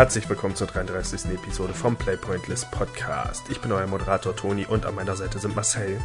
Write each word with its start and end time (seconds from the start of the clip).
Herzlich 0.00 0.30
willkommen 0.30 0.56
zur 0.56 0.66
33. 0.66 1.26
Episode 1.34 1.74
vom 1.74 1.94
Playpointless 1.94 2.64
Podcast. 2.70 3.44
Ich 3.50 3.60
bin 3.60 3.70
euer 3.70 3.86
Moderator 3.86 4.34
Toni 4.34 4.64
und 4.64 4.86
an 4.86 4.94
meiner 4.94 5.14
Seite 5.14 5.38
sind 5.38 5.54
Marcel. 5.54 6.00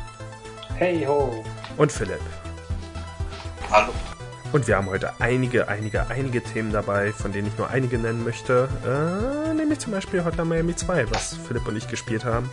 Hey 0.75 1.05
ho. 1.05 1.45
Und 1.77 1.93
Philipp. 1.93 2.19
Hallo. 3.71 3.93
Und 4.51 4.67
wir 4.67 4.75
haben 4.75 4.87
heute 4.87 5.13
einige, 5.19 5.69
einige, 5.69 6.07
einige 6.07 6.43
Themen 6.43 6.73
dabei, 6.73 7.13
von 7.13 7.31
denen 7.31 7.47
ich 7.47 7.57
nur 7.57 7.69
einige 7.69 7.97
nennen 7.97 8.25
möchte. 8.25 8.67
Äh, 8.85 9.53
nämlich 9.53 9.79
zum 9.79 9.93
Beispiel 9.93 10.25
Hotline 10.25 10.49
Miami 10.49 10.75
2, 10.75 11.09
was 11.11 11.37
Philipp 11.47 11.65
und 11.65 11.77
ich 11.77 11.87
gespielt 11.87 12.25
haben 12.25 12.49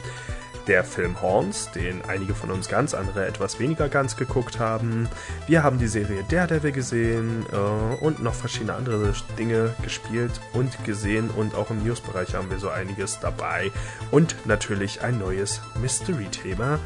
der 0.67 0.85
Film 0.85 1.21
Horns, 1.21 1.71
den 1.73 2.03
einige 2.07 2.35
von 2.35 2.51
uns 2.51 2.69
ganz, 2.69 2.95
andere 2.95 3.27
etwas 3.27 3.59
weniger 3.59 3.89
ganz 3.89 4.17
geguckt 4.17 4.59
haben. 4.59 5.09
Wir 5.47 5.63
haben 5.63 5.79
die 5.79 5.89
Serie 5.89 6.25
Daredevil 6.29 6.73
gesehen 6.73 7.47
äh, 7.53 8.05
und 8.05 8.23
noch 8.23 8.35
verschiedene 8.35 8.75
andere 8.75 9.13
Dinge 9.39 9.75
gespielt 9.83 10.33
und 10.53 10.85
gesehen 10.85 11.31
und 11.31 11.55
auch 11.55 11.71
im 11.71 11.83
Newsbereich 11.83 12.35
haben 12.35 12.51
wir 12.51 12.59
so 12.59 12.69
einiges 12.69 13.19
dabei. 13.21 13.71
Und 14.11 14.37
natürlich 14.47 15.03
ein 15.03 15.19
neues 15.19 15.61
Mystery-Thema. 15.81 16.79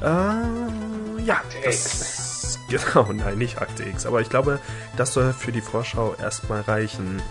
Äh, 0.00 1.22
ja, 1.22 1.40
das, 1.64 2.58
genau, 2.68 3.12
nein, 3.12 3.38
nicht 3.38 3.60
Akte 3.60 3.84
X, 3.84 4.06
aber 4.06 4.20
ich 4.20 4.28
glaube, 4.28 4.58
das 4.96 5.12
soll 5.12 5.32
für 5.32 5.52
die 5.52 5.60
Vorschau 5.60 6.14
erstmal 6.20 6.62
reichen. 6.62 7.22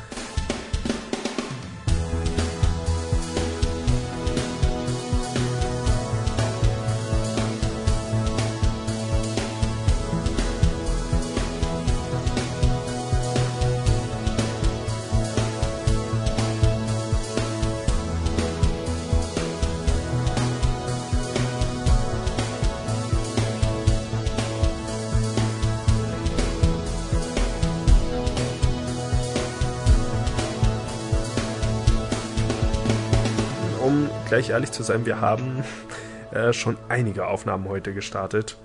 Gleich 34.50 34.55
ehrlich 34.55 34.72
zu 34.72 34.81
sein, 34.83 35.05
wir 35.05 35.22
haben 35.22 35.64
äh, 36.31 36.53
schon 36.53 36.75
einige 36.88 37.28
Aufnahmen 37.28 37.69
heute 37.69 37.94
gestartet. 37.94 38.58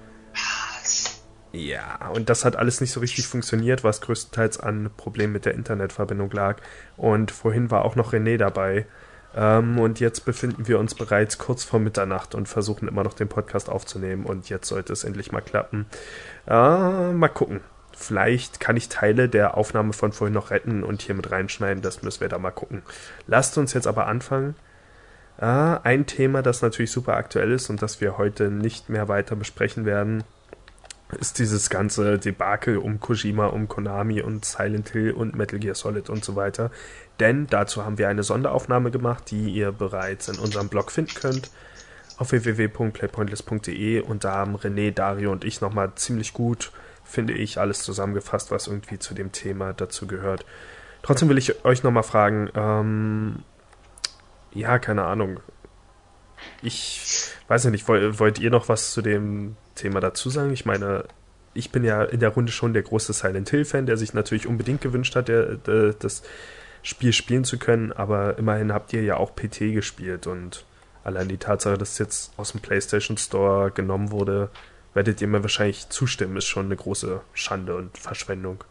Ja, 1.52 2.08
und 2.08 2.30
das 2.30 2.44
hat 2.44 2.56
alles 2.56 2.80
nicht 2.80 2.90
so 2.90 3.00
richtig 3.00 3.28
funktioniert, 3.28 3.84
was 3.84 4.00
größtenteils 4.00 4.58
an 4.58 4.90
Problemen 4.96 5.34
mit 5.34 5.44
der 5.44 5.54
Internetverbindung 5.54 6.30
lag. 6.30 6.56
Und 6.96 7.30
vorhin 7.30 7.70
war 7.70 7.84
auch 7.84 7.96
noch 7.96 8.12
René 8.12 8.38
dabei. 8.38 8.86
Ähm, 9.36 9.78
und 9.78 10.00
jetzt 10.00 10.24
befinden 10.24 10.66
wir 10.66 10.78
uns 10.78 10.94
bereits 10.94 11.38
kurz 11.38 11.62
vor 11.62 11.78
Mitternacht 11.80 12.34
und 12.34 12.48
versuchen 12.48 12.88
immer 12.88 13.04
noch 13.04 13.14
den 13.14 13.28
Podcast 13.28 13.68
aufzunehmen. 13.68 14.24
Und 14.24 14.48
jetzt 14.48 14.68
sollte 14.68 14.92
es 14.92 15.04
endlich 15.04 15.32
mal 15.32 15.42
klappen. 15.42 15.86
Äh, 16.48 17.12
mal 17.12 17.28
gucken. 17.28 17.60
Vielleicht 17.96 18.58
kann 18.58 18.76
ich 18.76 18.88
Teile 18.88 19.28
der 19.28 19.56
Aufnahme 19.56 19.92
von 19.92 20.12
vorhin 20.12 20.34
noch 20.34 20.50
retten 20.50 20.82
und 20.82 21.02
hier 21.02 21.14
mit 21.14 21.30
reinschneiden. 21.30 21.82
Das 21.82 22.02
müssen 22.02 22.22
wir 22.22 22.28
da 22.28 22.38
mal 22.38 22.50
gucken. 22.50 22.82
Lasst 23.28 23.58
uns 23.58 23.74
jetzt 23.74 23.86
aber 23.86 24.06
anfangen. 24.08 24.56
Ah, 25.38 25.80
ein 25.82 26.06
Thema, 26.06 26.42
das 26.42 26.62
natürlich 26.62 26.92
super 26.92 27.16
aktuell 27.16 27.52
ist 27.52 27.68
und 27.68 27.82
das 27.82 28.00
wir 28.00 28.18
heute 28.18 28.50
nicht 28.50 28.88
mehr 28.88 29.08
weiter 29.08 29.34
besprechen 29.34 29.84
werden, 29.84 30.22
ist 31.18 31.38
dieses 31.38 31.70
ganze 31.70 32.18
Debakel 32.18 32.78
um 32.78 33.00
Kojima, 33.00 33.46
um 33.46 33.68
Konami 33.68 34.22
und 34.22 34.44
Silent 34.44 34.90
Hill 34.90 35.12
und 35.12 35.34
Metal 35.34 35.58
Gear 35.58 35.74
Solid 35.74 36.08
und 36.08 36.24
so 36.24 36.36
weiter. 36.36 36.70
Denn 37.20 37.46
dazu 37.48 37.84
haben 37.84 37.98
wir 37.98 38.08
eine 38.08 38.22
Sonderaufnahme 38.22 38.90
gemacht, 38.90 39.30
die 39.30 39.50
ihr 39.50 39.72
bereits 39.72 40.28
in 40.28 40.38
unserem 40.38 40.68
Blog 40.68 40.90
finden 40.90 41.14
könnt 41.14 41.50
auf 42.16 42.32
www.playpointless.de 42.32 44.00
und 44.00 44.24
da 44.24 44.34
haben 44.34 44.56
René, 44.56 44.92
Dario 44.92 45.32
und 45.32 45.44
ich 45.44 45.60
nochmal 45.60 45.92
ziemlich 45.96 46.32
gut, 46.32 46.70
finde 47.04 47.32
ich, 47.34 47.58
alles 47.58 47.82
zusammengefasst, 47.82 48.50
was 48.50 48.66
irgendwie 48.66 48.98
zu 48.98 49.14
dem 49.14 49.32
Thema 49.32 49.72
dazu 49.72 50.06
gehört. 50.06 50.44
Trotzdem 51.02 51.28
will 51.28 51.38
ich 51.38 51.64
euch 51.64 51.82
nochmal 51.82 52.02
fragen, 52.02 52.50
ähm, 52.54 53.42
ja, 54.54 54.78
keine 54.78 55.04
Ahnung. 55.04 55.40
Ich 56.62 57.30
weiß 57.48 57.64
ja 57.64 57.70
nicht, 57.70 57.86
wollt, 57.88 58.18
wollt 58.18 58.38
ihr 58.38 58.50
noch 58.50 58.68
was 58.68 58.92
zu 58.92 59.02
dem 59.02 59.56
Thema 59.74 60.00
dazu 60.00 60.30
sagen? 60.30 60.52
Ich 60.52 60.64
meine, 60.64 61.04
ich 61.54 61.70
bin 61.70 61.84
ja 61.84 62.02
in 62.02 62.20
der 62.20 62.30
Runde 62.30 62.52
schon 62.52 62.72
der 62.72 62.82
große 62.82 63.12
Silent 63.12 63.50
Hill-Fan, 63.50 63.86
der 63.86 63.96
sich 63.96 64.14
natürlich 64.14 64.46
unbedingt 64.46 64.80
gewünscht 64.80 65.14
hat, 65.16 65.28
der, 65.28 65.56
der, 65.56 65.92
das 65.92 66.22
Spiel 66.82 67.12
spielen 67.12 67.44
zu 67.44 67.58
können, 67.58 67.92
aber 67.92 68.38
immerhin 68.38 68.72
habt 68.72 68.92
ihr 68.92 69.02
ja 69.02 69.16
auch 69.16 69.34
PT 69.34 69.72
gespielt 69.72 70.26
und 70.26 70.66
allein 71.02 71.28
die 71.28 71.38
Tatsache, 71.38 71.78
dass 71.78 71.92
es 71.92 71.98
jetzt 71.98 72.32
aus 72.36 72.52
dem 72.52 72.60
PlayStation 72.60 73.16
Store 73.16 73.70
genommen 73.70 74.10
wurde, 74.10 74.50
werdet 74.92 75.20
ihr 75.20 75.28
mir 75.28 75.42
wahrscheinlich 75.42 75.88
zustimmen, 75.88 76.36
ist 76.36 76.46
schon 76.46 76.66
eine 76.66 76.76
große 76.76 77.20
Schande 77.32 77.76
und 77.76 77.96
Verschwendung. 77.96 78.64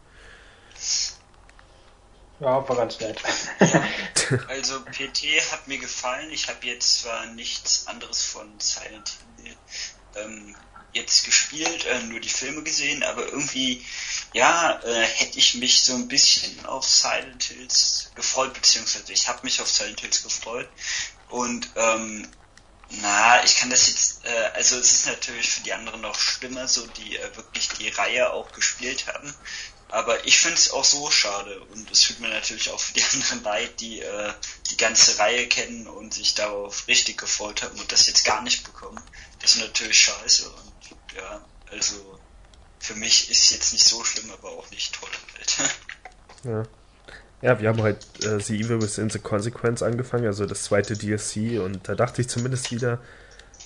Ja, 2.40 2.68
war 2.68 2.76
ganz 2.76 2.98
nett. 3.00 3.20
also 4.48 4.80
PT 4.84 5.40
hat 5.52 5.68
mir 5.68 5.78
gefallen. 5.78 6.30
Ich 6.30 6.48
habe 6.48 6.66
jetzt 6.66 7.00
zwar 7.00 7.26
nichts 7.26 7.86
anderes 7.86 8.22
von 8.22 8.52
Silent 8.58 9.12
Hill 9.42 9.56
ähm, 10.16 10.56
jetzt 10.92 11.24
gespielt, 11.24 11.84
äh, 11.86 12.02
nur 12.04 12.20
die 12.20 12.28
Filme 12.28 12.62
gesehen, 12.62 13.02
aber 13.02 13.26
irgendwie, 13.26 13.84
ja, 14.32 14.80
äh, 14.84 15.04
hätte 15.04 15.38
ich 15.38 15.54
mich 15.54 15.82
so 15.82 15.94
ein 15.94 16.08
bisschen 16.08 16.64
auf 16.66 16.86
Silent 16.86 17.42
Hills 17.42 18.12
gefreut, 18.14 18.54
beziehungsweise 18.54 19.12
ich 19.12 19.28
habe 19.28 19.40
mich 19.42 19.60
auf 19.60 19.68
Silent 19.68 20.00
Hills 20.00 20.22
gefreut. 20.22 20.68
Und 21.28 21.68
ähm, 21.74 22.28
na, 23.02 23.42
ich 23.44 23.56
kann 23.56 23.70
das 23.70 23.88
jetzt, 23.88 24.24
äh, 24.24 24.50
also 24.54 24.78
es 24.78 24.92
ist 24.92 25.06
natürlich 25.06 25.50
für 25.50 25.62
die 25.62 25.72
anderen 25.72 26.00
noch 26.00 26.18
schlimmer, 26.18 26.68
so 26.68 26.86
die 26.86 27.16
äh, 27.16 27.36
wirklich 27.36 27.68
die 27.70 27.88
Reihe 27.88 28.32
auch 28.32 28.52
gespielt 28.52 29.06
haben. 29.08 29.34
Aber 29.94 30.26
ich 30.26 30.38
finde 30.38 30.56
es 30.56 30.72
auch 30.72 30.82
so 30.82 31.08
schade 31.08 31.60
und 31.72 31.88
es 31.88 32.00
tut 32.00 32.18
mir 32.18 32.28
natürlich 32.28 32.68
auch 32.70 32.80
für 32.80 32.94
die 32.94 33.02
anderen 33.12 33.44
leid, 33.44 33.80
die 33.80 34.00
äh, 34.00 34.32
die 34.68 34.76
ganze 34.76 35.20
Reihe 35.20 35.46
kennen 35.46 35.86
und 35.86 36.12
sich 36.12 36.34
darauf 36.34 36.88
richtig 36.88 37.16
gefreut 37.16 37.62
haben 37.62 37.78
und 37.78 37.92
das 37.92 38.08
jetzt 38.08 38.24
gar 38.24 38.42
nicht 38.42 38.64
bekommen. 38.64 39.00
Das 39.38 39.54
ist 39.54 39.60
natürlich 39.60 40.00
scheiße 40.00 40.50
und 40.50 41.16
ja, 41.16 41.44
also 41.70 42.18
für 42.80 42.96
mich 42.96 43.30
ist 43.30 43.52
jetzt 43.52 43.72
nicht 43.72 43.84
so 43.84 44.02
schlimm, 44.02 44.32
aber 44.32 44.50
auch 44.50 44.68
nicht 44.70 44.98
toll 44.98 45.10
halt. 45.36 45.56
Ja. 46.44 46.62
Ja, 47.40 47.60
wir 47.60 47.68
haben 47.68 47.82
halt 47.82 48.04
äh, 48.22 48.40
The 48.40 48.60
Evil 48.60 48.82
Within 48.82 49.08
the 49.10 49.18
Consequence 49.18 49.82
angefangen, 49.82 50.26
also 50.26 50.44
das 50.44 50.64
zweite 50.64 50.96
DLC 50.96 51.60
und 51.62 51.88
da 51.88 51.94
dachte 51.94 52.20
ich 52.20 52.28
zumindest 52.28 52.70
wieder, 52.70 53.00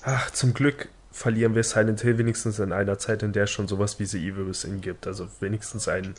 ach, 0.02 0.30
zum 0.30 0.52
Glück 0.52 0.88
verlieren 1.18 1.56
wir 1.56 1.64
Silent 1.64 2.00
Hill 2.00 2.16
wenigstens 2.16 2.60
in 2.60 2.72
einer 2.72 2.96
Zeit, 2.96 3.24
in 3.24 3.32
der 3.32 3.44
es 3.44 3.50
schon 3.50 3.66
sowas 3.66 3.98
wie 3.98 4.04
The 4.04 4.18
Evil 4.24 4.46
Within 4.46 4.80
gibt. 4.80 5.04
Also 5.06 5.28
wenigstens 5.40 5.88
ein, 5.88 6.14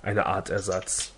eine 0.00 0.24
Art 0.24 0.48
Ersatz. 0.48 1.12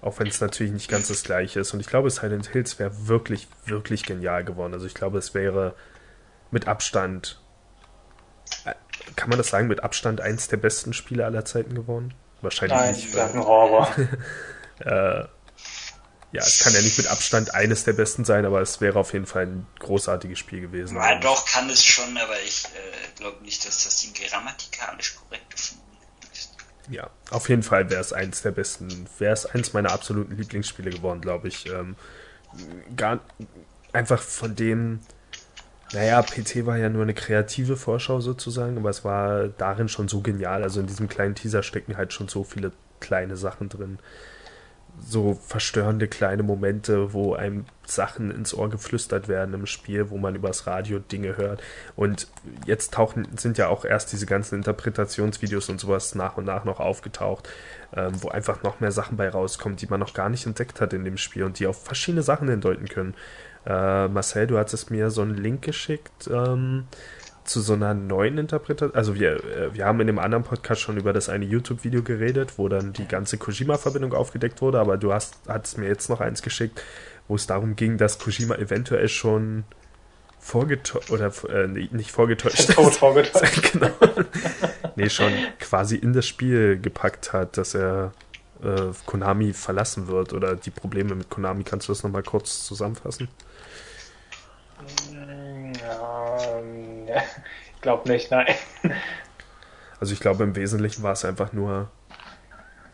Auch 0.00 0.18
wenn 0.18 0.26
es 0.26 0.40
natürlich 0.40 0.72
nicht 0.72 0.88
ganz 0.88 1.08
das 1.08 1.22
gleiche 1.22 1.60
ist. 1.60 1.74
Und 1.74 1.80
ich 1.80 1.86
glaube, 1.86 2.08
Silent 2.08 2.46
Hills 2.46 2.78
wäre 2.78 3.06
wirklich, 3.06 3.48
wirklich 3.66 4.04
genial 4.04 4.44
geworden. 4.44 4.72
Also 4.72 4.86
ich 4.86 4.94
glaube, 4.94 5.18
es 5.18 5.34
wäre 5.34 5.74
mit 6.50 6.68
Abstand, 6.68 7.38
äh, 8.64 8.72
kann 9.14 9.28
man 9.28 9.36
das 9.36 9.48
sagen, 9.48 9.68
mit 9.68 9.84
Abstand 9.84 10.22
eins 10.22 10.48
der 10.48 10.56
besten 10.56 10.94
Spiele 10.94 11.26
aller 11.26 11.44
Zeiten 11.44 11.74
geworden? 11.74 12.14
Wahrscheinlich 12.40 12.78
Nein, 12.78 12.94
nicht. 12.94 13.14
Nein, 13.14 13.44
Horror. 13.44 13.94
äh, 14.78 15.24
ja, 16.32 16.42
es 16.42 16.60
kann 16.60 16.72
ja 16.72 16.80
nicht 16.80 16.96
mit 16.96 17.08
Abstand 17.08 17.54
eines 17.54 17.82
der 17.84 17.92
besten 17.92 18.24
sein, 18.24 18.44
aber 18.44 18.60
es 18.60 18.80
wäre 18.80 18.98
auf 18.98 19.12
jeden 19.12 19.26
Fall 19.26 19.46
ein 19.46 19.66
großartiges 19.80 20.38
Spiel 20.38 20.60
gewesen. 20.60 20.96
Ja, 20.96 21.18
doch, 21.18 21.44
kann 21.44 21.68
es 21.68 21.84
schon, 21.84 22.16
aber 22.16 22.40
ich 22.46 22.66
äh, 22.66 23.18
glaube 23.18 23.42
nicht, 23.42 23.66
dass 23.66 23.84
das 23.84 24.00
die 24.00 24.12
grammatikalisch 24.12 25.16
korrekte 25.16 25.56
Formulierung 25.56 26.06
ist. 26.32 26.50
Ja, 26.88 27.10
auf 27.30 27.48
jeden 27.48 27.64
Fall 27.64 27.90
wäre 27.90 28.00
es 28.00 28.12
eins 28.12 28.42
der 28.42 28.52
besten, 28.52 29.08
wäre 29.18 29.32
es 29.32 29.44
eins 29.44 29.72
meiner 29.72 29.90
absoluten 29.90 30.36
Lieblingsspiele 30.36 30.90
geworden, 30.90 31.20
glaube 31.20 31.48
ich. 31.48 31.66
Ähm, 31.66 31.96
gar, 32.96 33.18
einfach 33.92 34.22
von 34.22 34.54
dem, 34.54 35.00
naja, 35.92 36.22
PT 36.22 36.64
war 36.64 36.76
ja 36.76 36.90
nur 36.90 37.02
eine 37.02 37.14
kreative 37.14 37.76
Vorschau 37.76 38.20
sozusagen, 38.20 38.78
aber 38.78 38.90
es 38.90 39.04
war 39.04 39.48
darin 39.48 39.88
schon 39.88 40.06
so 40.06 40.20
genial. 40.20 40.62
Also 40.62 40.78
in 40.78 40.86
diesem 40.86 41.08
kleinen 41.08 41.34
Teaser 41.34 41.64
stecken 41.64 41.96
halt 41.96 42.12
schon 42.12 42.28
so 42.28 42.44
viele 42.44 42.70
kleine 43.00 43.36
Sachen 43.36 43.68
drin 43.68 43.98
so 44.98 45.34
verstörende 45.34 46.08
kleine 46.08 46.42
Momente, 46.42 47.12
wo 47.12 47.34
einem 47.34 47.64
Sachen 47.86 48.30
ins 48.30 48.54
Ohr 48.54 48.70
geflüstert 48.70 49.28
werden 49.28 49.54
im 49.54 49.66
Spiel, 49.66 50.10
wo 50.10 50.18
man 50.18 50.34
übers 50.34 50.66
Radio 50.66 50.98
Dinge 50.98 51.36
hört. 51.36 51.62
Und 51.96 52.28
jetzt 52.66 52.94
tauchen, 52.94 53.26
sind 53.36 53.58
ja 53.58 53.68
auch 53.68 53.84
erst 53.84 54.12
diese 54.12 54.26
ganzen 54.26 54.56
Interpretationsvideos 54.56 55.68
und 55.68 55.80
sowas 55.80 56.14
nach 56.14 56.36
und 56.36 56.44
nach 56.44 56.64
noch 56.64 56.80
aufgetaucht, 56.80 57.48
ähm, 57.94 58.12
wo 58.22 58.28
einfach 58.28 58.62
noch 58.62 58.80
mehr 58.80 58.92
Sachen 58.92 59.16
bei 59.16 59.28
rauskommen, 59.28 59.76
die 59.76 59.86
man 59.86 60.00
noch 60.00 60.14
gar 60.14 60.28
nicht 60.28 60.46
entdeckt 60.46 60.80
hat 60.80 60.92
in 60.92 61.04
dem 61.04 61.16
Spiel 61.16 61.44
und 61.44 61.58
die 61.58 61.66
auf 61.66 61.82
verschiedene 61.82 62.22
Sachen 62.22 62.48
hindeuten 62.48 62.88
können. 62.88 63.14
Äh, 63.66 64.08
Marcel, 64.08 64.46
du 64.46 64.58
hattest 64.58 64.90
mir 64.90 65.10
so 65.10 65.22
einen 65.22 65.34
Link 65.34 65.62
geschickt. 65.62 66.30
Ähm, 66.32 66.84
zu 67.44 67.60
so 67.60 67.72
einer 67.72 67.94
neuen 67.94 68.38
Interpretation. 68.38 68.94
Also 68.94 69.14
wir, 69.14 69.44
äh, 69.44 69.74
wir 69.74 69.86
haben 69.86 70.00
in 70.00 70.06
dem 70.06 70.18
anderen 70.18 70.44
Podcast 70.44 70.80
schon 70.80 70.96
über 70.96 71.12
das 71.12 71.28
eine 71.28 71.44
YouTube-Video 71.44 72.02
geredet, 72.02 72.54
wo 72.56 72.68
dann 72.68 72.92
die 72.92 73.06
ganze 73.06 73.38
Kojima-Verbindung 73.38 74.12
aufgedeckt 74.14 74.62
wurde, 74.62 74.80
aber 74.80 74.96
du 74.96 75.12
hast, 75.12 75.36
hast 75.48 75.78
mir 75.78 75.88
jetzt 75.88 76.08
noch 76.08 76.20
eins 76.20 76.42
geschickt, 76.42 76.82
wo 77.28 77.34
es 77.34 77.46
darum 77.46 77.76
ging, 77.76 77.98
dass 77.98 78.18
Kojima 78.18 78.56
eventuell 78.56 79.08
schon 79.08 79.64
vorgetäuscht 80.38 81.10
oder 81.10 81.32
äh, 81.48 81.66
nicht 81.66 82.10
vorgetäuscht, 82.10 82.72
Tot 82.72 82.94
vorgetäuscht. 82.96 83.72
genau. 83.72 83.90
nee, 84.96 85.10
schon 85.10 85.32
quasi 85.58 85.96
in 85.96 86.12
das 86.12 86.26
Spiel 86.26 86.78
gepackt 86.80 87.32
hat, 87.32 87.56
dass 87.56 87.74
er 87.74 88.12
äh, 88.62 88.92
Konami 89.06 89.52
verlassen 89.52 90.08
wird 90.08 90.32
oder 90.32 90.56
die 90.56 90.70
Probleme 90.70 91.14
mit 91.14 91.28
Konami. 91.30 91.64
Kannst 91.64 91.88
du 91.88 91.92
das 91.92 92.02
nochmal 92.02 92.22
kurz 92.22 92.64
zusammenfassen? 92.64 93.28
Ja, 95.12 96.38
ähm, 96.58 96.99
ja, 97.10 97.22
ich 97.74 97.80
glaube 97.80 98.08
nicht, 98.08 98.30
nein. 98.30 98.54
Also 99.98 100.14
ich 100.14 100.20
glaube 100.20 100.44
im 100.44 100.56
Wesentlichen 100.56 101.02
war 101.02 101.12
es 101.12 101.24
einfach 101.24 101.52
nur 101.52 101.90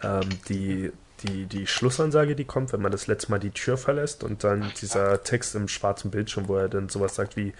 ähm, 0.03 0.29
die, 0.49 0.93
die, 1.23 1.47
die 1.47 1.67
Schlussansage, 1.67 2.35
die 2.35 2.45
kommt, 2.45 2.73
wenn 2.73 2.83
man 2.83 2.93
das 2.93 3.07
letzte 3.07 3.31
Mal 3.31 3.39
die 3.39 3.51
Tür 3.51 3.79
verlässt 3.79 4.25
und 4.25 4.43
dann 4.43 4.73
dieser 4.81 5.23
Text 5.23 5.55
im 5.55 5.69
schwarzen 5.69 6.11
Bildschirm, 6.11 6.49
wo 6.49 6.57
er 6.57 6.69
dann 6.69 6.89
sowas 6.89 7.15
sagt 7.15 7.37
wie 7.37 7.53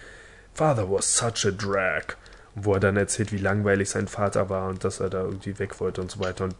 Father 0.53 0.91
was 0.91 1.15
such 1.15 1.45
a 1.45 1.51
drag. 1.51 2.17
Und 2.55 2.65
wo 2.65 2.73
er 2.73 2.79
dann 2.79 2.97
erzählt, 2.97 3.31
wie 3.31 3.37
langweilig 3.37 3.89
sein 3.89 4.07
Vater 4.07 4.49
war 4.49 4.67
und 4.67 4.83
dass 4.83 4.99
er 4.99 5.09
da 5.09 5.21
irgendwie 5.21 5.59
weg 5.59 5.79
wollte 5.79 6.01
und 6.01 6.11
so 6.11 6.19
weiter. 6.19 6.43
Und 6.45 6.55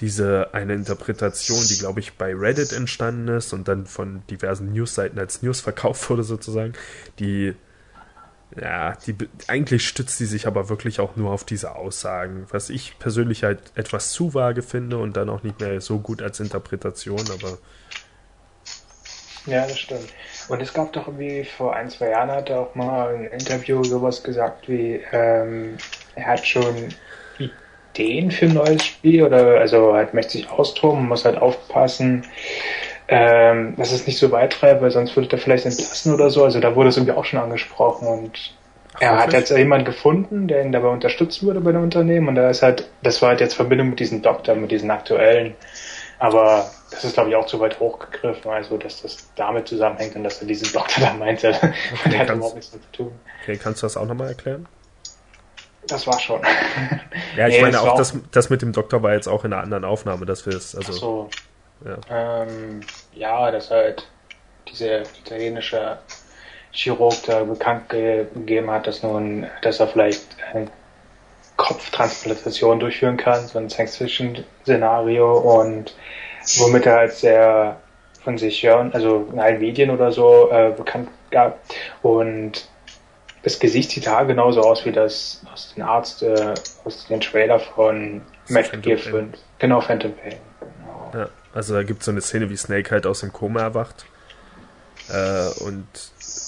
diese 0.00 0.54
eine 0.54 0.74
Interpretation, 0.74 1.62
die 1.68 1.78
glaube 1.78 2.00
ich 2.00 2.14
bei 2.14 2.34
Reddit 2.34 2.72
entstanden 2.72 3.28
ist 3.28 3.52
und 3.52 3.68
dann 3.68 3.86
von 3.86 4.26
diversen 4.28 4.72
Newsseiten 4.72 5.18
als 5.18 5.42
News 5.42 5.60
verkauft 5.60 6.08
wurde 6.10 6.24
sozusagen, 6.24 6.72
die 7.18 7.54
ja, 8.60 8.96
die 9.06 9.16
eigentlich 9.48 9.86
stützt 9.86 10.20
die 10.20 10.26
sich 10.26 10.46
aber 10.46 10.68
wirklich 10.68 11.00
auch 11.00 11.16
nur 11.16 11.32
auf 11.32 11.44
diese 11.44 11.74
Aussagen, 11.74 12.46
was 12.50 12.70
ich 12.70 12.98
persönlich 12.98 13.44
halt 13.44 13.72
etwas 13.74 14.12
zu 14.12 14.34
vage 14.34 14.62
finde 14.62 14.98
und 14.98 15.16
dann 15.16 15.28
auch 15.28 15.42
nicht 15.42 15.60
mehr 15.60 15.80
so 15.80 15.98
gut 15.98 16.22
als 16.22 16.40
Interpretation, 16.40 17.20
aber 17.32 17.58
Ja, 19.46 19.66
das 19.66 19.78
stimmt. 19.78 20.08
Und 20.48 20.60
es 20.62 20.72
gab 20.72 20.92
doch 20.92 21.08
irgendwie 21.08 21.44
vor 21.44 21.74
ein, 21.74 21.90
zwei 21.90 22.10
Jahren 22.10 22.30
hat 22.30 22.50
er 22.50 22.60
auch 22.60 22.74
mal 22.74 23.14
ein 23.14 23.26
Interview 23.26 23.82
sowas 23.82 24.22
gesagt 24.22 24.68
wie, 24.68 25.02
ähm, 25.12 25.76
er 26.14 26.26
hat 26.26 26.46
schon 26.46 26.94
Ideen 27.94 28.30
für 28.30 28.46
ein 28.46 28.54
neues 28.54 28.84
Spiel 28.84 29.22
oder 29.22 29.60
also 29.60 29.94
halt 29.94 30.14
möchte 30.14 30.32
sich 30.32 30.48
austoben, 30.48 31.08
muss 31.08 31.24
halt 31.24 31.38
aufpassen, 31.38 32.24
ähm, 33.08 33.74
dass 33.76 33.92
es 33.92 34.06
nicht 34.06 34.18
so 34.18 34.30
weit 34.30 34.52
treibt, 34.52 34.82
weil 34.82 34.90
sonst 34.90 35.14
würde 35.16 35.28
er 35.32 35.38
vielleicht 35.38 35.66
entlassen 35.66 36.14
oder 36.14 36.30
so. 36.30 36.44
Also 36.44 36.60
da 36.60 36.74
wurde 36.74 36.88
es 36.88 36.96
irgendwie 36.96 37.12
auch 37.12 37.24
schon 37.24 37.40
angesprochen 37.40 38.06
und 38.06 38.54
er 39.00 39.18
hat 39.18 39.32
jetzt 39.32 39.50
jemanden 39.50 39.84
gefunden, 39.84 40.46
der 40.46 40.64
ihn 40.64 40.72
dabei 40.72 40.88
unterstützen 40.88 41.46
würde 41.46 41.60
bei 41.60 41.72
dem 41.72 41.82
Unternehmen 41.82 42.28
und 42.28 42.36
da 42.36 42.48
ist 42.48 42.62
halt, 42.62 42.88
das 43.02 43.20
war 43.22 43.30
halt 43.30 43.40
jetzt 43.40 43.54
Verbindung 43.54 43.90
mit 43.90 43.98
diesem 43.98 44.22
Doktor, 44.22 44.54
mit 44.54 44.70
diesen 44.70 44.90
aktuellen. 44.90 45.54
Aber 46.20 46.70
das 46.90 47.04
ist, 47.04 47.14
glaube 47.14 47.30
ich, 47.30 47.36
auch 47.36 47.46
zu 47.46 47.58
weit 47.58 47.80
hochgegriffen, 47.80 48.50
also 48.50 48.78
dass 48.78 49.02
das 49.02 49.28
damit 49.34 49.66
zusammenhängt 49.66 50.14
und 50.14 50.22
dass 50.22 50.40
er 50.40 50.46
diesen 50.46 50.72
Doktor 50.72 51.00
da 51.06 51.12
meinte. 51.14 51.48
Und 52.04 52.12
der 52.12 52.20
hat 52.20 52.30
überhaupt 52.30 52.54
nichts 52.54 52.70
damit 52.70 52.86
zu 52.86 53.04
tun. 53.04 53.12
okay, 53.42 53.58
kannst 53.60 53.82
du 53.82 53.86
das 53.86 53.96
auch 53.96 54.06
nochmal 54.06 54.28
erklären? 54.28 54.66
Das 55.88 56.06
war 56.06 56.18
schon. 56.18 56.40
Ja, 57.36 57.48
ich 57.48 57.56
Nee, 57.56 57.62
meine 57.62 57.80
auch, 57.80 57.86
war 57.88 57.96
das, 57.96 58.16
das 58.30 58.48
mit 58.48 58.62
dem 58.62 58.72
Doktor 58.72 59.02
war 59.02 59.12
jetzt 59.12 59.26
auch 59.26 59.44
in 59.44 59.52
einer 59.52 59.62
anderen 59.62 59.84
Aufnahme, 59.84 60.24
dass 60.24 60.46
wir 60.46 60.54
es, 60.54 60.74
Ach 60.74 60.78
also, 60.78 60.92
so. 60.92 61.30
Ja. 61.84 61.98
Ähm, 62.10 62.80
ja, 63.14 63.50
dass 63.50 63.70
halt 63.70 64.06
dieser 64.68 65.02
italienische 65.02 65.98
Chirurg 66.72 67.14
da 67.26 67.44
bekannt 67.44 67.88
ge 67.88 68.26
gegeben 68.34 68.70
hat, 68.70 68.86
dass 68.86 69.02
nun, 69.02 69.46
dass 69.62 69.80
er 69.80 69.88
vielleicht 69.88 70.36
eine 70.52 70.68
Kopftransplantation 71.56 72.80
durchführen 72.80 73.16
kann, 73.16 73.46
so 73.46 73.58
ein 73.58 73.70
Science-Fiction-Szenario 73.70 75.38
und 75.38 75.94
womit 76.58 76.86
er 76.86 76.96
halt 76.96 77.12
sehr 77.12 77.76
von 78.22 78.38
sich 78.38 78.62
hören, 78.62 78.92
also 78.92 79.28
in 79.32 79.38
allen 79.38 79.60
Medien 79.60 79.90
oder 79.90 80.10
so 80.10 80.50
äh, 80.50 80.72
bekannt 80.76 81.10
gab 81.30 81.60
und 82.02 82.68
das 83.42 83.58
Gesicht 83.58 83.90
sieht 83.90 84.06
da 84.06 84.22
genauso 84.22 84.62
aus 84.62 84.86
wie 84.86 84.92
das 84.92 85.42
aus 85.52 85.74
dem 85.74 85.84
Arzt, 85.84 86.22
äh, 86.22 86.54
aus 86.84 87.06
dem 87.06 87.20
Trailer 87.20 87.60
von 87.60 88.22
Metal 88.48 88.80
Gear 88.80 88.98
Pain. 88.98 89.12
5. 89.12 89.38
Genau, 89.58 89.80
Phantom 89.82 90.12
Pain. 90.14 90.38
Genau. 90.60 91.24
Ja, 91.24 91.28
also 91.54 91.74
da 91.74 91.82
gibt 91.82 92.00
es 92.00 92.06
so 92.06 92.10
eine 92.10 92.20
Szene, 92.20 92.50
wie 92.50 92.56
Snake 92.56 92.90
halt 92.90 93.06
aus 93.06 93.20
dem 93.20 93.32
Koma 93.32 93.60
erwacht. 93.60 94.06
Äh, 95.08 95.48
und 95.60 95.86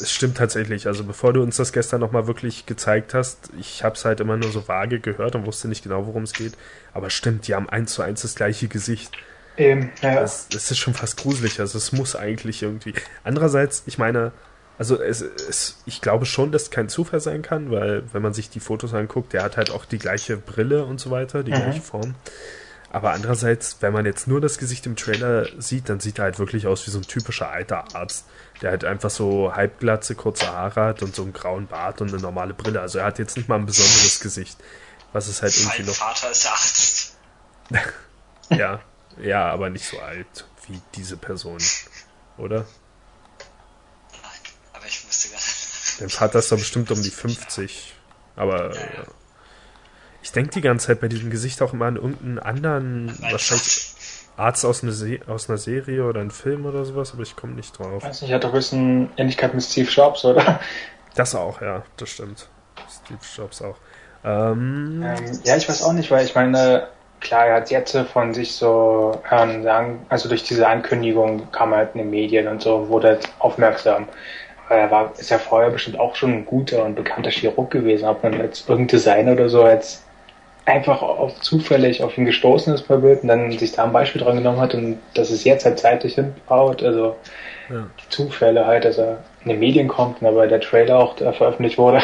es 0.00 0.10
stimmt 0.10 0.38
tatsächlich. 0.38 0.86
Also 0.86 1.04
bevor 1.04 1.32
du 1.32 1.42
uns 1.42 1.56
das 1.56 1.72
gestern 1.72 2.00
nochmal 2.00 2.26
wirklich 2.26 2.66
gezeigt 2.66 3.14
hast, 3.14 3.50
ich 3.58 3.84
habe 3.84 3.96
es 3.96 4.04
halt 4.04 4.20
immer 4.20 4.36
nur 4.36 4.50
so 4.50 4.66
vage 4.68 5.00
gehört 5.00 5.34
und 5.34 5.46
wusste 5.46 5.68
nicht 5.68 5.82
genau, 5.82 6.06
worum 6.06 6.22
es 6.24 6.36
geht. 6.36 6.54
Aber 6.92 7.10
stimmt, 7.10 7.46
die 7.48 7.54
haben 7.54 7.68
eins 7.68 7.92
zu 7.94 8.02
eins 8.02 8.22
das 8.22 8.34
gleiche 8.34 8.68
Gesicht. 8.68 9.12
Eben, 9.56 9.90
ja. 10.02 10.22
Es, 10.22 10.48
es 10.54 10.70
ist 10.70 10.78
schon 10.78 10.94
fast 10.94 11.18
gruselig. 11.18 11.60
Also 11.60 11.78
es 11.78 11.92
muss 11.92 12.16
eigentlich 12.16 12.62
irgendwie. 12.62 12.94
Andererseits, 13.24 13.82
ich 13.86 13.98
meine, 13.98 14.32
also 14.78 15.00
es, 15.00 15.22
es, 15.22 15.82
ich 15.86 16.02
glaube 16.02 16.26
schon, 16.26 16.52
dass 16.52 16.64
es 16.64 16.70
kein 16.70 16.88
Zufall 16.88 17.20
sein 17.20 17.42
kann, 17.42 17.70
weil 17.70 18.04
wenn 18.12 18.22
man 18.22 18.34
sich 18.34 18.50
die 18.50 18.60
Fotos 18.60 18.92
anguckt, 18.94 19.32
der 19.32 19.42
hat 19.42 19.56
halt 19.56 19.70
auch 19.70 19.84
die 19.86 19.98
gleiche 19.98 20.36
Brille 20.36 20.84
und 20.84 21.00
so 21.00 21.10
weiter, 21.10 21.42
die 21.42 21.52
Mhm. 21.52 21.56
gleiche 21.56 21.80
Form. 21.82 22.14
Aber 22.90 23.12
andererseits, 23.12 23.76
wenn 23.80 23.92
man 23.92 24.06
jetzt 24.06 24.28
nur 24.28 24.40
das 24.40 24.58
Gesicht 24.58 24.86
im 24.86 24.96
Trailer 24.96 25.46
sieht, 25.60 25.88
dann 25.88 26.00
sieht 26.00 26.18
er 26.18 26.24
halt 26.24 26.38
wirklich 26.38 26.66
aus 26.66 26.86
wie 26.86 26.90
so 26.90 26.98
ein 26.98 27.06
typischer 27.06 27.50
alter 27.50 27.84
Arzt, 27.94 28.26
der 28.62 28.70
halt 28.70 28.84
einfach 28.84 29.10
so 29.10 29.54
halbglatze, 29.54 30.14
kurze 30.14 30.46
Haare 30.48 30.80
hat 30.82 31.02
und 31.02 31.14
so 31.14 31.22
einen 31.22 31.32
grauen 31.32 31.66
Bart 31.66 32.00
und 32.00 32.08
eine 32.12 32.22
normale 32.22 32.54
Brille. 32.54 32.80
Also 32.80 32.98
er 33.00 33.06
hat 33.06 33.18
jetzt 33.18 33.36
nicht 33.36 33.48
mal 33.48 33.56
ein 33.56 33.66
besonderes 33.66 34.20
Gesicht. 34.20 34.56
Was 35.12 35.28
ist 35.28 35.42
halt 35.42 35.56
irgendwie 35.56 35.78
Mein 35.78 35.86
noch. 35.86 35.94
Vater 35.94 36.30
ist 36.30 36.46
Arzt. 36.46 37.16
Ja, 38.48 38.80
ja, 39.20 39.50
aber 39.50 39.70
nicht 39.70 39.84
so 39.84 39.98
alt 39.98 40.46
wie 40.68 40.80
diese 40.94 41.16
Person. 41.16 41.58
Oder? 42.38 42.58
Nein, 44.22 44.30
aber 44.72 44.86
ich 44.86 45.04
musste 45.04 45.30
gerade. 45.30 45.42
Dein 45.98 46.10
Vater 46.10 46.38
ist 46.38 46.52
doch 46.52 46.58
bestimmt 46.58 46.90
um 46.92 47.02
die 47.02 47.10
50. 47.10 47.94
Aber 48.36 48.72
ja. 48.72 49.06
Ich 50.26 50.32
denke 50.32 50.50
die 50.50 50.60
ganze 50.60 50.88
Zeit 50.88 51.00
bei 51.00 51.06
diesem 51.06 51.30
Gesicht 51.30 51.62
auch 51.62 51.72
immer 51.72 51.84
an 51.84 51.94
irgendeinen 51.94 52.40
anderen, 52.40 53.16
wahrscheinlich 53.30 53.94
Arzt 54.36 54.64
aus, 54.64 54.82
einer 54.82 54.90
Se 54.90 55.20
aus 55.28 55.48
einer 55.48 55.56
Serie 55.56 56.02
oder 56.02 56.18
einem 56.18 56.32
Film 56.32 56.66
oder 56.66 56.84
sowas, 56.84 57.12
aber 57.12 57.22
ich 57.22 57.36
komme 57.36 57.52
nicht 57.52 57.78
drauf. 57.78 58.02
weiß 58.02 58.22
nicht, 58.22 58.32
hat 58.32 58.42
doch 58.42 58.48
ein 58.48 58.56
bisschen 58.56 59.10
Ähnlichkeit 59.16 59.54
mit 59.54 59.62
Steve 59.62 59.88
Jobs, 59.88 60.24
oder? 60.24 60.58
Das 61.14 61.36
auch, 61.36 61.62
ja, 61.62 61.84
das 61.96 62.08
stimmt. 62.08 62.48
Steve 62.90 63.20
Jobs 63.36 63.62
auch. 63.62 63.76
Ähm, 64.24 65.00
Ähm, 65.06 65.40
ja, 65.44 65.56
ich 65.56 65.68
weiß 65.68 65.84
auch 65.84 65.92
nicht, 65.92 66.10
weil 66.10 66.24
ich 66.24 66.34
meine, 66.34 66.88
klar, 67.20 67.46
er 67.46 67.54
hat 67.58 67.70
jetzt 67.70 67.96
von 68.12 68.34
sich 68.34 68.52
so 68.56 69.20
hören 69.22 69.62
sagen, 69.62 70.04
also 70.08 70.28
durch 70.28 70.42
diese 70.42 70.66
Ankündigung 70.66 71.52
kam 71.52 71.70
er 71.70 71.78
halt 71.78 71.90
in 71.94 72.00
den 72.00 72.10
Medien 72.10 72.48
und 72.48 72.60
so, 72.60 72.88
wurde 72.88 73.08
halt 73.10 73.28
aufmerksam. 73.38 74.08
Er 74.68 74.90
war, 74.90 75.12
ist 75.16 75.30
ja 75.30 75.38
vorher 75.38 75.70
bestimmt 75.70 76.00
auch 76.00 76.16
schon 76.16 76.32
ein 76.32 76.44
guter 76.44 76.84
und 76.84 76.96
bekannter 76.96 77.30
Chirurg 77.30 77.70
gewesen, 77.70 78.08
ob 78.08 78.24
man 78.24 78.32
jetzt 78.32 78.68
irgendein 78.68 78.98
Design 78.98 79.28
oder 79.28 79.48
so 79.48 79.64
jetzt 79.68 80.02
einfach 80.66 81.00
auf 81.00 81.40
zufällig 81.40 82.02
auf 82.02 82.18
ihn 82.18 82.26
gestoßen 82.26 82.74
ist 82.74 82.88
bei 82.88 82.96
Bild 82.96 83.22
und 83.22 83.28
dann 83.28 83.56
sich 83.56 83.72
da 83.72 83.84
ein 83.84 83.92
Beispiel 83.92 84.20
dran 84.20 84.36
genommen 84.36 84.60
hat 84.60 84.74
und 84.74 84.98
dass 85.14 85.30
es 85.30 85.44
jetzt 85.44 85.64
halt 85.64 85.78
zeitlich 85.78 86.16
hinbaut, 86.16 86.82
also 86.82 87.16
ja. 87.70 87.86
die 88.00 88.08
Zufälle 88.10 88.66
halt, 88.66 88.84
dass 88.84 88.98
er 88.98 89.18
in 89.44 89.50
den 89.50 89.60
Medien 89.60 89.88
kommt 89.88 90.20
und 90.20 90.26
aber 90.28 90.46
der 90.48 90.60
Trailer 90.60 90.98
auch 90.98 91.16
veröffentlicht 91.16 91.78
wurde. 91.78 92.02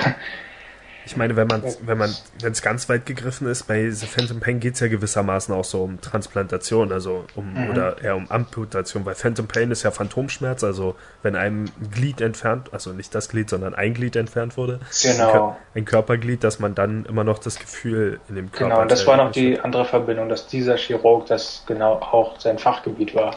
Ich 1.04 1.16
meine, 1.16 1.35
wenn 1.35 1.49
man, 1.49 1.62
wenn 1.80 1.99
man, 1.99 2.14
wenn 2.40 2.52
es 2.52 2.62
ganz 2.62 2.88
weit 2.88 3.06
gegriffen 3.06 3.49
ist, 3.49 3.64
bei 3.64 3.90
The 3.90 4.06
Phantom 4.06 4.38
Pain 4.38 4.61
geht 4.61 4.75
es 4.75 4.80
ja 4.80 4.87
gewissermaßen 4.87 5.52
auch 5.52 5.64
so 5.64 5.82
um 5.82 6.00
Transplantation, 6.00 6.92
also 6.92 7.25
um 7.35 7.54
Mhm. 7.54 7.71
oder 7.71 8.00
eher 8.02 8.14
um 8.14 8.30
Amputation, 8.30 9.04
weil 9.04 9.16
Phantom 9.16 9.49
Pain 9.49 9.73
ist 9.73 9.82
ja 9.82 9.90
Phantomschmerz, 9.90 10.62
also 10.62 10.94
wenn 11.23 11.35
einem 11.35 11.64
ein 11.64 11.90
Glied 11.90 12.21
entfernt, 12.21 12.68
also 12.73 12.92
nicht 12.92 13.14
das 13.16 13.28
Glied, 13.28 13.50
sondern 13.50 13.75
ein 13.75 13.94
Glied 13.94 14.14
entfernt 14.14 14.56
wurde, 14.56 14.75
ein, 14.75 15.16
Genau. 15.16 15.56
Ein 15.75 15.85
Körperglied, 15.85 16.44
dass 16.44 16.61
man 16.61 16.75
dann 16.76 17.04
immer 17.06 17.25
noch 17.25 17.38
das 17.40 17.59
Gefühl 17.59 18.21
in 18.28 18.37
dem 18.37 18.52
Körper 18.52 18.68
Genau, 18.71 18.82
und 18.82 18.90
das 18.90 19.04
war 19.06 19.16
noch 19.16 19.32
die 19.32 19.59
andere 19.59 19.85
Verbindung, 19.85 20.28
dass 20.28 20.47
dieser 20.47 20.76
Chirurg 20.76 21.26
das 21.26 21.64
genau 21.66 21.94
auch 21.94 22.38
sein 22.38 22.59
Fachgebiet 22.59 23.14
war. 23.16 23.37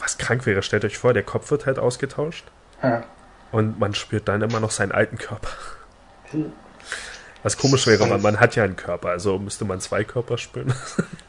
Was 0.00 0.18
krank 0.18 0.44
wäre, 0.46 0.62
stellt 0.62 0.84
euch 0.84 0.98
vor, 0.98 1.12
der 1.12 1.22
Kopf 1.22 1.50
wird 1.52 1.66
halt 1.66 1.78
ausgetauscht 1.78 2.44
Ja. 2.82 3.04
und 3.52 3.78
man 3.78 3.94
spürt 3.94 4.26
dann 4.26 4.42
immer 4.42 4.58
noch 4.60 4.70
seinen 4.72 4.90
alten 4.92 5.18
Körper. 5.18 5.48
Was 7.42 7.56
komisch 7.56 7.86
wäre, 7.86 8.08
weil 8.10 8.18
man 8.18 8.40
hat 8.40 8.56
ja 8.56 8.64
einen 8.64 8.76
Körper, 8.76 9.10
also 9.10 9.38
müsste 9.38 9.64
man 9.64 9.80
zwei 9.80 10.04
Körper 10.04 10.38
spüren, 10.38 10.74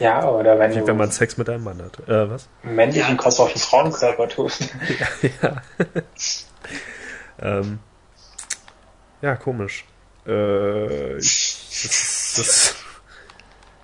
Ja, 0.00 0.28
oder 0.28 0.58
wenn 0.58 0.70
wie 0.72 0.78
du 0.78 0.86
wenn 0.86 0.96
man 0.96 1.10
Sex 1.10 1.36
mit 1.36 1.48
einem 1.48 1.64
Mann 1.64 1.82
hat. 1.82 2.08
Äh, 2.08 2.30
was? 2.30 2.48
männlichen 2.62 3.16
Ja, 3.16 3.16
Kopf 3.16 3.24
das 3.24 3.40
auf 3.40 3.52
den 3.52 3.60
Frauenkörper 3.60 4.28
tust. 4.28 4.62
ja. 5.42 5.62
ähm, 7.60 7.80
ja, 9.20 9.34
komisch. 9.36 9.84
Äh, 10.26 11.16
ich, 11.18 11.80
das, 11.82 12.34
das, 12.36 12.74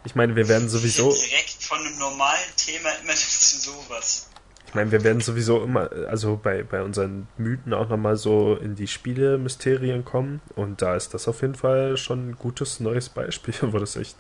ich 0.05 0.15
meine, 0.15 0.37
wir 0.37 0.49
werden 0.49 0.69
sowieso, 0.69 1.11
Direkt 1.11 1.63
von 1.63 1.79
einem 1.79 1.99
normalen 1.99 2.57
Thema 2.57 2.91
immer 3.03 3.15
zu 3.15 3.59
sowas. 3.59 4.29
Ich 4.75 4.77
meine, 4.77 4.91
wir 4.91 5.05
werden 5.05 5.21
sowieso 5.21 5.63
immer, 5.63 5.89
also 6.09 6.37
bei, 6.43 6.65
bei 6.65 6.83
unseren 6.83 7.29
Mythen 7.39 7.73
auch 7.73 7.89
nochmal 7.89 8.17
so 8.17 8.57
in 8.57 8.75
die 8.75 8.89
Spiele-Mysterien 8.89 10.05
kommen 10.05 10.41
und 10.57 10.83
da 10.83 10.97
ist 10.97 11.15
das 11.15 11.29
auf 11.29 11.43
jeden 11.43 11.55
Fall 11.55 11.97
schon 11.97 12.31
ein 12.31 12.37
gutes 12.37 12.81
neues 12.81 13.09
Beispiel, 13.09 13.55
wo 13.73 13.79
das 13.79 13.95
echt, 13.95 14.17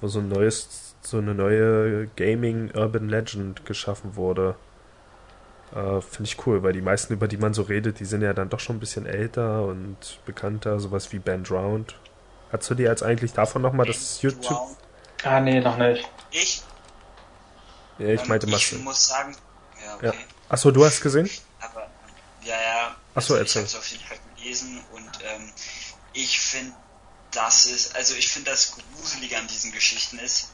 wo 0.00 0.06
so 0.06 0.20
ein 0.20 0.28
neues, 0.28 0.94
so 1.00 1.18
eine 1.18 1.34
neue 1.34 2.06
Gaming 2.14 2.70
Urban 2.76 3.08
Legend 3.08 3.66
geschaffen 3.66 4.14
wurde. 4.14 4.54
Äh, 5.74 6.00
Finde 6.00 6.30
ich 6.30 6.46
cool, 6.46 6.62
weil 6.62 6.72
die 6.72 6.80
meisten, 6.80 7.14
über 7.14 7.26
die 7.26 7.36
man 7.36 7.52
so 7.52 7.62
redet, 7.62 7.98
die 7.98 8.04
sind 8.04 8.22
ja 8.22 8.34
dann 8.34 8.48
doch 8.48 8.60
schon 8.60 8.76
ein 8.76 8.80
bisschen 8.80 9.04
älter 9.04 9.64
und 9.64 10.20
bekannter, 10.26 10.78
sowas 10.78 11.12
wie 11.12 11.18
Ben 11.18 11.42
Drowned. 11.42 11.96
Hast 12.52 12.70
du 12.70 12.76
dir 12.76 12.88
jetzt 12.88 13.02
eigentlich 13.02 13.32
davon 13.32 13.62
nochmal 13.62 13.86
das 13.86 14.22
YouTube. 14.22 14.76
Ah, 15.24 15.40
nee, 15.40 15.58
noch 15.58 15.76
nicht. 15.76 16.08
Ich? 16.30 16.62
Ja, 17.98 18.10
ich 18.10 18.28
meinte 18.28 18.46
mal. 18.46 18.58
Ich 18.58 18.78
muss 18.84 19.08
sagen, 19.08 19.34
ja, 19.86 19.94
okay. 19.96 20.06
Ja. 20.06 20.12
Achso, 20.48 20.70
du 20.70 20.84
hast 20.84 21.00
gesehen? 21.00 21.30
Aber, 21.60 21.90
ja, 22.42 22.60
ja. 22.60 22.96
Achso, 23.14 23.34
also 23.34 23.36
erzähl. 23.36 23.64
Ich 23.64 23.74
hab's 23.74 23.78
auf 23.78 23.88
jeden 23.88 24.04
Fall 24.04 24.18
gelesen 24.36 24.84
und 24.92 25.10
ähm, 25.24 25.52
ich 26.12 26.40
finde, 26.40 26.74
das 27.30 27.66
ist, 27.66 27.94
also 27.94 28.14
ich 28.14 28.28
finde 28.28 28.50
das 28.50 28.72
Gruselige 28.72 29.36
an 29.38 29.46
diesen 29.48 29.72
Geschichten 29.72 30.18
ist, 30.18 30.48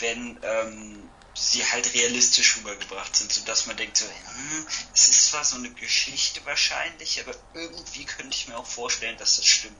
wenn 0.00 0.38
ähm, 0.42 1.08
sie 1.34 1.64
halt 1.64 1.92
realistisch 1.94 2.56
rübergebracht 2.58 3.14
sind, 3.14 3.32
sodass 3.32 3.66
man 3.66 3.76
denkt 3.76 3.96
so, 3.96 4.06
hm, 4.06 4.66
es 4.94 5.08
ist 5.08 5.30
zwar 5.30 5.44
so 5.44 5.56
eine 5.56 5.70
Geschichte 5.70 6.40
wahrscheinlich, 6.44 7.20
aber 7.20 7.36
irgendwie 7.54 8.04
könnte 8.04 8.34
ich 8.34 8.48
mir 8.48 8.56
auch 8.56 8.66
vorstellen, 8.66 9.16
dass 9.18 9.36
das 9.36 9.46
stimmt. 9.46 9.76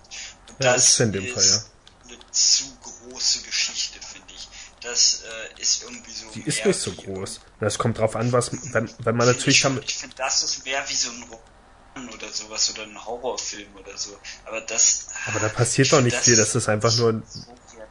Und 0.48 0.64
ja, 0.64 0.74
das 0.74 0.88
ist 0.88 1.00
in 1.00 1.12
dem 1.12 1.34
Fall, 1.34 1.44
ja. 1.44 1.64
eine 2.08 2.30
zu 2.30 2.64
große 2.82 3.42
Geschichte, 3.42 3.98
finde 4.00 4.32
ich. 4.34 4.48
Das 4.86 5.24
äh, 5.24 5.60
ist 5.60 5.82
irgendwie 5.82 6.10
so. 6.12 6.26
Die 6.34 6.42
ist 6.42 6.64
nicht 6.64 6.78
so 6.78 6.92
groß. 6.92 7.40
Das 7.58 7.76
kommt 7.76 7.98
drauf 7.98 8.14
an, 8.14 8.30
was, 8.30 8.52
wenn, 8.72 8.88
wenn 9.00 9.16
man 9.16 9.26
natürlich 9.26 9.64
Ich, 9.64 9.88
ich 9.88 9.96
finde, 9.96 10.16
das 10.16 10.44
ist 10.44 10.64
mehr 10.64 10.82
wie 10.86 10.94
so 10.94 11.10
ein 11.10 11.24
Roman 11.24 12.14
oder 12.14 12.28
sowas 12.28 12.72
oder 12.72 12.84
ein 12.84 13.04
Horrorfilm 13.04 13.68
oder 13.76 13.96
so. 13.96 14.16
Aber 14.44 14.60
das. 14.60 15.08
Aber 15.26 15.40
da 15.40 15.48
passiert 15.48 15.92
doch 15.92 16.00
nicht 16.00 16.16
viel. 16.16 16.36
Das 16.36 16.54
ist 16.54 16.68
einfach 16.68 16.96
nur 16.98 17.14
ein, 17.14 17.22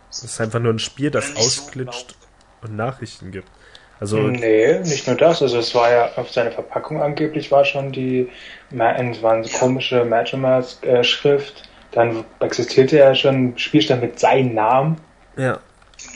das 0.09 0.23
ist 0.23 0.39
einfach 0.39 0.59
nur 0.59 0.73
ein 0.73 0.79
Spiel, 0.79 1.11
das 1.11 1.35
ausglitscht. 1.35 2.11
So 2.11 2.67
und 2.67 2.75
Nachrichten 2.77 3.31
gibt. 3.31 3.49
Also 3.99 4.17
nee, 4.17 4.79
nicht 4.79 5.07
nur 5.07 5.15
das. 5.15 5.41
Also 5.41 5.57
es 5.57 5.73
war 5.75 5.91
ja 5.91 6.11
auf 6.15 6.31
seiner 6.31 6.51
Verpackung 6.51 7.01
angeblich 7.01 7.51
war 7.51 7.63
schon 7.65 7.91
die, 7.91 8.29
es 8.71 9.21
war 9.21 9.33
eine 9.33 9.47
komische 9.49 10.05
Magimas-Schrift. 10.05 11.69
Dann 11.91 12.25
existierte 12.39 12.97
ja 12.97 13.15
schon 13.15 13.35
ein 13.35 13.57
Spielstand 13.57 14.01
mit 14.01 14.19
seinem 14.19 14.53
Namen. 14.53 14.97
Ja. 15.37 15.59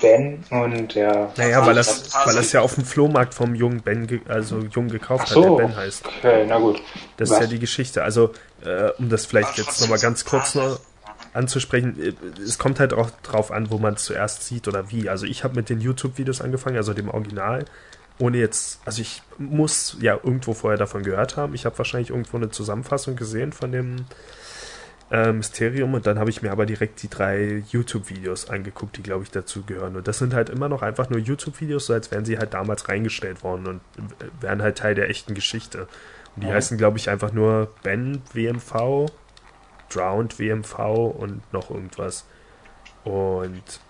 Ben 0.02 0.44
und 0.50 0.94
ja. 0.96 1.32
Naja, 1.38 1.66
weil 1.66 1.76
das, 1.76 2.14
weil 2.26 2.36
das 2.36 2.52
ja 2.52 2.62
auf 2.62 2.76
dem 2.76 2.86
Flohmarkt 2.86 3.34
vom 3.34 3.56
jungen 3.56 3.82
Ben, 3.82 4.22
also 4.28 4.60
jung 4.60 4.88
gekauft 4.88 5.28
so, 5.28 5.44
hat, 5.44 5.60
der 5.60 5.66
Ben 5.68 5.76
heißt. 5.76 6.08
Okay, 6.08 6.46
na 6.48 6.58
gut. 6.58 6.82
Das 7.18 7.30
Was? 7.30 7.38
ist 7.38 7.44
ja 7.44 7.48
die 7.48 7.60
Geschichte. 7.60 8.04
Also, 8.04 8.32
äh, 8.64 8.90
um 8.98 9.10
das 9.10 9.26
vielleicht 9.26 9.58
jetzt 9.58 9.82
nochmal 9.82 10.00
ganz 10.00 10.26
kurz 10.26 10.56
noch 10.56 10.80
anzusprechen, 11.34 12.00
äh, 12.02 12.14
es 12.42 12.58
kommt 12.58 12.80
halt 12.80 12.94
auch 12.94 13.10
drauf 13.24 13.52
an, 13.52 13.72
wo 13.72 13.78
man 13.78 13.96
es 13.96 14.06
zuerst 14.06 14.46
sieht 14.46 14.68
oder 14.68 14.92
wie. 14.92 15.10
Also 15.10 15.26
ich 15.26 15.44
habe 15.44 15.56
mit 15.56 15.70
den 15.70 15.82
YouTube-Videos 15.82 16.42
angefangen, 16.42 16.78
also 16.78 16.94
dem 16.94 17.10
Original, 17.10 17.66
ohne 18.20 18.38
jetzt, 18.38 18.82
also 18.86 19.02
ich 19.02 19.22
muss 19.38 19.98
ja 20.02 20.14
irgendwo 20.14 20.54
vorher 20.54 20.78
davon 20.78 21.04
gehört 21.04 21.38
haben. 21.38 21.54
Ich 21.56 21.66
habe 21.66 21.78
wahrscheinlich 21.78 22.10
irgendwo 22.10 22.38
eine 22.38 22.50
Zusammenfassung 22.50 23.16
gesehen 23.16 23.54
von 23.54 23.72
dem 23.72 24.06
äh, 25.12 25.32
Mysterium 25.32 25.94
und 25.94 26.06
dann 26.06 26.20
habe 26.20 26.30
ich 26.30 26.42
mir 26.42 26.52
aber 26.52 26.66
direkt 26.66 27.02
die 27.02 27.10
drei 27.10 27.64
YouTube-Videos 27.70 28.50
angeguckt, 28.50 28.98
die 28.98 29.04
glaube 29.04 29.24
ich 29.24 29.32
dazu 29.32 29.64
gehören. 29.64 29.96
Und 29.96 30.08
das 30.08 30.20
sind 30.20 30.34
halt 30.34 30.50
immer 30.50 30.70
noch 30.70 30.82
einfach 30.82 31.10
nur 31.10 31.20
YouTube-Videos, 31.20 31.88
so 31.88 31.94
als 31.94 32.12
wären 32.12 32.26
sie 32.26 32.38
halt 32.38 32.54
damals 32.54 32.88
reingestellt 32.88 33.44
worden 33.44 33.68
und 33.68 33.82
wären 34.40 34.62
halt 34.62 34.78
Teil 34.78 34.96
der 34.96 35.10
echten 35.10 35.34
Geschichte. 35.34 35.88
Und 36.36 36.44
die 36.44 36.48
ja. 36.48 36.54
heißen, 36.54 36.78
glaube 36.78 36.98
ich, 36.98 37.10
einfach 37.10 37.34
nur 37.34 37.72
Ben 37.84 38.22
WMV 38.34 39.08
Drowned 39.90 40.40
WMV 40.40 40.80
und 41.18 41.42
noch 41.52 41.70
irgendwas. 41.70 42.26
Und 43.04 43.82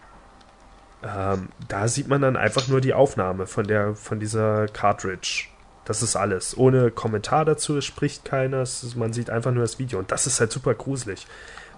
ähm, 1.04 1.50
da 1.68 1.88
sieht 1.88 2.08
man 2.08 2.22
dann 2.22 2.36
einfach 2.36 2.68
nur 2.68 2.82
die 2.82 2.94
Aufnahme 2.94 3.48
von 3.48 3.68
der 3.68 3.96
von 3.96 4.20
dieser 4.20 4.68
Cartridge. 4.68 5.48
Das 5.90 6.04
ist 6.04 6.16
alles. 6.16 6.56
Ohne 6.56 6.92
Kommentar 6.92 7.46
dazu, 7.46 7.76
es 7.76 7.84
spricht 7.84 8.24
keiner, 8.24 8.58
es, 8.58 8.94
man 8.94 9.12
sieht 9.12 9.32
einfach 9.32 9.50
nur 9.50 9.64
das 9.64 9.80
Video. 9.80 9.98
Und 9.98 10.12
das 10.12 10.28
ist 10.28 10.40
halt 10.40 10.52
super 10.52 10.76
gruselig. 10.76 11.26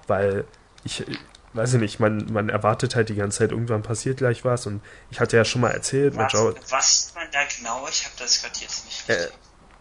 Weil 0.06 0.44
ich, 0.84 1.06
weiß 1.54 1.76
ich 1.76 1.80
nicht, 1.80 2.02
man, 2.02 2.26
man 2.30 2.50
erwartet 2.50 2.98
halt 2.98 3.08
die 3.08 3.16
ganze 3.16 3.38
Zeit, 3.38 3.52
irgendwann 3.52 3.84
passiert 3.84 4.18
gleich 4.18 4.44
was. 4.44 4.68
Und 4.68 4.82
ich 5.12 5.22
hatte 5.22 5.38
ja 5.38 5.46
schon 5.46 5.62
mal 5.62 5.70
erzählt 5.70 6.18
was. 6.18 6.34
Was 6.70 7.14
man 7.16 7.26
da 7.32 7.40
genau, 7.58 7.88
ich 7.90 8.04
habe 8.04 8.14
das 8.20 8.42
gerade 8.42 8.60
jetzt 8.60 8.84
nicht. 8.84 9.10
Äh, 9.10 9.28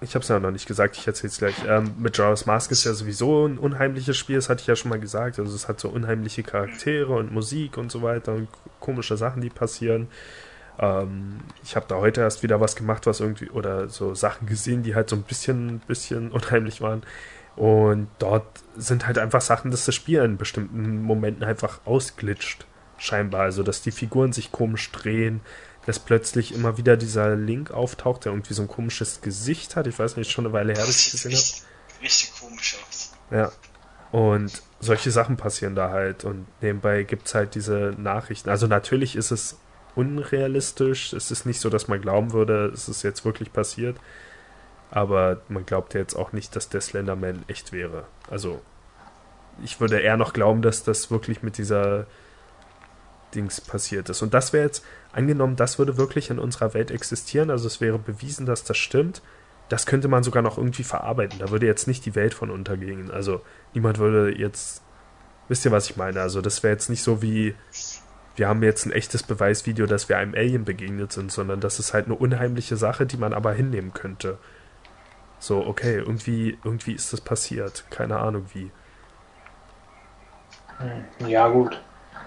ich 0.00 0.14
habe 0.14 0.22
es 0.22 0.28
ja 0.28 0.38
noch 0.38 0.52
nicht 0.52 0.68
gesagt, 0.68 0.96
ich 0.96 1.08
erzähle 1.08 1.32
es 1.32 1.38
gleich. 1.38 1.56
Ähm, 1.66 1.96
mit 1.98 2.16
Jaws 2.16 2.46
Mask 2.46 2.70
ist 2.70 2.84
ja 2.84 2.92
sowieso 2.92 3.48
ein 3.48 3.58
unheimliches 3.58 4.16
Spiel, 4.16 4.36
das 4.36 4.48
hatte 4.48 4.60
ich 4.60 4.68
ja 4.68 4.76
schon 4.76 4.90
mal 4.90 5.00
gesagt. 5.00 5.40
Also 5.40 5.52
es 5.52 5.66
hat 5.66 5.80
so 5.80 5.88
unheimliche 5.88 6.44
Charaktere 6.44 7.14
und 7.14 7.32
Musik 7.32 7.76
und 7.76 7.90
so 7.90 8.02
weiter 8.02 8.34
und 8.34 8.46
komische 8.78 9.16
Sachen, 9.16 9.42
die 9.42 9.50
passieren. 9.50 10.06
Ähm, 10.80 11.40
ich 11.62 11.76
habe 11.76 11.86
da 11.88 11.96
heute 11.96 12.22
erst 12.22 12.42
wieder 12.42 12.60
was 12.60 12.74
gemacht, 12.74 13.06
was 13.06 13.20
irgendwie, 13.20 13.50
oder 13.50 13.88
so 13.88 14.14
Sachen 14.14 14.46
gesehen, 14.46 14.82
die 14.82 14.94
halt 14.94 15.10
so 15.10 15.16
ein 15.16 15.22
bisschen, 15.22 15.80
bisschen 15.80 16.32
unheimlich 16.32 16.80
waren. 16.80 17.02
Und 17.56 18.08
dort 18.18 18.46
sind 18.76 19.06
halt 19.06 19.18
einfach 19.18 19.42
Sachen, 19.42 19.70
dass 19.70 19.84
das 19.84 19.94
Spiel 19.94 20.22
in 20.22 20.38
bestimmten 20.38 21.02
Momenten 21.02 21.44
einfach 21.44 21.80
ausglitscht, 21.84 22.66
scheinbar. 22.96 23.42
Also, 23.42 23.62
dass 23.62 23.82
die 23.82 23.90
Figuren 23.90 24.32
sich 24.32 24.50
komisch 24.52 24.90
drehen, 24.92 25.40
dass 25.84 25.98
plötzlich 25.98 26.54
immer 26.54 26.78
wieder 26.78 26.96
dieser 26.96 27.36
Link 27.36 27.70
auftaucht, 27.70 28.24
der 28.24 28.32
irgendwie 28.32 28.54
so 28.54 28.62
ein 28.62 28.68
komisches 28.68 29.20
Gesicht 29.20 29.76
hat. 29.76 29.86
Ich 29.86 29.98
weiß 29.98 30.16
nicht, 30.16 30.30
schon 30.30 30.46
eine 30.46 30.54
Weile 30.54 30.72
her, 30.72 30.86
dass 30.86 31.06
ich 31.06 31.12
gesehen 31.12 31.32
habe. 31.32 32.02
Richtig 32.02 32.32
komisch 32.40 32.78
aus. 32.88 33.12
Ja. 33.30 33.52
Und 34.12 34.62
solche 34.80 35.10
Sachen 35.10 35.36
passieren 35.36 35.74
da 35.74 35.90
halt. 35.90 36.24
Und 36.24 36.46
nebenbei 36.62 37.02
gibt 37.02 37.26
es 37.26 37.34
halt 37.34 37.54
diese 37.54 37.94
Nachrichten. 37.98 38.48
Also 38.48 38.66
natürlich 38.66 39.16
ist 39.16 39.30
es 39.30 39.58
unrealistisch. 39.94 41.12
Es 41.12 41.30
ist 41.30 41.46
nicht 41.46 41.60
so, 41.60 41.70
dass 41.70 41.88
man 41.88 42.00
glauben 42.00 42.32
würde, 42.32 42.66
es 42.66 42.88
ist 42.88 43.02
jetzt 43.02 43.24
wirklich 43.24 43.52
passiert. 43.52 43.96
Aber 44.90 45.40
man 45.48 45.66
glaubt 45.66 45.94
ja 45.94 46.00
jetzt 46.00 46.14
auch 46.14 46.32
nicht, 46.32 46.56
dass 46.56 46.68
der 46.68 46.80
Slenderman 46.80 47.44
echt 47.46 47.72
wäre. 47.72 48.04
Also 48.28 48.60
ich 49.62 49.80
würde 49.80 50.00
eher 50.00 50.16
noch 50.16 50.32
glauben, 50.32 50.62
dass 50.62 50.82
das 50.82 51.10
wirklich 51.10 51.42
mit 51.42 51.58
dieser 51.58 52.06
Dings 53.34 53.60
passiert 53.60 54.08
ist. 54.08 54.22
Und 54.22 54.34
das 54.34 54.52
wäre 54.52 54.64
jetzt, 54.64 54.84
angenommen, 55.12 55.56
das 55.56 55.78
würde 55.78 55.96
wirklich 55.96 56.30
in 56.30 56.38
unserer 56.38 56.74
Welt 56.74 56.90
existieren, 56.90 57.50
also 57.50 57.66
es 57.66 57.80
wäre 57.80 57.98
bewiesen, 57.98 58.46
dass 58.46 58.64
das 58.64 58.76
stimmt, 58.76 59.22
das 59.68 59.86
könnte 59.86 60.08
man 60.08 60.24
sogar 60.24 60.42
noch 60.42 60.58
irgendwie 60.58 60.82
verarbeiten. 60.82 61.38
Da 61.38 61.50
würde 61.50 61.66
jetzt 61.66 61.86
nicht 61.86 62.04
die 62.04 62.16
Welt 62.16 62.34
von 62.34 62.50
untergehen. 62.50 63.10
Also 63.10 63.42
niemand 63.72 63.98
würde 63.98 64.36
jetzt, 64.36 64.82
wisst 65.46 65.64
ihr, 65.64 65.70
was 65.70 65.88
ich 65.88 65.96
meine? 65.96 66.20
Also 66.20 66.40
das 66.40 66.64
wäre 66.64 66.72
jetzt 66.72 66.90
nicht 66.90 67.04
so 67.04 67.22
wie, 67.22 67.54
wir 68.40 68.48
haben 68.48 68.62
jetzt 68.62 68.86
ein 68.86 68.92
echtes 68.92 69.22
Beweisvideo, 69.22 69.84
dass 69.84 70.08
wir 70.08 70.16
einem 70.16 70.34
Alien 70.34 70.64
begegnet 70.64 71.12
sind, 71.12 71.30
sondern 71.30 71.60
das 71.60 71.78
ist 71.78 71.92
halt 71.92 72.06
eine 72.06 72.14
unheimliche 72.14 72.78
Sache, 72.78 73.04
die 73.04 73.18
man 73.18 73.34
aber 73.34 73.52
hinnehmen 73.52 73.92
könnte. 73.92 74.38
So, 75.38 75.66
okay, 75.66 75.96
irgendwie, 75.96 76.58
irgendwie 76.64 76.94
ist 76.94 77.12
das 77.12 77.20
passiert. 77.20 77.84
Keine 77.90 78.18
Ahnung 78.18 78.46
wie. 78.54 78.70
Hm, 80.78 81.28
ja, 81.28 81.48
gut. 81.48 81.78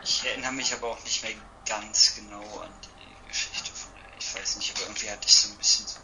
Ich 0.04 0.24
erinnere 0.30 0.52
mich 0.52 0.72
aber 0.76 0.92
auch 0.92 1.04
nicht 1.04 1.24
mehr 1.24 1.34
ganz 1.68 2.16
genau 2.16 2.60
an 2.60 2.70
die 2.84 3.30
Geschichte 3.30 3.72
von 3.74 3.90
der, 3.96 4.20
ich 4.20 4.36
weiß 4.36 4.58
nicht, 4.58 4.72
aber 4.76 4.86
irgendwie 4.86 5.10
hatte 5.10 5.28
ich 5.28 5.36
so 5.36 5.52
ein 5.52 5.58
bisschen 5.58 5.88
so 5.88 6.00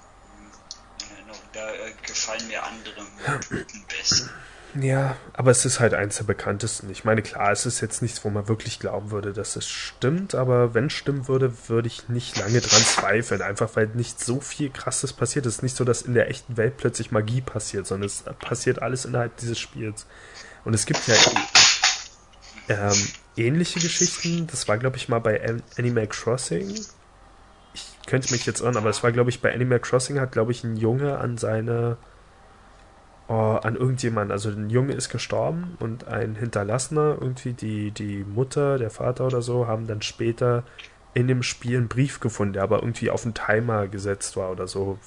in 1.06 1.18
Erinnerung. 1.18 1.42
Da 1.54 1.72
äh, 1.72 1.94
gefallen 2.02 2.48
mir 2.48 2.64
andere 2.64 3.06
Mythen 3.52 3.86
besser. 3.88 4.28
Ja, 4.76 5.16
aber 5.34 5.50
es 5.50 5.66
ist 5.66 5.80
halt 5.80 5.96
eins 5.96 6.18
der 6.18 6.26
bekanntesten. 6.26 6.92
Ich 6.92 7.04
meine, 7.04 7.24
klar, 7.24 7.52
es 7.52 7.66
ist 7.66 7.82
jetzt 7.82 8.04
nichts, 8.04 8.24
wo 8.24 8.30
man 8.30 8.48
wirklich 8.48 8.80
glauben 8.80 9.10
würde, 9.10 9.34
dass 9.34 9.56
es 9.56 9.68
stimmt, 9.68 10.36
aber 10.36 10.76
wenn 10.76 10.88
es 10.88 10.94
stimmen 10.94 11.28
würde, 11.28 11.52
würde 11.68 11.88
ich 11.88 12.08
nicht 12.08 12.38
lange 12.38 12.62
dran 12.62 12.82
zweifeln. 12.82 13.42
Einfach 13.42 13.76
weil 13.76 13.88
nicht 13.88 14.24
so 14.24 14.40
viel 14.40 14.70
krasses 14.70 15.12
passiert. 15.14 15.48
Es 15.48 15.56
ist 15.56 15.64
nicht 15.64 15.76
so, 15.76 15.86
dass 15.86 16.04
in 16.04 16.14
der 16.14 16.30
echten 16.30 16.56
Welt 16.56 16.78
plötzlich 16.78 17.12
Magie 17.12 17.42
passiert, 17.42 17.88
sondern 17.88 18.06
es 18.06 18.24
passiert 18.40 18.82
alles 18.82 19.06
innerhalb 19.06 19.36
dieses 19.38 19.58
Spiels. 19.58 20.06
Und 20.66 20.76
es 20.76 20.86
gibt 20.86 21.08
ja 21.08 21.16
ähm, 22.68 23.08
ähnliche 23.36 23.80
Geschichten. 23.80 24.46
Das 24.48 24.68
war, 24.68 24.78
glaube 24.78 24.98
ich, 24.98 25.10
mal 25.10 25.20
bei 25.20 25.42
Animal 25.78 26.08
Crossing. 26.08 26.70
Ich 27.74 27.86
könnte 28.06 28.32
mich 28.32 28.46
jetzt 28.46 28.62
irren, 28.62 28.78
aber 28.78 28.90
es 28.90 29.02
war, 29.02 29.12
glaube 29.12 29.32
ich, 29.32 29.42
bei 29.42 29.52
Animal 29.54 29.80
Crossing 29.80 30.20
hat, 30.20 30.32
glaube 30.32 30.52
ich, 30.52 30.64
ein 30.64 30.78
Junge 30.78 31.18
an 31.18 31.38
seine. 31.38 31.98
Oh, 33.32 33.60
an 33.62 33.76
irgendjemand. 33.76 34.32
Also 34.32 34.50
ein 34.50 34.72
Junge 34.72 34.94
ist 34.94 35.10
gestorben 35.10 35.78
und 35.80 36.08
ein 36.08 36.34
Hinterlassener, 36.34 37.18
irgendwie 37.22 37.54
die, 37.54 37.92
die 37.92 38.24
Mutter, 38.24 38.80
der 38.80 38.90
Vater 38.90 39.28
oder 39.28 39.44
so, 39.44 39.68
haben 39.68 39.86
dann 39.86 40.02
später 40.02 40.64
in 41.14 41.28
dem 41.28 41.44
Spiel 41.44 41.78
einen 41.78 41.88
Brief 41.88 42.20
gefunden, 42.20 42.54
der 42.54 42.64
aber 42.64 42.80
irgendwie 42.80 43.12
auf 43.12 43.26
einen 43.26 43.36
Timer 43.36 43.88
gesetzt 43.88 44.36
war 44.36 44.50
oder 44.50 44.68
so. 44.68 44.98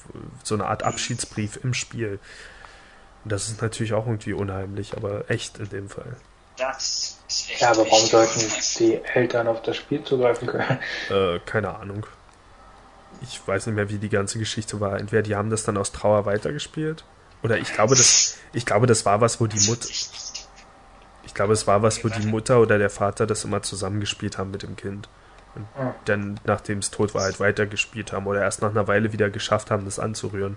So 0.45 0.55
eine 0.55 0.67
Art 0.67 0.85
Abschiedsbrief 0.85 1.59
im 1.65 1.75
Spiel. 1.75 2.21
Und 3.25 3.33
das 3.33 3.49
ist 3.49 3.61
natürlich 3.61 3.93
auch 3.93 4.07
irgendwie 4.07 4.35
unheimlich, 4.35 4.97
aber 4.97 5.29
echt 5.29 5.59
in 5.59 5.71
dem 5.71 5.89
Fall. 5.89 6.17
Das 6.59 7.19
ja, 7.59 7.71
aber 7.71 7.91
warum 7.91 8.07
sollten 8.07 8.41
die 8.79 9.01
Eltern 9.15 9.49
auf 9.49 9.63
das 9.63 9.77
Spiel 9.77 10.05
zugreifen 10.05 10.47
können? 10.47 10.79
Äh, 11.11 11.41
keine 11.41 11.77
Ahnung. 11.77 12.07
Ich 13.21 13.41
weiß 13.45 13.67
nicht 13.67 13.75
mehr, 13.75 13.91
wie 13.91 13.99
die 13.99 14.09
ganze 14.09 14.39
Geschichte 14.39 14.81
war. 14.81 15.01
Entweder 15.01 15.23
die 15.23 15.35
haben 15.35 15.51
das 15.51 15.65
dann 15.65 15.77
aus 15.77 15.91
Trauer 15.91 16.25
weitergespielt. 16.25 17.05
Oder 17.43 17.59
ich 17.59 17.73
glaube, 17.73 17.95
das, 17.95 18.37
ich 18.53 18.67
glaube, 18.67 18.87
das 18.87 19.05
war 19.05 19.21
was, 19.21 19.41
wo 19.41 19.47
die 19.47 19.61
Mutter. 19.69 19.89
Ich 21.25 21.35
glaube, 21.35 21.53
es 21.53 21.67
war 21.67 21.83
was, 21.83 22.05
wo 22.05 22.09
die 22.09 22.27
Mutter 22.27 22.61
oder 22.61 22.79
der 22.79 22.91
Vater 22.91 23.27
das 23.27 23.45
immer 23.45 23.63
zusammengespielt 23.63 24.39
haben 24.39 24.51
mit 24.51 24.63
dem 24.63 24.77
Kind. 24.77 25.09
Und 25.55 25.67
ah. 25.77 25.95
dann, 26.05 26.41
nachdem 26.45 26.79
es 26.79 26.91
tot 26.91 27.15
war, 27.15 27.23
halt 27.23 27.41
weitergespielt 27.41 28.13
haben. 28.13 28.27
Oder 28.27 28.43
erst 28.43 28.63
nach 28.63 28.71
einer 28.71 28.87
Weile 28.87 29.13
wieder 29.13 29.31
geschafft 29.31 29.71
haben, 29.71 29.85
das 29.85 29.99
anzurühren. 29.99 30.57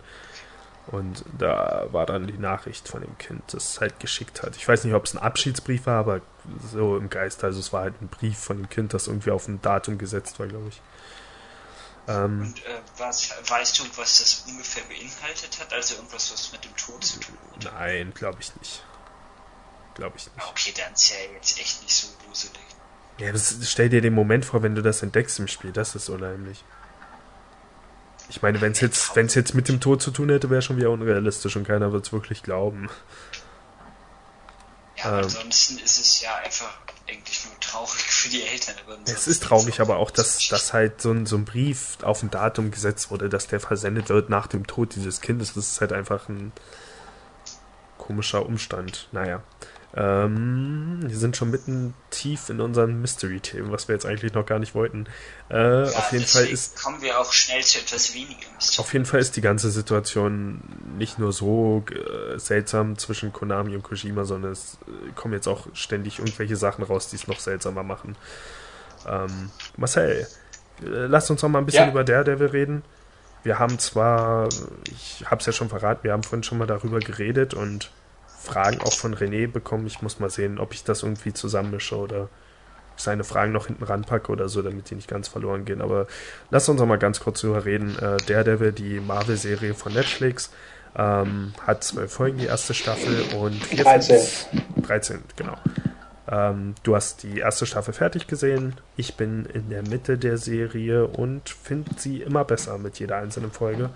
Und 0.87 1.25
da 1.37 1.87
war 1.91 2.05
dann 2.05 2.27
die 2.27 2.37
Nachricht 2.37 2.87
von 2.87 3.01
dem 3.01 3.17
Kind, 3.17 3.41
das 3.47 3.71
es 3.71 3.81
halt 3.81 3.99
geschickt 3.99 4.43
hat. 4.43 4.55
Ich 4.55 4.67
weiß 4.67 4.83
nicht, 4.83 4.93
ob 4.93 5.05
es 5.05 5.15
ein 5.15 5.21
Abschiedsbrief 5.21 5.87
war, 5.87 5.99
aber 5.99 6.21
so 6.71 6.97
im 6.97 7.09
Geist. 7.09 7.43
Also 7.43 7.59
es 7.59 7.73
war 7.73 7.81
halt 7.81 7.99
ein 8.01 8.07
Brief 8.07 8.37
von 8.37 8.57
dem 8.57 8.69
Kind, 8.69 8.93
das 8.93 9.07
irgendwie 9.07 9.31
auf 9.31 9.47
ein 9.47 9.61
Datum 9.61 9.97
gesetzt 9.97 10.39
war, 10.39 10.47
glaube 10.47 10.67
ich. 10.69 10.81
Ähm, 12.07 12.41
Und 12.41 12.65
äh, 12.65 12.81
was, 12.97 13.31
weißt 13.47 13.79
du, 13.79 13.83
was 13.95 14.19
das 14.19 14.43
ungefähr 14.47 14.83
beinhaltet 14.83 15.59
hat? 15.59 15.73
Also 15.73 15.95
irgendwas, 15.95 16.31
was 16.31 16.51
mit 16.51 16.63
dem 16.63 16.75
Tod 16.75 17.03
zu 17.03 17.19
tun 17.19 17.37
hat? 17.53 17.73
Nein, 17.73 18.13
glaube 18.13 18.37
ich 18.41 18.55
nicht. 18.57 18.83
Glaube 19.95 20.17
ich 20.17 20.25
nicht. 20.25 20.47
Okay, 20.47 20.73
dann 20.77 20.93
ist 20.93 21.09
ja 21.09 21.15
jetzt 21.33 21.59
echt 21.59 21.81
nicht 21.81 21.95
so 21.95 22.07
gruselig. 22.25 22.59
Ja, 23.17 23.31
das, 23.31 23.57
stell 23.63 23.89
dir 23.89 24.01
den 24.01 24.13
Moment 24.13 24.45
vor, 24.45 24.61
wenn 24.61 24.75
du 24.75 24.81
das 24.81 25.01
entdeckst 25.01 25.39
im 25.39 25.47
Spiel. 25.47 25.71
Das 25.71 25.95
ist 25.95 26.09
unheimlich. 26.09 26.63
Ich 28.29 28.41
meine, 28.41 28.59
wenn 28.59 28.73
es 28.73 28.81
jetzt, 28.81 29.15
wenn's 29.15 29.35
jetzt 29.35 29.53
mit 29.53 29.69
dem 29.69 29.79
Tod 29.79 30.01
zu 30.01 30.11
tun 30.11 30.29
hätte, 30.29 30.49
wäre 30.49 30.61
schon 30.61 30.77
wieder 30.77 30.89
unrealistisch 30.89 31.55
und 31.55 31.65
keiner 31.65 31.91
wird 31.91 32.05
es 32.05 32.11
wirklich 32.13 32.43
glauben. 32.43 32.89
Ja, 34.97 35.19
ähm, 35.19 35.23
ansonsten 35.23 35.77
ist 35.79 35.99
es 35.99 36.21
ja 36.21 36.35
einfach 36.35 36.77
eigentlich 37.07 37.45
nur 37.45 37.59
traurig 37.59 38.11
für 38.25 38.31
die 38.31 38.43
Eltern. 38.43 38.75
es 39.05 39.27
ist 39.27 39.43
traurig, 39.43 39.79
aber 39.79 39.97
auch, 39.97 40.09
dass, 40.09 40.47
dass 40.47 40.73
halt 40.73 41.01
so 41.01 41.11
ein, 41.11 41.25
so 41.25 41.37
ein 41.37 41.45
Brief 41.45 41.97
auf 42.01 42.23
ein 42.23 42.31
Datum 42.31 42.71
gesetzt 42.71 43.11
wurde, 43.11 43.29
dass 43.29 43.47
der 43.47 43.59
versendet 43.59 44.09
wird 44.09 44.29
nach 44.29 44.47
dem 44.47 44.65
Tod 44.65 44.95
dieses 44.95 45.21
Kindes. 45.21 45.53
Das 45.53 45.71
ist 45.71 45.81
halt 45.81 45.93
einfach 45.93 46.27
ein 46.27 46.51
komischer 47.97 48.45
Umstand. 48.45 49.09
Naja. 49.11 49.43
Ähm, 49.97 50.99
wir 51.03 51.15
sind 51.15 51.37
schon 51.37 51.51
mitten 51.51 51.93
tief 52.09 52.49
in 52.49 52.59
unseren 52.59 52.99
Mystery-Themen, 52.99 53.71
was 53.71 53.87
wir 53.87 53.95
jetzt 53.95 54.05
eigentlich 54.05 54.33
noch 54.33 54.45
gar 54.45 54.59
nicht 54.59 54.75
wollten. 54.75 55.05
Äh, 55.49 55.83
ja, 55.83 55.97
auf 55.97 56.11
jeden 56.11 56.25
Fall 56.25 56.45
ist. 56.47 56.81
Kommen 56.81 57.01
wir 57.01 57.17
auch 57.17 57.31
schnell 57.31 57.63
zu 57.63 57.79
etwas 57.79 58.13
weniger 58.13 58.45
Mystery. 58.55 58.81
Auf 58.81 58.91
jeden 58.91 59.05
Fall 59.05 59.21
ist 59.21 59.37
die 59.37 59.41
ganze 59.41 59.71
Situation 59.71 60.61
nicht 60.97 61.17
nur 61.17 61.31
so 61.31 61.85
äh, 61.91 62.37
seltsam 62.37 62.97
zwischen 62.97 63.31
Konami 63.31 63.73
und 63.73 63.83
Kojima, 63.83 64.25
sondern 64.25 64.51
es 64.51 64.77
äh, 64.85 65.11
kommen 65.15 65.33
jetzt 65.33 65.47
auch 65.47 65.67
ständig 65.73 66.19
irgendwelche 66.19 66.57
Sachen 66.57 66.83
raus, 66.83 67.07
die 67.07 67.15
es 67.15 67.27
noch 67.27 67.39
seltsamer 67.39 67.83
machen. 67.83 68.17
Ähm, 69.07 69.49
Marcel, 69.77 70.27
äh, 70.81 70.87
lass 70.87 71.29
uns 71.29 71.41
noch 71.41 71.49
mal 71.49 71.59
ein 71.59 71.65
bisschen 71.65 71.85
ja. 71.85 71.91
über 71.91 72.03
Daredevil 72.03 72.47
reden. 72.47 72.83
Wir 73.43 73.59
haben 73.59 73.79
zwar, 73.79 74.49
ich 74.91 75.23
habe 75.25 75.39
es 75.39 75.45
ja 75.45 75.53
schon 75.53 75.69
verraten, 75.69 76.03
wir 76.03 76.11
haben 76.11 76.23
vorhin 76.23 76.43
schon 76.43 76.57
mal 76.57 76.67
darüber 76.67 76.99
geredet 76.99 77.53
und 77.53 77.91
Fragen 78.45 78.81
auch 78.81 78.93
von 78.93 79.15
René 79.15 79.47
bekommen. 79.47 79.87
Ich 79.87 80.01
muss 80.01 80.19
mal 80.19 80.29
sehen, 80.29 80.59
ob 80.59 80.73
ich 80.73 80.83
das 80.83 81.03
irgendwie 81.03 81.33
zusammenmische 81.33 81.97
oder 81.97 82.29
seine 82.97 83.23
Fragen 83.23 83.51
noch 83.51 83.67
hinten 83.67 83.83
ranpacke 83.83 84.31
oder 84.31 84.47
so, 84.47 84.61
damit 84.61 84.89
die 84.89 84.95
nicht 84.95 85.09
ganz 85.09 85.27
verloren 85.27 85.65
gehen. 85.65 85.81
Aber 85.81 86.07
lass 86.49 86.69
uns 86.69 86.79
noch 86.79 86.87
mal 86.87 86.97
ganz 86.97 87.19
kurz 87.19 87.41
drüber 87.41 87.65
reden. 87.65 87.97
Äh, 87.99 88.17
Daredevil, 88.25 88.71
die 88.71 88.99
Marvel-Serie 88.99 89.73
von 89.73 89.93
Netflix, 89.93 90.51
ähm, 90.97 91.53
hat 91.65 91.83
zwölf 91.83 92.13
Folgen, 92.13 92.37
die 92.37 92.45
erste 92.45 92.73
Staffel 92.73 93.25
und 93.37 93.61
13. 93.83 94.21
13, 94.81 95.19
genau. 95.35 95.57
Ähm, 96.27 96.73
du 96.83 96.95
hast 96.95 97.23
die 97.23 97.39
erste 97.39 97.65
Staffel 97.65 97.93
fertig 97.93 98.27
gesehen. 98.27 98.75
Ich 98.95 99.15
bin 99.15 99.45
in 99.45 99.69
der 99.69 99.83
Mitte 99.83 100.17
der 100.17 100.37
Serie 100.37 101.05
und 101.05 101.49
finde 101.49 101.91
sie 101.97 102.21
immer 102.21 102.45
besser 102.45 102.77
mit 102.77 102.97
jeder 102.99 103.17
einzelnen 103.17 103.51
Folge. 103.51 103.89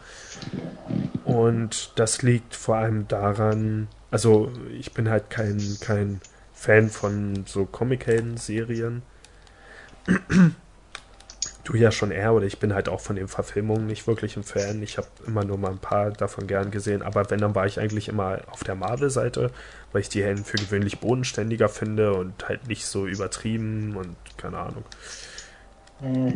Und 1.24 1.94
das 1.96 2.22
liegt 2.22 2.56
vor 2.56 2.76
allem 2.76 3.08
daran, 3.08 3.88
also 4.12 4.52
ich 4.78 4.94
bin 4.94 5.10
halt 5.10 5.30
kein, 5.30 5.78
kein 5.82 6.22
Fan 6.54 6.90
von 6.90 7.46
so 7.46 7.66
Comic-Helden-Serien. 7.66 9.02
du 11.64 11.76
ja 11.76 11.92
schon 11.92 12.12
eher, 12.12 12.34
oder 12.34 12.46
ich 12.46 12.60
bin 12.60 12.74
halt 12.74 12.90
auch 12.90 13.00
von 13.00 13.16
den 13.16 13.28
Verfilmungen 13.28 13.86
nicht 13.86 14.08
wirklich 14.08 14.36
ein 14.36 14.44
Fan. 14.44 14.82
Ich 14.82 14.98
habe 14.98 15.08
immer 15.28 15.46
nur 15.46 15.58
mal 15.58 15.72
ein 15.72 15.78
paar 15.78 16.12
davon 16.12 16.48
gern 16.48 16.72
gesehen, 16.72 17.02
aber 17.02 17.30
wenn, 17.30 17.40
dann 17.40 17.56
war 17.56 17.68
ich 17.68 17.80
eigentlich 17.80 18.08
immer 18.08 18.40
auf 18.50 18.64
der 18.64 18.76
Marvel-Seite, 18.76 19.52
weil 19.92 20.02
ich 20.02 20.10
die 20.10 20.24
Helden 20.24 20.44
für 20.44 20.58
gewöhnlich 20.58 21.00
bodenständiger 21.00 21.70
finde 21.70 22.14
und 22.14 22.48
halt 22.48 22.68
nicht 22.68 22.86
so 22.86 23.06
übertrieben 23.06 23.96
und 23.96 24.16
keine 24.38 24.58
Ahnung. 24.58 24.84
Mhm 26.02 26.36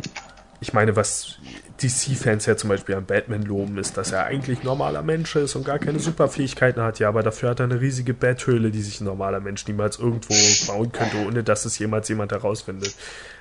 ich 0.64 0.72
meine, 0.72 0.96
was 0.96 1.36
DC-Fans 1.82 2.46
ja 2.46 2.56
zum 2.56 2.70
Beispiel 2.70 2.94
an 2.94 3.04
Batman 3.04 3.42
loben, 3.42 3.76
ist, 3.76 3.98
dass 3.98 4.12
er 4.12 4.24
eigentlich 4.24 4.62
normaler 4.62 5.02
Mensch 5.02 5.36
ist 5.36 5.56
und 5.56 5.66
gar 5.66 5.78
keine 5.78 5.98
Superfähigkeiten 5.98 6.82
hat. 6.82 6.98
Ja, 7.00 7.08
aber 7.10 7.22
dafür 7.22 7.50
hat 7.50 7.60
er 7.60 7.64
eine 7.64 7.82
riesige 7.82 8.14
Betthöhle, 8.14 8.70
die 8.70 8.80
sich 8.80 9.02
ein 9.02 9.04
normaler 9.04 9.40
Mensch 9.40 9.66
niemals 9.66 9.98
irgendwo 9.98 10.32
bauen 10.66 10.90
könnte, 10.90 11.18
ohne 11.26 11.44
dass 11.44 11.66
es 11.66 11.78
jemals 11.78 12.08
jemand 12.08 12.32
herausfindet. 12.32 12.94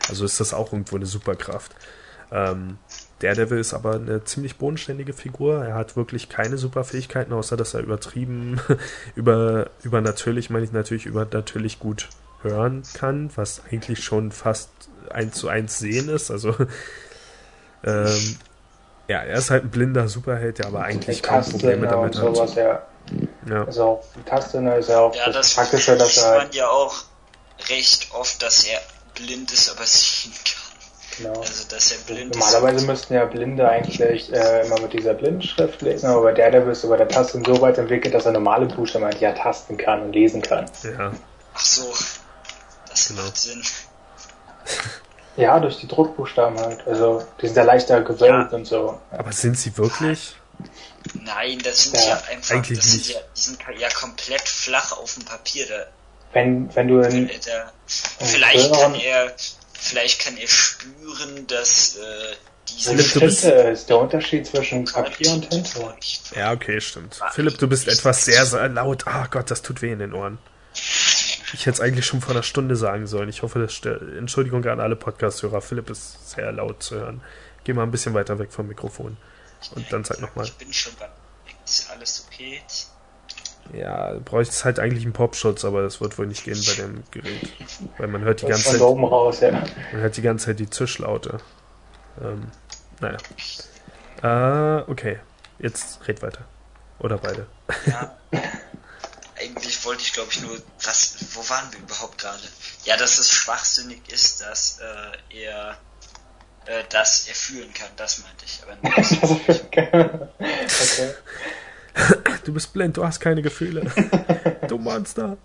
Also 0.09 0.25
ist 0.25 0.41
das 0.41 0.53
auch 0.53 0.73
irgendwo 0.73 0.97
eine 0.97 1.05
Superkraft. 1.05 1.73
Ähm, 2.29 2.77
Daredevil 3.19 3.59
ist 3.59 3.73
aber 3.73 3.95
eine 3.95 4.25
ziemlich 4.25 4.57
bodenständige 4.57 5.13
Figur. 5.13 5.63
Er 5.63 5.75
hat 5.75 5.95
wirklich 5.95 6.27
keine 6.27 6.57
Superfähigkeiten, 6.57 7.31
außer 7.31 7.55
dass 7.55 7.73
er 7.73 7.79
übertrieben, 7.79 8.59
über, 9.15 9.69
übernatürlich, 9.83 10.49
meine 10.49 10.65
ich 10.65 10.73
natürlich, 10.73 11.05
übernatürlich 11.05 11.79
gut 11.79 12.09
hören 12.41 12.83
kann, 12.93 13.31
was 13.35 13.61
eigentlich 13.71 14.03
schon 14.03 14.33
fast 14.33 14.69
eins 15.09 15.35
zu 15.35 15.47
eins 15.47 15.79
sehen 15.79 16.09
ist. 16.09 16.31
Also 16.31 16.55
ähm, 17.85 18.37
ja, 19.07 19.19
er 19.21 19.37
ist 19.37 19.51
halt 19.51 19.65
ein 19.65 19.69
blinder 19.69 20.07
Superheld, 20.07 20.59
der 20.59 20.67
aber 20.67 20.83
eigentlich 20.83 21.21
kaum 21.21 21.43
Probleme 21.43 21.87
damit 21.87 22.15
hat. 22.15 22.35
Sowas, 22.35 22.55
ja. 22.55 22.81
ja. 23.47 23.65
Also 23.65 24.01
die 24.15 24.77
ist 24.79 24.89
ja 24.89 24.99
auch 24.99 25.15
ja, 25.15 25.29
das 25.29 25.53
praktischer, 25.53 25.97
dass 25.97 26.17
er 26.17 26.29
halt 26.29 26.41
man 26.43 26.51
ja 26.53 26.67
auch 26.67 27.03
recht 27.69 28.09
oft, 28.13 28.41
dass 28.41 28.65
er 28.65 28.79
blind 29.15 29.51
ist, 29.51 29.69
aber 29.69 29.85
sehen 29.85 30.33
kann. 30.45 30.63
Genau. 31.17 31.39
Also, 31.39 31.67
dass 31.69 31.91
er 31.91 31.97
blind 31.99 32.35
Normalerweise 32.35 32.77
ist. 32.77 32.87
müssten 32.87 33.13
ja 33.13 33.25
Blinde 33.25 33.69
eigentlich 33.69 34.01
äh, 34.33 34.65
immer 34.65 34.81
mit 34.81 34.93
dieser 34.93 35.13
Blindenschrift 35.13 35.81
lesen, 35.81 36.07
aber 36.07 36.23
bei 36.23 36.31
der, 36.31 36.49
der 36.49 36.61
bist 36.61 36.83
du 36.83 36.89
bei 36.89 36.97
der 36.97 37.07
Taste 37.07 37.41
so 37.45 37.61
weit 37.61 37.77
entwickelt, 37.77 38.15
dass 38.15 38.25
er 38.25 38.31
normale 38.31 38.65
Buchstaben 38.65 39.05
halt 39.05 39.21
ja 39.21 39.31
tasten 39.33 39.77
kann 39.77 40.01
und 40.01 40.13
lesen 40.13 40.41
kann. 40.41 40.65
Ja. 40.83 41.11
Ach 41.53 41.59
so. 41.59 41.93
Das 42.89 43.09
genau. 43.09 43.21
macht 43.21 43.37
Sinn. 43.37 43.61
Ja, 45.35 45.59
durch 45.59 45.77
die 45.79 45.87
Druckbuchstaben 45.87 46.59
halt. 46.59 46.85
Also, 46.87 47.23
die 47.41 47.47
sind 47.47 47.57
ja 47.57 47.63
leichter 47.63 48.01
gewölbt 48.01 48.51
ja. 48.51 48.57
und 48.57 48.65
so. 48.65 48.99
Aber 49.11 49.31
sind 49.31 49.57
sie 49.57 49.75
wirklich? 49.77 50.35
Nein, 51.13 51.59
das 51.63 51.85
sind 51.85 51.95
ja, 51.95 52.09
ja 52.09 52.21
einfach, 52.29 52.55
eigentlich 52.55 52.79
das 52.79 52.93
nicht. 52.93 53.05
Sind 53.05 53.15
ja, 53.15 53.21
die 53.35 53.39
sind 53.39 53.79
ja 53.79 53.89
komplett 53.89 54.47
flach 54.47 54.91
auf 54.91 55.15
dem 55.15 55.25
Papier. 55.25 55.65
Da, 55.67 55.85
wenn, 56.33 56.73
wenn 56.75 56.87
du 56.87 56.99
in, 57.01 57.27
da, 57.27 57.71
vielleicht 57.87 58.73
kann 58.73 58.95
er, 58.95 59.33
vielleicht 59.73 60.21
kann 60.21 60.37
er 60.37 60.47
spüren, 60.47 61.47
dass, 61.47 61.97
äh, 61.97 62.35
diese 62.69 62.95
Tinte 62.95 63.51
ist 63.51 63.89
der 63.89 63.97
Unterschied 63.97 64.47
zwischen 64.47 64.85
Papier 64.85 65.33
und 65.33 65.49
Tinte. 65.49 65.95
Ja, 66.35 66.51
okay, 66.53 66.79
stimmt. 66.79 67.19
Philipp, 67.33 67.57
du 67.57 67.67
bist 67.67 67.87
etwas 67.87 68.25
sehr, 68.25 68.45
sehr 68.45 68.69
laut. 68.69 69.05
Ah 69.05 69.23
oh 69.25 69.27
Gott, 69.29 69.51
das 69.51 69.61
tut 69.61 69.81
weh 69.81 69.91
in 69.91 69.99
den 69.99 70.13
Ohren. 70.13 70.39
Ich 71.53 71.67
hätte 71.67 71.75
es 71.75 71.81
eigentlich 71.81 72.05
schon 72.05 72.19
vor 72.19 72.31
einer 72.31 72.43
Stunde 72.43 72.75
sagen 72.75 73.05
sollen. 73.05 73.29
Ich 73.29 73.43
hoffe, 73.43 73.59
das 73.59 73.79
Entschuldigung 74.17 74.65
an 74.65 74.79
alle 74.79 74.95
Podcast-Hörer. 74.95 75.61
Philipp 75.61 75.89
ist 75.89 76.31
sehr 76.31 76.51
laut 76.51 76.81
zu 76.81 76.95
hören. 76.95 77.21
Geh 77.63 77.73
mal 77.73 77.83
ein 77.83 77.91
bisschen 77.91 78.13
weiter 78.13 78.39
weg 78.39 78.51
vom 78.51 78.67
Mikrofon. 78.67 79.17
Und 79.75 79.93
dann 79.93 80.03
sag 80.03 80.19
nochmal. 80.19 80.45
Ich 80.45 80.53
bin 80.55 80.73
schon 80.73 80.93
beim 80.99 81.09
Ist 81.63 81.89
alles 81.91 82.27
okay 82.27 82.61
Ja, 83.71 84.13
bräuchte 84.25 84.63
halt 84.65 84.79
eigentlich 84.79 85.03
einen 85.03 85.13
Popschutz, 85.13 85.63
aber 85.63 85.83
das 85.83 86.01
wird 86.01 86.17
wohl 86.17 86.27
nicht 86.27 86.43
gehen 86.43 86.59
bei 86.65 86.73
dem 86.73 87.03
Gerät. 87.11 87.49
Weil 87.97 88.07
man 88.07 88.23
hört 88.23 88.41
die 88.41 88.47
ganze 88.47 88.71
Zeit. 88.71 88.81
Oben 88.81 89.05
raus, 89.05 89.39
ja. 89.39 89.51
Man 89.51 89.67
hört 89.91 90.17
die 90.17 90.21
ganze 90.21 90.47
Zeit 90.47 90.59
die 90.59 90.69
Zischlaute. 90.69 91.37
Ähm, 92.21 92.47
naja. 92.99 93.17
Äh, 94.23 94.89
okay. 94.89 95.19
Jetzt 95.59 96.07
red 96.07 96.21
weiter. 96.21 96.45
Oder 96.99 97.17
beide. 97.17 97.45
Ja. 97.85 98.17
eigentlich 99.43 99.83
wollte 99.85 100.01
ich 100.01 100.13
glaube 100.13 100.29
ich 100.31 100.41
nur, 100.41 100.57
was, 100.83 101.15
wo 101.33 101.47
waren 101.49 101.71
wir 101.71 101.79
überhaupt 101.79 102.17
gerade? 102.17 102.43
Ja, 102.85 102.97
dass 102.97 103.19
es 103.19 103.31
schwachsinnig 103.31 104.01
ist, 104.09 104.41
dass 104.41 104.79
äh, 104.79 105.37
er 105.43 105.77
äh, 106.65 106.83
dass 106.89 107.27
er 107.27 107.35
fühlen 107.35 107.73
kann, 107.73 107.89
das 107.97 108.23
meinte 108.23 108.45
ich. 108.45 108.61
Aber 108.63 108.77
nur, 108.81 109.59
okay. 109.65 111.13
Du 112.45 112.53
bist 112.53 112.73
blind, 112.73 112.97
du 112.97 113.05
hast 113.05 113.19
keine 113.19 113.41
Gefühle. 113.41 113.91
du 114.67 114.77
Monster. 114.77 115.37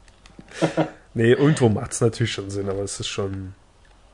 Nee, 1.15 1.33
irgendwo 1.33 1.69
macht 1.69 1.93
es 1.93 2.01
natürlich 2.01 2.33
schon 2.33 2.51
Sinn, 2.51 2.69
aber 2.69 2.83
es 2.83 3.01
ist 3.01 3.09
schon. 3.09 3.55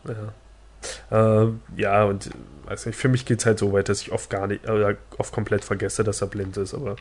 Ja. 0.09 1.45
Äh, 1.45 1.53
ja, 1.77 2.05
und 2.05 2.31
weiß 2.65 2.87
nicht, 2.87 2.97
für 2.97 3.09
mich 3.09 3.25
geht 3.25 3.41
es 3.41 3.47
halt 3.47 3.59
so 3.59 3.73
weit, 3.73 3.89
dass 3.89 4.01
ich 4.03 4.13
oft 4.13 4.29
gar 4.31 4.47
nicht, 4.47 4.65
äh, 4.65 4.97
oft 5.17 5.33
komplett 5.33 5.65
vergesse, 5.65 6.05
dass 6.05 6.21
er 6.21 6.27
blind 6.27 6.57
ist, 6.57 6.75
aber 6.75 6.97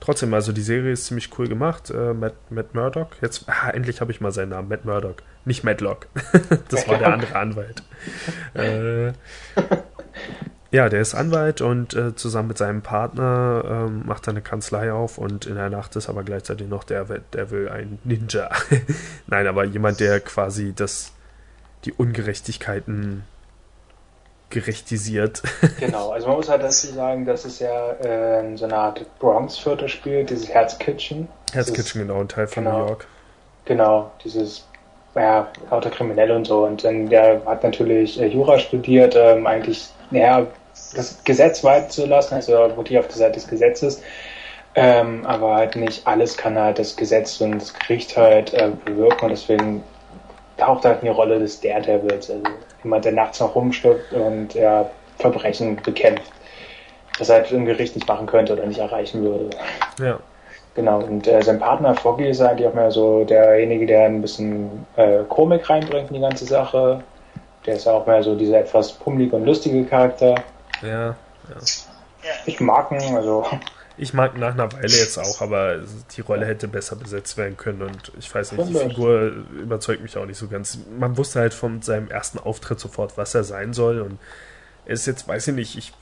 trotzdem, 0.00 0.32
also 0.34 0.52
die 0.52 0.62
Serie 0.62 0.92
ist 0.92 1.06
ziemlich 1.06 1.36
cool 1.38 1.48
gemacht. 1.48 1.90
Äh, 1.90 2.14
Matt, 2.14 2.34
Matt 2.50 2.74
Murdock, 2.74 3.16
jetzt, 3.20 3.44
ah, 3.48 3.70
endlich 3.70 4.00
habe 4.00 4.12
ich 4.12 4.20
mal 4.20 4.32
seinen 4.32 4.50
Namen, 4.50 4.68
Matt 4.68 4.84
Murdock. 4.84 5.22
Nicht 5.44 5.64
Matlock. 5.64 6.06
das 6.68 6.88
war 6.88 6.98
der 6.98 7.12
andere 7.12 7.36
Anwalt. 7.36 7.82
äh, 8.54 9.12
ja, 10.70 10.90
der 10.90 11.00
ist 11.00 11.14
Anwalt 11.14 11.62
und 11.62 11.94
äh, 11.94 12.14
zusammen 12.14 12.48
mit 12.48 12.58
seinem 12.58 12.82
Partner 12.82 13.64
ähm, 13.66 14.02
macht 14.04 14.26
er 14.26 14.32
eine 14.32 14.42
Kanzlei 14.42 14.92
auf 14.92 15.16
und 15.16 15.46
in 15.46 15.54
der 15.54 15.70
Nacht 15.70 15.96
ist 15.96 16.10
aber 16.10 16.24
gleichzeitig 16.24 16.68
noch 16.68 16.84
der, 16.84 17.04
der 17.04 17.50
will 17.50 17.70
ein 17.70 17.98
Ninja. 18.04 18.50
Nein, 19.26 19.46
aber 19.46 19.64
jemand, 19.64 20.00
der 20.00 20.20
quasi 20.20 20.74
das, 20.74 21.12
die 21.86 21.92
Ungerechtigkeiten 21.92 23.24
gerechtisiert. 24.50 25.42
Genau, 25.80 26.10
also 26.10 26.26
man 26.28 26.36
muss 26.36 26.48
halt 26.48 26.62
dazu 26.62 26.88
sagen, 26.88 27.24
dass 27.24 27.44
es 27.44 27.60
ja 27.60 27.92
äh, 27.92 28.56
so 28.56 28.64
eine 28.64 28.76
Art 28.76 29.06
Bronx-Viertel 29.18 29.88
spielt, 29.88 30.30
dieses 30.30 30.48
Herz 30.48 30.78
Kitchen. 30.78 31.28
Herz 31.52 31.72
Kitchen, 31.72 32.02
genau, 32.02 32.20
ein 32.20 32.28
Teil 32.28 32.46
von 32.46 32.64
genau, 32.64 32.78
New 32.78 32.86
York. 32.86 33.06
Genau, 33.64 34.10
dieses, 34.24 34.66
ja, 35.14 35.48
lauter 35.70 35.90
Kriminelle 35.90 36.34
und 36.34 36.46
so. 36.46 36.64
Und 36.64 36.84
dann, 36.84 37.08
der 37.08 37.42
hat 37.46 37.62
natürlich 37.62 38.20
äh, 38.20 38.26
Jura 38.26 38.58
studiert, 38.58 39.14
ähm, 39.16 39.46
eigentlich, 39.46 39.88
naja, 40.10 40.46
das 40.94 41.22
Gesetz 41.24 41.62
weit 41.64 41.92
zu 41.92 42.06
lassen, 42.06 42.34
also 42.34 42.52
wirklich 42.52 42.98
auf 42.98 43.08
der 43.08 43.16
Seite 43.16 43.34
des 43.34 43.46
Gesetzes. 43.46 44.02
Ähm, 44.74 45.26
aber 45.26 45.56
halt 45.56 45.76
nicht 45.76 46.06
alles 46.06 46.36
kann 46.36 46.56
halt 46.58 46.78
das 46.78 46.96
Gesetz 46.96 47.40
und 47.40 47.58
das 47.58 47.74
Gericht 47.74 48.16
halt 48.16 48.54
äh, 48.54 48.70
bewirken 48.84 49.24
und 49.24 49.30
deswegen 49.30 49.82
taucht 50.58 50.84
halt 50.84 51.00
in 51.02 51.06
die 51.06 51.14
Rolle 51.14 51.38
des 51.38 51.60
Daredevils, 51.60 52.30
also 52.30 52.42
jemand, 52.82 53.04
der 53.04 53.12
nachts 53.12 53.40
noch 53.40 53.54
rumstirbt 53.54 54.12
und 54.12 54.54
ja, 54.54 54.90
Verbrechen 55.18 55.76
bekämpft, 55.76 56.30
das 57.18 57.30
halt 57.30 57.50
ein 57.52 57.64
Gericht 57.64 57.94
nicht 57.94 58.06
machen 58.06 58.26
könnte 58.26 58.52
oder 58.52 58.66
nicht 58.66 58.78
erreichen 58.78 59.22
würde. 59.22 59.50
Ja. 59.98 60.18
Genau, 60.74 61.00
und 61.00 61.26
äh, 61.26 61.42
sein 61.42 61.58
Partner 61.58 61.94
Foggy 61.94 62.28
ist 62.28 62.40
eigentlich 62.40 62.68
auch 62.68 62.74
mehr 62.74 62.90
so 62.90 63.24
derjenige, 63.24 63.86
der 63.86 64.06
ein 64.06 64.22
bisschen 64.22 64.86
äh, 64.96 65.24
Komik 65.28 65.68
reinbringt 65.68 66.10
in 66.10 66.14
die 66.14 66.20
ganze 66.20 66.44
Sache. 66.44 67.02
Der 67.66 67.74
ist 67.74 67.88
auch 67.88 68.06
mehr 68.06 68.22
so 68.22 68.36
dieser 68.36 68.60
etwas 68.60 68.92
pummelige 68.92 69.34
und 69.34 69.44
lustige 69.44 69.84
Charakter. 69.84 70.36
Ja, 70.82 71.08
ja. 71.08 71.16
Ich 72.46 72.60
mag 72.60 72.92
ihn, 72.92 73.16
also. 73.16 73.44
Ich 74.00 74.14
mag 74.14 74.38
nach 74.38 74.52
einer 74.52 74.72
Weile 74.72 74.96
jetzt 74.96 75.18
auch, 75.18 75.42
aber 75.42 75.80
die 76.16 76.20
Rolle 76.20 76.46
hätte 76.46 76.68
besser 76.68 76.94
besetzt 76.94 77.36
werden 77.36 77.56
können 77.56 77.82
und 77.82 78.12
ich 78.16 78.32
weiß 78.32 78.52
nicht, 78.52 78.68
die 78.68 78.74
Figur 78.74 79.32
überzeugt 79.60 80.02
mich 80.02 80.16
auch 80.16 80.24
nicht 80.24 80.38
so 80.38 80.46
ganz. 80.46 80.78
Man 80.98 81.16
wusste 81.16 81.40
halt 81.40 81.52
von 81.52 81.82
seinem 81.82 82.08
ersten 82.08 82.38
Auftritt 82.38 82.78
sofort, 82.78 83.16
was 83.18 83.34
er 83.34 83.42
sein 83.42 83.72
soll 83.72 84.00
und 84.00 84.18
er 84.86 84.92
ist 84.92 85.06
jetzt, 85.06 85.26
weiß 85.26 85.48
ich 85.48 85.54
nicht, 85.54 85.76
ich. 85.76 85.92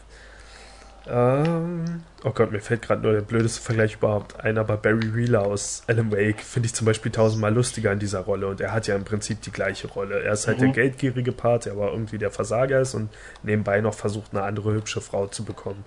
Ähm, 1.09 2.03
oh 2.25 2.33
Gott, 2.33 2.51
mir 2.53 2.61
fällt 2.61 2.83
gerade 2.83 3.01
nur 3.01 3.13
der 3.13 3.21
blödeste 3.21 3.63
Vergleich 3.63 3.95
überhaupt 3.95 4.41
ein, 4.41 4.59
aber 4.59 4.77
Barry 4.77 5.15
Wheeler 5.15 5.43
aus 5.43 5.85
Alan 5.87 6.11
Wake 6.13 6.41
finde 6.41 6.67
ich 6.67 6.75
zum 6.75 6.85
Beispiel 6.85 7.13
tausendmal 7.13 7.55
lustiger 7.55 7.93
in 7.93 8.01
dieser 8.01 8.21
Rolle 8.21 8.49
und 8.49 8.61
er 8.61 8.73
hat 8.73 8.89
ja 8.89 8.97
im 8.97 9.05
Prinzip 9.05 9.41
die 9.41 9.53
gleiche 9.53 9.87
Rolle. 9.87 10.23
Er 10.23 10.33
ist 10.33 10.49
halt 10.49 10.59
mhm. 10.59 10.65
der 10.65 10.73
geldgierige 10.73 11.33
Part, 11.33 11.65
der 11.65 11.73
aber 11.73 11.93
irgendwie 11.93 12.19
der 12.19 12.33
Versager 12.33 12.81
ist 12.81 12.95
und 12.95 13.09
nebenbei 13.43 13.81
noch 13.81 13.95
versucht, 13.95 14.33
eine 14.33 14.43
andere 14.43 14.75
hübsche 14.75 15.01
Frau 15.01 15.29
zu 15.29 15.45
bekommen 15.45 15.85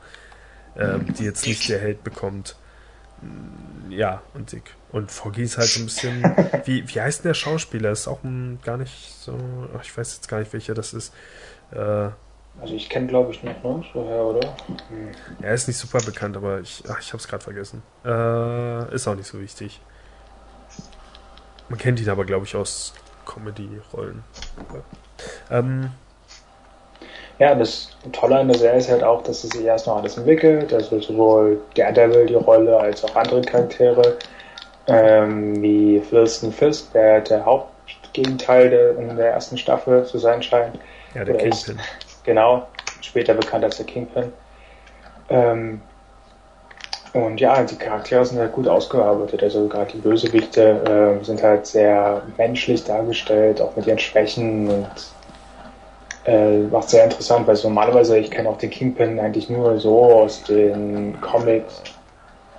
ähm, 0.77 1.13
die 1.13 1.23
jetzt 1.23 1.45
nicht 1.45 1.67
der 1.69 1.79
Held 1.79 2.03
bekommt. 2.03 2.55
Mm, 3.21 3.91
ja, 3.91 4.21
und 4.33 4.51
dick. 4.51 4.75
Und 4.91 5.11
Foggy 5.11 5.43
ist 5.43 5.57
halt 5.57 5.69
so 5.69 5.81
ein 5.81 5.85
bisschen. 5.85 6.23
Wie, 6.65 6.87
wie 6.87 7.01
heißt 7.01 7.23
denn 7.23 7.29
der 7.29 7.35
Schauspieler? 7.35 7.91
Ist 7.91 8.07
auch 8.07 8.23
ein, 8.23 8.59
gar 8.63 8.77
nicht 8.77 9.15
so. 9.19 9.37
Ach, 9.75 9.83
ich 9.83 9.95
weiß 9.95 10.15
jetzt 10.15 10.27
gar 10.27 10.39
nicht, 10.39 10.51
welcher 10.53 10.73
das 10.73 10.93
ist. 10.93 11.13
Äh, 11.71 12.09
also 12.61 12.73
ich 12.73 12.89
kenne 12.89 13.07
glaube 13.07 13.31
ich 13.31 13.41
noch 13.43 13.63
ne? 13.63 13.83
so 13.93 14.03
her, 14.05 14.23
oder? 14.23 14.55
Hm. 14.89 15.11
Er 15.41 15.53
ist 15.53 15.67
nicht 15.67 15.77
super 15.77 15.99
bekannt, 15.99 16.35
aber 16.35 16.59
ich, 16.59 16.83
ach, 16.89 16.99
ich 16.99 17.07
habe 17.09 17.17
es 17.17 17.27
gerade 17.27 17.43
vergessen. 17.43 17.83
Äh, 18.03 18.93
ist 18.93 19.07
auch 19.07 19.15
nicht 19.15 19.27
so 19.27 19.39
wichtig. 19.39 19.79
Man 21.69 21.77
kennt 21.77 21.99
ihn 21.99 22.09
aber, 22.09 22.25
glaube 22.25 22.45
ich, 22.45 22.55
aus 22.55 22.93
Comedy-Rollen. 23.25 24.23
Ähm, 25.51 25.91
ja, 27.39 27.55
das 27.55 27.89
Tolle 28.11 28.37
an 28.37 28.49
der 28.49 28.57
Serie 28.57 28.79
ist 28.79 28.91
halt 28.91 29.03
auch, 29.03 29.23
dass 29.23 29.43
es 29.45 29.51
sich 29.51 29.63
erst 29.63 29.87
noch 29.87 29.97
alles 29.97 30.17
entwickelt. 30.17 30.73
Also 30.73 30.99
sowohl 30.99 31.61
Daredevil 31.73 32.25
die 32.25 32.35
Rolle 32.35 32.77
als 32.77 33.03
auch 33.05 33.15
andere 33.15 33.41
Charaktere, 33.41 34.17
ähm, 34.87 35.61
wie 35.61 36.01
Wilson 36.11 36.51
Fisk, 36.51 36.91
der 36.91 37.21
der 37.21 37.45
Hauptgegenteil 37.45 38.69
der, 38.69 38.97
in 38.97 39.15
der 39.15 39.31
ersten 39.31 39.57
Staffel 39.57 40.05
zu 40.05 40.17
sein 40.17 40.43
scheint. 40.43 40.77
Ja, 41.15 41.23
der 41.23 41.35
Oder 41.35 41.43
Kingpin. 41.45 41.75
Ist, 41.77 42.25
genau, 42.25 42.67
später 43.01 43.33
bekannt 43.33 43.63
als 43.63 43.77
der 43.77 43.85
Kingpin. 43.85 44.33
Ähm, 45.29 45.81
und 47.13 47.39
ja, 47.39 47.63
die 47.63 47.77
Charaktere 47.77 48.25
sind 48.25 48.37
halt 48.37 48.51
gut 48.51 48.67
ausgearbeitet. 48.67 49.41
Also 49.41 49.67
gerade 49.67 49.93
die 49.93 49.97
Bösewichte 49.97 51.19
äh, 51.21 51.23
sind 51.23 51.41
halt 51.41 51.65
sehr 51.65 52.21
menschlich 52.37 52.83
dargestellt, 52.83 53.61
auch 53.61 53.75
mit 53.75 53.87
ihren 53.87 53.97
Schwächen 53.97 54.69
und 54.69 54.89
äh, 56.29 56.59
macht 56.67 56.89
sehr 56.89 57.05
interessant, 57.05 57.47
weil 57.47 57.57
normalerweise, 57.63 58.17
ich 58.17 58.29
kenne 58.29 58.49
auch 58.49 58.57
den 58.57 58.69
Kingpin 58.69 59.19
eigentlich 59.19 59.49
nur 59.49 59.79
so 59.79 60.03
aus 60.03 60.43
den 60.43 61.19
Comics. 61.21 61.81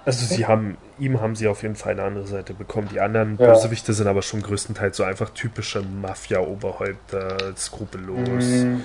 Also 0.04 0.26
sie 0.26 0.46
haben, 0.46 0.76
ihm 0.98 1.20
haben 1.20 1.36
sie 1.36 1.46
auf 1.46 1.62
jeden 1.62 1.76
Fall 1.76 1.92
eine 1.92 2.02
andere 2.02 2.26
Seite 2.26 2.52
bekommen. 2.52 2.88
Die 2.92 3.00
anderen 3.00 3.38
ja. 3.38 3.52
Bösewichte 3.52 3.92
sind 3.92 4.08
aber 4.08 4.22
schon 4.22 4.42
größtenteils 4.42 4.96
so 4.96 5.04
einfach 5.04 5.30
typische 5.30 5.82
Mafia-Oberhäupter, 5.82 7.54
skrupellos. 7.56 8.44
Mm, 8.44 8.80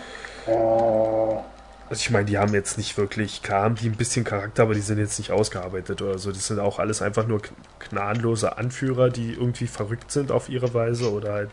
ja. 0.48 1.44
Also 1.90 2.02
ich 2.02 2.12
meine, 2.12 2.26
die 2.26 2.38
haben 2.38 2.54
jetzt 2.54 2.78
nicht 2.78 2.98
wirklich, 2.98 3.44
klar 3.44 3.64
haben 3.64 3.76
die 3.76 3.88
ein 3.88 3.96
bisschen 3.96 4.24
Charakter, 4.24 4.64
aber 4.64 4.74
die 4.74 4.82
sind 4.82 4.98
jetzt 4.98 5.18
nicht 5.20 5.32
ausgearbeitet 5.32 6.02
oder 6.02 6.18
so. 6.18 6.32
Das 6.32 6.48
sind 6.48 6.60
auch 6.60 6.80
alles 6.80 7.02
einfach 7.02 7.28
nur 7.28 7.42
gnadenlose 7.90 8.58
Anführer, 8.58 9.10
die 9.10 9.34
irgendwie 9.34 9.68
verrückt 9.68 10.12
sind 10.12 10.32
auf 10.32 10.50
ihre 10.50 10.74
Weise 10.74 11.12
oder 11.12 11.34
halt 11.34 11.50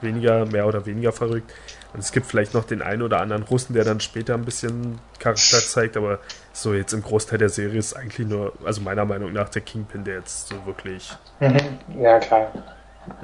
weniger, 0.00 0.46
mehr 0.46 0.66
oder 0.66 0.86
weniger 0.86 1.12
verrückt. 1.12 1.52
Und 1.92 2.00
es 2.00 2.12
gibt 2.12 2.26
vielleicht 2.26 2.54
noch 2.54 2.64
den 2.64 2.82
einen 2.82 3.02
oder 3.02 3.20
anderen 3.20 3.42
Russen, 3.42 3.74
der 3.74 3.84
dann 3.84 4.00
später 4.00 4.34
ein 4.34 4.44
bisschen 4.44 4.98
Charakter 5.18 5.58
zeigt, 5.58 5.96
aber 5.96 6.18
so 6.52 6.74
jetzt 6.74 6.92
im 6.92 7.02
Großteil 7.02 7.38
der 7.38 7.48
Serie 7.48 7.78
ist 7.78 7.94
eigentlich 7.94 8.28
nur, 8.28 8.52
also 8.64 8.80
meiner 8.80 9.04
Meinung 9.04 9.32
nach, 9.32 9.48
der 9.48 9.62
Kingpin, 9.62 10.04
der 10.04 10.16
jetzt 10.16 10.48
so 10.48 10.66
wirklich. 10.66 11.16
Mhm. 11.40 11.78
Ja, 12.00 12.18
klar. 12.18 12.52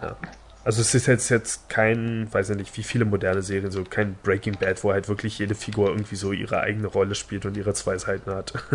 Ja. 0.00 0.16
Also 0.64 0.80
es 0.80 0.94
ist 0.94 1.06
jetzt 1.06 1.28
jetzt 1.28 1.68
kein, 1.68 2.32
weiß 2.32 2.50
ich 2.50 2.56
nicht, 2.56 2.76
wie 2.76 2.84
viele 2.84 3.04
moderne 3.04 3.42
Serien, 3.42 3.72
so 3.72 3.82
kein 3.82 4.14
Breaking 4.22 4.56
Bad, 4.58 4.84
wo 4.84 4.92
halt 4.92 5.08
wirklich 5.08 5.38
jede 5.38 5.56
Figur 5.56 5.88
irgendwie 5.88 6.14
so 6.14 6.30
ihre 6.30 6.60
eigene 6.60 6.86
Rolle 6.86 7.16
spielt 7.16 7.46
und 7.46 7.56
ihre 7.56 7.74
zwei 7.74 7.98
Seiten 7.98 8.30
hat, 8.30 8.54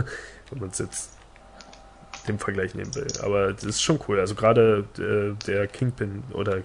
wenn 0.50 0.60
man 0.60 0.70
es 0.70 0.80
jetzt 0.80 1.17
dem 2.28 2.40
Vergleich 2.40 2.76
nehmen 2.76 2.94
will. 2.96 3.08
Aber 3.24 3.54
das 3.54 3.64
ist 3.64 3.82
schon 3.82 4.00
cool. 4.08 4.20
Also 4.20 4.36
gerade 4.36 4.86
äh, 4.98 5.34
der 5.46 5.68
Kingpin 5.68 6.24
oder 6.34 6.58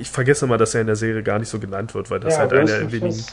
ich 0.00 0.10
vergesse 0.10 0.46
mal, 0.46 0.58
dass 0.58 0.74
er 0.74 0.82
in 0.82 0.86
der 0.86 0.96
Serie 0.96 1.22
gar 1.22 1.38
nicht 1.38 1.48
so 1.48 1.58
genannt 1.58 1.94
wird, 1.94 2.10
weil 2.10 2.20
das 2.20 2.34
ja, 2.34 2.40
halt 2.40 2.52
einer 2.52 2.64
der 2.66 2.92
wenigen. 2.92 3.24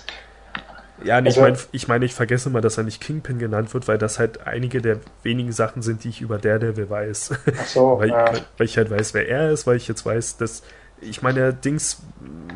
Ja, 1.03 1.19
nee, 1.19 1.29
also, 1.29 1.39
ich 1.39 1.41
meine, 1.41 1.57
ich, 1.71 1.87
mein, 1.87 2.01
ich 2.03 2.13
vergesse 2.13 2.49
mal, 2.49 2.61
dass 2.61 2.77
er 2.77 2.83
nicht 2.83 3.01
Kingpin 3.01 3.39
genannt 3.39 3.73
wird, 3.73 3.87
weil 3.87 3.97
das 3.97 4.19
halt 4.19 4.45
einige 4.45 4.81
der 4.81 4.99
wenigen 5.23 5.51
Sachen 5.51 5.81
sind, 5.81 6.03
die 6.03 6.09
ich 6.09 6.21
über 6.21 6.37
Daredevil 6.37 6.89
weiß. 6.89 7.31
Ach 7.59 7.65
so, 7.65 7.97
weil, 7.99 8.09
ja. 8.09 8.31
weil 8.57 8.65
ich 8.65 8.77
halt 8.77 8.91
weiß, 8.91 9.13
wer 9.13 9.27
er 9.27 9.51
ist, 9.51 9.65
weil 9.65 9.77
ich 9.77 9.87
jetzt 9.87 10.05
weiß, 10.05 10.37
dass 10.37 10.61
ich 11.01 11.21
meine, 11.21 11.53
Dings, 11.53 12.01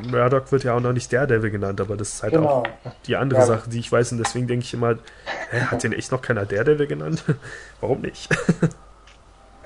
Murdoch 0.10 0.52
wird 0.52 0.64
ja 0.64 0.76
auch 0.76 0.80
noch 0.80 0.94
nicht 0.94 1.12
Daredevil 1.12 1.52
genannt, 1.52 1.82
aber 1.82 1.98
das 1.98 2.16
ist 2.16 2.24
halt 2.24 2.34
genau. 2.34 2.48
auch 2.48 2.68
die 3.08 3.16
andere 3.16 3.40
ja. 3.40 3.46
Sache, 3.46 3.70
die 3.70 3.80
ich 3.80 3.92
weiß 3.92 4.12
und 4.12 4.20
deswegen 4.20 4.48
denke 4.48 4.64
ich 4.64 4.74
immer, 4.74 4.98
hä, 5.52 5.60
hat 5.62 5.84
den 5.84 5.94
echt 5.94 6.12
noch 6.12 6.22
keiner 6.22 6.46
Daredevil 6.46 6.88
genannt? 6.88 7.24
Warum 7.82 8.02
nicht? 8.02 8.30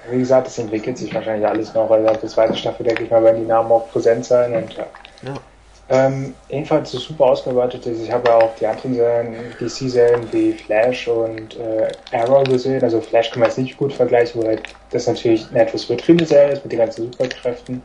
Wie 0.09 0.19
gesagt, 0.19 0.47
das 0.47 0.57
entwickelt 0.57 0.97
sich 0.97 1.13
wahrscheinlich 1.13 1.47
alles 1.47 1.73
noch, 1.73 1.89
weil 1.89 2.05
die 2.21 2.27
zweite 2.27 2.55
Staffel, 2.55 2.85
denke 2.85 3.03
ich 3.03 3.11
mal, 3.11 3.23
werden 3.23 3.41
die 3.41 3.47
Namen 3.47 3.71
auch 3.71 3.91
präsent 3.91 4.25
sein 4.25 4.53
und 4.53 4.73
ja. 4.73 4.87
ja. 5.23 5.33
Ähm, 5.91 6.35
jedenfalls 6.49 6.93
ist 6.93 7.05
super 7.05 7.25
ausgearbeitet. 7.25 7.83
Ich 7.87 8.11
habe 8.11 8.29
ja 8.29 8.35
auch 8.35 8.55
die 8.55 8.67
anderen 8.67 8.93
Serien, 8.93 9.35
DC-Serien 9.59 10.31
wie 10.31 10.53
Flash 10.53 11.07
und 11.07 11.57
äh, 11.57 11.91
Arrow 12.11 12.43
gesehen. 12.43 12.83
Also 12.83 13.01
Flash 13.01 13.31
kann 13.31 13.39
man 13.39 13.49
jetzt 13.49 13.57
nicht 13.57 13.75
gut 13.75 13.91
vergleichen, 13.91 14.43
weil 14.43 14.59
das 14.91 15.07
natürlich 15.07 15.47
eine 15.49 15.63
etwas 15.63 15.85
übertriebene 15.85 16.27
Serie 16.27 16.53
ist 16.53 16.63
mit 16.63 16.73
den 16.73 16.79
ganzen 16.79 17.11
Superkräften. 17.11 17.81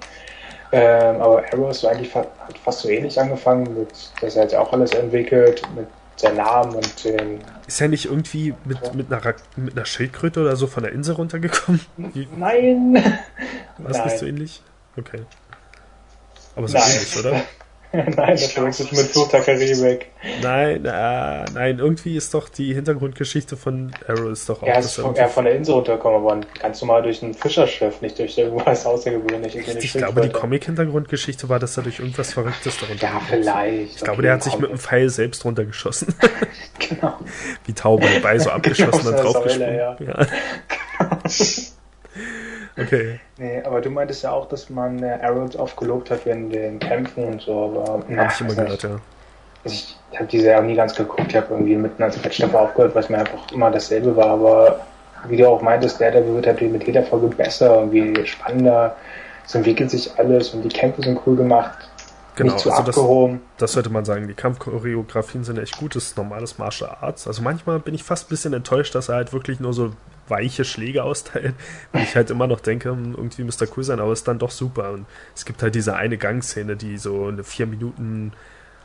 Ähm, 0.76 1.20
aber 1.20 1.44
Arrow 1.52 1.70
ist 1.70 1.82
so 1.82 1.88
eigentlich 1.88 2.12
hat 2.16 2.28
fast 2.64 2.80
so 2.80 2.88
ähnlich 2.88 3.18
angefangen, 3.20 3.78
mit, 3.78 3.90
dass 4.20 4.34
er 4.34 4.42
jetzt 4.42 4.56
auch 4.56 4.72
alles 4.72 4.90
entwickelt, 4.90 5.62
mit 5.76 5.86
seinem 6.16 6.38
Namen 6.38 6.74
und 6.74 7.04
den. 7.04 7.38
Ist 7.68 7.80
er 7.80 7.86
nicht 7.86 8.06
irgendwie 8.06 8.54
mit, 8.64 8.78
ja. 8.82 8.92
mit, 8.92 9.12
einer, 9.12 9.34
mit 9.54 9.76
einer 9.76 9.86
Schildkröte 9.86 10.40
oder 10.40 10.56
so 10.56 10.66
von 10.66 10.82
der 10.82 10.92
Insel 10.92 11.14
runtergekommen? 11.14 11.80
Nein! 12.36 12.94
War 13.78 13.90
es 13.90 14.04
nicht 14.04 14.18
so 14.18 14.26
ähnlich? 14.26 14.62
Okay. 14.96 15.22
Aber 16.56 16.66
so 16.66 16.76
ähnlich, 16.76 17.16
oder? 17.18 17.40
nein, 18.16 18.30
das 18.32 18.50
verwechselt 18.50 18.90
mit 18.92 19.06
Fluch 19.06 19.30
Karibik. 19.30 20.06
Nein, 20.42 20.84
äh, 20.84 21.44
nein, 21.54 21.78
irgendwie 21.78 22.16
ist 22.16 22.34
doch 22.34 22.48
die 22.48 22.74
Hintergrundgeschichte 22.74 23.56
von 23.56 23.92
Arrow 24.08 24.32
ist 24.32 24.48
doch 24.48 24.62
auch. 24.62 24.66
Er 24.66 24.80
ist 24.80 24.96
von, 24.96 25.14
er 25.14 25.28
von 25.28 25.44
der 25.44 25.54
Insel 25.54 25.76
runtergekommen, 25.76 26.26
aber 26.26 26.40
ganz 26.60 26.80
normal 26.80 27.02
durch 27.02 27.22
ein 27.22 27.34
Fischerschiff, 27.34 28.00
nicht 28.00 28.18
durch 28.18 28.36
irgendwas 28.36 28.84
Außergewöhnliches. 28.84 29.76
Ich, 29.76 29.84
ich 29.84 29.92
glaube, 29.92 30.22
die 30.22 30.30
Comic-Hintergrundgeschichte 30.30 31.48
war, 31.48 31.60
dass 31.60 31.76
er 31.76 31.84
durch 31.84 32.00
irgendwas 32.00 32.32
Verrücktes 32.32 32.78
darunter 32.78 33.06
Ja, 33.06 33.20
vielleicht. 33.28 33.96
Ich 33.96 34.02
glaube, 34.02 34.22
der 34.22 34.32
hat 34.32 34.42
sich 34.42 34.58
mit 34.58 34.70
einem 34.70 34.78
Pfeil 34.78 35.08
selbst 35.08 35.44
runtergeschossen. 35.44 36.14
genau. 36.80 37.18
Wie 37.64 37.74
Taube 37.74 38.08
dabei 38.12 38.38
so 38.40 38.50
abgeschossen 38.50 39.06
und 39.06 39.22
draufgesprungen. 39.22 39.76
Ja. 39.76 40.26
Okay. 42.76 43.20
Nee, 43.38 43.62
aber 43.62 43.80
du 43.80 43.90
meintest 43.90 44.24
ja 44.24 44.32
auch, 44.32 44.48
dass 44.48 44.68
man 44.68 45.02
äh, 45.02 45.18
Arrows 45.22 45.56
oft 45.56 45.76
gelobt 45.76 46.10
hat 46.10 46.26
während 46.26 46.52
den 46.52 46.78
Kämpfen 46.78 47.24
und 47.24 47.42
so, 47.42 47.64
aber. 47.64 48.04
Hab 48.16 48.32
ich 48.32 48.40
immer 48.40 48.54
gehört, 48.54 48.82
ja. 48.82 49.00
Also 49.64 49.76
ich 49.76 50.18
habe 50.18 50.28
die 50.28 50.40
Serie 50.40 50.58
auch 50.58 50.66
nie 50.66 50.74
ganz 50.74 50.94
geguckt, 50.94 51.24
ich 51.28 51.36
habe 51.36 51.46
irgendwie 51.50 51.76
mitten 51.76 52.02
als 52.02 52.16
Fettstoffe 52.16 52.54
aufgehört, 52.54 52.94
was 52.94 53.08
mir 53.08 53.18
einfach 53.18 53.50
immer 53.50 53.70
dasselbe 53.70 54.14
war, 54.14 54.26
aber 54.26 54.86
wie 55.28 55.38
du 55.38 55.48
auch 55.48 55.62
meintest, 55.62 56.00
der, 56.00 56.10
der 56.10 56.26
wird 56.26 56.46
halt 56.46 56.60
mit 56.60 56.86
jeder 56.86 57.02
Folge 57.02 57.28
besser, 57.28 57.76
irgendwie 57.76 58.26
spannender, 58.26 58.94
es 59.46 59.54
entwickelt 59.54 59.90
sich 59.90 60.10
alles 60.18 60.50
und 60.50 60.62
die 60.62 60.68
Kämpfe 60.68 61.02
sind 61.02 61.18
cool 61.26 61.36
gemacht. 61.36 61.88
genau, 62.36 62.52
nicht 62.52 62.62
zu 62.62 62.70
also 62.70 62.90
abgehoben. 62.90 63.40
Das, 63.56 63.60
das, 63.60 63.72
sollte 63.72 63.90
man 63.90 64.04
sagen. 64.04 64.28
Die 64.28 64.34
Kampfchoreografien 64.34 65.44
sind 65.44 65.58
echt 65.58 65.78
gutes, 65.78 66.16
normales 66.16 66.58
Martial 66.58 66.96
Arts. 67.00 67.26
Also 67.26 67.42
manchmal 67.42 67.78
bin 67.78 67.94
ich 67.94 68.04
fast 68.04 68.26
ein 68.26 68.30
bisschen 68.30 68.52
enttäuscht, 68.52 68.94
dass 68.94 69.08
er 69.08 69.16
halt 69.16 69.32
wirklich 69.32 69.60
nur 69.60 69.72
so 69.72 69.92
weiche 70.28 70.64
Schläge 70.64 71.04
austeilt. 71.04 71.54
Und 71.92 72.02
ich 72.02 72.14
halt 72.16 72.30
immer 72.30 72.46
noch 72.46 72.60
denke, 72.60 72.90
hm, 72.90 73.14
irgendwie 73.14 73.44
müsste 73.44 73.66
er 73.66 73.76
cool 73.76 73.84
sein, 73.84 74.00
aber 74.00 74.12
es 74.12 74.20
ist 74.20 74.28
dann 74.28 74.38
doch 74.38 74.50
super. 74.50 74.92
Und 74.92 75.06
es 75.34 75.44
gibt 75.44 75.62
halt 75.62 75.74
diese 75.74 75.96
eine 75.96 76.18
Gangszene, 76.18 76.76
die 76.76 76.98
so 76.98 77.26
eine 77.26 77.44
vier 77.44 77.66
Minuten 77.66 78.32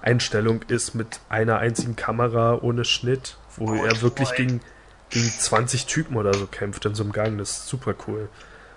Einstellung 0.02 0.62
ist 0.68 0.96
mit 0.96 1.20
einer 1.28 1.60
einzigen 1.60 1.96
Kamera 1.96 2.58
ohne 2.62 2.86
Schnitt, 2.86 3.38
wo 3.58 3.72
oh, 3.72 3.84
er 3.84 4.02
wirklich 4.02 4.32
gegen, 4.34 4.62
gegen 5.10 5.26
20 5.26 5.88
Typen 5.88 6.16
oder 6.16 6.34
so 6.34 6.48
kämpft 6.48 6.86
in 6.86 6.96
so 6.96 7.04
einem 7.04 7.12
Gang. 7.12 7.38
Das 7.38 7.52
ist 7.52 7.68
super 7.68 7.96
cool. 8.08 8.30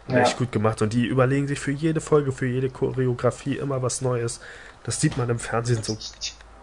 Ja. 0.09 0.23
Echt 0.23 0.37
gut 0.37 0.51
gemacht. 0.51 0.83
Und 0.83 0.93
die 0.93 1.07
überlegen 1.07 1.47
sich 1.47 1.61
für 1.61 1.71
jede 1.71 2.01
Folge, 2.01 2.33
für 2.33 2.47
jede 2.47 2.71
Choreografie 2.71 3.57
immer 3.57 3.83
was 3.83 4.01
Neues. 4.01 4.41
Das 4.83 5.01
sieht 5.01 5.17
man 5.17 5.31
im 5.31 5.39
Fernsehen 5.39 5.83
so 5.83 5.97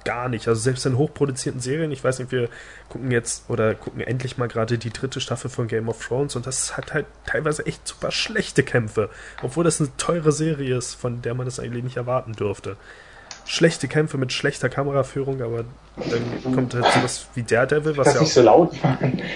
gar 0.10 0.28
nicht. 0.28 0.48
Also 0.48 0.60
selbst 0.60 0.88
in 0.88 0.98
hochproduzierten 0.98 1.62
Serien, 1.62 1.91
ich 1.91 2.04
weiß 2.04 2.17
nicht, 2.17 2.32
wir 2.32 2.50
gucken 2.89 3.12
jetzt 3.12 3.48
oder 3.48 3.76
gucken 3.76 4.02
endlich 4.02 4.39
mal 4.39 4.48
gerade 4.48 4.80
die 4.80 4.89
dritte 4.89 5.22
Staffel 5.22 5.52
von 5.52 5.67
Game 5.67 5.88
of 5.88 6.04
Thrones 6.04 6.36
und 6.36 6.48
das 6.48 6.76
hat 6.76 6.95
halt 6.95 7.06
teilweise 7.28 7.63
echt 7.67 7.88
super 7.88 8.10
schlechte 8.10 8.63
Kämpfe. 8.63 9.12
Obwohl 9.43 9.63
das 9.63 9.80
eine 9.80 9.95
teure 9.98 10.32
Serie 10.32 10.78
ist, 10.78 10.95
von 10.95 11.22
der 11.22 11.36
man 11.36 11.45
das 11.45 11.60
eigentlich 11.60 11.84
nicht 11.84 11.98
erwarten 11.98 12.34
dürfte. 12.34 12.76
Schlechte 13.45 13.88
Kämpfe 13.88 14.17
mit 14.17 14.34
schlechter 14.34 14.67
Kameraführung, 14.67 15.43
aber 15.43 15.65
dann 15.95 16.56
kommt 16.56 16.74
halt 16.74 16.86
sowas 16.91 17.28
wie 17.36 17.43
Daredevil, 17.43 17.95
was 17.95 18.06
das 18.06 18.13
ja 18.15 18.19
auch. 18.19 18.24
nicht 18.24 18.34
so 18.34 18.41
laut 18.41 18.84
machen. 18.84 19.22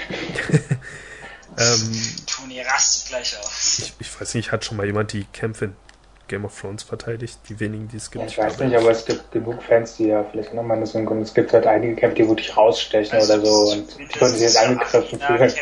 Ähm, 1.56 2.02
Toni 2.26 2.62
rastet 2.62 3.10
gleich 3.10 3.38
aus. 3.38 3.78
Ich, 3.78 3.94
ich, 4.00 4.20
weiß 4.20 4.34
nicht, 4.34 4.52
hat 4.52 4.66
schon 4.66 4.76
mal 4.76 4.88
jemand 4.88 5.14
die 5.14 5.26
Kämpfe 5.26 5.66
in 5.66 5.76
Game 6.34 6.46
of 6.46 6.60
Thrones 6.60 6.82
verteidigt? 6.82 7.38
Die 7.48 7.60
wenigen, 7.60 7.88
die 7.88 7.98
es 7.98 8.10
gibt. 8.10 8.24
Ja, 8.24 8.28
ich 8.28 8.38
weiß 8.40 8.60
nicht, 8.60 8.76
aber 8.76 8.90
es 8.90 9.06
gibt 9.06 9.32
genug 9.32 9.62
Fans, 9.62 9.98
die 9.98 10.08
ja 10.08 10.24
vielleicht 10.24 10.52
nochmal 10.54 10.80
das 10.80 10.94
sind. 10.94 11.08
Und 11.08 11.22
es 11.22 11.34
gibt 11.34 11.54
halt 11.54 11.68
einige 11.68 11.96
Kämpfe, 11.96 12.16
die 12.16 12.28
wirklich 12.28 12.58
rausstechen 12.58 13.20
also 13.20 13.34
oder 13.34 13.46
so 13.46 13.72
und 13.72 14.00
die 14.00 14.06
können 14.08 14.32
sich 14.32 14.42
jetzt 14.42 14.58
angegriffen 14.58 15.20
fühlen. 15.20 15.54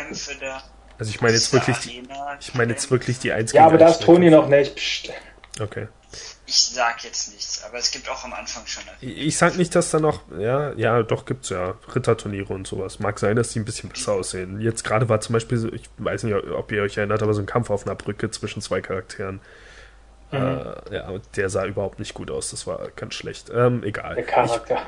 Also 0.98 1.10
ich 1.10 1.20
meine 1.20 1.34
jetzt 1.34 1.52
wirklich 1.52 1.76
die, 1.80 2.02
ich 2.40 2.54
meine 2.54 2.72
jetzt 2.72 2.90
wirklich 2.90 3.18
die 3.18 3.32
einzigen. 3.32 3.58
Ja, 3.58 3.66
aber 3.66 3.76
da 3.76 3.88
ist 3.88 4.02
Toni 4.02 4.30
noch 4.30 4.48
nicht. 4.48 4.76
Psst. 4.76 5.10
Okay. 5.60 5.88
Ich 6.46 6.62
sag 6.62 7.04
jetzt 7.04 7.32
nichts, 7.32 7.62
aber 7.64 7.78
es 7.78 7.90
gibt 7.90 8.08
auch 8.08 8.24
am 8.24 8.32
Anfang 8.32 8.66
schon. 8.66 8.82
Ich 9.00 9.36
sag 9.36 9.56
nicht, 9.56 9.74
dass 9.74 9.90
da 9.90 10.00
noch, 10.00 10.22
ja, 10.38 10.72
ja, 10.74 11.02
doch 11.02 11.26
gibt's 11.26 11.50
ja 11.50 11.74
Ritterturniere 11.94 12.52
und 12.52 12.66
sowas. 12.66 12.98
Mag 12.98 13.18
sein, 13.18 13.36
dass 13.36 13.50
die 13.50 13.60
ein 13.60 13.64
bisschen 13.64 13.90
besser 13.90 14.12
aussehen. 14.12 14.60
Jetzt 14.60 14.84
gerade 14.84 15.08
war 15.08 15.20
zum 15.20 15.34
Beispiel, 15.34 15.70
ich 15.74 15.88
weiß 15.98 16.24
nicht, 16.24 16.34
ob 16.34 16.72
ihr 16.72 16.82
euch 16.82 16.96
erinnert, 16.96 17.22
aber 17.22 17.34
so 17.34 17.40
ein 17.40 17.46
Kampf 17.46 17.70
auf 17.70 17.86
einer 17.86 17.94
Brücke 17.94 18.30
zwischen 18.30 18.62
zwei 18.62 18.80
Charakteren. 18.80 19.40
Mhm. 20.32 20.38
Äh, 20.38 20.94
ja, 20.94 21.12
der 21.36 21.50
sah 21.50 21.66
überhaupt 21.66 21.98
nicht 21.98 22.14
gut 22.14 22.30
aus. 22.30 22.50
Das 22.50 22.66
war 22.66 22.88
ganz 22.96 23.14
schlecht. 23.14 23.50
Ähm, 23.54 23.84
egal. 23.84 24.18
Ich, 24.18 24.26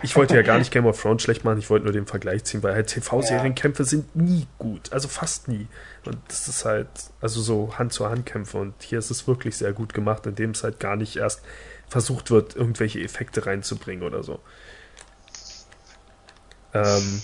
ich, 0.02 0.16
wollte 0.16 0.35
ja 0.35 0.42
gar 0.42 0.59
nicht 0.59 0.70
Game 0.70 0.87
of 0.87 1.00
Thrones 1.00 1.22
schlecht 1.22 1.44
machen. 1.44 1.59
Ich 1.59 1.68
wollte 1.68 1.85
nur 1.85 1.92
den 1.92 2.07
Vergleich 2.07 2.44
ziehen, 2.44 2.62
weil 2.62 2.74
halt 2.74 2.87
TV-Serienkämpfe 2.88 3.83
ja. 3.83 3.88
sind 3.88 4.16
nie 4.16 4.46
gut. 4.59 4.92
Also 4.92 5.09
fast 5.09 5.48
nie. 5.48 5.68
Und 6.07 6.16
das 6.28 6.48
ist 6.48 6.64
halt, 6.64 6.88
also 7.20 7.42
so 7.42 7.78
Hand-zu-Hand-Kämpfe. 7.78 8.57
Und 8.57 8.74
hier 8.83 8.98
ist 8.98 9.11
es 9.11 9.28
wirklich 9.28 9.57
sehr 9.57 9.74
gut 9.74 9.92
gemacht, 9.92 10.26
indem 10.26 10.50
es 10.50 10.64
halt 10.64 10.80
gar 10.80 10.96
nicht 10.96 11.16
erst 11.16 11.42
versucht 11.88 12.30
wird, 12.30 12.57
irgendwelche 12.57 13.00
Effekte 13.00 13.44
reinzubringen 13.44 14.02
oder 14.02 14.22
so. 14.22 14.40
Ähm, 16.72 17.22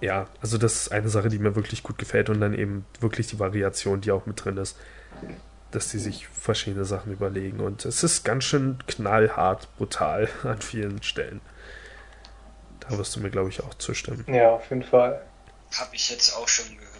ja, 0.00 0.28
also 0.40 0.56
das 0.56 0.82
ist 0.82 0.92
eine 0.92 1.08
Sache, 1.08 1.28
die 1.28 1.38
mir 1.40 1.56
wirklich 1.56 1.82
gut 1.82 1.98
gefällt 1.98 2.30
und 2.30 2.40
dann 2.40 2.54
eben 2.54 2.84
wirklich 3.00 3.26
die 3.26 3.40
Variation, 3.40 4.00
die 4.00 4.12
auch 4.12 4.24
mit 4.26 4.44
drin 4.44 4.56
ist 4.56 4.76
dass 5.72 5.88
die 5.88 5.98
sich 5.98 6.28
verschiedene 6.28 6.84
Sachen 6.84 7.12
überlegen. 7.12 7.60
Und 7.60 7.84
es 7.84 8.02
ist 8.02 8.24
ganz 8.24 8.44
schön 8.44 8.78
knallhart, 8.86 9.68
brutal 9.76 10.28
an 10.44 10.60
vielen 10.60 11.02
Stellen. 11.02 11.40
Da 12.80 12.96
wirst 12.98 13.16
du 13.16 13.20
mir, 13.20 13.30
glaube 13.30 13.48
ich, 13.48 13.62
auch 13.62 13.74
zustimmen. 13.74 14.24
Ja, 14.28 14.50
auf 14.50 14.68
jeden 14.70 14.84
Fall. 14.84 15.24
Habe 15.78 15.94
ich 15.94 16.10
jetzt 16.10 16.36
auch 16.36 16.48
schon 16.48 16.76
gehört. 16.76 16.92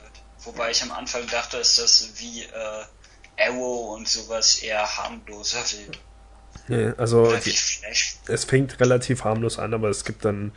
Wobei 0.45 0.71
ich 0.71 0.83
am 0.83 0.93
Anfang 0.93 1.27
dachte, 1.29 1.59
dass 1.59 1.77
das 1.77 2.13
wie 2.17 2.43
äh, 2.43 3.49
Arrow 3.49 3.95
und 3.95 4.09
sowas 4.09 4.63
eher 4.63 4.85
harmloser 4.97 5.63
will. 5.73 5.91
Nee, 6.69 6.93
also 6.97 7.35
die, 7.37 7.55
es 8.29 8.45
fängt 8.45 8.79
relativ 8.81 9.25
harmlos 9.25 9.59
an, 9.59 9.75
aber 9.75 9.89
es 9.89 10.05
gibt 10.05 10.25
dann. 10.25 10.53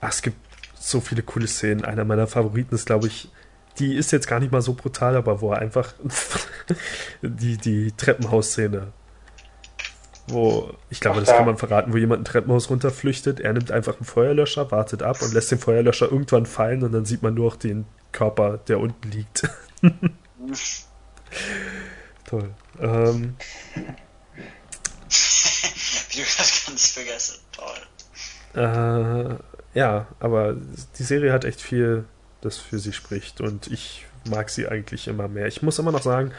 Ach, 0.00 0.10
es 0.10 0.22
gibt 0.22 0.36
so 0.78 1.00
viele 1.00 1.22
coole 1.22 1.46
Szenen. 1.46 1.84
Einer 1.84 2.04
meiner 2.04 2.26
Favoriten 2.26 2.74
ist, 2.74 2.86
glaube 2.86 3.06
ich, 3.06 3.28
die 3.78 3.94
ist 3.94 4.12
jetzt 4.12 4.26
gar 4.26 4.40
nicht 4.40 4.52
mal 4.52 4.62
so 4.62 4.74
brutal, 4.74 5.16
aber 5.16 5.40
wo 5.40 5.52
er 5.52 5.58
einfach 5.58 5.94
die, 7.22 7.56
die 7.56 7.92
Treppenhausszene, 7.92 8.92
wo, 10.28 10.72
ich 10.88 11.00
glaube, 11.00 11.20
das 11.20 11.30
kann 11.30 11.46
man 11.46 11.56
verraten, 11.56 11.92
wo 11.92 11.96
jemand 11.96 12.22
ein 12.22 12.24
Treppenhaus 12.24 12.70
runterflüchtet, 12.70 13.40
er 13.40 13.52
nimmt 13.52 13.70
einfach 13.72 13.96
einen 13.96 14.04
Feuerlöscher, 14.04 14.70
wartet 14.70 15.02
ab 15.02 15.20
und 15.20 15.34
lässt 15.34 15.50
den 15.50 15.58
Feuerlöscher 15.58 16.10
irgendwann 16.10 16.46
fallen 16.46 16.82
und 16.82 16.92
dann 16.92 17.04
sieht 17.04 17.22
man 17.22 17.34
nur 17.34 17.50
noch 17.50 17.56
den 17.56 17.86
Körper, 18.12 18.58
der 18.68 18.78
unten 18.78 19.10
liegt. 19.10 19.48
Toll. 22.26 22.50
Ähm, 22.78 23.36
Wie 26.10 26.18
du 26.18 26.24
das 26.38 26.66
ganz 26.66 26.90
vergessen. 26.92 27.40
Toll. 27.52 27.78
Äh, 28.54 29.78
ja, 29.78 30.06
aber 30.20 30.54
die 30.98 31.02
Serie 31.02 31.32
hat 31.32 31.44
echt 31.44 31.60
viel 31.60 32.04
das 32.42 32.58
für 32.58 32.78
sie 32.78 32.92
spricht. 32.92 33.40
Und 33.40 33.68
ich 33.68 34.06
mag 34.28 34.50
sie 34.50 34.68
eigentlich 34.68 35.08
immer 35.08 35.28
mehr. 35.28 35.46
Ich 35.46 35.62
muss 35.62 35.78
immer 35.78 35.92
noch 35.92 36.02
sagen, 36.02 36.32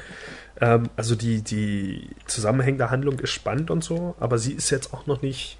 ähm, 0.62 0.90
also 0.96 1.16
die, 1.16 1.42
die 1.42 2.10
zusammenhängende 2.28 2.90
Handlung 2.90 3.20
ist 3.20 3.32
spannend 3.32 3.72
und 3.72 3.84
so, 3.84 4.16
aber 4.20 4.38
sie 4.38 4.54
ist 4.54 4.70
jetzt 4.70 4.94
auch 4.94 5.08
noch 5.08 5.22
nicht. 5.22 5.58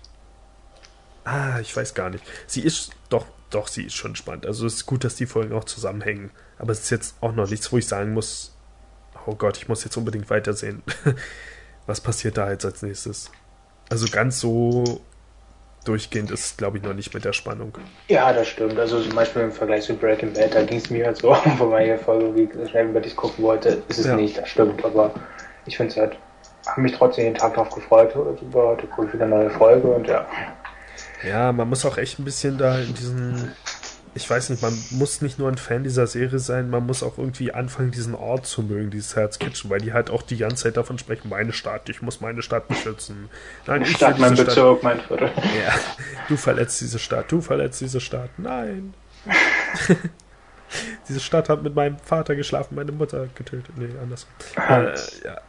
Ah, 1.26 1.60
ich 1.60 1.76
weiß 1.76 1.94
gar 1.94 2.10
nicht. 2.10 2.24
Sie 2.48 2.62
ist 2.62 2.92
doch, 3.10 3.26
doch, 3.50 3.68
sie 3.68 3.84
ist 3.84 3.96
schon 3.96 4.16
spannend. 4.16 4.46
Also 4.46 4.66
es 4.66 4.76
ist 4.76 4.86
gut, 4.86 5.04
dass 5.04 5.16
die 5.16 5.26
Folgen 5.26 5.54
auch 5.54 5.64
zusammenhängen. 5.64 6.32
Aber 6.58 6.72
es 6.72 6.82
ist 6.82 6.90
jetzt 6.90 7.16
auch 7.22 7.34
noch 7.34 7.50
nichts, 7.50 7.72
wo 7.72 7.78
ich 7.78 7.88
sagen 7.88 8.14
muss, 8.14 8.56
oh 9.26 9.36
Gott, 9.36 9.58
ich 9.58 9.68
muss 9.68 9.84
jetzt 9.84 9.98
unbedingt 9.98 10.30
weitersehen. 10.30 10.84
Was 11.86 12.02
passiert 12.02 12.38
da 12.38 12.50
jetzt 12.52 12.66
als 12.66 12.82
nächstes? 12.82 13.32
Also 13.90 14.08
ganz 14.10 14.40
so 14.40 15.02
durchgehend 15.84 16.32
ist, 16.32 16.58
glaube 16.58 16.78
ich, 16.78 16.84
noch 16.84 16.94
nicht 16.94 17.14
mit 17.14 17.26
der 17.26 17.34
Spannung. 17.34 17.78
Ja, 18.08 18.34
das 18.34 18.48
stimmt. 18.48 18.78
Also 18.80 19.02
zum 19.02 19.16
Beispiel 19.16 19.44
im 19.44 19.52
Vergleich 19.52 19.84
zu 19.84 19.96
Breaking 19.96 20.34
Bad, 20.34 20.56
da 20.56 20.64
ging 20.64 20.78
es 20.78 20.90
mir 20.90 21.06
halt 21.06 21.18
so, 21.18 21.30
wo 21.58 21.66
man 21.66 21.84
hier 21.84 21.98
voll 21.98 22.22
irgendwie 22.22 22.70
schnell 22.70 22.90
über 22.90 23.00
dich 23.00 23.16
gucken 23.16 23.44
wollte, 23.44 23.84
ist 23.88 24.00
es 24.00 24.06
ja. 24.06 24.16
nicht, 24.16 24.38
das 24.38 24.50
stimmt. 24.50 24.84
Aber 24.84 25.14
ich 25.66 25.78
finde 25.78 25.92
es 25.92 25.98
halt, 25.98 26.18
habe 26.68 26.82
mich 26.82 26.94
trotzdem 26.94 27.26
jeden 27.26 27.38
Tag 27.38 27.54
darauf 27.54 27.74
gefreut, 27.74 28.16
über 28.42 28.68
heute 28.68 28.88
gucke 28.88 29.08
ich 29.08 29.14
wieder 29.14 29.26
eine 29.26 29.36
neue 29.36 29.50
Folge 29.50 29.88
und 29.88 30.08
ja. 30.08 30.26
Ja, 31.28 31.52
man 31.52 31.70
muss 31.70 31.86
auch 31.86 31.98
echt 31.98 32.20
ein 32.20 32.26
bisschen 32.26 32.58
da 32.58 32.80
in 32.80 32.94
diesen 32.94 33.54
ich 34.16 34.30
weiß 34.30 34.50
nicht, 34.50 34.62
man 34.62 34.78
muss 34.92 35.22
nicht 35.22 35.40
nur 35.40 35.48
ein 35.50 35.58
Fan 35.58 35.84
dieser 35.84 36.06
Serie 36.06 36.40
sein, 36.40 36.70
man 36.70 36.86
muss 36.86 37.02
auch 37.02 37.18
irgendwie 37.18 37.52
anfangen, 37.52 37.92
diesen 37.92 38.14
Ort 38.14 38.46
zu 38.46 38.62
mögen, 38.62 38.92
dieses 38.92 39.16
Herz 39.16 39.40
Kitchen, 39.40 39.70
weil 39.70 39.80
die 39.82 39.94
halt 39.94 40.10
auch 40.10 40.22
die 40.22 40.38
ganze 40.38 40.64
Zeit 40.64 40.78
davon 40.78 41.00
sprechen, 41.00 41.30
meine 41.30 41.52
Stadt, 41.54 41.90
ich 41.90 42.02
muss 42.02 42.22
meine 42.22 42.42
Stadt 42.42 42.68
beschützen. 42.68 43.30
Nein, 43.66 43.82
ich 43.82 43.96
Stadt, 43.96 44.20
mein 44.20 44.36
Stadt. 44.36 44.48
Bezirk, 44.48 44.84
mein 44.84 45.00
Viertel. 45.02 45.32
Ja, 45.36 45.74
du 46.28 46.38
verletzt 46.38 46.80
diese 46.82 47.00
Stadt, 47.00 47.32
du 47.32 47.42
verletzt 47.42 47.82
diese 47.82 48.00
Stadt. 48.00 48.30
Nein. 48.38 48.94
diese 51.08 51.20
Stadt 51.20 51.50
hat 51.50 51.64
mit 51.64 51.74
meinem 51.76 51.98
Vater 51.98 52.36
geschlafen, 52.36 52.76
meine 52.76 52.92
Mutter 52.92 53.28
getötet. 53.34 53.76
Nee, 53.78 53.90
anders. 54.02 54.28
Äh, 54.56 54.94
ja. 55.26 55.42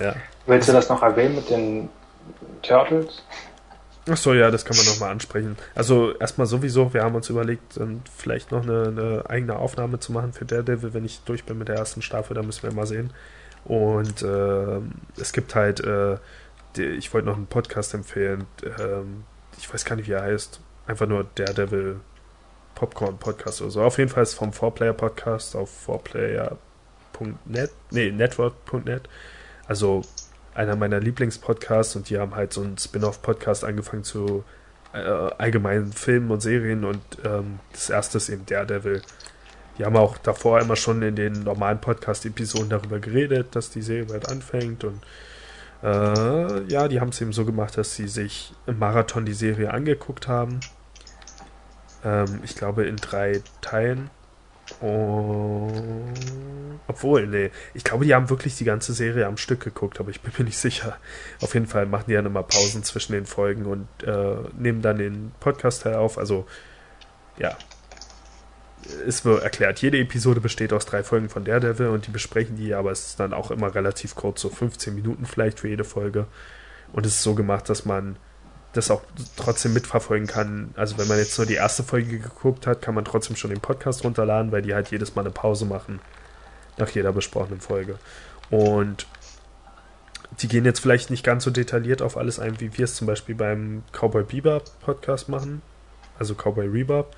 ja. 0.00 0.16
Willst 0.46 0.68
du 0.68 0.72
das 0.72 0.88
noch 0.88 1.02
erwähnen 1.02 1.36
mit 1.36 1.48
den 1.48 1.88
Turtles? 2.62 3.22
Achso, 4.08 4.34
ja, 4.34 4.50
das 4.50 4.66
kann 4.66 4.76
man 4.76 4.84
nochmal 4.84 5.10
ansprechen. 5.10 5.56
Also 5.74 6.14
erstmal 6.16 6.46
sowieso, 6.46 6.92
wir 6.92 7.02
haben 7.02 7.14
uns 7.14 7.30
überlegt, 7.30 7.80
vielleicht 8.14 8.52
noch 8.52 8.62
eine, 8.62 8.88
eine, 8.88 9.30
eigene 9.30 9.56
Aufnahme 9.56 9.98
zu 9.98 10.12
machen 10.12 10.34
für 10.34 10.44
Daredevil, 10.44 10.92
wenn 10.92 11.06
ich 11.06 11.20
durch 11.24 11.44
bin 11.44 11.56
mit 11.56 11.68
der 11.68 11.76
ersten 11.76 12.02
Staffel, 12.02 12.34
da 12.34 12.42
müssen 12.42 12.64
wir 12.64 12.72
mal 12.72 12.86
sehen. 12.86 13.10
Und 13.64 14.20
äh, 14.22 14.80
es 15.18 15.32
gibt 15.32 15.54
halt, 15.54 15.80
äh, 15.80 16.18
die, 16.76 16.82
ich 16.82 17.14
wollte 17.14 17.28
noch 17.28 17.36
einen 17.36 17.46
Podcast 17.46 17.94
empfehlen, 17.94 18.44
äh, 18.62 19.02
ich 19.58 19.72
weiß 19.72 19.86
gar 19.86 19.96
nicht, 19.96 20.08
wie 20.08 20.12
er 20.12 20.22
heißt, 20.22 20.60
einfach 20.86 21.06
nur 21.06 21.24
Daredevil 21.34 22.00
Popcorn 22.74 23.16
Podcast 23.18 23.62
oder 23.62 23.70
so. 23.70 23.82
Auf 23.82 23.96
jeden 23.98 24.10
Fall 24.10 24.24
ist 24.24 24.34
vom 24.34 24.50
4Player 24.50 24.92
Podcast 24.92 25.56
auf 25.56 25.70
4player.net, 25.88 27.70
nee, 27.90 28.10
network.net. 28.10 29.08
Also 29.66 30.02
einer 30.54 30.76
meiner 30.76 31.00
Lieblingspodcasts 31.00 31.96
und 31.96 32.10
die 32.10 32.18
haben 32.18 32.34
halt 32.34 32.52
so 32.52 32.62
einen 32.62 32.78
Spin-off-Podcast 32.78 33.64
angefangen 33.64 34.04
zu 34.04 34.44
äh, 34.92 34.98
allgemeinen 34.98 35.92
Filmen 35.92 36.30
und 36.30 36.40
Serien 36.40 36.84
und 36.84 37.02
ähm, 37.24 37.58
das 37.72 37.90
erste 37.90 38.18
ist 38.18 38.28
eben 38.28 38.46
Daredevil. 38.46 39.02
Die 39.76 39.84
haben 39.84 39.96
auch 39.96 40.16
davor 40.18 40.60
immer 40.60 40.76
schon 40.76 41.02
in 41.02 41.16
den 41.16 41.32
normalen 41.42 41.80
Podcast-Episoden 41.80 42.68
darüber 42.68 43.00
geredet, 43.00 43.56
dass 43.56 43.70
die 43.70 43.82
Serie 43.82 44.06
bald 44.06 44.28
anfängt 44.28 44.84
und 44.84 45.00
äh, 45.82 46.62
ja, 46.72 46.88
die 46.88 47.00
haben 47.00 47.10
es 47.10 47.20
eben 47.20 47.32
so 47.32 47.44
gemacht, 47.44 47.76
dass 47.76 47.94
sie 47.94 48.08
sich 48.08 48.52
im 48.66 48.78
Marathon 48.78 49.26
die 49.26 49.34
Serie 49.34 49.72
angeguckt 49.72 50.28
haben. 50.28 50.60
Ähm, 52.04 52.40
ich 52.44 52.54
glaube 52.54 52.84
in 52.84 52.96
drei 52.96 53.42
Teilen 53.60 54.10
Und 54.80 56.14
obwohl, 56.86 57.26
nee, 57.26 57.50
ich 57.72 57.82
glaube, 57.82 58.04
die 58.04 58.14
haben 58.14 58.30
wirklich 58.30 58.56
die 58.56 58.64
ganze 58.64 58.92
Serie 58.92 59.26
am 59.26 59.36
Stück 59.36 59.60
geguckt, 59.60 60.00
aber 60.00 60.10
ich 60.10 60.20
bin 60.20 60.32
mir 60.36 60.44
nicht 60.44 60.58
sicher. 60.58 60.98
Auf 61.40 61.54
jeden 61.54 61.66
Fall 61.66 61.86
machen 61.86 62.04
die 62.08 62.14
dann 62.14 62.26
immer 62.26 62.42
Pausen 62.42 62.82
zwischen 62.82 63.12
den 63.12 63.26
Folgen 63.26 63.66
und 63.66 63.88
äh, 64.04 64.36
nehmen 64.58 64.82
dann 64.82 64.98
den 64.98 65.32
Podcast 65.40 65.86
auf. 65.86 66.18
Also, 66.18 66.46
ja. 67.38 67.56
Es 69.06 69.24
wird 69.24 69.42
erklärt, 69.42 69.80
jede 69.80 69.98
Episode 69.98 70.42
besteht 70.42 70.74
aus 70.74 70.84
drei 70.84 71.02
Folgen 71.02 71.30
von 71.30 71.44
Daredevil 71.44 71.88
und 71.88 72.06
die 72.06 72.10
besprechen 72.10 72.56
die, 72.56 72.74
aber 72.74 72.90
es 72.90 73.06
ist 73.06 73.20
dann 73.20 73.32
auch 73.32 73.50
immer 73.50 73.74
relativ 73.74 74.14
kurz, 74.14 74.42
so 74.42 74.50
15 74.50 74.94
Minuten 74.94 75.24
vielleicht 75.24 75.60
für 75.60 75.68
jede 75.68 75.84
Folge. 75.84 76.26
Und 76.92 77.06
es 77.06 77.14
ist 77.14 77.22
so 77.22 77.34
gemacht, 77.34 77.70
dass 77.70 77.86
man 77.86 78.16
das 78.74 78.90
auch 78.90 79.02
trotzdem 79.36 79.72
mitverfolgen 79.72 80.26
kann. 80.26 80.74
Also 80.76 80.98
wenn 80.98 81.08
man 81.08 81.18
jetzt 81.18 81.38
nur 81.38 81.46
die 81.46 81.54
erste 81.54 81.82
Folge 81.82 82.18
geguckt 82.18 82.66
hat, 82.66 82.82
kann 82.82 82.94
man 82.94 83.04
trotzdem 83.04 83.36
schon 83.36 83.50
den 83.50 83.60
Podcast 83.60 84.04
runterladen, 84.04 84.52
weil 84.52 84.62
die 84.62 84.74
halt 84.74 84.90
jedes 84.90 85.14
Mal 85.14 85.22
eine 85.22 85.30
Pause 85.30 85.64
machen 85.64 86.00
nach 86.76 86.90
jeder 86.90 87.12
besprochenen 87.12 87.60
Folge. 87.60 87.98
Und 88.50 89.06
die 90.40 90.48
gehen 90.48 90.64
jetzt 90.64 90.80
vielleicht 90.80 91.10
nicht 91.10 91.24
ganz 91.24 91.44
so 91.44 91.50
detailliert 91.50 92.02
auf 92.02 92.16
alles 92.16 92.38
ein, 92.38 92.60
wie 92.60 92.76
wir 92.76 92.84
es 92.84 92.96
zum 92.96 93.06
Beispiel 93.06 93.34
beim 93.34 93.84
Cowboy 93.92 94.24
Bebop 94.24 94.64
Podcast 94.80 95.28
machen, 95.28 95.62
also 96.18 96.34
Cowboy 96.34 96.66
Rebop. 96.66 97.14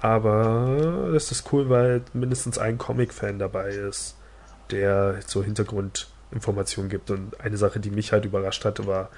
Aber 0.00 1.10
das 1.12 1.32
ist 1.32 1.52
cool, 1.52 1.68
weil 1.68 2.02
mindestens 2.12 2.58
ein 2.58 2.78
Comic-Fan 2.78 3.38
dabei 3.38 3.70
ist, 3.70 4.16
der 4.70 5.20
so 5.26 5.42
Hintergrundinformationen 5.42 6.88
gibt. 6.88 7.10
Und 7.10 7.40
eine 7.40 7.56
Sache, 7.56 7.80
die 7.80 7.90
mich 7.90 8.12
halt 8.12 8.24
überrascht 8.24 8.64
hatte, 8.64 8.86
war, 8.86 9.10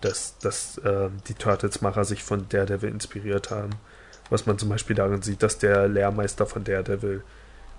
dass, 0.00 0.38
dass 0.38 0.78
äh, 0.78 1.08
die 1.28 1.34
Turtles-Macher 1.34 2.04
sich 2.04 2.22
von 2.22 2.48
Daredevil 2.48 2.90
inspiriert 2.90 3.50
haben. 3.50 3.70
Was 4.30 4.46
man 4.46 4.58
zum 4.58 4.68
Beispiel 4.68 4.96
darin 4.96 5.22
sieht, 5.22 5.42
dass 5.42 5.58
der 5.58 5.88
Lehrmeister 5.88 6.46
von 6.46 6.64
Daredevil, 6.64 7.22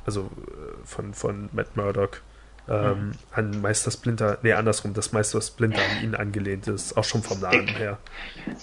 also 0.05 0.21
äh, 0.21 0.85
von, 0.85 1.13
von 1.13 1.49
Matt 1.53 1.75
Murdock, 1.75 2.21
ähm, 2.69 3.07
mhm. 3.07 3.13
an 3.31 3.61
Meister 3.61 3.89
Splinter, 3.89 4.37
nee, 4.43 4.53
andersrum, 4.53 4.93
dass 4.93 5.11
Meister 5.11 5.41
Splinter 5.41 5.81
an 5.81 6.03
ihn 6.03 6.15
angelehnt 6.15 6.67
ist, 6.67 6.95
auch 6.95 7.03
schon 7.03 7.23
vom 7.23 7.39
Namen 7.39 7.67
Stick. 7.67 7.79
her. 7.79 7.97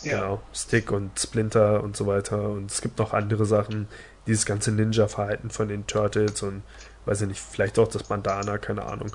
Ja. 0.03 0.21
Genau, 0.21 0.43
Stick 0.55 0.93
und 0.93 1.19
Splinter 1.19 1.83
und 1.83 1.97
so 1.97 2.07
weiter. 2.07 2.49
Und 2.51 2.71
es 2.71 2.81
gibt 2.81 2.99
noch 2.99 3.13
andere 3.13 3.45
Sachen, 3.45 3.89
dieses 4.27 4.47
ganze 4.47 4.71
Ninja-Verhalten 4.73 5.51
von 5.51 5.69
den 5.69 5.87
Turtles 5.87 6.43
und 6.43 6.63
weiß 7.07 7.23
ich 7.23 7.29
nicht, 7.29 7.41
vielleicht 7.41 7.79
auch 7.79 7.89
das 7.89 8.05
Bandana, 8.05 8.59
keine 8.59 8.85
Ahnung. 8.85 9.11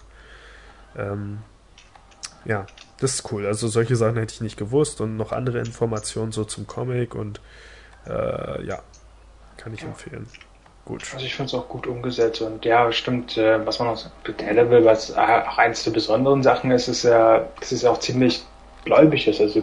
Ähm, 0.97 1.39
ja, 2.45 2.65
das 3.03 3.15
ist 3.15 3.31
cool. 3.31 3.45
Also 3.45 3.67
solche 3.67 3.95
Sachen 3.95 4.17
hätte 4.17 4.33
ich 4.33 4.41
nicht 4.41 4.57
gewusst 4.57 5.01
und 5.01 5.17
noch 5.17 5.31
andere 5.31 5.59
Informationen 5.59 6.31
so 6.31 6.45
zum 6.45 6.67
Comic 6.67 7.15
und 7.15 7.41
äh, 8.07 8.65
ja, 8.65 8.79
kann 9.57 9.73
ich 9.73 9.81
ja. 9.81 9.87
empfehlen. 9.87 10.27
Gut. 10.85 11.03
Also 11.13 11.25
ich 11.25 11.35
finde 11.35 11.47
es 11.47 11.53
auch 11.53 11.69
gut 11.69 11.87
umgesetzt 11.87 12.41
und 12.41 12.65
ja, 12.65 12.91
stimmt, 12.91 13.37
äh, 13.37 13.65
was 13.65 13.79
man 13.79 13.89
noch 13.89 14.05
mit 14.27 14.41
will, 14.41 14.85
was 14.85 15.11
äh, 15.11 15.13
auch 15.13 15.57
eins 15.57 15.83
der 15.83 15.91
besonderen 15.91 16.43
Sachen 16.43 16.71
ist, 16.71 16.87
ist 16.87 17.03
ja, 17.03 17.45
es 17.61 17.71
ist 17.71 17.83
ja 17.83 17.91
auch 17.91 17.99
ziemlich 17.99 18.43
gläubig 18.83 19.27
ist, 19.27 19.39
also 19.39 19.59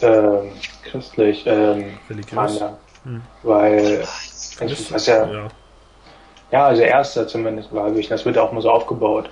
äh, 0.00 0.50
christlich, 0.84 1.46
ähm, 1.46 1.98
religiös. 2.10 2.60
Hm. 3.04 3.22
Weil 3.42 4.04
also, 4.58 4.94
was 4.94 5.06
ja, 5.06 5.30
ja, 5.30 5.48
ja, 6.50 6.66
also 6.66 6.82
erster 6.82 7.26
zumindest 7.26 7.70
gläubig, 7.70 8.08
das 8.08 8.26
wird 8.26 8.36
auch 8.36 8.52
mal 8.52 8.60
so 8.60 8.70
aufgebaut. 8.70 9.30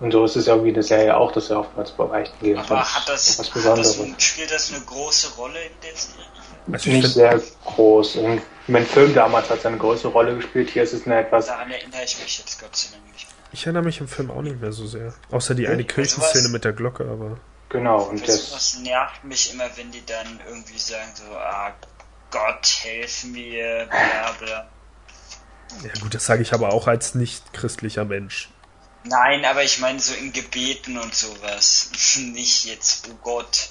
Und 0.00 0.12
so 0.12 0.24
ist 0.24 0.34
es 0.34 0.46
ja 0.46 0.64
wie 0.64 0.70
eine 0.70 0.82
Serie 0.82 1.14
auch, 1.14 1.30
dass 1.30 1.50
er 1.50 1.60
oftmals 1.60 1.90
bei 1.90 2.04
Beichten 2.04 2.44
geht. 2.44 2.56
Aber 2.56 2.82
hat 2.82 3.06
das, 3.06 3.38
was 3.38 3.50
Besonderes. 3.50 3.98
Hat 3.98 4.06
das, 4.16 4.22
spielt 4.24 4.50
das 4.50 4.72
eine 4.72 4.82
große 4.84 5.34
Rolle 5.34 5.62
in 5.62 5.72
der 5.82 5.94
Serie? 5.94 6.24
Also 6.72 6.90
nicht 6.90 7.08
sehr 7.08 7.40
groß. 7.66 8.16
Und 8.16 8.40
mein 8.66 8.86
Film 8.86 9.14
damals 9.14 9.50
hat 9.50 9.58
es 9.58 9.66
eine 9.66 9.76
große 9.76 10.08
Rolle 10.08 10.36
gespielt. 10.36 10.70
Hier 10.70 10.84
ist 10.84 10.94
es 10.94 11.06
eine 11.06 11.20
etwas. 11.20 11.46
Daran 11.46 11.70
erinnere 11.70 12.02
ich 12.04 12.18
mich 12.18 12.38
jetzt 12.38 12.58
Gott 12.58 12.74
sei 12.74 12.92
Dank 12.92 13.12
nicht 13.12 13.26
mehr. 13.26 13.34
Ich 13.52 13.66
erinnere 13.66 13.82
mich 13.82 14.00
im 14.00 14.08
Film 14.08 14.30
auch 14.30 14.40
nicht 14.40 14.58
mehr 14.58 14.72
so 14.72 14.86
sehr. 14.86 15.12
Außer 15.30 15.54
die 15.54 15.68
eine 15.68 15.84
Kirchenszene 15.84 16.48
mit 16.48 16.64
der 16.64 16.72
Glocke, 16.72 17.04
aber. 17.04 17.38
Genau, 17.68 18.02
und 18.04 18.26
das. 18.26 18.52
Was 18.52 18.78
nervt 18.78 19.22
mich 19.24 19.52
immer, 19.52 19.64
wenn 19.76 19.90
die 19.90 20.04
dann 20.06 20.40
irgendwie 20.48 20.78
sagen 20.78 21.12
so, 21.14 21.36
ah, 21.36 21.72
Gott, 22.30 22.78
helf 22.82 23.24
mir, 23.24 23.86
bla 23.86 24.32
bla. 24.38 24.68
Ja 25.84 26.00
gut, 26.00 26.14
das 26.14 26.24
sage 26.24 26.42
ich 26.42 26.52
aber 26.52 26.72
auch 26.72 26.86
als 26.86 27.14
nicht 27.14 27.52
christlicher 27.52 28.04
Mensch. 28.04 28.50
Nein, 29.04 29.44
aber 29.44 29.64
ich 29.64 29.80
meine 29.80 29.98
so 29.98 30.14
in 30.14 30.32
Gebeten 30.32 30.98
und 30.98 31.14
sowas. 31.14 31.90
Nicht 32.18 32.66
jetzt, 32.66 33.08
oh 33.10 33.18
Gott, 33.22 33.70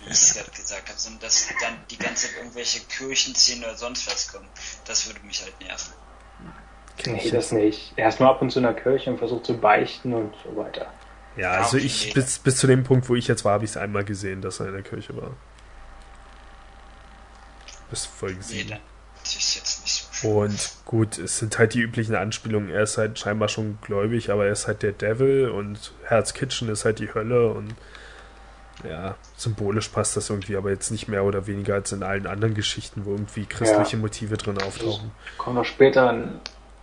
wie 0.00 0.10
ich 0.10 0.12
es 0.12 0.34
gerade 0.34 0.50
gesagt 0.50 0.88
habe, 0.88 0.98
sondern 0.98 1.20
dass 1.20 1.48
dann 1.60 1.78
die 1.90 1.98
ganze 1.98 2.26
Zeit 2.26 2.36
irgendwelche 2.36 2.80
Kirchenszenen 2.80 3.64
oder 3.64 3.76
sonst 3.76 4.06
was 4.06 4.32
kommen. 4.32 4.48
Das 4.86 5.06
würde 5.06 5.20
mich 5.20 5.42
halt 5.42 5.58
nerven. 5.60 5.94
Ich 7.04 7.30
das 7.30 7.52
nicht. 7.52 7.92
Er 7.96 8.08
ist 8.08 8.18
nur 8.18 8.28
ab 8.28 8.42
und 8.42 8.50
zu 8.50 8.58
in 8.58 8.64
der 8.64 8.74
Kirche 8.74 9.10
und 9.10 9.18
versucht 9.18 9.46
zu 9.46 9.56
beichten 9.56 10.12
und 10.12 10.34
so 10.44 10.56
weiter. 10.56 10.92
Ja, 11.36 11.52
also 11.52 11.76
ich, 11.76 12.12
bis, 12.12 12.40
bis 12.40 12.56
zu 12.56 12.66
dem 12.66 12.82
Punkt, 12.82 13.08
wo 13.08 13.14
ich 13.14 13.28
jetzt 13.28 13.44
war, 13.44 13.52
habe 13.52 13.64
ich 13.64 13.70
es 13.70 13.76
einmal 13.76 14.04
gesehen, 14.04 14.42
dass 14.42 14.58
er 14.58 14.66
in 14.66 14.72
der 14.72 14.82
Kirche 14.82 15.16
war. 15.16 15.36
Bis 17.90 18.04
Folge 18.04 18.42
7. 18.42 18.70
Nee, 18.70 18.80
und 20.22 20.70
gut, 20.84 21.18
es 21.18 21.38
sind 21.38 21.58
halt 21.58 21.74
die 21.74 21.80
üblichen 21.80 22.14
Anspielungen. 22.14 22.70
Er 22.70 22.82
ist 22.82 22.98
halt 22.98 23.18
scheinbar 23.18 23.48
schon 23.48 23.78
gläubig, 23.82 24.30
aber 24.30 24.46
er 24.46 24.52
ist 24.52 24.66
halt 24.66 24.82
der 24.82 24.92
Devil 24.92 25.48
und 25.48 25.92
Herz 26.04 26.34
Kitchen 26.34 26.68
ist 26.68 26.84
halt 26.84 26.98
die 26.98 27.12
Hölle 27.14 27.50
und 27.50 27.74
ja, 28.88 29.16
symbolisch 29.36 29.88
passt 29.88 30.16
das 30.16 30.30
irgendwie, 30.30 30.56
aber 30.56 30.70
jetzt 30.70 30.90
nicht 30.90 31.08
mehr 31.08 31.24
oder 31.24 31.46
weniger 31.46 31.74
als 31.74 31.92
in 31.92 32.02
allen 32.02 32.26
anderen 32.26 32.54
Geschichten, 32.54 33.04
wo 33.04 33.12
irgendwie 33.12 33.44
christliche 33.44 33.96
ja. 33.96 34.02
Motive 34.02 34.36
drin 34.36 34.60
auftauchen. 34.62 35.10
Kommt 35.36 35.56
noch 35.56 35.64
später 35.64 36.16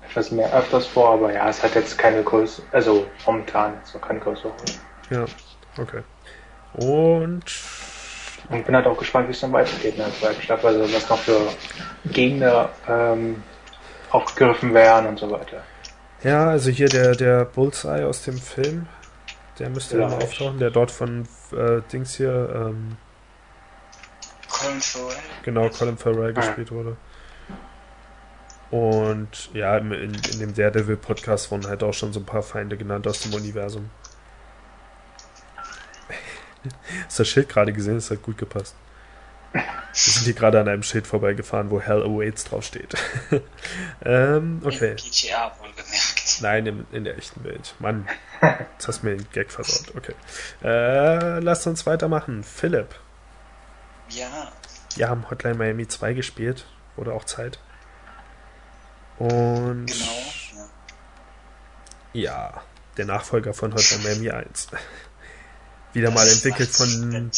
etwas 0.10 0.32
mehr 0.32 0.54
öfters 0.54 0.86
vor, 0.88 1.14
aber 1.14 1.34
ja, 1.34 1.50
es 1.50 1.64
hat 1.64 1.76
jetzt 1.76 1.98
keine 1.98 2.24
Größe, 2.24 2.62
also 2.72 3.06
momentan 3.26 3.76
jetzt 3.76 3.94
noch 3.94 4.02
keine 4.02 4.20
größere 4.20 4.50
Rolle. 4.50 4.74
Ja, 5.10 5.26
okay. 5.82 6.02
Und 6.74 7.46
und 8.50 8.66
bin 8.66 8.76
halt 8.76 8.86
auch 8.86 8.98
gespannt, 8.98 9.28
wie 9.28 9.32
es 9.32 9.40
dann 9.40 9.54
weitergeht 9.54 9.96
in 9.96 9.98
der 9.98 10.14
zweiten 10.14 10.42
Staffel, 10.42 10.68
also 10.68 10.94
was 10.94 11.10
noch 11.10 11.20
für 11.20 11.40
Gegner 12.12 12.70
ähm, 12.88 13.44
aufgegriffen 14.12 14.74
werden 14.74 15.08
und 15.08 15.20
so 15.20 15.30
weiter. 15.32 15.64
Ja, 16.24 16.50
also 16.50 16.72
hier 16.72 16.90
der, 16.90 17.16
der 17.16 17.46
Bullseye 17.46 18.06
aus 18.06 18.24
dem 18.24 18.38
Film, 18.38 18.88
der 19.60 19.70
müsste 19.70 20.00
ja, 20.00 20.08
mal 20.08 20.16
auftauchen, 20.16 20.60
der 20.60 20.72
dort 20.72 20.92
von 20.92 21.28
äh, 21.52 21.82
Dings 21.92 22.16
hier, 22.16 22.50
ähm, 22.54 22.98
Colin 24.50 24.82
Farrell. 24.82 25.18
Genau, 25.44 25.70
Colin 25.70 25.98
Farrell 25.98 26.30
ah. 26.30 26.40
gespielt 26.40 26.72
wurde. 26.72 26.98
Und 28.72 29.54
ja, 29.54 29.78
in, 29.78 29.92
in 29.92 30.40
dem 30.40 30.54
Daredevil-Podcast 30.54 31.52
wurden 31.52 31.68
halt 31.68 31.84
auch 31.84 31.94
schon 31.94 32.12
so 32.14 32.20
ein 32.20 32.26
paar 32.26 32.42
Feinde 32.42 32.78
genannt 32.78 33.08
aus 33.08 33.22
dem 33.22 33.34
Universum. 33.34 33.90
Hast 37.06 37.20
das 37.20 37.28
Schild 37.28 37.50
gerade 37.50 37.74
gesehen? 37.74 37.96
Das 37.96 38.12
hat 38.12 38.22
gut 38.22 38.38
gepasst. 38.38 38.76
Wir 39.54 39.64
sind 39.94 40.26
hier 40.26 40.34
gerade 40.34 40.60
an 40.60 40.68
einem 40.68 40.84
Schild 40.84 41.08
vorbeigefahren, 41.08 41.70
wo 41.70 41.80
Hell 41.80 42.04
Awaits 42.04 42.44
draufsteht. 42.44 42.96
ähm, 44.06 44.62
okay. 44.66 44.92
In 44.92 44.98
PGA 44.98 45.56
wohlgemerkt. 45.60 46.42
Nein, 46.42 46.66
in, 46.66 46.86
in, 46.92 47.04
der 47.06 47.18
echten 47.18 47.44
Welt. 47.46 47.76
Mann, 47.80 48.08
jetzt 48.42 48.88
hast 48.88 49.02
du 49.04 49.08
mir 49.08 49.16
den 49.16 49.28
Gag 49.32 49.52
versaut. 49.52 49.96
Okay. 49.96 50.14
Äh, 50.62 51.40
lasst 51.40 51.66
uns 51.68 51.86
weitermachen. 51.86 52.44
Philipp. 52.44 52.96
Ja. 54.10 54.52
Wir 54.98 55.10
haben 55.10 55.30
Hotline 55.30 55.56
Miami 55.56 55.88
2 55.88 56.14
gespielt. 56.14 56.66
Wurde 56.98 57.14
auch 57.14 57.24
Zeit. 57.24 57.60
Und. 59.18 59.86
Genau. 59.86 60.68
Ja, 62.12 62.52
ja 62.52 62.64
der 62.98 63.06
Nachfolger 63.06 63.54
von 63.54 63.74
Hotline 63.74 64.04
Miami 64.04 64.32
1 64.32 64.68
wieder 65.96 66.12
mal 66.12 66.28
entwickelt 66.28 66.70
von 66.70 67.32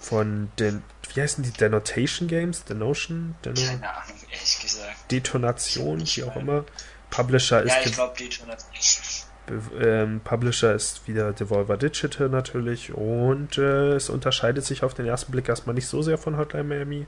von 0.00 0.50
den 0.58 0.82
wie 1.16 1.22
heißen 1.22 1.42
die 1.42 1.50
Denotation 1.50 2.28
Games? 2.28 2.64
Denotion? 2.64 3.36
Deno 3.42 3.54
Keine 3.54 3.88
Ahnung, 3.88 4.16
ehrlich 4.30 4.60
gesagt. 4.60 5.10
Detonation, 5.10 6.02
wie 6.02 6.22
auch 6.24 6.36
immer. 6.36 6.66
Publisher 7.08 7.62
ist. 7.62 7.72
Ja, 7.72 7.80
ich 7.82 7.92
glaube 7.94 8.14
Detonation. 8.18 8.74
Ähm, 9.80 10.20
Publisher 10.22 10.74
ist 10.74 11.08
wieder 11.08 11.32
Devolver 11.32 11.76
Digital 11.76 12.28
natürlich 12.28 12.92
und 12.92 13.58
äh, 13.58 13.94
es 13.94 14.10
unterscheidet 14.10 14.64
sich 14.64 14.82
auf 14.82 14.92
den 14.92 15.06
ersten 15.06 15.30
Blick 15.30 15.48
erstmal 15.48 15.74
nicht 15.74 15.86
so 15.86 16.02
sehr 16.02 16.18
von 16.18 16.36
Hotline 16.36 16.64
Miami. 16.64 17.06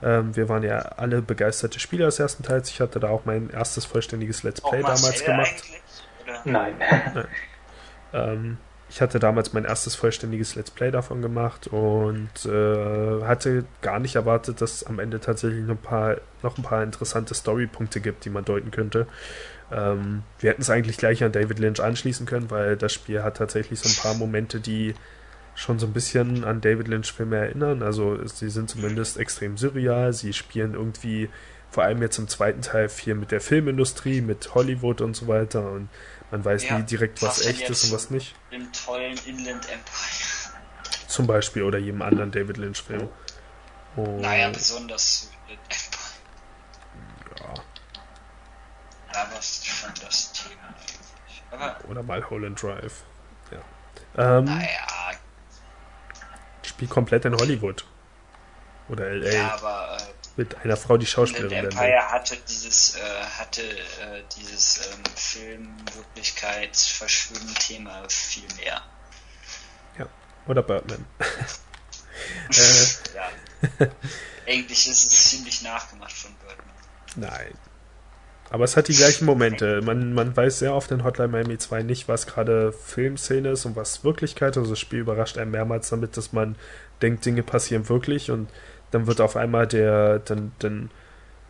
Ähm, 0.00 0.34
wir 0.36 0.48
waren 0.48 0.62
ja 0.62 0.78
alle 0.78 1.22
begeisterte 1.22 1.80
Spieler 1.80 2.06
des 2.06 2.20
ersten 2.20 2.44
Teils. 2.44 2.70
Ich 2.70 2.80
hatte 2.80 3.00
da 3.00 3.08
auch 3.08 3.24
mein 3.24 3.50
erstes 3.50 3.84
vollständiges 3.84 4.44
Let's 4.44 4.60
Play 4.60 4.80
damals 4.80 5.24
gemacht. 5.24 5.62
Nein. 6.44 6.74
Nein. 7.14 7.26
Ähm, 8.14 8.58
ich 8.92 9.00
hatte 9.00 9.18
damals 9.18 9.54
mein 9.54 9.64
erstes 9.64 9.94
vollständiges 9.94 10.54
Let's 10.54 10.70
Play 10.70 10.90
davon 10.90 11.22
gemacht 11.22 11.66
und 11.66 12.28
äh, 12.44 13.22
hatte 13.22 13.64
gar 13.80 13.98
nicht 13.98 14.16
erwartet, 14.16 14.60
dass 14.60 14.74
es 14.74 14.84
am 14.84 14.98
Ende 14.98 15.18
tatsächlich 15.18 15.64
noch 15.64 15.76
ein 15.76 15.78
paar, 15.78 16.16
noch 16.42 16.58
ein 16.58 16.62
paar 16.62 16.82
interessante 16.82 17.32
Storypunkte 17.32 18.02
gibt, 18.02 18.26
die 18.26 18.30
man 18.30 18.44
deuten 18.44 18.70
könnte. 18.70 19.06
Ähm, 19.72 20.24
wir 20.40 20.50
hätten 20.50 20.60
es 20.60 20.68
eigentlich 20.68 20.98
gleich 20.98 21.24
an 21.24 21.32
David 21.32 21.58
Lynch 21.58 21.80
anschließen 21.80 22.26
können, 22.26 22.50
weil 22.50 22.76
das 22.76 22.92
Spiel 22.92 23.22
hat 23.22 23.38
tatsächlich 23.38 23.80
so 23.80 23.88
ein 23.88 24.02
paar 24.02 24.14
Momente, 24.14 24.60
die 24.60 24.94
schon 25.54 25.78
so 25.78 25.86
ein 25.86 25.94
bisschen 25.94 26.44
an 26.44 26.60
David 26.60 26.86
Lynch 26.86 27.12
Filme 27.12 27.38
erinnern. 27.38 27.82
Also 27.82 28.22
sie 28.26 28.50
sind 28.50 28.68
zumindest 28.68 29.16
extrem 29.16 29.56
surreal, 29.56 30.12
sie 30.12 30.34
spielen 30.34 30.74
irgendwie 30.74 31.30
vor 31.70 31.84
allem 31.84 32.02
jetzt 32.02 32.18
im 32.18 32.28
zweiten 32.28 32.60
Teil 32.60 32.90
viel 32.90 33.14
mit 33.14 33.30
der 33.30 33.40
Filmindustrie, 33.40 34.20
mit 34.20 34.54
Hollywood 34.54 35.00
und 35.00 35.16
so 35.16 35.28
weiter 35.28 35.72
und 35.72 35.88
man 36.32 36.44
weiß 36.46 36.64
ja, 36.64 36.78
nie 36.78 36.84
direkt, 36.84 37.20
was 37.20 37.44
echt 37.44 37.68
ist 37.68 37.84
und 37.84 37.92
was 37.92 38.08
nicht. 38.08 38.34
Im 38.50 38.72
tollen 38.72 39.18
Inland 39.26 39.68
Empire. 39.68 40.56
Zum 41.06 41.26
Beispiel 41.26 41.62
oder 41.62 41.78
jedem 41.78 42.00
anderen 42.00 42.32
David 42.32 42.56
Lynch-Film. 42.56 43.08
Oh. 43.96 44.18
Naja, 44.18 44.48
besonders 44.48 45.30
Ja. 47.38 47.54
Aber 49.14 49.38
es 49.38 49.58
ist 49.58 49.66
schon 49.66 49.92
das 50.00 50.32
Thema 50.32 50.68
eigentlich. 50.68 51.42
Aber 51.50 51.90
oder 51.90 52.02
mal 52.02 52.30
Holland 52.30 52.62
Drive. 52.62 53.02
Ja. 53.50 54.38
Ähm, 54.38 54.44
naja. 54.46 54.86
Spiel 56.62 56.88
komplett 56.88 57.26
in 57.26 57.36
Hollywood. 57.36 57.84
Oder 58.88 59.10
LA. 59.10 59.30
Ja, 59.30 59.54
aber 59.54 59.98
äh, 60.00 60.21
mit 60.36 60.56
einer 60.64 60.76
Frau, 60.76 60.96
die 60.96 61.06
Schauspielerin 61.06 61.50
Der 61.50 61.64
Empire 61.64 62.10
hatte 62.10 62.36
dieses, 62.48 62.96
äh, 62.96 63.00
hatte 63.38 63.62
äh, 63.62 64.24
dieses 64.36 64.86
ähm, 64.86 65.04
Film-Wirklichkeits-Verschwimmen-Thema 65.14 68.04
viel 68.08 68.48
mehr. 68.56 68.82
Ja, 69.98 70.08
oder 70.46 70.62
Birdman. 70.62 71.04
äh, 72.50 72.86
ja. 73.14 73.30
Eigentlich 74.46 74.88
ist 74.88 75.12
es 75.12 75.30
ziemlich 75.30 75.62
nachgemacht 75.62 76.12
von 76.12 76.34
Birdman. 76.34 76.74
Nein. 77.16 77.58
Aber 78.52 78.64
es 78.64 78.76
hat 78.76 78.88
die 78.88 78.94
gleichen 78.94 79.24
Momente. 79.24 79.80
Man, 79.80 80.12
man 80.12 80.36
weiß 80.36 80.58
sehr 80.58 80.74
oft 80.74 80.90
in 80.90 81.04
Hotline 81.04 81.28
Miami 81.28 81.56
2 81.56 81.84
nicht, 81.84 82.06
was 82.06 82.26
gerade 82.26 82.72
Filmszene 82.72 83.52
ist 83.52 83.64
und 83.64 83.76
was 83.76 84.04
Wirklichkeit. 84.04 84.58
Also 84.58 84.68
das 84.68 84.78
Spiel 84.78 84.98
überrascht 84.98 85.38
einen 85.38 85.52
mehrmals 85.52 85.88
damit, 85.88 86.18
dass 86.18 86.34
man 86.34 86.56
denkt, 87.00 87.24
Dinge 87.24 87.42
passieren 87.42 87.88
wirklich 87.88 88.30
und 88.30 88.50
dann 88.92 89.06
wird 89.06 89.20
auf 89.20 89.36
einmal 89.36 89.66
der, 89.66 90.20
dann, 90.20 90.52
dann, 90.60 90.90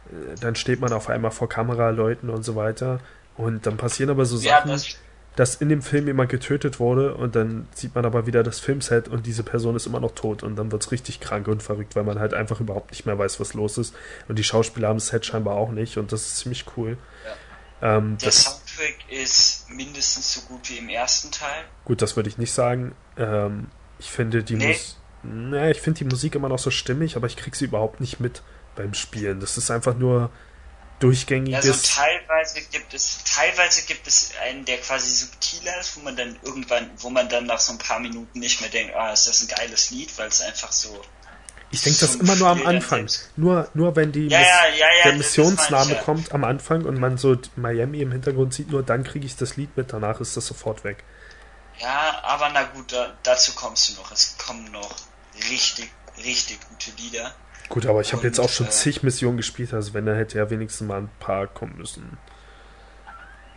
äh, 0.07 0.40
dann 0.40 0.55
steht 0.55 0.80
man 0.80 0.93
auf 0.93 1.09
einmal 1.09 1.30
vor 1.30 1.49
Kameraleuten 1.49 2.30
und 2.30 2.43
so 2.43 2.57
weiter. 2.57 3.01
Und 3.36 3.66
dann 3.66 3.76
passieren 3.76 4.11
aber 4.11 4.24
so 4.24 4.36
ja, 4.38 4.59
Sachen, 4.59 4.70
das 4.70 4.97
dass 5.36 5.55
in 5.57 5.68
dem 5.70 5.80
Film 5.80 6.07
jemand 6.07 6.28
getötet 6.30 6.78
wurde 6.78 7.14
und 7.14 7.36
dann 7.36 7.66
sieht 7.74 7.95
man 7.95 8.05
aber 8.05 8.26
wieder 8.26 8.43
das 8.43 8.61
Filmset 8.61 9.09
und 9.09 9.26
diese 9.26 9.43
Person 9.43 9.76
ist 9.76 9.86
immer 9.86 10.01
noch 10.01 10.14
tot 10.14 10.43
und 10.43 10.57
dann 10.57 10.70
wird 10.70 10.82
es 10.82 10.93
richtig 10.93 11.20
krank 11.20 11.49
und 11.49 11.62
verrückt, 11.62 11.97
weil 11.97 12.05
man 12.05 12.18
halt 12.18 12.34
einfach 12.34 12.61
überhaupt 12.61 12.90
nicht 12.90 13.07
mehr 13.07 13.18
weiß, 13.18 13.40
was 13.40 13.55
los 13.55 13.78
ist. 13.78 13.95
Und 14.28 14.38
die 14.38 14.45
Schauspieler 14.45 14.88
haben 14.88 14.99
das 14.99 15.07
Set 15.07 15.24
scheinbar 15.24 15.57
auch 15.57 15.70
nicht 15.70 15.97
und 15.97 16.12
das 16.12 16.26
ist 16.26 16.36
ziemlich 16.38 16.66
cool. 16.76 16.99
Ja. 17.80 17.97
Ähm, 17.97 18.18
Der 18.18 18.30
Soundtrack 18.30 18.97
ist 19.09 19.70
mindestens 19.70 20.34
so 20.34 20.43
gut 20.43 20.68
wie 20.68 20.78
im 20.78 20.90
ersten 20.90 21.30
Teil. 21.30 21.64
Gut, 21.86 22.03
das 22.03 22.14
würde 22.14 22.28
ich 22.28 22.36
nicht 22.36 22.53
sagen. 22.53 22.95
Ähm, 23.16 23.68
ich 23.99 24.11
finde 24.11 24.45
die 24.45 24.57
nee. 24.57 24.68
Musik 24.68 24.97
naja, 25.23 25.70
ich 25.70 25.81
finde 25.81 25.99
die 25.99 26.05
Musik 26.05 26.35
immer 26.35 26.49
noch 26.49 26.59
so 26.59 26.70
stimmig, 26.70 27.16
aber 27.16 27.27
ich 27.27 27.37
kriege 27.37 27.57
sie 27.57 27.66
überhaupt 27.66 28.01
nicht 28.01 28.20
mit 28.20 28.43
beim 28.75 28.95
Spielen. 28.95 29.41
Das 29.41 29.57
ist 29.57 29.70
einfach 29.70 29.95
nur 29.95 30.31
durchgängiges. 31.03 31.66
Also 31.66 32.01
teilweise 32.01 32.61
gibt 32.70 32.95
es, 32.95 33.25
teilweise 33.25 33.83
gibt 33.83 34.07
es 34.07 34.33
einen, 34.43 34.64
der 34.64 34.79
quasi 34.79 35.11
subtiler 35.11 35.79
ist, 35.81 35.97
wo 35.97 36.01
man 36.01 36.16
dann 36.16 36.39
irgendwann, 36.43 36.91
wo 36.99 37.11
man 37.11 37.29
dann 37.29 37.47
nach 37.47 37.59
so 37.59 37.73
ein 37.73 37.79
paar 37.79 38.01
Minuten 38.01 38.39
nicht 38.39 38.61
mehr 38.61 38.70
denkt, 38.70 38.95
ah, 38.95 39.12
ist 39.12 39.27
das 39.27 39.43
ein 39.43 39.49
geiles 39.49 39.91
Lied, 39.91 40.16
weil 40.18 40.29
es 40.29 40.41
einfach 40.41 40.73
so. 40.73 41.03
Ich 41.70 41.83
denke 41.83 42.01
das 42.01 42.16
immer 42.16 42.37
nur 42.37 42.49
am 42.49 42.66
Anfang. 42.66 43.09
Nur, 43.37 43.68
nur 43.73 43.97
wenn 43.97 44.12
die 44.12 44.29
ja, 44.29 44.41
ja, 44.41 44.68
ja, 44.68 44.87
der 45.05 45.14
Missionsname 45.14 45.97
kommt 45.97 46.33
am 46.33 46.45
Anfang 46.45 46.85
und 46.85 47.01
man 47.01 47.16
so 47.16 47.37
Miami 47.57 48.01
im 48.01 48.12
Hintergrund 48.12 48.53
sieht, 48.53 48.70
nur 48.70 48.83
dann 48.83 49.05
kriege 49.05 49.25
ich 49.25 49.37
das 49.37 49.57
Lied 49.57 49.75
mit, 49.77 49.93
danach 49.93 50.20
ist 50.20 50.37
das 50.37 50.47
sofort 50.47 50.85
weg. 50.85 51.03
Ja, 51.79 52.20
aber 52.23 52.51
na 52.53 52.64
gut, 52.64 52.93
da, 52.93 53.14
dazu 53.23 53.53
kommst 53.55 53.89
du 53.89 53.95
noch. 53.95 54.12
Es 54.12 54.37
kommen 54.37 54.70
noch 54.70 54.95
richtig, 55.51 55.90
richtig 56.18 56.59
gute 56.68 56.90
Lieder. 57.03 57.34
Gut, 57.68 57.86
aber 57.86 58.01
ich 58.01 58.12
habe 58.12 58.26
jetzt 58.26 58.38
auch 58.38 58.51
schon 58.51 58.66
äh, 58.66 58.70
zig 58.70 59.03
Missionen 59.03 59.36
gespielt, 59.36 59.72
also 59.72 59.95
wenn, 59.95 60.05
da 60.05 60.14
hätte 60.14 60.38
ja 60.38 60.51
wenigstens 60.51 60.86
mal 60.86 60.99
ein 60.99 61.11
paar 61.20 61.47
kommen 61.47 61.76
müssen. 61.76 62.18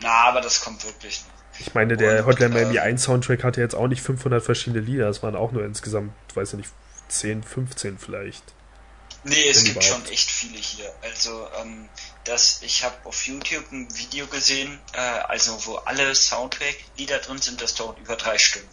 Na, 0.00 0.28
aber 0.28 0.40
das 0.40 0.60
kommt 0.60 0.84
wirklich 0.84 1.24
noch. 1.26 1.36
Ich 1.58 1.74
meine, 1.74 1.96
der 1.96 2.20
und, 2.20 2.26
Hotline 2.26 2.54
Miami 2.54 2.76
äh, 2.76 2.80
1 2.80 3.02
Soundtrack 3.02 3.44
hatte 3.44 3.60
jetzt 3.60 3.74
auch 3.74 3.88
nicht 3.88 4.02
500 4.02 4.42
verschiedene 4.42 4.82
Lieder, 4.82 5.08
es 5.08 5.22
waren 5.22 5.36
auch 5.36 5.52
nur 5.52 5.64
insgesamt, 5.64 6.12
weiß 6.34 6.52
ich 6.54 6.58
nicht, 6.58 6.70
10, 7.08 7.42
15 7.42 7.98
vielleicht. 7.98 8.42
Nee, 9.24 9.48
es 9.48 9.64
gibt 9.64 9.82
schon 9.82 10.04
echt 10.06 10.30
viele 10.30 10.58
hier. 10.58 10.92
Also, 11.02 11.48
ähm, 11.60 11.88
das, 12.24 12.62
ich 12.62 12.84
habe 12.84 12.94
auf 13.04 13.26
YouTube 13.26 13.64
ein 13.72 13.88
Video 13.96 14.26
gesehen, 14.28 14.78
äh, 14.92 14.98
also 14.98 15.66
wo 15.66 15.76
alle 15.76 16.14
Soundtrack-Lieder 16.14 17.18
drin 17.18 17.38
sind, 17.38 17.60
das 17.60 17.74
dauert 17.74 17.98
über 17.98 18.16
drei 18.16 18.38
Stunden. 18.38 18.68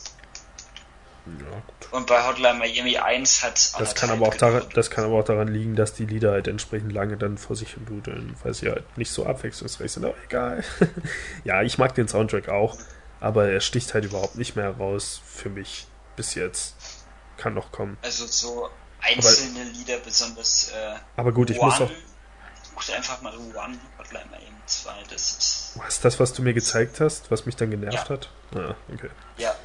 Ja, 1.25 1.63
und 1.91 2.07
bei 2.07 2.25
Hotline 2.25 2.59
Miami 2.59 2.97
1 2.97 3.43
hat 3.43 3.79
das 3.79 3.95
kann 3.95 4.09
aber 4.09 4.27
auch 4.27 4.35
daran, 4.35 4.63
Das 4.73 4.89
kann 4.89 5.05
aber 5.05 5.19
auch 5.19 5.23
daran 5.23 5.47
liegen, 5.47 5.75
dass 5.75 5.93
die 5.93 6.05
Lieder 6.05 6.31
halt 6.31 6.47
entsprechend 6.47 6.91
lange 6.91 7.15
dann 7.15 7.37
vor 7.37 7.55
sich 7.55 7.73
hin 7.73 7.85
dudeln, 7.85 8.35
weil 8.43 8.53
sie 8.53 8.69
halt 8.69 8.97
nicht 8.97 9.11
so 9.11 9.25
abwechslungsreich 9.25 9.91
sind, 9.91 10.03
aber 10.03 10.15
egal. 10.25 10.63
ja, 11.45 11.61
ich 11.61 11.77
mag 11.77 11.95
den 11.95 12.09
Soundtrack 12.09 12.49
auch, 12.49 12.77
aber 13.21 13.49
er 13.49 13.61
sticht 13.61 13.93
halt 13.93 14.03
überhaupt 14.03 14.35
nicht 14.35 14.55
mehr 14.57 14.65
heraus 14.65 15.21
für 15.25 15.49
mich 15.49 15.87
bis 16.15 16.35
jetzt. 16.35 16.75
Kann 17.37 17.53
noch 17.53 17.71
kommen. 17.71 17.97
Also 18.01 18.25
so 18.25 18.69
einzelne 18.99 19.61
aber, 19.61 19.71
Lieder 19.71 19.97
besonders 19.99 20.71
äh, 20.71 20.95
Aber 21.15 21.31
gut, 21.31 21.49
ich 21.49 21.59
One, 21.59 21.71
muss 21.71 21.81
auch 21.81 21.91
Guck 22.75 22.95
einfach 22.95 23.21
mal 23.21 23.35
One 23.37 23.77
Hotline 23.97 24.25
Miami 24.29 24.57
2, 24.65 24.91
das 25.09 25.31
ist 25.31 25.71
Was 25.75 26.01
das, 26.01 26.19
was 26.19 26.33
du 26.33 26.41
mir 26.41 26.53
gezeigt 26.53 26.99
hast, 26.99 27.31
was 27.31 27.45
mich 27.45 27.55
dann 27.55 27.71
genervt 27.71 28.09
ja. 28.09 28.15
hat? 28.15 28.29
Ah, 28.55 28.75
okay. 28.91 29.09
Ja, 29.37 29.55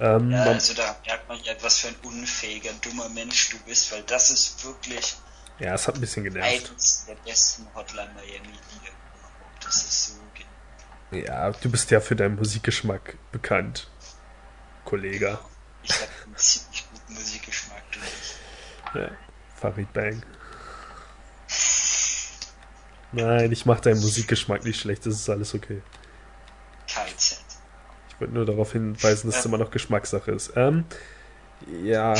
ähm, 0.00 0.30
ja, 0.30 0.44
also 0.44 0.74
da 0.74 0.96
merkt 1.06 1.28
man 1.28 1.42
ja, 1.42 1.54
was 1.60 1.78
für 1.78 1.88
ein 1.88 1.96
unfähiger, 2.02 2.70
dummer 2.82 3.08
Mensch 3.08 3.50
du 3.50 3.58
bist, 3.60 3.92
weil 3.92 4.02
das 4.02 4.30
ist 4.30 4.64
wirklich. 4.64 5.16
Ja, 5.58 5.74
es 5.74 5.88
hat 5.88 5.96
ein 5.96 6.00
bisschen 6.00 6.24
genervt. 6.24 6.70
Eines 6.70 7.04
der 7.06 7.16
besten 7.16 7.66
Hotline 7.74 8.10
Miami 8.14 8.46
Lieder. 8.46 8.94
Das 9.60 9.76
ist 9.76 10.06
so. 10.06 10.12
Ja, 11.10 11.50
du 11.50 11.70
bist 11.70 11.90
ja 11.90 12.00
für 12.00 12.14
deinen 12.14 12.36
Musikgeschmack 12.36 13.16
bekannt, 13.32 13.88
Kollege. 14.84 15.38
Ich 15.82 15.92
habe 15.94 16.10
einen 16.26 16.36
ziemlich 16.36 16.84
guten 16.92 17.14
Musikgeschmack, 17.14 17.82
du 17.92 17.98
nicht. 18.00 18.34
Ja, 18.94 19.10
Farid 19.58 19.90
Bang. 19.94 20.22
Nein, 23.12 23.50
ich 23.52 23.64
mach 23.64 23.80
deinen 23.80 24.00
Musikgeschmack 24.00 24.64
nicht 24.64 24.78
schlecht, 24.80 25.06
das 25.06 25.14
ist 25.14 25.30
alles 25.30 25.54
okay. 25.54 25.80
Kein 26.92 27.16
Cent. 27.16 27.40
Ich 28.18 28.20
wollte 28.22 28.34
nur 28.34 28.46
darauf 28.46 28.72
hinweisen, 28.72 29.28
dass 29.28 29.38
es 29.38 29.46
immer 29.46 29.58
noch 29.58 29.70
Geschmackssache 29.70 30.32
ist. 30.32 30.54
Ähm, 30.56 30.84
ja, 31.84 32.14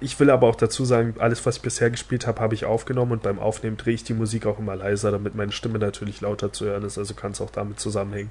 ich 0.00 0.18
will 0.18 0.28
aber 0.30 0.48
auch 0.48 0.56
dazu 0.56 0.84
sagen, 0.84 1.14
alles, 1.20 1.46
was 1.46 1.58
ich 1.58 1.62
bisher 1.62 1.88
gespielt 1.88 2.26
habe, 2.26 2.40
habe 2.40 2.56
ich 2.56 2.64
aufgenommen 2.64 3.12
und 3.12 3.22
beim 3.22 3.38
Aufnehmen 3.38 3.76
drehe 3.76 3.94
ich 3.94 4.02
die 4.02 4.14
Musik 4.14 4.46
auch 4.46 4.58
immer 4.58 4.74
leiser, 4.74 5.12
damit 5.12 5.36
meine 5.36 5.52
Stimme 5.52 5.78
natürlich 5.78 6.20
lauter 6.20 6.52
zu 6.52 6.64
hören 6.64 6.84
ist. 6.84 6.98
Also 6.98 7.14
kann 7.14 7.30
es 7.30 7.40
auch 7.40 7.50
damit 7.50 7.78
zusammenhängen. 7.78 8.30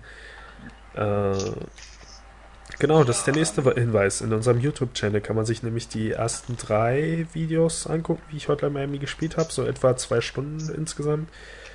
Äh, 0.94 1.38
genau, 2.80 3.06
das 3.06 3.20
ist 3.20 3.28
der 3.28 3.36
nächste 3.36 3.62
Hinweis. 3.74 4.20
In 4.20 4.34
unserem 4.34 4.60
YouTube-Channel 4.60 5.22
kann 5.22 5.38
man 5.38 5.46
sich 5.46 5.64
nämlich 5.64 5.88
die 5.88 6.12
ersten 6.12 6.58
drei 6.58 7.28
Videos 7.34 7.88
angucken, 7.88 8.24
wie 8.30 8.38
ich 8.38 8.50
Hotline 8.50 8.74
Miami 8.74 8.98
gespielt 8.98 9.38
habe. 9.38 9.54
So 9.54 9.66
etwa 9.66 9.96
zwei 9.96 10.20
Stunden 10.20 10.70
insgesamt. 10.74 11.30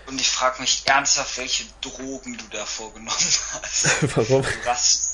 Und 0.06 0.20
ich 0.20 0.30
frage 0.30 0.60
mich 0.60 0.82
ernsthaft, 0.86 1.38
welche 1.38 1.64
Drogen 1.80 2.36
du 2.36 2.44
da 2.50 2.64
vorgenommen 2.64 3.10
hast. 3.10 4.16
Warum? 4.16 4.44
Warst 4.64 5.13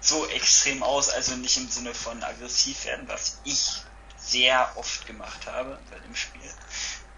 so 0.00 0.26
extrem 0.28 0.82
aus, 0.82 1.10
also 1.10 1.36
nicht 1.36 1.56
im 1.56 1.68
Sinne 1.68 1.94
von 1.94 2.22
aggressiv 2.22 2.84
werden, 2.86 3.06
was 3.08 3.38
ich 3.44 3.82
sehr 4.16 4.72
oft 4.76 5.06
gemacht 5.06 5.46
habe 5.46 5.78
bei 5.90 5.98
dem 5.98 6.14
Spiel 6.14 6.40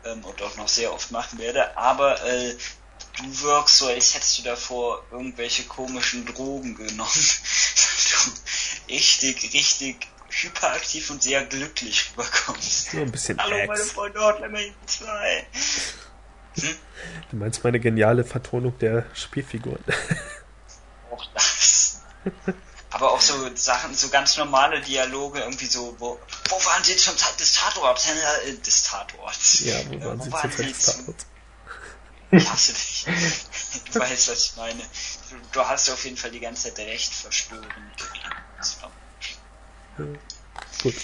ähm, 0.04 0.24
und 0.24 0.40
auch 0.42 0.56
noch 0.56 0.68
sehr 0.68 0.92
oft 0.92 1.10
machen 1.10 1.38
werde, 1.38 1.76
aber 1.76 2.22
äh, 2.24 2.56
du 3.18 3.40
wirkst 3.42 3.78
so, 3.78 3.88
als 3.88 4.14
hättest 4.14 4.38
du 4.38 4.42
davor 4.42 5.04
irgendwelche 5.10 5.64
komischen 5.64 6.26
Drogen 6.26 6.74
genommen. 6.74 7.10
du 8.10 8.92
richtig, 8.92 9.52
richtig 9.52 10.08
hyperaktiv 10.28 11.10
und 11.10 11.22
sehr 11.22 11.44
glücklich 11.44 12.10
rüberkommst. 12.12 12.94
Nur 12.94 13.02
ein 13.02 13.12
bisschen 13.12 13.38
Hallo 13.38 13.56
Ex. 13.56 13.68
meine 13.68 13.84
Freunde, 13.84 14.20
Hotline 14.20 14.74
2. 14.86 15.46
Hm? 16.60 16.76
Du 17.30 17.36
meinst 17.36 17.64
meine 17.64 17.80
geniale 17.80 18.24
Vertonung 18.24 18.78
der 18.78 19.06
Spielfiguren. 19.14 19.82
Auch 21.10 21.24
das. 21.34 22.02
Aber 22.92 23.12
auch 23.12 23.20
so 23.20 23.50
Sachen, 23.54 23.94
so 23.94 24.08
ganz 24.08 24.36
normale 24.36 24.80
Dialoge, 24.82 25.40
irgendwie 25.40 25.66
so, 25.66 25.96
wo, 25.98 26.20
wo 26.48 26.64
waren 26.66 26.84
sie 26.84 26.96
zur 26.96 27.16
Zeit 27.16 27.40
des 27.40 27.54
Tatorts? 27.54 28.06
Äh, 28.08 28.54
des 28.58 28.82
Tatorts. 28.82 29.60
Ja, 29.60 29.78
wo 29.88 30.00
waren 30.00 30.00
äh, 30.00 30.18
wo 30.18 30.24
sie 30.24 30.32
waren 30.32 30.50
zur 30.50 30.58
Zeit 30.58 30.70
des 30.70 30.86
Tatorts? 30.86 31.26
Ich 32.30 32.48
hasse 32.48 32.72
dich. 32.72 33.06
Du 33.92 34.00
weißt, 34.00 34.28
was 34.28 34.46
ich 34.46 34.56
meine. 34.56 34.82
Du, 35.30 35.36
du, 35.52 35.68
hast 35.68 35.90
auf 35.90 36.04
jeden 36.04 36.16
Fall 36.16 36.30
die 36.30 36.40
ganze 36.40 36.74
Zeit 36.74 36.86
recht 36.86 37.12
verstören. 37.12 37.66
Ja, 39.98 40.04
gut. 40.82 40.94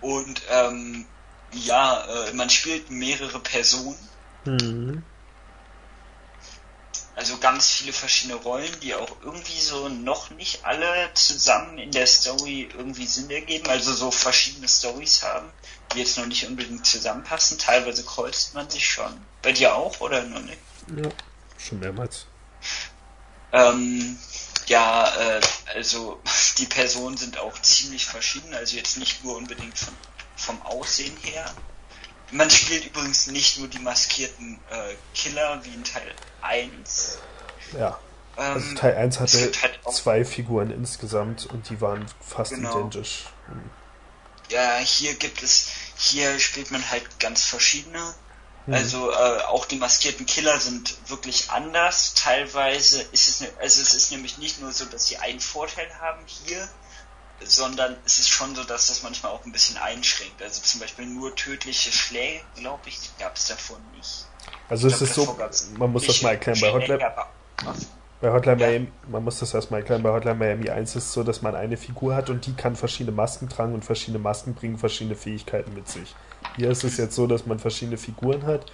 Und 0.00 0.42
ähm, 0.50 1.06
ja, 1.52 2.04
äh, 2.04 2.32
man 2.34 2.50
spielt 2.50 2.90
mehrere 2.90 3.40
Personen 3.40 4.08
Mhm. 4.48 5.02
Also 7.18 7.36
ganz 7.38 7.66
viele 7.66 7.92
verschiedene 7.92 8.36
Rollen, 8.36 8.78
die 8.80 8.94
auch 8.94 9.10
irgendwie 9.24 9.60
so 9.60 9.88
noch 9.88 10.30
nicht 10.30 10.64
alle 10.64 11.10
zusammen 11.14 11.76
in 11.76 11.90
der 11.90 12.06
Story 12.06 12.68
irgendwie 12.72 13.06
Sinn 13.06 13.28
ergeben, 13.28 13.66
also 13.66 13.92
so 13.92 14.12
verschiedene 14.12 14.68
Stories 14.68 15.24
haben, 15.24 15.50
die 15.92 15.98
jetzt 15.98 16.16
noch 16.16 16.26
nicht 16.26 16.46
unbedingt 16.46 16.86
zusammenpassen. 16.86 17.58
Teilweise 17.58 18.04
kreuzt 18.04 18.54
man 18.54 18.70
sich 18.70 18.88
schon. 18.88 19.20
Bei 19.42 19.50
dir 19.50 19.74
auch 19.74 19.98
oder 19.98 20.22
noch 20.22 20.42
nicht? 20.42 20.60
Ja, 20.96 21.10
schon 21.58 21.80
mehrmals. 21.80 22.26
Ähm, 23.50 24.16
ja, 24.66 25.12
äh, 25.16 25.40
also 25.74 26.22
die 26.58 26.66
Personen 26.66 27.16
sind 27.16 27.36
auch 27.38 27.60
ziemlich 27.60 28.06
verschieden, 28.06 28.54
also 28.54 28.76
jetzt 28.76 28.96
nicht 28.96 29.24
nur 29.24 29.36
unbedingt 29.36 29.76
von, 29.76 29.94
vom 30.36 30.62
Aussehen 30.62 31.16
her. 31.22 31.52
Man 32.30 32.50
spielt 32.50 32.84
übrigens 32.86 33.26
nicht 33.28 33.58
nur 33.58 33.68
die 33.68 33.78
maskierten 33.78 34.58
äh, 34.70 34.94
Killer 35.14 35.64
wie 35.64 35.74
in 35.74 35.84
Teil 35.84 36.14
1. 36.42 37.18
Ja. 37.78 37.98
Ähm, 38.36 38.54
also 38.54 38.74
Teil 38.74 38.96
1 38.96 39.20
hatte 39.20 39.52
halt 39.62 39.80
zwei 39.92 40.24
Figuren 40.24 40.70
insgesamt 40.70 41.46
und 41.46 41.68
die 41.70 41.80
waren 41.80 42.06
fast 42.20 42.52
genau. 42.52 42.70
identisch. 42.70 43.24
Ja, 44.50 44.78
hier 44.78 45.14
gibt 45.14 45.42
es, 45.42 45.68
hier 45.96 46.38
spielt 46.38 46.70
man 46.70 46.88
halt 46.90 47.18
ganz 47.18 47.44
verschiedene 47.44 48.14
Mhm. 48.68 48.74
Also 48.74 49.10
äh, 49.10 49.42
auch 49.44 49.64
die 49.64 49.76
maskierten 49.76 50.26
Killer 50.26 50.60
sind 50.60 50.96
wirklich 51.08 51.50
anders. 51.50 52.12
Teilweise 52.12 53.00
ist 53.12 53.28
es, 53.28 53.40
ne, 53.40 53.48
also 53.60 53.80
es 53.80 53.94
ist 53.94 54.10
nämlich 54.12 54.36
nicht 54.36 54.60
nur 54.60 54.72
so, 54.72 54.84
dass 54.84 55.06
sie 55.06 55.16
einen 55.16 55.40
Vorteil 55.40 55.88
haben 56.00 56.20
hier, 56.26 56.68
sondern 57.44 57.96
es 58.04 58.18
ist 58.18 58.28
schon 58.28 58.54
so, 58.54 58.64
dass 58.64 58.88
das 58.88 59.02
manchmal 59.02 59.32
auch 59.32 59.44
ein 59.44 59.52
bisschen 59.52 59.76
einschränkt. 59.78 60.42
Also 60.42 60.62
zum 60.62 60.80
Beispiel 60.80 61.06
nur 61.06 61.34
tödliche 61.34 61.92
Schläge, 61.92 62.40
glaube 62.56 62.88
ich, 62.88 62.98
gab 63.18 63.36
es 63.36 63.46
davor 63.46 63.78
nicht. 63.96 64.26
Also 64.68 64.88
es 64.88 65.00
ist 65.00 65.14
so, 65.14 65.36
man 65.78 65.92
muss 65.92 66.06
das 66.06 66.22
mal 66.22 66.30
erklären, 66.30 66.60
bei 66.60 66.72
Hotline, 66.72 67.14
bei 68.20 68.32
Hotline 68.32 68.60
ja. 68.60 68.68
Miami, 68.68 68.92
man 69.08 69.24
muss 69.24 69.38
das 69.38 69.54
erstmal 69.54 69.80
erklären, 69.80 70.02
bei 70.02 70.10
Hotline 70.10 70.34
Miami 70.34 70.68
1 70.70 70.96
ist 70.96 71.04
es 71.04 71.12
so, 71.12 71.22
dass 71.22 71.40
man 71.42 71.54
eine 71.54 71.76
Figur 71.76 72.14
hat 72.14 72.30
und 72.30 72.44
die 72.46 72.54
kann 72.54 72.76
verschiedene 72.76 73.14
Masken 73.14 73.48
tragen 73.48 73.74
und 73.74 73.84
verschiedene 73.84 74.18
Masken 74.18 74.54
bringen 74.54 74.78
verschiedene 74.78 75.16
Fähigkeiten 75.16 75.72
mit 75.74 75.88
sich. 75.88 76.14
Hier 76.56 76.70
ist 76.70 76.84
es 76.84 76.96
jetzt 76.96 77.14
so, 77.14 77.26
dass 77.26 77.46
man 77.46 77.58
verschiedene 77.58 77.96
Figuren 77.96 78.44
hat, 78.44 78.66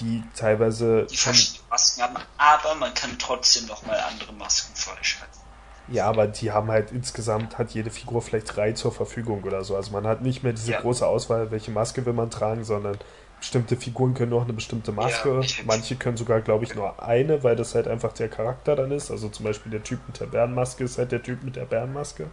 die 0.00 0.22
teilweise. 0.34 1.06
Die 1.06 1.16
verschiedene 1.16 1.64
Masken 1.70 2.02
haben, 2.02 2.16
aber 2.36 2.74
man 2.74 2.92
kann 2.94 3.18
trotzdem 3.18 3.66
nochmal 3.66 4.00
andere 4.00 4.32
Masken 4.32 4.74
freischalten. 4.74 5.47
Ja, 5.90 6.06
aber 6.06 6.26
die 6.26 6.52
haben 6.52 6.70
halt 6.70 6.92
insgesamt, 6.92 7.58
hat 7.58 7.70
jede 7.70 7.90
Figur 7.90 8.20
vielleicht 8.20 8.54
drei 8.54 8.72
zur 8.72 8.92
Verfügung 8.92 9.42
oder 9.44 9.64
so. 9.64 9.76
Also 9.76 9.92
man 9.92 10.06
hat 10.06 10.22
nicht 10.22 10.42
mehr 10.42 10.52
diese 10.52 10.72
ja. 10.72 10.80
große 10.80 11.06
Auswahl, 11.06 11.50
welche 11.50 11.70
Maske 11.70 12.04
will 12.04 12.12
man 12.12 12.30
tragen, 12.30 12.64
sondern 12.64 12.98
bestimmte 13.38 13.76
Figuren 13.76 14.14
können 14.14 14.30
nur 14.30 14.42
eine 14.42 14.52
bestimmte 14.52 14.92
Maske. 14.92 15.40
Ja, 15.40 15.64
Manche 15.64 15.96
können 15.96 16.16
sogar, 16.16 16.40
glaube 16.40 16.64
ich, 16.64 16.74
nur 16.74 17.02
eine, 17.02 17.42
weil 17.42 17.56
das 17.56 17.74
halt 17.74 17.88
einfach 17.88 18.12
der 18.12 18.28
Charakter 18.28 18.76
dann 18.76 18.90
ist. 18.90 19.10
Also 19.10 19.28
zum 19.28 19.44
Beispiel 19.44 19.70
der 19.72 19.82
Typ 19.82 20.00
mit 20.06 20.20
der 20.20 20.26
Bärenmaske 20.26 20.84
ist 20.84 20.98
halt 20.98 21.12
der 21.12 21.22
Typ 21.22 21.42
mit 21.42 21.56
der 21.56 21.64
Bärenmaske. 21.64 22.26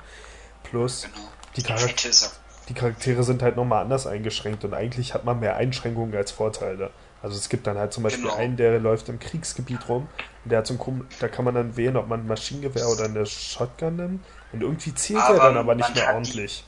Plus 0.63 1.03
genau. 1.03 1.27
die 1.55 1.63
Charaktere 1.63 2.29
die 2.69 2.73
Charaktere 2.73 3.23
sind 3.23 3.43
halt 3.43 3.55
nochmal 3.55 3.83
anders 3.83 4.07
eingeschränkt 4.07 4.63
und 4.63 4.73
eigentlich 4.73 5.13
hat 5.13 5.23
man 5.23 5.39
mehr 5.39 5.55
Einschränkungen 5.55 6.15
als 6.15 6.31
Vorteile. 6.31 6.89
Also 7.25 7.37
es 7.37 7.49
gibt 7.49 7.65
dann 7.65 7.79
halt 7.79 7.91
zum 7.91 8.03
Beispiel 8.03 8.25
genau. 8.25 8.35
einen, 8.35 8.55
der 8.55 8.79
läuft 8.79 9.09
im 9.09 9.17
Kriegsgebiet 9.17 9.89
rum 9.89 10.07
und 10.43 10.51
der 10.51 10.59
hat 10.59 10.67
so 10.67 10.75
ein 10.75 11.09
da 11.19 11.27
kann 11.27 11.43
man 11.43 11.55
dann 11.55 11.75
wählen, 11.75 11.97
ob 11.97 12.07
man 12.07 12.19
ein 12.19 12.27
Maschinengewehr 12.27 12.87
oder 12.87 13.05
eine 13.05 13.25
Shotgun 13.25 13.95
nimmt. 13.95 14.25
Und 14.53 14.61
irgendwie 14.61 14.93
zielt 14.93 15.21
aber 15.21 15.39
er 15.39 15.45
dann 15.45 15.57
aber 15.57 15.73
nicht 15.73 15.95
mehr 15.95 16.13
ordentlich. 16.13 16.63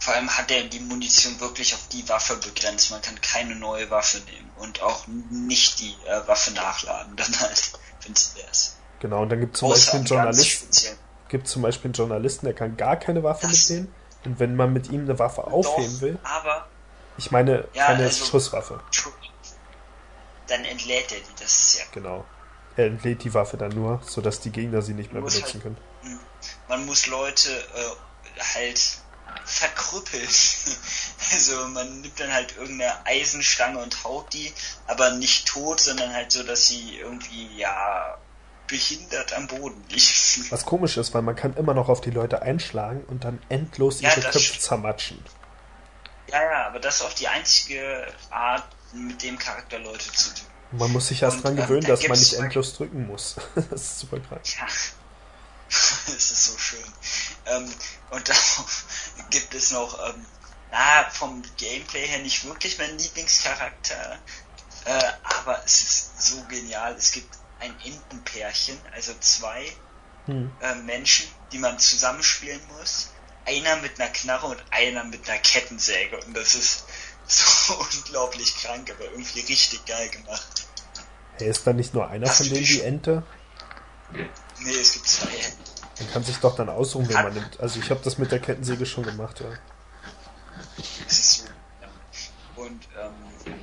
Die, 0.00 0.04
vor 0.04 0.14
allem 0.14 0.28
hat 0.36 0.50
er 0.50 0.64
die 0.64 0.80
Munition 0.80 1.38
wirklich 1.38 1.74
auf 1.74 1.86
die 1.92 2.08
Waffe 2.08 2.34
begrenzt. 2.38 2.90
Man 2.90 3.02
kann 3.02 3.20
keine 3.20 3.54
neue 3.54 3.88
Waffe 3.88 4.18
nehmen 4.32 4.50
und 4.56 4.82
auch 4.82 5.06
nicht 5.30 5.78
die 5.78 5.94
äh, 6.08 6.26
Waffe 6.26 6.52
nachladen, 6.54 7.14
dann 7.16 7.40
halt, 7.40 7.72
wenn 8.02 8.14
es 8.14 8.34
wär's. 8.34 8.76
Genau, 8.98 9.22
und 9.22 9.28
dann 9.28 9.38
gibt 9.38 9.54
es 9.54 9.60
zum 9.60 9.68
Beispiel 9.68 9.98
einen 10.00 10.06
Journalisten. 10.06 10.96
Gibt 11.28 11.46
zum 11.46 11.62
Beispiel 11.62 11.90
einen 11.90 11.94
Journalisten, 11.94 12.46
der 12.46 12.54
kann 12.56 12.76
gar 12.76 12.96
keine 12.96 13.22
Waffe 13.22 13.46
das, 13.46 13.68
mitnehmen 13.68 13.94
und 14.24 14.40
wenn 14.40 14.56
man 14.56 14.72
mit 14.72 14.90
ihm 14.90 15.02
eine 15.02 15.20
Waffe 15.20 15.44
aufheben 15.44 16.00
will. 16.00 16.18
Aber. 16.24 16.66
Ich 17.16 17.30
meine, 17.30 17.68
ja, 17.74 17.86
keine 17.86 18.04
also, 18.04 18.24
Schusswaffe. 18.24 18.80
Dann 20.48 20.64
entlädt 20.64 21.12
er 21.12 21.18
die, 21.18 21.42
das 21.42 21.58
ist 21.58 21.78
ja. 21.78 21.84
Genau. 21.92 22.24
Er 22.76 22.86
entlädt 22.86 23.22
die 23.24 23.34
Waffe 23.34 23.56
dann 23.56 23.72
nur, 23.72 24.00
sodass 24.04 24.40
die 24.40 24.50
Gegner 24.50 24.82
sie 24.82 24.94
nicht 24.94 25.12
mehr 25.12 25.22
benutzen 25.22 25.52
halt, 25.52 25.62
können. 25.62 25.76
Hm. 26.02 26.20
Man 26.68 26.86
muss 26.86 27.06
Leute 27.06 27.50
äh, 27.50 28.44
halt 28.54 28.80
verkrüppeln. 29.44 30.26
also 31.32 31.68
man 31.68 32.00
nimmt 32.00 32.18
dann 32.18 32.32
halt 32.32 32.56
irgendeine 32.56 33.06
Eisenstange 33.06 33.78
und 33.78 34.04
haut 34.04 34.32
die, 34.32 34.52
aber 34.86 35.12
nicht 35.12 35.46
tot, 35.46 35.80
sondern 35.80 36.12
halt 36.14 36.32
so, 36.32 36.42
dass 36.42 36.66
sie 36.66 36.98
irgendwie, 36.98 37.56
ja, 37.56 38.18
behindert 38.66 39.34
am 39.34 39.46
Boden 39.46 39.84
liegt. 39.88 40.50
Was 40.50 40.64
komisch 40.64 40.96
ist, 40.96 41.12
weil 41.14 41.22
man 41.22 41.36
kann 41.36 41.54
immer 41.54 41.74
noch 41.74 41.88
auf 41.88 42.00
die 42.00 42.10
Leute 42.10 42.42
einschlagen 42.42 43.04
und 43.04 43.24
dann 43.24 43.40
endlos 43.48 44.00
ihre 44.00 44.20
ja, 44.20 44.30
Köpfe 44.30 44.58
zermatschen. 44.58 45.22
Ja, 46.28 46.42
ja, 46.42 46.66
aber 46.66 46.80
das 46.80 46.96
ist 46.96 47.02
auch 47.02 47.12
die 47.12 47.28
einzige 47.28 48.06
Art, 48.30 48.64
mit 48.92 49.22
dem 49.22 49.38
Charakter 49.38 49.78
Leute 49.78 50.10
zu 50.12 50.34
tun. 50.34 50.46
Man 50.72 50.90
muss 50.92 51.08
sich 51.08 51.22
erst 51.22 51.38
und, 51.38 51.44
dran 51.44 51.58
ähm, 51.58 51.62
gewöhnen, 51.64 51.84
ähm, 51.84 51.88
dass 51.88 52.08
man 52.08 52.18
nicht 52.18 52.34
endlos 52.34 52.74
drücken 52.74 53.06
muss. 53.06 53.36
das 53.54 53.82
ist 53.82 53.98
super 54.00 54.20
krass. 54.20 54.54
Ja. 54.56 54.66
das 55.68 56.30
ist 56.30 56.44
so 56.44 56.58
schön. 56.58 56.84
Ähm, 57.46 57.70
und 58.10 58.28
da 58.28 58.34
gibt 59.30 59.54
es 59.54 59.70
noch, 59.70 59.98
ähm, 60.08 60.24
na, 60.70 61.10
vom 61.10 61.42
Gameplay 61.58 62.06
her 62.06 62.18
nicht 62.20 62.44
wirklich 62.44 62.78
mein 62.78 62.96
Lieblingscharakter, 62.98 64.18
äh, 64.84 65.02
aber 65.22 65.62
es 65.64 65.82
ist 65.82 66.22
so 66.22 66.42
genial. 66.44 66.94
Es 66.94 67.12
gibt 67.12 67.28
ein 67.60 67.74
Entenpärchen, 67.84 68.78
also 68.92 69.12
zwei 69.20 69.70
hm. 70.26 70.50
äh, 70.60 70.74
Menschen, 70.76 71.28
die 71.52 71.58
man 71.58 71.78
zusammenspielen 71.78 72.60
muss. 72.76 73.10
Einer 73.44 73.76
mit 73.76 74.00
einer 74.00 74.10
Knarre 74.10 74.46
und 74.46 74.62
einer 74.70 75.04
mit 75.04 75.28
einer 75.28 75.38
Kettensäge. 75.38 76.18
Und 76.24 76.36
das 76.36 76.54
ist 76.54 76.84
so 77.32 77.74
unglaublich 77.98 78.54
krank, 78.56 78.90
aber 78.90 79.10
irgendwie 79.10 79.40
richtig 79.40 79.84
geil 79.86 80.08
gemacht. 80.10 80.66
Hey, 81.38 81.48
ist 81.48 81.66
da 81.66 81.72
nicht 81.72 81.94
nur 81.94 82.08
einer 82.08 82.26
das 82.26 82.38
von 82.38 82.48
denen 82.48 82.64
die 82.64 82.82
Ente? 82.82 83.22
Nee, 84.12 84.76
es 84.78 84.92
gibt 84.92 85.08
zwei 85.08 85.30
Enten. 85.30 85.72
Man 85.98 86.12
kann 86.12 86.24
sich 86.24 86.36
doch 86.38 86.56
dann 86.56 86.68
aussuchen, 86.68 87.08
wen 87.08 87.14
man 87.14 87.34
nimmt. 87.34 87.60
Also 87.60 87.80
ich 87.80 87.90
habe 87.90 88.00
das 88.02 88.18
mit 88.18 88.32
der 88.32 88.40
Kettensäge 88.40 88.86
schon 88.86 89.04
gemacht, 89.04 89.40
ja. 89.40 89.46
Das 91.04 91.18
ist 91.18 91.32
so. 91.36 92.62
Und 92.62 92.88
ähm, 92.98 93.54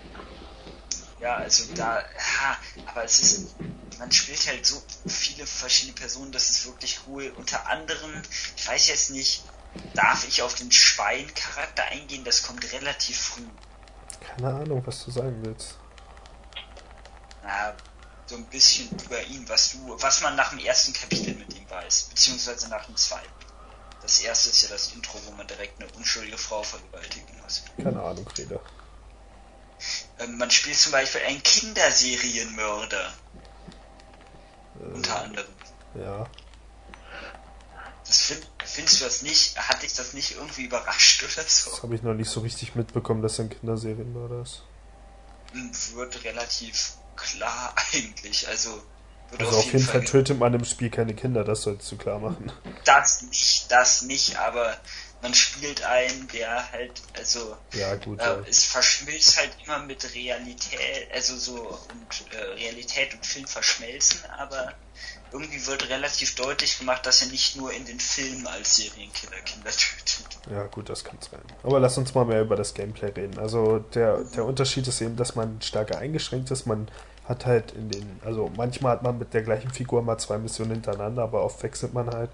ja, 1.19 1.35
also 1.35 1.65
da, 1.75 1.99
ja, 1.99 2.57
aber 2.85 3.03
es 3.03 3.19
ist, 3.19 3.55
man 3.97 4.11
spielt 4.11 4.47
halt 4.47 4.65
so 4.65 4.81
viele 5.05 5.45
verschiedene 5.45 5.95
Personen, 5.95 6.31
das 6.31 6.49
ist 6.49 6.65
wirklich 6.65 6.99
cool. 7.07 7.33
Unter 7.37 7.67
anderem, 7.67 8.21
ich 8.55 8.67
weiß 8.67 8.87
jetzt 8.87 9.11
nicht, 9.11 9.43
darf 9.93 10.27
ich 10.27 10.41
auf 10.41 10.55
den 10.55 10.71
Schwein-Charakter 10.71 11.83
eingehen? 11.85 12.23
Das 12.23 12.43
kommt 12.43 12.71
relativ 12.71 13.19
früh. 13.19 13.47
Keine 14.19 14.53
Ahnung, 14.53 14.81
was 14.85 15.05
du 15.05 15.11
sagen 15.11 15.39
willst. 15.43 15.77
Na, 17.43 17.73
so 18.25 18.35
ein 18.35 18.45
bisschen 18.45 18.89
über 19.05 19.21
ihn, 19.23 19.47
was 19.49 19.71
du, 19.71 19.95
was 20.01 20.21
man 20.21 20.35
nach 20.35 20.49
dem 20.49 20.59
ersten 20.59 20.93
Kapitel 20.93 21.33
mit 21.35 21.53
ihm 21.55 21.69
weiß, 21.69 22.09
beziehungsweise 22.09 22.69
nach 22.69 22.85
dem 22.85 22.95
zweiten. 22.95 23.27
Das 24.01 24.19
erste 24.21 24.49
ist 24.49 24.61
ja 24.61 24.69
das 24.69 24.93
Intro, 24.93 25.19
wo 25.25 25.31
man 25.31 25.47
direkt 25.47 25.81
eine 25.81 25.91
unschuldige 25.93 26.37
Frau 26.37 26.63
vergewaltigen 26.63 27.41
muss. 27.41 27.63
Keine 27.77 28.01
Ahnung, 28.01 28.27
Rede. 28.37 28.59
Ähm, 30.19 30.37
man 30.37 30.51
spielt 30.51 30.77
zum 30.77 30.91
Beispiel 30.91 31.21
einen 31.21 31.41
Kinderserienmörder. 31.43 33.13
Äh, 34.79 34.93
Unter 34.93 35.21
anderem. 35.21 35.53
Ja. 35.95 36.27
Das 38.05 38.17
find, 38.21 38.47
findest 38.79 39.01
du 39.01 39.05
das 39.05 39.21
nicht? 39.21 39.57
Hat 39.57 39.83
dich 39.83 39.93
das 39.93 40.13
nicht 40.13 40.35
irgendwie 40.35 40.63
überrascht 40.63 41.23
oder 41.23 41.43
so? 41.43 41.69
Das 41.71 41.83
habe 41.83 41.95
ich 41.95 42.01
noch 42.01 42.13
nicht 42.13 42.29
so 42.29 42.39
richtig 42.39 42.75
mitbekommen, 42.75 43.21
dass 43.21 43.39
er 43.39 43.45
ein 43.45 43.49
Kinderserienmörder 43.49 44.41
ist. 44.41 44.63
Hm, 45.51 45.71
wird 45.95 46.23
relativ 46.23 46.93
klar 47.15 47.75
eigentlich. 47.93 48.47
Also, 48.47 48.81
also 49.37 49.45
auf, 49.45 49.57
auf 49.57 49.65
jeden, 49.65 49.79
jeden 49.79 49.91
Fall, 49.91 50.01
Fall 50.01 50.09
tötet 50.09 50.39
man 50.39 50.53
im 50.53 50.65
Spiel 50.65 50.89
keine 50.89 51.13
Kinder, 51.13 51.43
das 51.43 51.63
solltest 51.63 51.91
du 51.91 51.97
klar 51.97 52.19
machen. 52.19 52.51
Das 52.85 53.21
nicht, 53.21 53.69
das 53.69 54.03
nicht, 54.03 54.37
aber 54.37 54.77
man 55.21 55.33
spielt 55.33 55.83
einen, 55.83 56.27
der 56.29 56.71
halt, 56.71 57.01
also 57.17 57.57
ja, 57.73 57.95
gut, 57.95 58.19
äh, 58.21 58.23
ja. 58.23 58.39
es 58.47 58.63
verschmilzt 58.63 59.37
halt 59.37 59.51
immer 59.65 59.79
mit 59.79 60.15
Realität, 60.15 61.11
also 61.13 61.35
so 61.35 61.77
und 61.91 62.33
äh, 62.33 62.41
Realität 62.53 63.13
und 63.13 63.25
Film 63.25 63.45
verschmelzen, 63.45 64.21
aber 64.37 64.73
irgendwie 65.31 65.65
wird 65.67 65.89
relativ 65.89 66.35
deutlich 66.35 66.79
gemacht, 66.79 67.05
dass 67.05 67.21
er 67.21 67.29
nicht 67.29 67.55
nur 67.55 67.71
in 67.71 67.85
den 67.85 67.99
Filmen 67.99 68.47
als 68.47 68.75
Serienkiller 68.77 69.41
Kinder 69.45 69.69
tötet. 69.69 70.37
Ja, 70.49 70.63
gut, 70.67 70.89
das 70.89 71.03
kann 71.03 71.17
sein. 71.21 71.41
Aber 71.63 71.79
lass 71.79 71.97
uns 71.97 72.13
mal 72.15 72.25
mehr 72.25 72.41
über 72.41 72.55
das 72.55 72.73
Gameplay 72.73 73.09
reden. 73.09 73.37
Also 73.39 73.79
der, 73.79 74.23
der 74.23 74.45
Unterschied 74.45 74.87
ist 74.87 75.01
eben, 75.01 75.15
dass 75.15 75.35
man 75.35 75.61
stärker 75.61 75.99
eingeschränkt 75.99 76.49
ist. 76.51 76.65
Man 76.65 76.87
hat 77.25 77.45
halt 77.45 77.71
in 77.73 77.89
den, 77.89 78.19
also 78.25 78.51
manchmal 78.57 78.93
hat 78.93 79.03
man 79.03 79.19
mit 79.19 79.33
der 79.33 79.43
gleichen 79.43 79.69
Figur 79.69 80.01
mal 80.01 80.17
zwei 80.17 80.39
Missionen 80.39 80.71
hintereinander, 80.71 81.23
aber 81.23 81.43
oft 81.43 81.61
wechselt 81.61 81.93
man 81.93 82.09
halt. 82.09 82.31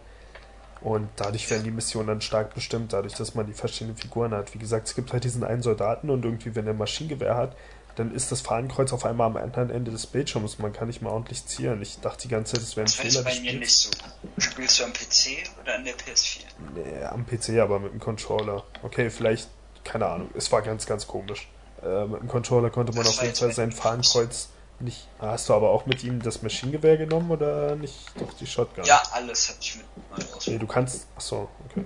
Und 0.82 1.10
dadurch 1.16 1.50
werden 1.50 1.64
die 1.64 1.72
Missionen 1.72 2.08
dann 2.08 2.22
stark 2.22 2.54
bestimmt, 2.54 2.94
dadurch, 2.94 3.16
dass 3.16 3.34
man 3.34 3.48
die 3.48 3.54
verschiedenen 3.54 3.98
Figuren 3.98 4.34
hat. 4.34 4.54
Wie 4.54 4.60
gesagt, 4.60 4.88
es 4.88 4.96
gibt 4.96 5.12
halt 5.14 5.24
diesen 5.24 5.44
einen 5.44 5.62
Soldaten 5.64 6.10
und 6.10 6.24
irgendwie, 6.24 6.56
wenn 6.56 6.68
er 6.68 6.74
ein 6.74 6.78
Maschinengewehr 6.78 7.36
hat, 7.36 7.56
dann 7.96 8.14
ist 8.14 8.32
das 8.32 8.42
Fahnenkreuz 8.42 8.92
auf 8.94 9.06
einmal 9.06 9.28
am 9.28 9.38
anderen 9.38 9.70
Ende 9.70 9.92
des 9.92 10.06
Bildschirms. 10.08 10.60
Man 10.60 10.74
kann 10.74 10.88
nicht 10.88 11.02
mal 11.02 11.12
ordentlich 11.12 11.46
zielen. 11.46 11.82
Ich 11.82 12.00
dachte 12.02 12.24
die 12.24 12.28
ganze 12.28 12.54
Zeit, 12.54 12.62
das 12.62 12.76
wäre 12.76 12.84
ein 12.84 12.86
das 12.86 12.96
Fehler. 12.96 13.24
Das 13.24 13.36
bei 13.36 13.42
mir 13.42 13.54
nicht 13.54 13.74
so. 13.74 13.90
Spielst 14.38 14.80
du 14.80 14.84
am 14.84 14.94
PC 14.94 15.50
oder 15.62 15.76
an 15.76 15.86
der 15.86 15.96
PS4? 15.96 16.40
Nee, 16.76 17.04
am 17.06 17.26
PC, 17.26 17.60
aber 17.62 17.80
mit 17.80 17.94
dem 17.94 18.00
Controller. 18.00 18.64
Okay, 18.84 19.10
vielleicht, 19.10 19.50
keine 19.84 20.08
Ahnung. 20.08 20.30
Es 20.36 20.52
war 20.52 20.62
ganz, 20.62 20.86
ganz 20.86 21.08
komisch. 21.08 21.48
Äh, 21.84 22.06
mit 22.06 22.22
dem 22.22 22.28
Controller 22.28 22.70
konnte 22.70 22.94
man 22.94 23.04
das 23.04 23.18
auf 23.18 23.24
jeden 23.24 23.36
Fall 23.36 23.54
sein 23.54 23.72
Fahnenkreuz 23.72 24.50
nicht. 24.80 25.08
Hast 25.20 25.48
du 25.50 25.54
aber 25.54 25.70
auch 25.70 25.86
mit 25.86 26.04
ihm 26.04 26.22
das 26.22 26.42
Maschinengewehr 26.42 26.98
genommen 26.98 27.32
oder 27.32 27.76
nicht 27.76 28.12
doch 28.20 28.34
die 28.34 28.46
Shotgun? 28.46 28.84
Ja, 28.84 29.02
alles 29.14 29.50
hatte 29.50 29.60
ich 29.62 29.78
mit. 29.78 30.48
Nee, 30.48 30.58
du 30.58 30.68
kannst. 30.68 31.08
Achso, 31.16 31.50
okay. 31.70 31.86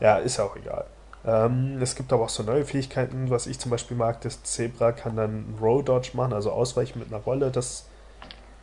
Ja, 0.00 0.16
ist 0.16 0.38
ja 0.38 0.44
auch 0.44 0.56
egal. 0.56 0.86
Ähm, 1.24 1.80
es 1.82 1.94
gibt 1.94 2.12
aber 2.12 2.24
auch 2.24 2.30
so 2.30 2.42
neue 2.42 2.64
Fähigkeiten, 2.64 3.30
was 3.30 3.46
ich 3.46 3.58
zum 3.58 3.70
Beispiel 3.70 3.96
mag. 3.96 4.20
Das 4.22 4.42
Zebra 4.42 4.92
kann 4.92 5.16
dann 5.16 5.56
Row 5.60 5.84
Dodge 5.84 6.10
machen, 6.14 6.32
also 6.32 6.50
ausweichen 6.50 6.98
mit 6.98 7.08
einer 7.08 7.22
Rolle. 7.22 7.50
Das 7.50 7.86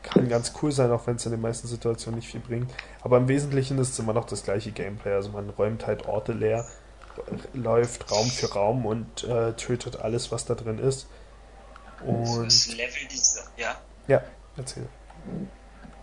kann 0.03 0.29
ganz 0.29 0.53
cool 0.61 0.71
sein, 0.71 0.91
auch 0.91 1.05
wenn 1.05 1.17
es 1.17 1.25
in 1.25 1.31
den 1.31 1.41
meisten 1.41 1.67
Situationen 1.67 2.19
nicht 2.19 2.29
viel 2.29 2.39
bringt. 2.39 2.71
Aber 3.01 3.17
im 3.17 3.27
Wesentlichen 3.27 3.77
ist 3.77 3.89
es 3.91 3.99
immer 3.99 4.13
noch 4.13 4.25
das 4.25 4.43
gleiche 4.43 4.71
Gameplay. 4.71 5.13
Also 5.13 5.29
man 5.29 5.49
räumt 5.49 5.85
halt 5.85 6.07
Orte 6.07 6.33
leer, 6.33 6.65
läuft 7.53 8.11
Raum 8.11 8.27
für 8.27 8.51
Raum 8.51 8.85
und 8.85 9.23
äh, 9.23 9.53
tötet 9.53 9.97
alles, 9.99 10.31
was 10.31 10.45
da 10.45 10.55
drin 10.55 10.79
ist. 10.79 11.07
Und 12.05 12.45
das 12.45 12.67
Level 12.67 13.07
dieser, 13.11 13.41
ja? 13.57 13.75
Ja, 14.07 14.23
erzähl. 14.55 14.87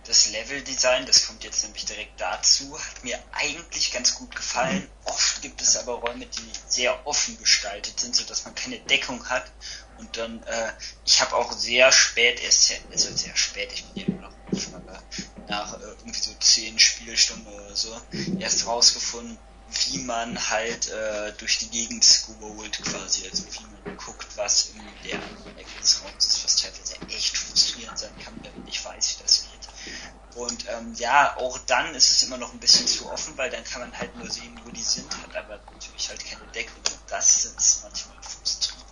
Das 0.05 0.27
Leveldesign, 0.27 1.07
das 1.07 1.25
kommt 1.25 1.43
jetzt 1.43 1.63
nämlich 1.63 1.85
direkt 1.85 2.21
dazu, 2.21 2.77
hat 2.79 3.03
mir 3.03 3.19
eigentlich 3.31 3.91
ganz 3.91 4.13
gut 4.13 4.35
gefallen. 4.35 4.87
Oft 5.05 5.41
gibt 5.41 5.61
es 5.61 5.77
aber 5.77 5.93
Räume, 5.93 6.27
die 6.27 6.51
sehr 6.67 7.07
offen 7.07 7.37
gestaltet 7.39 7.99
sind, 7.99 8.15
sodass 8.15 8.45
man 8.45 8.53
keine 8.53 8.79
Deckung 8.79 9.27
hat. 9.29 9.51
Und 9.97 10.15
dann, 10.17 10.43
äh, 10.43 10.73
ich 11.05 11.21
habe 11.21 11.35
auch 11.35 11.51
sehr 11.51 11.91
spät 11.91 12.39
erst, 12.39 12.73
also 12.91 13.15
sehr 13.15 13.35
spät, 13.35 13.71
ich 13.73 13.85
bin 13.85 14.03
ja 14.03 14.07
immer 14.07 14.29
noch 14.29 14.35
offen, 14.51 14.75
aber 14.75 15.01
nach 15.47 15.73
äh, 15.79 15.83
irgendwie 15.83 16.19
so 16.19 16.33
zehn 16.39 16.77
Spielstunden 16.77 17.51
oder 17.51 17.75
so, 17.75 17.99
erst 18.39 18.67
rausgefunden, 18.67 19.39
wie 19.85 19.99
man 19.99 20.49
halt 20.49 20.89
äh, 20.89 21.33
durch 21.37 21.57
die 21.59 21.69
Gegend 21.69 22.03
scrollt 22.03 22.81
quasi, 22.83 23.27
also 23.27 23.43
wie 23.45 23.61
man 23.61 23.97
guckt, 23.97 24.27
was 24.35 24.69
in 24.69 24.81
der 25.03 25.15
Ecke 25.15 25.79
des 25.81 26.01
Raums 26.03 26.25
ist, 26.25 26.43
was 26.43 26.55
teilweise 26.57 26.95
echt 27.09 27.37
frustrierend 27.37 27.97
sein 27.97 28.15
kann, 28.23 28.35
wenn 28.43 28.53
man 28.53 28.65
nicht 28.65 28.83
weiß, 28.83 29.17
wie 29.17 29.23
das 29.23 29.43
geht. 29.43 29.64
Und 30.35 30.65
ähm, 30.69 30.93
ja, 30.95 31.35
auch 31.37 31.57
dann 31.59 31.95
ist 31.95 32.11
es 32.11 32.23
immer 32.27 32.37
noch 32.37 32.51
ein 32.51 32.59
bisschen 32.59 32.85
zu 32.87 33.09
offen, 33.09 33.37
weil 33.37 33.49
dann 33.49 33.63
kann 33.63 33.81
man 33.81 33.97
halt 33.97 34.15
nur 34.17 34.29
sehen, 34.29 34.59
wo 34.65 34.71
die 34.71 34.81
sind, 34.81 35.09
hat 35.23 35.35
aber 35.35 35.57
natürlich 35.71 36.09
halt 36.09 36.25
keine 36.25 36.51
Deckung 36.51 36.75
und 36.77 36.99
das 37.07 37.45
ist 37.45 37.83
manchmal 37.83 38.17
frustrierend. 38.21 38.85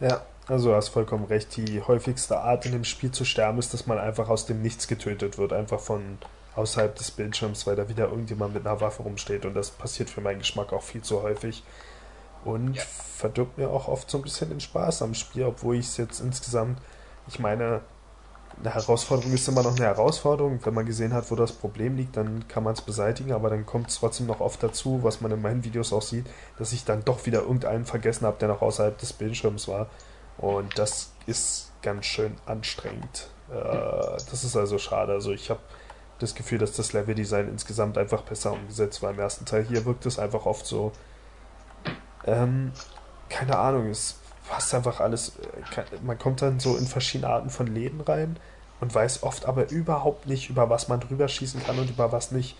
Ja, 0.00 0.26
also 0.48 0.70
du 0.70 0.74
hast 0.74 0.88
vollkommen 0.88 1.26
recht. 1.26 1.56
Die 1.56 1.80
häufigste 1.80 2.40
Art 2.40 2.66
in 2.66 2.72
dem 2.72 2.84
Spiel 2.84 3.12
zu 3.12 3.24
sterben 3.24 3.58
ist, 3.58 3.72
dass 3.72 3.86
man 3.86 3.98
einfach 3.98 4.28
aus 4.28 4.46
dem 4.46 4.62
Nichts 4.62 4.88
getötet 4.88 5.38
wird, 5.38 5.52
einfach 5.52 5.78
von 5.78 6.18
außerhalb 6.56 6.96
des 6.96 7.12
Bildschirms, 7.12 7.66
weil 7.66 7.76
da 7.76 7.88
wieder 7.88 8.08
irgendjemand 8.08 8.54
mit 8.54 8.66
einer 8.66 8.80
Waffe 8.80 9.04
rumsteht 9.04 9.44
und 9.44 9.54
das 9.54 9.70
passiert 9.70 10.10
für 10.10 10.20
meinen 10.20 10.40
Geschmack 10.40 10.72
auch 10.72 10.82
viel 10.82 11.02
zu 11.02 11.22
häufig 11.22 11.62
und 12.44 12.74
ja. 12.74 12.82
verdirbt 13.16 13.58
mir 13.58 13.68
auch 13.70 13.88
oft 13.88 14.10
so 14.10 14.18
ein 14.18 14.22
bisschen 14.22 14.50
den 14.50 14.60
Spaß 14.60 15.02
am 15.02 15.14
Spiel, 15.14 15.44
obwohl 15.44 15.76
ich 15.76 15.86
es 15.86 15.96
jetzt 15.96 16.20
insgesamt, 16.20 16.80
ich 17.28 17.38
meine, 17.38 17.82
eine 18.60 18.74
Herausforderung 18.74 19.32
ist 19.32 19.48
immer 19.48 19.62
noch 19.62 19.76
eine 19.76 19.86
Herausforderung. 19.86 20.60
Wenn 20.62 20.74
man 20.74 20.86
gesehen 20.86 21.14
hat, 21.14 21.30
wo 21.30 21.34
das 21.34 21.52
Problem 21.52 21.96
liegt, 21.96 22.16
dann 22.16 22.46
kann 22.48 22.62
man 22.62 22.74
es 22.74 22.82
beseitigen, 22.82 23.32
aber 23.32 23.50
dann 23.50 23.66
kommt 23.66 23.88
es 23.88 23.98
trotzdem 23.98 24.26
noch 24.26 24.40
oft 24.40 24.62
dazu, 24.62 25.02
was 25.02 25.20
man 25.20 25.32
in 25.32 25.40
meinen 25.40 25.64
Videos 25.64 25.92
auch 25.92 26.02
sieht, 26.02 26.26
dass 26.58 26.72
ich 26.72 26.84
dann 26.84 27.04
doch 27.04 27.26
wieder 27.26 27.40
irgendeinen 27.40 27.84
vergessen 27.84 28.26
habe, 28.26 28.38
der 28.38 28.48
noch 28.48 28.62
außerhalb 28.62 28.96
des 28.98 29.12
Bildschirms 29.12 29.68
war. 29.68 29.88
Und 30.38 30.78
das 30.78 31.12
ist 31.26 31.72
ganz 31.82 32.06
schön 32.06 32.36
anstrengend. 32.46 33.28
Äh, 33.50 33.54
das 34.30 34.44
ist 34.44 34.56
also 34.56 34.78
schade. 34.78 35.12
Also 35.12 35.32
ich 35.32 35.50
habe 35.50 35.60
das 36.18 36.34
Gefühl, 36.34 36.58
dass 36.58 36.72
das 36.72 36.92
Leveldesign 36.92 37.48
insgesamt 37.48 37.96
einfach 37.96 38.22
besser 38.22 38.52
umgesetzt 38.52 39.02
war 39.02 39.10
im 39.10 39.18
ersten 39.18 39.46
Teil. 39.46 39.64
Hier 39.64 39.84
wirkt 39.86 40.06
es 40.06 40.18
einfach 40.18 40.44
oft 40.46 40.66
so. 40.66 40.92
Ähm, 42.26 42.72
keine 43.30 43.58
Ahnung, 43.58 43.88
es 43.88 44.19
passt 44.50 44.74
einfach 44.74 45.00
alles. 45.00 45.32
Äh, 45.38 45.84
man 46.02 46.18
kommt 46.18 46.42
dann 46.42 46.60
so 46.60 46.76
in 46.76 46.86
verschiedene 46.86 47.32
Arten 47.32 47.48
von 47.48 47.66
Läden 47.66 48.00
rein 48.00 48.38
und 48.80 48.94
weiß 48.94 49.22
oft 49.22 49.46
aber 49.46 49.70
überhaupt 49.70 50.26
nicht, 50.26 50.50
über 50.50 50.68
was 50.68 50.88
man 50.88 51.00
drüber 51.00 51.28
schießen 51.28 51.64
kann 51.64 51.78
und 51.78 51.88
über 51.88 52.12
was 52.12 52.32
nicht. 52.32 52.56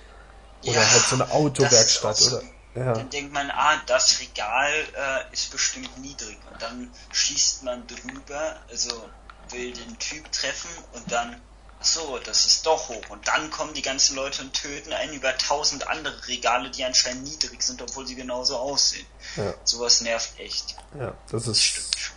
Oder 0.63 0.75
ja, 0.75 0.91
halt 0.91 1.03
so 1.05 1.17
eine 1.17 1.31
Autowerkstatt 1.31 2.17
so, 2.17 2.37
oder. 2.37 2.45
Ja. 2.77 2.93
Dann 2.93 3.11
denkt 3.11 3.33
man, 3.33 3.51
ah, 3.51 3.81
das 3.87 4.21
Regal 4.21 4.71
äh, 4.71 5.33
ist 5.33 5.51
bestimmt 5.51 5.99
niedrig 5.99 6.39
und 6.51 6.63
dann 6.63 6.91
schießt 7.11 7.65
man 7.65 7.85
drüber, 7.89 8.57
also 8.71 9.09
will 9.51 9.73
den 9.73 9.99
Typ 9.99 10.31
treffen 10.31 10.71
und 10.93 11.11
dann 11.11 11.41
so, 11.81 12.19
das 12.19 12.45
ist 12.45 12.67
doch 12.67 12.89
hoch. 12.89 13.09
Und 13.09 13.27
dann 13.27 13.51
kommen 13.51 13.75
die 13.75 13.83
ganzen 13.83 14.17
Leute 14.17 14.43
und 14.43 14.53
töten 14.53 14.93
einen 14.93 15.15
über 15.15 15.37
tausend 15.39 15.89
andere 15.89 16.27
Regale, 16.29 16.71
die 16.71 16.85
anscheinend 16.85 17.25
niedrig 17.25 17.63
sind, 17.63 17.81
obwohl 17.81 18.07
sie 18.07 18.15
genauso 18.15 18.57
aussehen. 18.57 19.07
Ja. 19.37 19.55
Sowas 19.65 20.01
nervt 20.03 20.39
echt. 20.39 20.77
Ja, 20.99 21.15
das 21.31 21.47
ist 21.47 22.13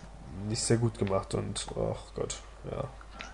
nicht 0.48 0.62
sehr 0.62 0.78
gut 0.78 0.98
gemacht 0.98 1.34
und, 1.34 1.68
ach 1.72 2.14
Gott, 2.16 2.36
ja. 2.70 2.90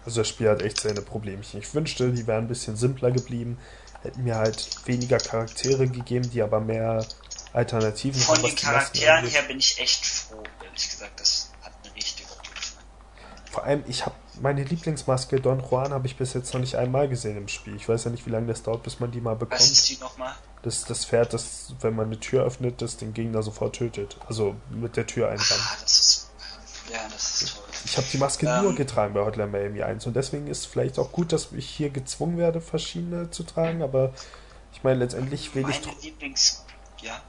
Also 0.05 0.21
das 0.21 0.27
Spiel 0.27 0.49
hat 0.49 0.61
echt 0.61 0.79
seine 0.79 1.01
Problemchen. 1.01 1.59
Ich 1.59 1.73
wünschte, 1.73 2.11
die 2.11 2.25
wären 2.27 2.45
ein 2.45 2.47
bisschen 2.47 2.75
simpler 2.75 3.11
geblieben, 3.11 3.59
hätten 4.01 4.23
mir 4.23 4.35
halt 4.35 4.69
weniger 4.85 5.17
Charaktere 5.17 5.87
gegeben, 5.87 6.29
die 6.29 6.41
aber 6.41 6.59
mehr 6.59 7.05
Alternativen 7.53 8.21
Von 8.21 8.35
haben. 8.35 8.41
Von 8.41 8.49
den 8.49 8.57
Charakteren 8.57 9.25
her 9.25 9.41
bin 9.43 9.59
ich 9.59 9.79
echt 9.79 10.05
froh, 10.05 10.43
ehrlich 10.63 10.89
gesagt. 10.89 11.19
Das 11.19 11.49
hat 11.61 11.73
eine 11.83 11.95
richtig 11.95 12.27
gute 12.27 12.49
Gefallen. 12.51 12.85
Vor 13.49 13.63
allem, 13.63 13.83
ich 13.87 14.05
habe 14.05 14.15
meine 14.41 14.63
Lieblingsmaske 14.63 15.41
Don 15.41 15.59
Juan 15.59 15.91
habe 15.91 16.05
ich 16.05 16.15
bis 16.15 16.33
jetzt 16.33 16.53
noch 16.53 16.61
nicht 16.61 16.75
einmal 16.75 17.09
gesehen 17.09 17.35
im 17.35 17.47
Spiel. 17.47 17.75
Ich 17.75 17.89
weiß 17.89 18.03
ja 18.03 18.11
nicht, 18.11 18.25
wie 18.25 18.29
lange 18.29 18.47
das 18.47 18.63
dauert, 18.63 18.83
bis 18.83 18.99
man 18.99 19.11
die 19.11 19.21
mal 19.21 19.35
bekommt. 19.35 19.59
Was 19.59 19.71
ist 19.71 19.89
die 19.89 19.97
nochmal? 19.97 20.33
Das 20.61 20.85
das 20.85 21.05
Pferd, 21.05 21.33
das, 21.33 21.73
wenn 21.81 21.95
man 21.95 22.07
eine 22.07 22.19
Tür 22.19 22.43
öffnet, 22.43 22.81
das 22.81 22.97
den 22.97 23.13
Gegner 23.13 23.41
sofort 23.41 23.75
tötet. 23.75 24.17
Also 24.27 24.55
mit 24.69 24.97
der 24.97 25.07
Tür 25.07 25.29
einrammt. 25.29 25.51
Ah, 25.51 25.77
das 25.81 25.99
ist. 25.99 26.29
Ja, 26.91 26.99
das 27.11 27.41
ist 27.41 27.55
toll. 27.55 27.65
Ich 27.85 27.97
habe 27.97 28.07
die 28.11 28.17
Maske 28.17 28.45
ähm, 28.45 28.63
nur 28.63 28.75
getragen 28.75 29.13
bei 29.13 29.21
Hotline 29.21 29.47
Miami 29.47 29.83
1 29.83 30.05
und 30.05 30.15
deswegen 30.15 30.47
ist 30.47 30.65
vielleicht 30.65 30.99
auch 30.99 31.11
gut, 31.11 31.31
dass 31.31 31.51
ich 31.51 31.69
hier 31.69 31.89
gezwungen 31.89 32.37
werde, 32.37 32.61
verschiedene 32.61 33.29
zu 33.31 33.43
tragen, 33.43 33.81
aber 33.81 34.13
ich 34.73 34.83
meine, 34.83 34.99
letztendlich 34.99 35.53
will 35.55 35.67
ich. 35.69 35.85
Meine 35.85 35.97
Lieblings. 36.01 36.65
Ja 37.01 37.21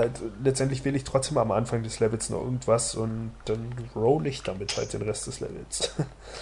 halt, 0.00 0.20
letztendlich 0.42 0.84
wähle 0.84 0.96
ich 0.96 1.04
trotzdem 1.04 1.38
am 1.38 1.52
Anfang 1.52 1.82
des 1.82 2.00
Levels 2.00 2.30
noch 2.30 2.40
irgendwas 2.40 2.94
und 2.94 3.32
dann 3.44 3.90
roll 3.94 4.26
ich 4.26 4.42
damit 4.42 4.76
halt 4.76 4.92
den 4.92 5.02
Rest 5.02 5.26
des 5.26 5.40
Levels. 5.40 5.90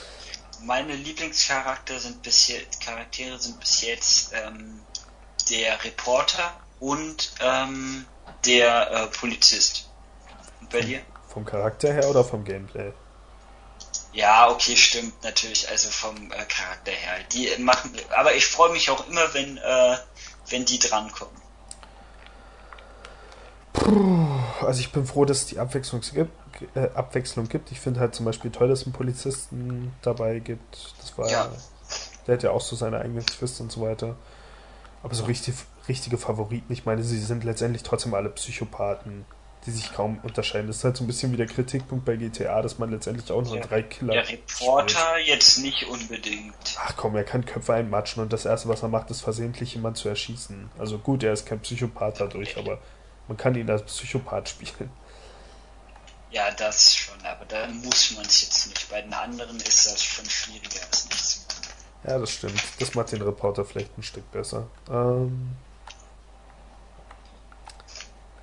Meine 0.62 0.94
Lieblingscharaktere 0.94 2.00
sind 2.00 2.22
bis 2.22 2.48
jetzt, 2.48 2.80
Charaktere 2.80 3.38
sind 3.38 3.60
bis 3.60 3.82
jetzt 3.82 4.32
ähm, 4.32 4.80
der 5.50 5.82
Reporter 5.84 6.52
und 6.80 7.32
ähm, 7.40 8.04
der 8.44 8.90
äh, 8.90 9.06
Polizist. 9.06 9.88
Und 10.60 10.70
bei 10.70 10.80
dir? 10.80 11.00
Vom 11.28 11.44
Charakter 11.44 11.92
her 11.92 12.08
oder 12.08 12.24
vom 12.24 12.44
Gameplay? 12.44 12.92
Ja, 14.12 14.50
okay, 14.50 14.74
stimmt 14.76 15.22
natürlich, 15.22 15.68
also 15.68 15.90
vom 15.90 16.32
äh, 16.32 16.44
Charakter 16.46 16.92
her. 16.92 17.22
Die 17.32 17.50
machen, 17.62 17.92
aber 18.16 18.34
ich 18.34 18.46
freue 18.46 18.72
mich 18.72 18.90
auch 18.90 19.06
immer, 19.08 19.32
wenn, 19.34 19.58
äh, 19.58 19.96
wenn 20.48 20.64
die 20.64 20.78
drankommen. 20.78 21.47
Also 24.66 24.80
ich 24.80 24.92
bin 24.92 25.06
froh, 25.06 25.24
dass 25.24 25.38
es 25.38 25.46
die 25.46 25.58
Abwechslung 25.58 26.02
gibt. 26.12 26.30
Äh, 26.74 26.88
Abwechslung 26.94 27.48
gibt. 27.48 27.70
Ich 27.72 27.80
finde 27.80 28.00
halt 28.00 28.14
zum 28.14 28.26
Beispiel 28.26 28.50
toll, 28.50 28.68
dass 28.68 28.80
es 28.80 28.86
einen 28.86 28.94
Polizisten 28.94 29.92
dabei 30.02 30.38
gibt. 30.40 30.94
Das 31.00 31.16
war, 31.16 31.30
ja. 31.30 31.48
der 32.26 32.34
hat 32.34 32.42
ja 32.42 32.50
auch 32.50 32.60
so 32.60 32.76
seine 32.76 32.98
eigenen 32.98 33.24
Twists 33.24 33.60
und 33.60 33.72
so 33.72 33.80
weiter. 33.80 34.16
Aber 35.02 35.14
so 35.14 35.24
richtig, 35.24 35.54
richtige 35.88 36.18
Favoriten, 36.18 36.72
ich 36.72 36.84
meine, 36.84 37.02
sie 37.02 37.18
sind 37.18 37.44
letztendlich 37.44 37.82
trotzdem 37.82 38.14
alle 38.14 38.30
Psychopathen, 38.30 39.24
die 39.64 39.70
sich 39.70 39.92
kaum 39.92 40.18
unterscheiden. 40.22 40.66
Das 40.66 40.78
ist 40.78 40.84
halt 40.84 40.96
so 40.96 41.04
ein 41.04 41.06
bisschen 41.06 41.32
wie 41.32 41.36
der 41.36 41.46
Kritikpunkt 41.46 42.04
bei 42.04 42.16
GTA, 42.16 42.62
dass 42.62 42.78
man 42.78 42.90
letztendlich 42.90 43.30
auch 43.30 43.42
nur 43.42 43.56
ja, 43.56 43.62
drei 43.62 43.82
Killer. 43.82 44.12
Der 44.12 44.28
Reporter 44.28 45.14
spielt. 45.14 45.28
jetzt 45.28 45.58
nicht 45.58 45.86
unbedingt. 45.88 46.54
Ach 46.78 46.94
komm, 46.96 47.14
er 47.16 47.24
kann 47.24 47.44
Köpfe 47.44 47.74
einmatschen 47.74 48.22
und 48.22 48.32
das 48.32 48.44
erste, 48.44 48.68
was 48.68 48.82
er 48.82 48.88
macht, 48.88 49.10
ist 49.10 49.20
versehentlich 49.20 49.74
jemanden 49.74 49.96
zu 49.96 50.08
erschießen. 50.08 50.70
Also 50.78 50.98
gut, 50.98 51.22
er 51.22 51.32
ist 51.32 51.46
kein 51.46 51.60
Psychopath 51.60 52.20
dadurch, 52.20 52.56
aber 52.58 52.78
man 53.28 53.36
kann 53.36 53.54
ihn 53.54 53.70
als 53.70 53.82
Psychopath 53.84 54.48
spielen. 54.48 54.90
Ja, 56.30 56.50
das 56.50 56.94
schon, 56.94 57.20
aber 57.24 57.44
da 57.46 57.66
muss 57.68 58.12
man 58.12 58.24
es 58.26 58.42
jetzt 58.42 58.66
nicht. 58.66 58.90
Bei 58.90 59.00
den 59.00 59.14
anderen 59.14 59.56
ist 59.60 59.86
das 59.86 60.02
schon 60.02 60.28
schwieriger 60.28 60.84
als 60.90 61.06
nichts. 61.06 61.46
Ja, 62.04 62.18
das 62.18 62.30
stimmt. 62.30 62.62
Das 62.78 62.94
macht 62.94 63.12
den 63.12 63.22
Reporter 63.22 63.64
vielleicht 63.64 63.96
ein 63.96 64.02
Stück 64.02 64.30
besser. 64.30 64.66
Ähm 64.90 65.56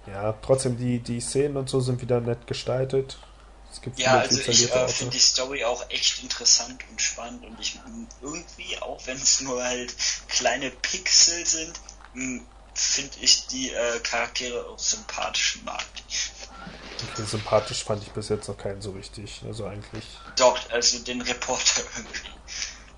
ja, 0.08 0.34
trotzdem, 0.42 0.78
die, 0.78 1.00
die 1.00 1.20
Szenen 1.20 1.58
und 1.58 1.70
so 1.70 1.80
sind 1.80 2.02
wieder 2.02 2.22
nett 2.22 2.48
gestaltet. 2.48 3.18
Es 3.72 3.82
gibt 3.82 4.00
ja, 4.00 4.20
also 4.20 4.40
ich 4.40 4.74
äh, 4.74 4.88
finde 4.88 5.12
die 5.14 5.20
Story 5.20 5.66
auch 5.66 5.90
echt 5.90 6.24
interessant 6.24 6.82
und 6.90 7.02
spannend 7.02 7.44
und 7.46 7.60
ich 7.60 7.78
irgendwie, 8.22 8.78
auch 8.80 9.06
wenn 9.06 9.18
es 9.18 9.42
nur 9.42 9.62
halt 9.62 9.94
kleine 10.30 10.72
Pixel 10.72 11.46
sind, 11.46 11.74
finde 12.76 13.18
ich 13.22 13.48
die 13.48 13.72
äh, 13.72 14.00
Charaktere 14.00 14.66
auch 14.68 14.80
sympathisch 14.80 15.60
mag. 15.64 15.84
Okay, 17.12 17.24
sympathisch 17.26 17.84
fand 17.84 18.04
ich 18.04 18.12
bis 18.12 18.30
jetzt 18.30 18.48
noch 18.48 18.58
keinen 18.58 18.82
so 18.82 18.92
richtig. 18.92 19.42
Also 19.46 19.66
eigentlich. 19.66 20.06
Doch, 20.38 20.58
also 20.72 21.00
den 21.00 21.22
Reporter 21.22 21.82
irgendwie. 21.98 22.30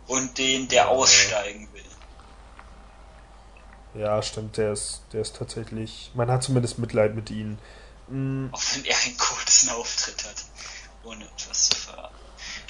Und 0.07 0.38
den, 0.38 0.67
der 0.67 0.84
ja. 0.84 0.88
aussteigen 0.88 1.67
will. 1.73 1.84
Ja, 3.93 4.21
stimmt, 4.21 4.57
der 4.57 4.73
ist, 4.73 5.01
der 5.13 5.21
ist 5.21 5.36
tatsächlich. 5.36 6.11
Man 6.13 6.30
hat 6.30 6.43
zumindest 6.43 6.78
Mitleid 6.78 7.15
mit 7.15 7.30
ihm. 7.30 7.57
Mhm. 8.07 8.49
Auch 8.51 8.61
wenn 8.73 8.86
er 8.86 8.97
einen 9.05 9.17
kurzen 9.17 9.69
Auftritt 9.69 10.23
hat. 10.25 10.45
Ohne 11.03 11.25
etwas 11.25 11.69
zu 11.69 11.75
verraten. 11.75 12.15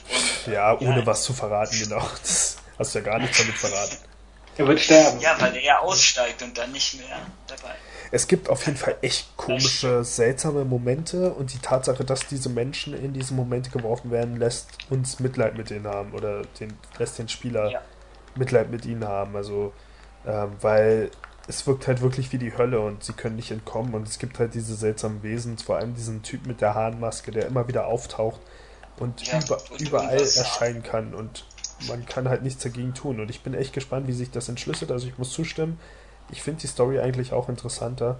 Und, 0.10 0.54
ja, 0.54 0.74
ohne 0.80 1.00
ja, 1.00 1.06
was 1.06 1.24
zu 1.24 1.34
verraten, 1.34 1.78
genau. 1.80 2.08
Das 2.22 2.58
hast 2.78 2.96
du 2.96 3.00
ja 3.00 3.06
gar 3.06 3.20
nichts 3.20 3.38
damit 3.38 3.58
verraten. 3.58 3.98
Er 4.58 4.68
wird 4.68 4.80
sterben. 4.80 5.20
Ja, 5.20 5.36
weil 5.40 5.56
er 5.56 5.82
aussteigt 5.82 6.42
und 6.42 6.58
dann 6.58 6.72
nicht 6.72 6.96
mehr 6.98 7.18
dabei. 7.48 7.76
Es 8.12 8.28
gibt 8.28 8.50
auf 8.50 8.66
jeden 8.66 8.78
Fall 8.78 8.96
echt 9.02 9.36
komische, 9.36 10.04
seltsame 10.04 10.64
Momente 10.64 11.34
und 11.34 11.54
die 11.54 11.60
Tatsache, 11.60 12.06
dass 12.06 12.26
diese 12.28 12.50
Menschen 12.50 12.94
in 12.94 13.14
diese 13.14 13.34
Momente 13.34 13.70
geworfen 13.70 14.12
werden, 14.12 14.38
lässt 14.38 14.70
uns 14.90 15.20
Mitleid 15.20 15.58
mit 15.58 15.70
denen 15.70 15.88
haben 15.88 16.14
oder 16.14 16.44
den, 16.60 16.78
lässt 16.98 17.20
den 17.20 17.28
Spieler 17.28 17.70
ja. 17.70 17.82
Mitleid 18.36 18.72
mit 18.72 18.86
ihnen 18.86 19.06
haben. 19.06 19.36
Also, 19.36 19.74
ähm, 20.26 20.52
weil 20.62 21.12
es 21.48 21.66
wirkt 21.68 21.88
halt 21.88 22.02
wirklich 22.02 22.32
wie 22.32 22.38
die 22.38 22.58
Hölle 22.58 22.80
und 22.80 23.04
sie 23.04 23.14
können 23.14 23.36
nicht 23.36 23.52
entkommen 23.52 23.94
und 23.94 24.08
es 24.08 24.20
gibt 24.20 24.40
halt 24.40 24.54
diese 24.54 24.76
seltsamen 24.76 25.24
Wesen, 25.24 25.58
vor 25.58 25.78
allem 25.78 25.96
diesen 25.96 26.22
Typ 26.24 26.46
mit 26.46 26.62
der 26.62 26.76
Hahnmaske, 26.76 27.32
der 27.32 27.46
immer 27.46 27.68
wieder 27.68 27.88
auftaucht 27.88 28.40
und 29.00 29.26
ja, 29.26 29.40
über, 29.40 29.58
und 29.72 29.82
überall 29.82 30.18
erscheinen 30.18 30.84
kann 30.84 31.14
und 31.14 31.46
man 31.88 32.06
kann 32.06 32.28
halt 32.28 32.44
nichts 32.44 32.64
dagegen 32.64 32.94
tun. 32.94 33.20
Und 33.20 33.30
ich 33.30 33.42
bin 33.42 33.54
echt 33.54 33.74
gespannt, 33.74 34.08
wie 34.08 34.14
sich 34.14 34.32
das 34.32 34.50
entschlüsselt. 34.50 34.92
Also 34.92 35.08
ich 35.08 35.18
muss 35.18 35.32
zustimmen, 35.32 35.80
ich 36.32 36.42
finde 36.42 36.62
die 36.62 36.68
Story 36.68 37.00
eigentlich 37.00 37.34
auch 37.34 37.50
interessanter. 37.50 38.20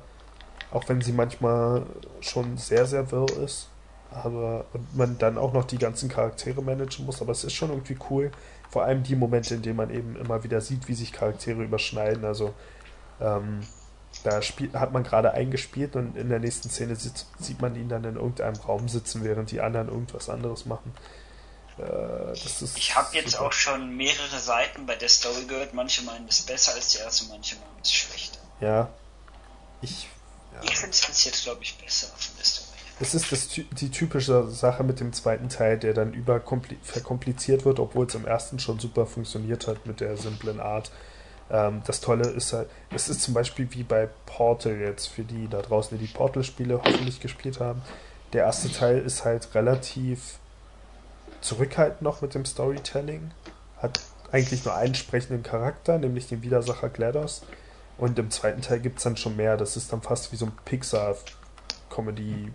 Auch 0.72 0.88
wenn 0.90 1.02
sie 1.02 1.14
manchmal 1.14 1.84
schon 2.22 2.58
sehr, 2.58 2.86
sehr 2.86 3.12
wirr 3.12 3.30
ist. 3.44 3.70
Aber 4.12 4.66
und 4.74 4.96
man 4.96 5.18
dann 5.18 5.38
auch 5.38 5.54
noch 5.54 5.66
die 5.66 5.78
ganzen 5.78 6.10
Charaktere 6.10 6.62
managen 6.62 7.06
muss. 7.06 7.22
Aber 7.22 7.32
es 7.32 7.44
ist 7.44 7.54
schon 7.54 7.70
irgendwie 7.70 7.98
cool. 8.10 8.32
Vor 8.70 8.84
allem 8.84 9.04
die 9.04 9.16
Momente, 9.16 9.56
in 9.56 9.62
denen 9.62 9.78
man 9.78 9.90
eben 9.90 10.16
immer 10.18 10.44
wieder 10.44 10.62
sieht, 10.62 10.88
wie 10.88 10.94
sich 10.94 11.14
Charaktere 11.14 11.64
überschneiden. 11.64 12.26
Also 12.26 12.54
ähm, 13.20 13.62
da 14.24 14.42
spiel, 14.42 14.72
hat 14.74 14.94
man 14.94 15.04
gerade 15.04 15.32
eingespielt 15.32 15.96
und 15.96 16.18
in 16.18 16.30
der 16.30 16.40
nächsten 16.40 16.70
Szene 16.70 16.96
sieht, 16.96 17.26
sieht 17.40 17.62
man 17.62 17.76
ihn 17.76 17.90
dann 17.90 18.04
in 18.04 18.16
irgendeinem 18.16 18.56
Raum 18.56 18.88
sitzen, 18.88 19.24
während 19.24 19.52
die 19.52 19.62
anderen 19.62 19.90
irgendwas 19.90 20.30
anderes 20.30 20.66
machen. 20.66 20.92
Äh, 21.78 22.34
ich 22.76 22.96
habe 22.96 23.16
jetzt 23.16 23.32
super. 23.32 23.46
auch 23.46 23.52
schon 23.52 23.96
mehrere 23.96 24.40
Seiten 24.40 24.86
bei 24.86 24.96
der 24.96 25.10
Story 25.10 25.46
gehört. 25.46 25.74
Manche 25.74 26.04
meinen 26.04 26.28
es 26.28 26.42
besser 26.42 26.74
als 26.74 26.90
die 26.90 27.00
erste, 27.00 27.26
manche 27.26 27.56
meinen 27.56 27.82
es 27.82 27.92
schlechter. 27.92 28.40
Ja. 28.62 28.90
Ich, 29.82 30.08
ja. 30.54 30.62
ich 30.64 30.76
finde 30.76 30.92
es 30.92 31.06
bis 31.06 31.26
jetzt, 31.26 31.44
glaube 31.44 31.62
ich, 31.62 31.78
besser 31.78 32.08
von 32.08 32.36
der 32.38 32.46
Story. 32.46 32.68
Es 33.00 33.14
ist 33.14 33.32
das, 33.32 33.50
die 33.50 33.92
typische 33.92 34.50
Sache 34.50 34.84
mit 34.84 35.00
dem 35.00 35.14
zweiten 35.14 35.50
Teil, 35.50 35.78
der 35.78 35.94
dann 35.94 36.26
verkompliziert 36.82 37.64
wird, 37.64 37.80
obwohl 37.80 38.08
es 38.08 38.16
im 38.16 38.26
ersten 38.26 38.58
schon 38.58 38.80
super 38.80 39.06
funktioniert 39.06 39.68
hat 39.68 39.86
mit 39.86 40.00
der 40.00 40.18
simplen 40.18 40.60
Art. 40.60 40.90
Ähm, 41.52 41.84
das 41.86 42.02
Tolle 42.02 42.28
ist 42.28 42.54
halt, 42.54 42.70
es 42.90 43.08
ist 43.08 43.22
zum 43.22 43.36
Beispiel 43.36 43.68
wie 43.72 43.84
bei 43.84 44.10
Portal 44.26 44.78
jetzt, 44.78 45.08
für 45.08 45.24
die 45.24 45.48
da 45.48 45.62
draußen, 45.62 45.98
die 45.98 46.08
die 46.08 46.12
Portal-Spiele 46.12 46.82
hoffentlich 46.84 47.20
gespielt 47.20 47.60
haben. 47.60 47.84
Der 48.34 48.46
erste 48.46 48.72
Teil 48.72 49.00
ist 49.00 49.24
halt 49.24 49.54
relativ 49.54 50.40
zurückhaltend 51.48 52.02
noch 52.02 52.22
mit 52.22 52.34
dem 52.34 52.46
Storytelling. 52.46 53.32
Hat 53.78 54.00
eigentlich 54.32 54.66
nur 54.66 54.76
einen 54.76 54.96
sprechenden 54.96 55.44
Charakter, 55.44 55.98
nämlich 55.98 56.28
den 56.28 56.42
Widersacher 56.44 56.90
GLaDOS. 56.90 57.44
Und 57.98 58.20
im 58.20 58.30
zweiten 58.30 58.62
Teil 58.62 58.80
gibt 58.80 58.98
es 58.98 59.04
dann 59.04 59.18
schon 59.18 59.36
mehr. 59.36 59.58
Das 59.58 59.78
ist 59.78 59.92
dann 59.92 60.02
fast 60.02 60.32
wie 60.32 60.36
so 60.36 60.46
ein 60.46 60.54
Pixar-Comedy 60.66 62.52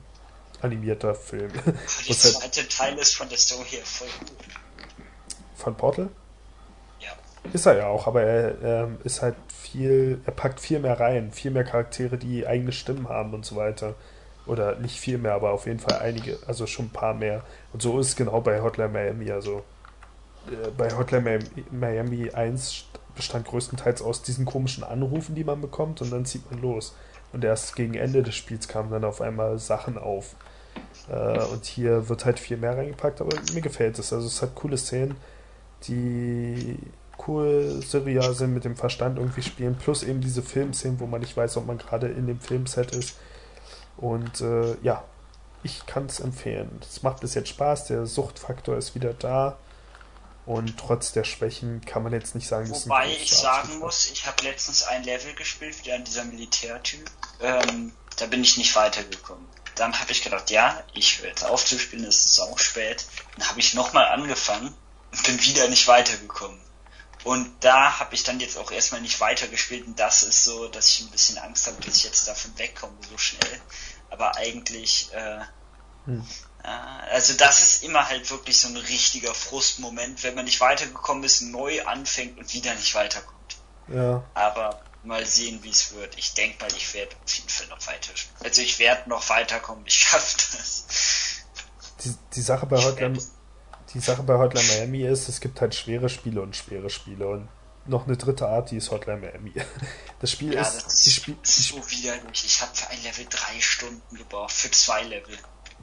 animierter 0.60 1.14
Film. 1.14 1.50
Der 1.64 2.16
zweite 2.16 2.60
halt 2.60 2.70
Teil 2.70 2.98
ist 2.98 3.16
von 3.16 3.28
der 3.28 3.38
Story 3.38 3.66
her 3.68 3.84
voll 3.84 4.08
gut. 4.20 4.28
Von 5.56 5.76
Portal? 5.76 6.08
Ja. 7.00 7.10
Ist 7.52 7.66
er 7.66 7.78
ja 7.78 7.86
auch, 7.88 8.06
aber 8.06 8.22
er, 8.22 8.62
er 8.62 8.88
ist 9.02 9.22
halt 9.22 9.34
viel, 9.48 10.20
er 10.24 10.32
packt 10.32 10.60
viel 10.60 10.78
mehr 10.78 11.00
rein, 11.00 11.32
viel 11.32 11.50
mehr 11.50 11.64
Charaktere, 11.64 12.16
die 12.18 12.46
eigene 12.46 12.72
Stimmen 12.72 13.08
haben 13.08 13.34
und 13.34 13.44
so 13.44 13.56
weiter. 13.56 13.94
Oder 14.46 14.76
nicht 14.76 14.98
viel 14.98 15.18
mehr, 15.18 15.34
aber 15.34 15.50
auf 15.50 15.66
jeden 15.66 15.78
Fall 15.78 16.00
einige, 16.00 16.38
also 16.46 16.66
schon 16.66 16.86
ein 16.86 16.90
paar 16.90 17.14
mehr. 17.14 17.42
Und 17.72 17.82
so 17.82 17.98
ist 18.00 18.08
es 18.08 18.16
genau 18.16 18.40
bei 18.40 18.60
Hotline 18.60 18.88
Miami. 18.88 19.30
Also 19.30 19.62
äh, 20.48 20.70
bei 20.76 20.90
Hotline 20.96 21.38
Miami 21.70 22.30
1 22.30 22.86
bestand 23.14 23.46
größtenteils 23.46 24.02
aus 24.02 24.22
diesen 24.22 24.44
komischen 24.44 24.82
Anrufen, 24.82 25.34
die 25.34 25.44
man 25.44 25.60
bekommt, 25.60 26.00
und 26.00 26.12
dann 26.12 26.24
zieht 26.24 26.50
man 26.50 26.60
los. 26.60 26.94
Und 27.32 27.44
erst 27.44 27.76
gegen 27.76 27.94
Ende 27.94 28.22
des 28.22 28.34
Spiels 28.34 28.68
kamen 28.68 28.90
dann 28.90 29.04
auf 29.04 29.20
einmal 29.20 29.58
Sachen 29.58 29.96
auf. 29.96 30.34
Äh, 31.08 31.44
und 31.44 31.64
hier 31.64 32.08
wird 32.08 32.24
halt 32.24 32.40
viel 32.40 32.56
mehr 32.56 32.76
reingepackt, 32.76 33.20
aber 33.20 33.36
mir 33.54 33.60
gefällt 33.60 33.98
es. 33.98 34.12
Also 34.12 34.26
es 34.26 34.42
hat 34.42 34.56
coole 34.56 34.76
Szenen, 34.76 35.16
die 35.84 36.78
cool 37.28 37.80
serial 37.82 38.34
sind, 38.34 38.54
mit 38.54 38.64
dem 38.64 38.74
Verstand 38.74 39.18
irgendwie 39.18 39.42
spielen, 39.42 39.76
plus 39.76 40.02
eben 40.02 40.20
diese 40.20 40.42
Filmszenen, 40.42 40.98
wo 40.98 41.06
man 41.06 41.20
nicht 41.20 41.36
weiß, 41.36 41.56
ob 41.58 41.66
man 41.66 41.78
gerade 41.78 42.08
in 42.08 42.26
dem 42.26 42.40
Filmset 42.40 42.96
ist 42.96 43.16
und 43.96 44.40
äh, 44.40 44.76
ja, 44.82 45.04
ich 45.62 45.86
kann 45.86 46.06
es 46.06 46.20
empfehlen. 46.20 46.80
Es 46.88 47.02
macht 47.02 47.20
bis 47.20 47.34
jetzt 47.34 47.48
Spaß, 47.48 47.86
der 47.86 48.06
Suchtfaktor 48.06 48.76
ist 48.76 48.94
wieder 48.94 49.14
da. 49.14 49.58
Und 50.44 50.76
trotz 50.76 51.12
der 51.12 51.22
Schwächen 51.22 51.84
kann 51.84 52.02
man 52.02 52.12
jetzt 52.12 52.34
nicht 52.34 52.48
sagen, 52.48 52.68
dass 52.68 52.86
Wobei 52.86 53.12
ich 53.12 53.30
sagen 53.32 53.78
muss, 53.78 54.10
ich 54.10 54.26
habe 54.26 54.42
letztens 54.42 54.82
ein 54.82 55.04
Level 55.04 55.34
gespielt, 55.34 55.84
wieder 55.84 55.94
an 55.94 56.04
dieser 56.04 56.24
Militärtyp. 56.24 57.08
Ähm, 57.40 57.92
da 58.16 58.26
bin 58.26 58.42
ich 58.42 58.56
nicht 58.56 58.74
weitergekommen. 58.74 59.46
Dann 59.76 59.98
habe 59.98 60.10
ich 60.10 60.22
gedacht, 60.22 60.50
ja, 60.50 60.82
ich 60.94 61.20
höre 61.20 61.28
jetzt 61.28 61.44
auf 61.44 61.64
zu 61.64 61.78
spielen, 61.78 62.04
es 62.04 62.24
ist 62.24 62.40
auch 62.40 62.58
spät. 62.58 63.06
Dann 63.36 63.48
habe 63.48 63.60
ich 63.60 63.74
nochmal 63.74 64.08
angefangen 64.08 64.74
und 65.12 65.22
bin 65.22 65.40
wieder 65.42 65.68
nicht 65.68 65.86
weitergekommen. 65.86 66.58
Und 67.24 67.52
da 67.60 68.00
habe 68.00 68.14
ich 68.14 68.24
dann 68.24 68.40
jetzt 68.40 68.58
auch 68.58 68.70
erstmal 68.70 69.00
nicht 69.00 69.20
weitergespielt 69.20 69.86
und 69.86 69.98
das 69.98 70.22
ist 70.22 70.44
so, 70.44 70.68
dass 70.68 70.88
ich 70.88 71.02
ein 71.02 71.10
bisschen 71.10 71.38
Angst 71.38 71.66
habe, 71.66 71.80
dass 71.84 71.96
ich 71.96 72.04
jetzt 72.04 72.26
davon 72.26 72.56
wegkomme 72.58 72.96
so 73.08 73.16
schnell. 73.16 73.60
Aber 74.10 74.36
eigentlich, 74.36 75.12
äh, 75.12 75.40
hm. 76.06 76.26
äh, 76.64 76.66
also 76.66 77.34
das 77.34 77.60
ist 77.60 77.84
immer 77.84 78.08
halt 78.08 78.28
wirklich 78.30 78.58
so 78.58 78.68
ein 78.68 78.76
richtiger 78.76 79.34
Frustmoment, 79.34 80.22
wenn 80.24 80.34
man 80.34 80.46
nicht 80.46 80.60
weitergekommen 80.60 81.22
ist, 81.22 81.42
neu 81.42 81.84
anfängt 81.86 82.38
und 82.38 82.52
wieder 82.52 82.74
nicht 82.74 82.94
weiterkommt. 82.94 83.56
Ja. 83.88 84.24
Aber 84.34 84.82
mal 85.04 85.24
sehen, 85.24 85.62
wie 85.62 85.70
es 85.70 85.92
wird. 85.94 86.16
Ich 86.18 86.34
denke 86.34 86.64
mal, 86.64 86.72
ich 86.76 86.92
werde 86.94 87.14
auf 87.24 87.32
jeden 87.32 87.48
Fall 87.48 87.66
noch 87.68 87.86
weiter. 87.86 88.12
Also 88.42 88.62
ich 88.62 88.78
werde 88.78 89.08
noch 89.08 89.28
weiterkommen, 89.28 89.84
ich 89.86 89.94
schaffe 89.94 90.36
das. 90.56 90.86
Die, 92.04 92.14
die 92.34 92.42
Sache 92.42 92.66
bei 92.66 92.82
Hotline 92.82 93.18
die 93.94 94.00
Sache 94.00 94.22
bei 94.22 94.38
Hotline 94.38 94.66
Miami 94.66 95.02
ist, 95.02 95.28
es 95.28 95.40
gibt 95.40 95.60
halt 95.60 95.74
schwere 95.74 96.08
Spiele 96.08 96.42
und 96.42 96.56
schwere 96.56 96.90
Spiele 96.90 97.26
und 97.28 97.48
noch 97.84 98.06
eine 98.06 98.16
dritte 98.16 98.46
Art, 98.46 98.70
die 98.70 98.76
ist 98.76 98.90
Hotline 98.90 99.20
Miami. 99.20 99.52
Das 100.20 100.30
Spiel 100.30 100.54
ja, 100.54 100.60
ist, 100.60 100.86
das 100.86 101.04
ist, 101.04 101.14
Spiel, 101.14 101.36
so 101.42 101.76
widerlich. 101.78 102.44
Ich 102.44 102.62
habe 102.62 102.70
für 102.72 102.88
ein 102.90 103.02
Level 103.02 103.26
drei 103.28 103.60
Stunden 103.60 104.16
gebraucht, 104.16 104.52
für 104.52 104.70
zwei 104.70 105.02
Level. 105.02 105.34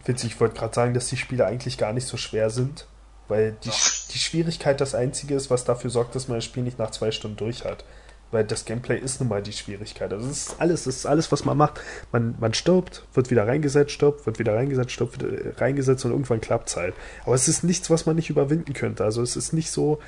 Witzig, 0.05 0.31
ich 0.31 0.39
wollte 0.39 0.55
gerade 0.55 0.73
sagen, 0.73 0.93
dass 0.93 1.07
die 1.07 1.17
Spiele 1.17 1.45
eigentlich 1.45 1.77
gar 1.77 1.91
nicht 1.91 2.07
so 2.07 2.15
schwer 2.15 2.49
sind, 2.49 2.87
weil 3.27 3.51
die, 3.51 3.71
die 4.13 4.17
Schwierigkeit 4.17 4.79
das 4.79 4.95
Einzige 4.95 5.35
ist, 5.35 5.49
was 5.49 5.65
dafür 5.65 5.89
sorgt, 5.89 6.15
dass 6.15 6.29
man 6.29 6.37
das 6.37 6.45
Spiel 6.45 6.63
nicht 6.63 6.79
nach 6.79 6.91
zwei 6.91 7.11
Stunden 7.11 7.35
durch 7.35 7.65
hat 7.65 7.83
weil 8.31 8.43
das 8.43 8.65
Gameplay 8.65 8.97
ist 8.99 9.19
nun 9.19 9.29
mal 9.29 9.41
die 9.41 9.53
Schwierigkeit. 9.53 10.13
Also 10.13 10.29
es 10.29 10.47
ist 10.47 10.55
alles, 10.59 10.85
es 10.85 10.97
ist 10.97 11.05
alles, 11.05 11.31
was 11.31 11.45
man 11.45 11.57
macht. 11.57 11.79
Man, 12.11 12.35
man 12.39 12.53
stirbt, 12.53 13.03
wird 13.13 13.31
wieder 13.31 13.47
reingesetzt, 13.47 13.91
stirbt, 13.91 14.25
wird 14.25 14.39
wieder 14.39 14.55
reingesetzt, 14.55 14.91
stirbt, 14.91 15.21
wird 15.21 15.59
reingesetzt 15.59 16.05
und 16.05 16.11
irgendwann 16.11 16.41
klappt 16.41 16.69
es 16.69 16.77
halt. 16.77 16.93
Aber 17.25 17.35
es 17.35 17.47
ist 17.47 17.63
nichts, 17.63 17.89
was 17.89 18.05
man 18.05 18.15
nicht 18.15 18.29
überwinden 18.29 18.73
könnte. 18.73 19.03
Also 19.03 19.21
es 19.21 19.35
ist 19.35 19.53
nicht 19.53 19.71
so, 19.71 19.99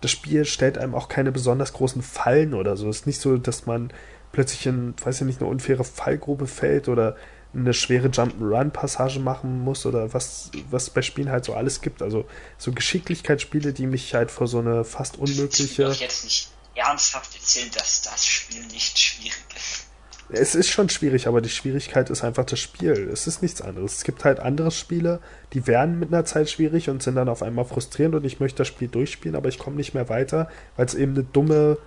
das 0.00 0.10
Spiel 0.10 0.44
stellt 0.44 0.78
einem 0.78 0.94
auch 0.94 1.08
keine 1.08 1.32
besonders 1.32 1.72
großen 1.72 2.02
Fallen 2.02 2.54
oder 2.54 2.76
so. 2.76 2.88
Es 2.88 3.00
ist 3.00 3.06
nicht 3.06 3.20
so, 3.20 3.36
dass 3.36 3.66
man 3.66 3.92
plötzlich 4.32 4.66
in, 4.66 4.94
weiß 5.02 5.20
ich 5.20 5.26
nicht, 5.26 5.40
eine 5.40 5.50
unfaire 5.50 5.84
Fallgrube 5.84 6.46
fällt 6.46 6.88
oder 6.88 7.16
eine 7.52 7.74
schwere 7.74 8.08
Jump'n'Run-Passage 8.08 9.18
machen 9.18 9.60
muss 9.64 9.84
oder 9.84 10.14
was, 10.14 10.52
was 10.70 10.90
bei 10.90 11.02
Spielen 11.02 11.30
halt 11.30 11.44
so 11.44 11.54
alles 11.54 11.80
gibt. 11.80 12.00
Also 12.00 12.26
so 12.58 12.72
Geschicklichkeitsspiele, 12.72 13.72
die 13.72 13.86
mich 13.86 14.14
halt 14.14 14.30
vor 14.30 14.46
so 14.46 14.58
eine 14.60 14.84
fast 14.84 15.18
unmögliche. 15.18 15.88
Ich 15.90 16.00
jetzt 16.00 16.24
nicht 16.24 16.50
ernsthaft 16.80 17.34
erzählen, 17.34 17.70
dass 17.76 18.02
das 18.02 18.26
Spiel 18.26 18.64
nicht 18.66 18.98
schwierig 18.98 19.44
ist. 19.56 19.86
Es 20.32 20.54
ist 20.54 20.68
schon 20.68 20.88
schwierig, 20.88 21.26
aber 21.26 21.40
die 21.40 21.48
Schwierigkeit 21.48 22.08
ist 22.08 22.22
einfach 22.22 22.44
das 22.44 22.60
Spiel. 22.60 23.10
Es 23.12 23.26
ist 23.26 23.42
nichts 23.42 23.60
anderes. 23.60 23.96
Es 23.96 24.04
gibt 24.04 24.24
halt 24.24 24.38
andere 24.38 24.70
Spiele, 24.70 25.20
die 25.52 25.66
werden 25.66 25.98
mit 25.98 26.12
einer 26.12 26.24
Zeit 26.24 26.48
schwierig 26.48 26.88
und 26.88 27.02
sind 27.02 27.16
dann 27.16 27.28
auf 27.28 27.42
einmal 27.42 27.64
frustrierend 27.64 28.14
und 28.14 28.24
ich 28.24 28.38
möchte 28.38 28.58
das 28.58 28.68
Spiel 28.68 28.86
durchspielen, 28.86 29.34
aber 29.36 29.48
ich 29.48 29.58
komme 29.58 29.76
nicht 29.76 29.92
mehr 29.92 30.08
weiter, 30.08 30.48
weil 30.76 30.86
es 30.86 30.94
eben 30.94 31.14
eine 31.14 31.24
dumme 31.24 31.78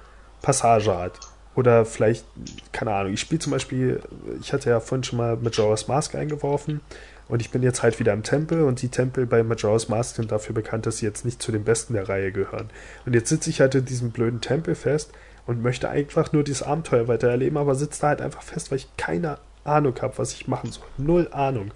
Passage 0.41 0.93
hat. 0.93 1.19
Oder 1.55 1.85
vielleicht, 1.85 2.25
keine 2.71 2.93
Ahnung, 2.93 3.13
ich 3.13 3.21
spiele 3.21 3.39
zum 3.39 3.51
Beispiel, 3.51 4.01
ich 4.41 4.51
hatte 4.51 4.71
ja 4.71 4.79
vorhin 4.79 5.03
schon 5.03 5.17
mal 5.17 5.37
Majora's 5.37 5.87
Mask 5.87 6.15
eingeworfen 6.15 6.81
und 7.27 7.41
ich 7.41 7.51
bin 7.51 7.63
jetzt 7.63 7.83
halt 7.83 7.99
wieder 7.99 8.13
im 8.13 8.23
Tempel 8.23 8.63
und 8.63 8.81
die 8.81 8.89
Tempel 8.89 9.25
bei 9.25 9.43
Majora's 9.43 9.89
Mask 9.89 10.15
sind 10.15 10.31
dafür 10.31 10.53
bekannt, 10.53 10.85
dass 10.85 10.97
sie 10.97 11.05
jetzt 11.05 11.25
nicht 11.25 11.41
zu 11.41 11.51
den 11.51 11.63
besten 11.63 11.93
der 11.93 12.09
Reihe 12.09 12.31
gehören. 12.31 12.69
Und 13.05 13.13
jetzt 13.13 13.29
sitze 13.29 13.49
ich 13.49 13.61
halt 13.61 13.75
in 13.75 13.85
diesem 13.85 14.11
blöden 14.11 14.41
Tempel 14.41 14.75
fest 14.75 15.11
und 15.45 15.61
möchte 15.61 15.89
einfach 15.89 16.31
nur 16.33 16.43
dieses 16.43 16.63
Abenteuer 16.63 17.07
weitererleben, 17.07 17.57
aber 17.57 17.75
sitze 17.75 18.01
da 18.01 18.07
halt 18.09 18.21
einfach 18.21 18.43
fest, 18.43 18.71
weil 18.71 18.77
ich 18.77 18.97
keine 18.97 19.37
Ahnung 19.63 19.95
habe, 20.01 20.17
was 20.17 20.33
ich 20.33 20.47
machen 20.47 20.71
soll. 20.71 20.85
Null 20.97 21.29
Ahnung. 21.31 21.71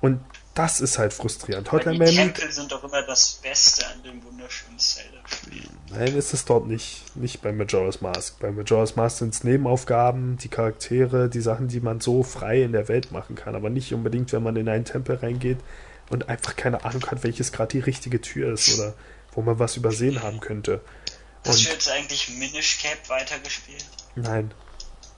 Und 0.00 0.20
das 0.56 0.80
ist 0.80 0.98
halt 0.98 1.12
frustrierend. 1.12 1.70
Hotline 1.70 1.98
Miami. 1.98 2.10
Die 2.10 2.16
Tempel 2.16 2.50
sind 2.50 2.72
doch 2.72 2.82
immer 2.82 3.02
das 3.02 3.34
Beste 3.42 3.86
an 3.86 4.02
dem 4.02 4.24
wunderschönen 4.24 4.78
Zelda-Spiel. 4.78 5.68
Nein, 5.90 6.16
ist 6.16 6.32
es 6.32 6.46
dort 6.46 6.66
nicht. 6.66 7.02
Nicht 7.14 7.42
bei 7.42 7.52
Majora's 7.52 8.00
Mask. 8.00 8.38
Bei 8.40 8.50
Majora's 8.50 8.96
Mask 8.96 9.18
sind 9.18 9.34
es 9.34 9.44
Nebenaufgaben, 9.44 10.38
die 10.38 10.48
Charaktere, 10.48 11.28
die 11.28 11.42
Sachen, 11.42 11.68
die 11.68 11.80
man 11.80 12.00
so 12.00 12.22
frei 12.22 12.62
in 12.62 12.72
der 12.72 12.88
Welt 12.88 13.12
machen 13.12 13.36
kann. 13.36 13.54
Aber 13.54 13.68
nicht 13.68 13.92
unbedingt, 13.92 14.32
wenn 14.32 14.42
man 14.42 14.56
in 14.56 14.68
einen 14.68 14.86
Tempel 14.86 15.16
reingeht 15.16 15.58
und 16.08 16.30
einfach 16.30 16.56
keine 16.56 16.84
Ahnung 16.86 17.04
hat, 17.06 17.22
welches 17.22 17.52
gerade 17.52 17.72
die 17.72 17.80
richtige 17.80 18.22
Tür 18.22 18.54
ist 18.54 18.78
oder 18.78 18.94
wo 19.32 19.42
man 19.42 19.58
was 19.58 19.76
übersehen 19.76 20.22
haben 20.22 20.40
könnte. 20.40 20.80
Hast 21.46 21.66
du 21.66 21.68
jetzt 21.68 21.90
eigentlich 21.90 22.30
Minish 22.30 22.78
Cap 22.82 23.08
weitergespielt? 23.08 23.84
Nein. 24.14 24.52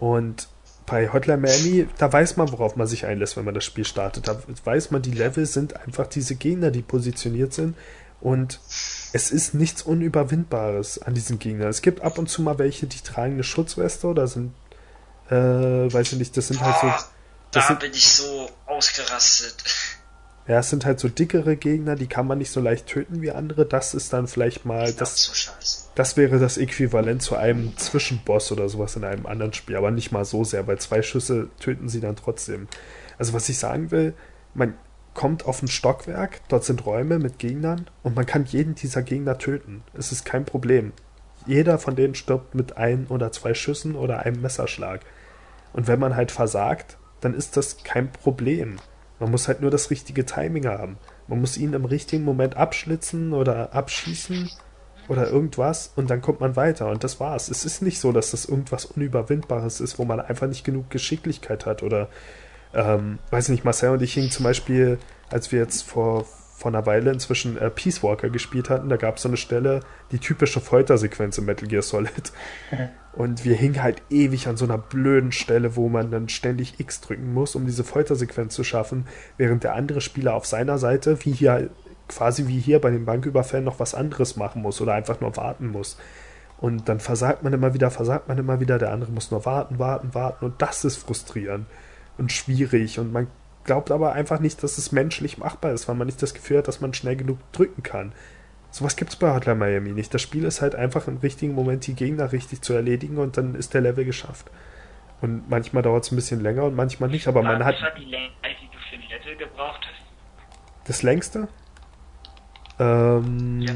Und 0.00 0.48
bei 0.88 1.12
Hotline 1.12 1.38
Miami, 1.38 1.88
da 1.98 2.12
weiß 2.12 2.36
man, 2.36 2.50
worauf 2.50 2.76
man 2.76 2.86
sich 2.86 3.06
einlässt, 3.06 3.36
wenn 3.36 3.44
man 3.44 3.54
das 3.54 3.64
Spiel 3.64 3.84
startet. 3.84 4.26
Da 4.28 4.40
weiß 4.64 4.90
man, 4.90 5.02
die 5.02 5.10
Level 5.10 5.46
sind 5.46 5.76
einfach 5.76 6.06
diese 6.06 6.34
Gegner, 6.34 6.70
die 6.70 6.82
positioniert 6.82 7.52
sind. 7.52 7.76
Und 8.20 8.60
es 9.12 9.30
ist 9.30 9.54
nichts 9.54 9.82
Unüberwindbares 9.82 11.00
an 11.02 11.14
diesen 11.14 11.38
Gegnern. 11.38 11.68
Es 11.68 11.82
gibt 11.82 12.00
ab 12.00 12.18
und 12.18 12.28
zu 12.28 12.42
mal 12.42 12.58
welche, 12.58 12.86
die 12.86 13.00
tragen 13.00 13.34
eine 13.34 13.44
Schutzweste 13.44 14.06
oder 14.06 14.26
sind, 14.26 14.54
äh, 15.30 15.34
weiß 15.34 16.12
ich 16.12 16.18
nicht, 16.18 16.36
das 16.36 16.48
sind 16.48 16.60
halt 16.60 16.76
so. 16.80 17.04
da 17.52 17.62
sind, 17.62 17.80
bin 17.80 17.92
ich 17.92 18.08
so 18.08 18.50
ausgerastet. 18.66 19.62
Ja, 20.48 20.60
es 20.60 20.70
sind 20.70 20.86
halt 20.86 20.98
so 20.98 21.08
dickere 21.08 21.56
Gegner, 21.56 21.94
die 21.94 22.06
kann 22.06 22.26
man 22.26 22.38
nicht 22.38 22.50
so 22.50 22.60
leicht 22.60 22.86
töten 22.86 23.20
wie 23.20 23.30
andere. 23.30 23.66
Das 23.66 23.94
ist 23.94 24.12
dann 24.12 24.26
vielleicht 24.26 24.64
mal 24.64 24.92
das. 24.94 25.24
So 25.24 25.87
das 25.98 26.16
wäre 26.16 26.38
das 26.38 26.58
Äquivalent 26.58 27.22
zu 27.22 27.34
einem 27.34 27.76
Zwischenboss 27.76 28.52
oder 28.52 28.68
sowas 28.68 28.94
in 28.94 29.02
einem 29.02 29.26
anderen 29.26 29.52
Spiel, 29.52 29.74
aber 29.74 29.90
nicht 29.90 30.12
mal 30.12 30.24
so 30.24 30.44
sehr, 30.44 30.68
weil 30.68 30.78
zwei 30.78 31.02
Schüsse 31.02 31.48
töten 31.58 31.88
sie 31.88 31.98
dann 31.98 32.14
trotzdem. 32.14 32.68
Also 33.18 33.32
was 33.32 33.48
ich 33.48 33.58
sagen 33.58 33.90
will, 33.90 34.14
man 34.54 34.74
kommt 35.14 35.44
auf 35.44 35.60
ein 35.60 35.66
Stockwerk, 35.66 36.40
dort 36.46 36.62
sind 36.62 36.86
Räume 36.86 37.18
mit 37.18 37.40
Gegnern 37.40 37.90
und 38.04 38.14
man 38.14 38.26
kann 38.26 38.44
jeden 38.44 38.76
dieser 38.76 39.02
Gegner 39.02 39.38
töten. 39.38 39.82
Es 39.92 40.12
ist 40.12 40.24
kein 40.24 40.44
Problem. 40.44 40.92
Jeder 41.46 41.78
von 41.78 41.96
denen 41.96 42.14
stirbt 42.14 42.54
mit 42.54 42.76
ein 42.76 43.08
oder 43.08 43.32
zwei 43.32 43.52
Schüssen 43.54 43.96
oder 43.96 44.20
einem 44.20 44.40
Messerschlag. 44.40 45.00
Und 45.72 45.88
wenn 45.88 45.98
man 45.98 46.14
halt 46.14 46.30
versagt, 46.30 46.96
dann 47.20 47.34
ist 47.34 47.56
das 47.56 47.82
kein 47.82 48.12
Problem. 48.12 48.76
Man 49.18 49.32
muss 49.32 49.48
halt 49.48 49.62
nur 49.62 49.72
das 49.72 49.90
richtige 49.90 50.24
Timing 50.24 50.68
haben. 50.68 50.96
Man 51.26 51.40
muss 51.40 51.56
ihn 51.56 51.72
im 51.72 51.86
richtigen 51.86 52.22
Moment 52.22 52.56
abschlitzen 52.56 53.32
oder 53.32 53.74
abschießen 53.74 54.48
oder 55.08 55.28
irgendwas 55.28 55.92
und 55.96 56.10
dann 56.10 56.20
kommt 56.20 56.40
man 56.40 56.56
weiter 56.56 56.90
und 56.90 57.02
das 57.02 57.18
war's. 57.18 57.48
Es 57.48 57.64
ist 57.64 57.82
nicht 57.82 57.98
so, 57.98 58.12
dass 58.12 58.30
das 58.30 58.44
irgendwas 58.44 58.84
Unüberwindbares 58.84 59.80
ist, 59.80 59.98
wo 59.98 60.04
man 60.04 60.20
einfach 60.20 60.46
nicht 60.46 60.64
genug 60.64 60.90
Geschicklichkeit 60.90 61.66
hat 61.66 61.82
oder 61.82 62.08
ähm, 62.74 63.18
weiß 63.30 63.48
nicht, 63.48 63.64
Marcel 63.64 63.90
und 63.90 64.02
ich 64.02 64.12
hingen 64.14 64.30
zum 64.30 64.44
Beispiel, 64.44 64.98
als 65.30 65.52
wir 65.52 65.58
jetzt 65.60 65.82
vor, 65.82 66.24
vor 66.24 66.70
einer 66.70 66.86
Weile 66.86 67.10
inzwischen 67.12 67.56
äh, 67.56 67.70
Peace 67.70 68.02
Walker 68.02 68.28
gespielt 68.28 68.68
hatten, 68.68 68.88
da 68.88 68.96
gab 68.96 69.16
es 69.16 69.22
so 69.22 69.28
eine 69.28 69.36
Stelle, 69.36 69.80
die 70.12 70.18
typische 70.18 70.60
Foltersequenz 70.60 71.38
in 71.38 71.44
Metal 71.46 71.68
Gear 71.68 71.82
Solid. 71.82 72.32
Und 73.14 73.44
wir 73.44 73.56
hingen 73.56 73.82
halt 73.82 74.02
ewig 74.10 74.46
an 74.46 74.56
so 74.56 74.64
einer 74.64 74.78
blöden 74.78 75.32
Stelle, 75.32 75.74
wo 75.74 75.88
man 75.88 76.10
dann 76.10 76.28
ständig 76.28 76.78
X 76.78 77.00
drücken 77.00 77.32
muss, 77.32 77.56
um 77.56 77.66
diese 77.66 77.82
Foltersequenz 77.82 78.54
zu 78.54 78.62
schaffen, 78.62 79.06
während 79.36 79.64
der 79.64 79.74
andere 79.74 80.00
Spieler 80.00 80.34
auf 80.34 80.46
seiner 80.46 80.78
Seite, 80.78 81.24
wie 81.24 81.32
hier 81.32 81.70
quasi 82.08 82.46
wie 82.48 82.58
hier 82.58 82.80
bei 82.80 82.90
den 82.90 83.04
Banküberfällen 83.04 83.64
noch 83.64 83.80
was 83.80 83.94
anderes 83.94 84.36
machen 84.36 84.62
muss 84.62 84.80
oder 84.80 84.94
einfach 84.94 85.20
nur 85.20 85.36
warten 85.36 85.68
muss. 85.68 85.98
Und 86.60 86.88
dann 86.88 86.98
versagt 86.98 87.42
man 87.44 87.52
immer 87.52 87.74
wieder, 87.74 87.90
versagt 87.90 88.28
man 88.28 88.38
immer 88.38 88.58
wieder, 88.60 88.78
der 88.78 88.92
andere 88.92 89.12
muss 89.12 89.30
nur 89.30 89.44
warten, 89.46 89.78
warten, 89.78 90.14
warten 90.14 90.44
und 90.44 90.60
das 90.60 90.84
ist 90.84 90.96
frustrierend 90.96 91.66
und 92.16 92.32
schwierig 92.32 92.98
und 92.98 93.12
man 93.12 93.28
glaubt 93.64 93.90
aber 93.90 94.12
einfach 94.12 94.40
nicht, 94.40 94.62
dass 94.62 94.78
es 94.78 94.92
menschlich 94.92 95.38
machbar 95.38 95.72
ist, 95.72 95.88
weil 95.88 95.94
man 95.94 96.06
nicht 96.06 96.22
das 96.22 96.34
Gefühl 96.34 96.58
hat, 96.58 96.68
dass 96.68 96.80
man 96.80 96.94
schnell 96.94 97.16
genug 97.16 97.38
drücken 97.52 97.82
kann. 97.82 98.12
Sowas 98.70 98.96
gibt 98.96 99.10
es 99.10 99.16
bei 99.16 99.32
Hotline 99.34 99.56
Miami 99.56 99.92
nicht. 99.92 100.12
Das 100.12 100.22
Spiel 100.22 100.44
ist 100.44 100.60
halt 100.60 100.74
einfach 100.74 101.06
im 101.06 101.18
richtigen 101.18 101.54
Moment 101.54 101.86
die 101.86 101.94
Gegner 101.94 102.32
richtig 102.32 102.62
zu 102.62 102.72
erledigen 102.72 103.18
und 103.18 103.36
dann 103.36 103.54
ist 103.54 103.74
der 103.74 103.80
Level 103.80 104.04
geschafft. 104.04 104.50
Und 105.20 105.48
manchmal 105.48 105.82
dauert 105.82 106.04
es 106.04 106.12
ein 106.12 106.16
bisschen 106.16 106.40
länger 106.40 106.64
und 106.64 106.76
manchmal 106.76 107.10
nicht, 107.10 107.28
aber 107.28 107.42
man 107.42 107.64
hat. 107.64 107.74
Was 107.74 107.82
war 107.82 107.94
die 107.98 108.04
Länge, 108.04 108.30
die 108.42 108.66
du 108.66 108.78
für 108.78 108.96
ein 108.96 109.20
Level 109.20 109.36
gebraucht 109.36 109.80
hast? 109.86 110.88
Das 110.88 111.02
längste? 111.02 111.48
Ähm, 112.78 113.60
Ja. 113.60 113.74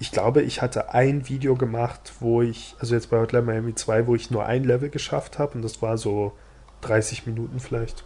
Ich 0.00 0.12
glaube, 0.12 0.42
ich 0.42 0.62
hatte 0.62 0.94
ein 0.94 1.28
Video 1.28 1.56
gemacht, 1.56 2.12
wo 2.20 2.40
ich, 2.40 2.76
also 2.78 2.94
jetzt 2.94 3.10
bei 3.10 3.18
Hotline 3.18 3.44
Miami 3.44 3.74
2, 3.74 4.06
wo 4.06 4.14
ich 4.14 4.30
nur 4.30 4.46
ein 4.46 4.62
Level 4.62 4.90
geschafft 4.90 5.40
habe 5.40 5.54
und 5.54 5.62
das 5.62 5.82
war 5.82 5.98
so 5.98 6.36
30 6.82 7.26
Minuten 7.26 7.58
vielleicht. 7.58 8.04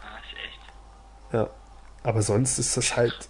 Ah, 0.00 0.18
ist 0.18 0.36
echt. 0.46 0.60
Ja. 1.32 1.50
Aber 2.04 2.22
sonst 2.22 2.58
ist 2.60 2.76
das 2.76 2.96
halt, 2.96 3.28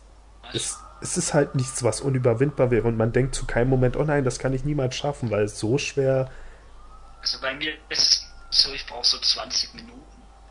es, 0.53 0.77
es 1.01 1.17
ist 1.17 1.33
halt 1.33 1.55
nichts, 1.55 1.83
was 1.83 2.03
unüberwindbar 2.03 2.71
wäre 2.71 2.87
und 2.87 2.99
man 2.99 3.13
denkt 3.13 3.35
zu 3.35 3.47
keinem 3.47 3.71
Moment, 3.71 3.97
oh 3.97 4.05
nein, 4.05 4.25
das 4.25 4.39
kann 4.39 4.53
ich 4.53 4.65
niemals 4.65 4.95
schaffen, 4.97 5.31
weil 5.31 5.45
es 5.45 5.59
so 5.59 5.79
schwer, 5.79 6.31
Also 7.23 7.41
bei 7.41 7.55
mir 7.55 7.73
ist 7.89 8.27
es 8.51 8.61
so, 8.63 8.73
ich 8.75 8.87
brauche 8.87 9.07
so 9.07 9.19
20 9.19 9.75
Minuten. 9.75 10.03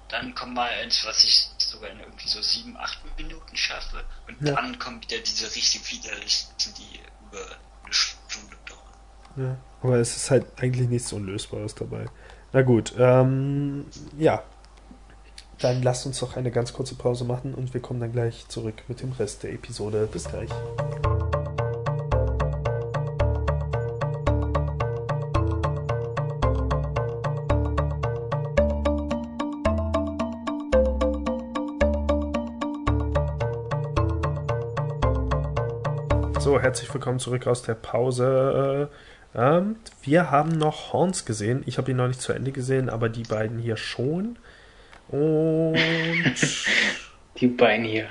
Dann 0.10 0.34
kommt 0.36 0.54
mal 0.54 0.70
eins, 0.70 1.06
was 1.06 1.24
ich 1.24 1.50
sogar 1.58 1.90
in 1.90 2.00
irgendwie 2.00 2.28
so 2.28 2.42
7, 2.42 2.78
8 2.78 3.00
Minuten 3.18 3.58
schaffe. 3.58 4.04
Und 4.28 4.42
Ja. 4.48 4.56
dann 4.56 4.80
kommen 4.80 5.02
wieder 5.02 5.18
diese 5.20 5.54
richtig 5.54 5.92
widerlichen, 5.92 6.48
die 6.78 7.00
über 7.30 7.46
eine 7.84 7.94
Stunde 7.94 8.56
dauern. 8.66 9.48
ja. 9.50 9.58
Aber 9.84 9.98
es 9.98 10.16
ist 10.16 10.32
halt 10.32 10.46
eigentlich 10.60 10.88
nichts 10.90 11.14
Unlösbares 11.14 11.76
dabei. 11.76 12.06
Na 12.54 12.62
gut, 12.64 12.94
ähm, 12.98 13.86
ja. 14.18 14.42
Dann 15.60 15.82
lasst 15.84 16.06
uns 16.06 16.20
doch 16.20 16.36
eine 16.36 16.52
ganz 16.52 16.72
kurze 16.72 16.96
Pause 16.96 17.26
machen 17.26 17.54
und 17.54 17.74
wir 17.74 17.82
kommen 17.82 18.00
dann 18.00 18.12
gleich 18.12 18.48
zurück 18.48 18.84
mit 18.88 19.02
dem 19.02 19.12
Rest 19.12 19.44
der 19.44 19.54
Episode. 19.54 20.08
Bis 20.12 20.26
gleich. 20.26 20.50
So, 36.48 36.62
herzlich 36.62 36.94
willkommen 36.94 37.20
zurück 37.20 37.46
aus 37.46 37.62
der 37.62 37.74
Pause. 37.74 38.90
Äh, 39.36 39.38
ähm, 39.38 39.76
wir 40.02 40.32
haben 40.32 40.52
noch 40.52 40.94
Horns 40.94 41.26
gesehen. 41.26 41.62
Ich 41.66 41.78
habe 41.78 41.92
ihn 41.92 41.98
noch 41.98 42.08
nicht 42.08 42.22
zu 42.22 42.32
Ende 42.32 42.54
gesehen, 42.54 42.90
aber 42.90 43.10
die 43.10 43.24
beiden 43.24 43.60
hier 43.60 43.76
schon. 43.76 44.40
Und 45.10 45.76
Die 47.36 47.48
beiden 47.48 47.84
hier. 47.84 48.08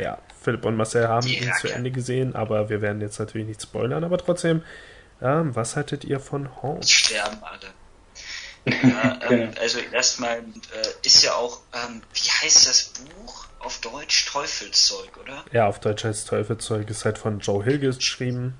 ja, 0.00 0.18
Philipp 0.42 0.64
und 0.64 0.74
Marcel 0.74 1.06
haben 1.06 1.24
Die 1.24 1.38
ihn 1.38 1.52
zu 1.60 1.68
Ende 1.68 1.92
gesehen, 1.92 2.34
aber 2.34 2.70
wir 2.70 2.82
werden 2.82 3.00
jetzt 3.00 3.20
natürlich 3.20 3.46
nicht 3.46 3.62
spoilern. 3.62 4.02
Aber 4.02 4.18
trotzdem, 4.18 4.64
ähm, 5.22 5.54
was 5.54 5.76
haltet 5.76 6.04
ihr 6.04 6.18
von 6.18 6.62
Horns? 6.62 6.90
sterben 6.90 7.38
alle. 7.40 7.72
Ja, 8.66 9.18
ähm, 9.22 9.28
Genau. 9.28 9.60
also 9.60 9.78
erstmal 9.92 10.38
äh, 10.38 10.42
ist 11.06 11.22
ja 11.22 11.34
auch, 11.34 11.60
ähm, 11.74 12.02
wie 12.12 12.28
heißt 12.46 12.68
das 12.68 12.92
Buch 13.24 13.46
auf 13.60 13.78
Deutsch? 13.80 14.26
Teufelszeug, 14.26 15.10
oder? 15.22 15.44
Ja, 15.52 15.66
auf 15.66 15.80
Deutsch 15.80 16.04
heißt 16.04 16.28
Teufelzeug, 16.28 16.88
ist 16.90 17.04
halt 17.04 17.18
von 17.18 17.40
Joe 17.40 17.62
Hill 17.64 17.78
geschrieben. 17.78 18.54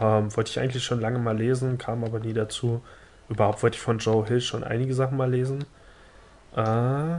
Ähm, 0.00 0.34
wollte 0.36 0.50
ich 0.50 0.58
eigentlich 0.58 0.84
schon 0.84 1.00
lange 1.00 1.18
mal 1.20 1.36
lesen, 1.36 1.78
kam 1.78 2.02
aber 2.04 2.18
nie 2.18 2.32
dazu. 2.32 2.82
Überhaupt 3.28 3.62
wollte 3.62 3.76
ich 3.76 3.82
von 3.82 3.98
Joe 3.98 4.26
Hill 4.26 4.40
schon 4.40 4.64
einige 4.64 4.94
Sachen 4.94 5.16
mal 5.16 5.30
lesen. 5.30 5.64
Äh, 6.56 7.16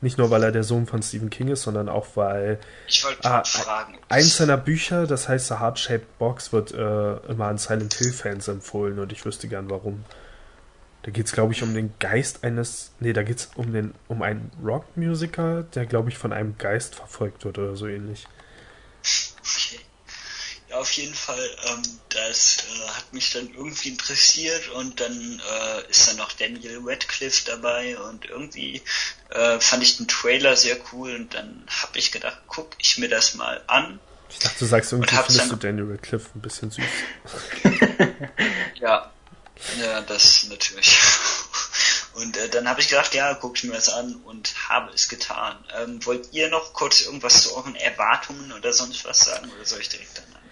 nicht 0.00 0.18
nur, 0.18 0.30
weil 0.30 0.42
er 0.42 0.52
der 0.52 0.64
Sohn 0.64 0.86
von 0.86 1.02
Stephen 1.02 1.30
King 1.30 1.48
ist, 1.48 1.62
sondern 1.62 1.88
auch, 1.88 2.08
weil 2.14 2.58
Ich 2.86 3.02
wollte 3.04 3.22
gerade 3.22 3.48
fragen. 3.48 3.94
ob 3.96 4.12
eins 4.12 4.36
seiner 4.36 4.56
Bücher, 4.58 5.06
das 5.06 5.28
heißt 5.28 5.48
The 5.48 5.54
Heart-Shaped 5.60 6.18
Box, 6.18 6.52
wird 6.52 6.72
äh, 6.72 7.16
immer 7.30 7.46
an 7.46 7.58
Silent 7.58 7.94
Hill-Fans 7.94 8.48
empfohlen 8.48 8.98
und 8.98 9.12
ich 9.12 9.24
wüsste 9.24 9.48
gern 9.48 9.70
warum. 9.70 10.04
Da 11.04 11.10
geht 11.10 11.26
es, 11.26 11.32
glaube 11.32 11.52
ich, 11.52 11.62
um 11.62 11.74
den 11.74 11.92
Geist 11.98 12.44
eines. 12.44 12.92
Nee, 12.98 13.12
da 13.12 13.22
geht 13.22 13.38
es 13.38 13.50
um, 13.56 13.74
den, 13.74 13.94
um 14.08 14.22
einen 14.22 14.50
Rockmusiker, 14.64 15.62
der, 15.62 15.84
glaube 15.84 16.08
ich, 16.08 16.16
von 16.16 16.32
einem 16.32 16.56
Geist 16.56 16.94
verfolgt 16.94 17.44
wird 17.44 17.58
oder 17.58 17.76
so 17.76 17.86
ähnlich. 17.86 18.26
Okay. 19.38 19.80
Ja, 20.70 20.78
auf 20.78 20.90
jeden 20.92 21.12
Fall, 21.12 21.50
ähm, 21.68 21.82
das 22.08 22.56
äh, 22.56 22.88
hat 22.88 23.12
mich 23.12 23.34
dann 23.34 23.52
irgendwie 23.52 23.90
interessiert 23.90 24.70
und 24.70 24.98
dann 24.98 25.42
äh, 25.52 25.90
ist 25.90 26.08
dann 26.08 26.16
noch 26.16 26.32
Daniel 26.32 26.80
Radcliffe 26.82 27.44
dabei 27.44 27.98
und 27.98 28.24
irgendwie 28.24 28.80
äh, 29.28 29.60
fand 29.60 29.82
ich 29.82 29.98
den 29.98 30.08
Trailer 30.08 30.56
sehr 30.56 30.78
cool 30.90 31.16
und 31.16 31.34
dann 31.34 31.66
habe 31.68 31.98
ich 31.98 32.12
gedacht, 32.12 32.38
guck 32.46 32.70
ich 32.78 32.96
mir 32.96 33.10
das 33.10 33.34
mal 33.34 33.62
an. 33.66 34.00
Ich 34.30 34.38
dachte, 34.38 34.60
du 34.60 34.64
sagst 34.64 34.92
irgendwie, 34.92 35.14
findest 35.14 35.52
du 35.52 35.56
Daniel 35.56 35.90
Radcliffe 35.90 36.30
ein 36.34 36.40
bisschen 36.40 36.70
süß. 36.70 36.84
Ja, 38.80 39.13
ja, 39.78 40.00
das 40.02 40.46
natürlich. 40.48 40.98
Und 42.14 42.36
äh, 42.36 42.48
dann 42.48 42.68
habe 42.68 42.80
ich 42.80 42.88
gedacht, 42.88 43.14
ja, 43.14 43.34
guck 43.34 43.56
ich 43.56 43.64
mir 43.64 43.72
das 43.72 43.88
an 43.88 44.14
und 44.24 44.54
habe 44.68 44.92
es 44.94 45.08
getan. 45.08 45.56
Ähm, 45.82 45.98
wollt 46.06 46.32
ihr 46.32 46.48
noch 46.48 46.72
kurz 46.72 47.00
irgendwas 47.00 47.42
zu 47.42 47.56
euren 47.56 47.74
Erwartungen 47.74 48.52
oder 48.52 48.72
sonst 48.72 49.04
was 49.04 49.18
sagen 49.24 49.50
oder 49.50 49.64
soll 49.64 49.80
ich 49.80 49.88
direkt 49.88 50.18
dann 50.18 50.24
anfangen? 50.26 50.44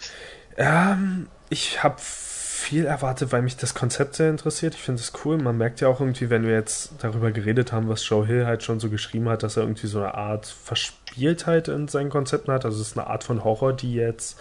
Ähm, 0.57 1.29
ich 1.51 1.85
habe 1.85 2.01
viel 2.01 2.87
erwartet, 2.87 3.33
weil 3.33 3.43
mich 3.43 3.57
das 3.57 3.75
Konzept 3.75 4.17
sehr 4.17 4.31
interessiert. 4.31 4.75
Ich 4.75 4.81
finde 4.81 5.01
es 5.01 5.13
cool. 5.25 5.37
Man 5.37 5.57
merkt 5.57 5.81
ja 5.81 5.89
auch 5.89 6.01
irgendwie, 6.01 6.31
wenn 6.31 6.47
wir 6.47 6.55
jetzt 6.55 6.93
darüber 6.99 7.31
geredet 7.31 7.73
haben, 7.73 7.89
was 7.89 8.09
Joe 8.09 8.27
Hill 8.27 8.47
halt 8.47 8.63
schon 8.63 8.81
so 8.81 8.89
geschrieben 8.89 9.29
hat, 9.29 9.43
dass 9.43 9.57
er 9.57 9.63
irgendwie 9.63 9.87
so 9.87 9.99
eine 9.99 10.15
Art 10.15 10.47
Verspieltheit 10.47 11.69
in 11.69 11.89
seinen 11.89 12.11
Konzepten 12.11 12.53
hat. 12.53 12.65
Also 12.65 12.81
es 12.81 12.89
ist 12.89 12.99
eine 12.99 13.09
Art 13.09 13.25
von 13.25 13.45
Horror, 13.45 13.73
die 13.73 13.95
jetzt 13.95 14.41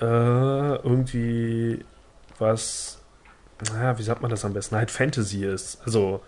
äh, 0.00 0.04
irgendwie 0.04 1.84
was, 2.38 2.98
naja, 3.70 3.98
wie 3.98 4.02
sagt 4.02 4.22
man 4.22 4.30
das 4.30 4.44
am 4.44 4.52
besten? 4.52 4.76
Halt 4.76 4.90
Fantasy 4.90 5.44
ist. 5.44 5.80
Also 5.84 6.22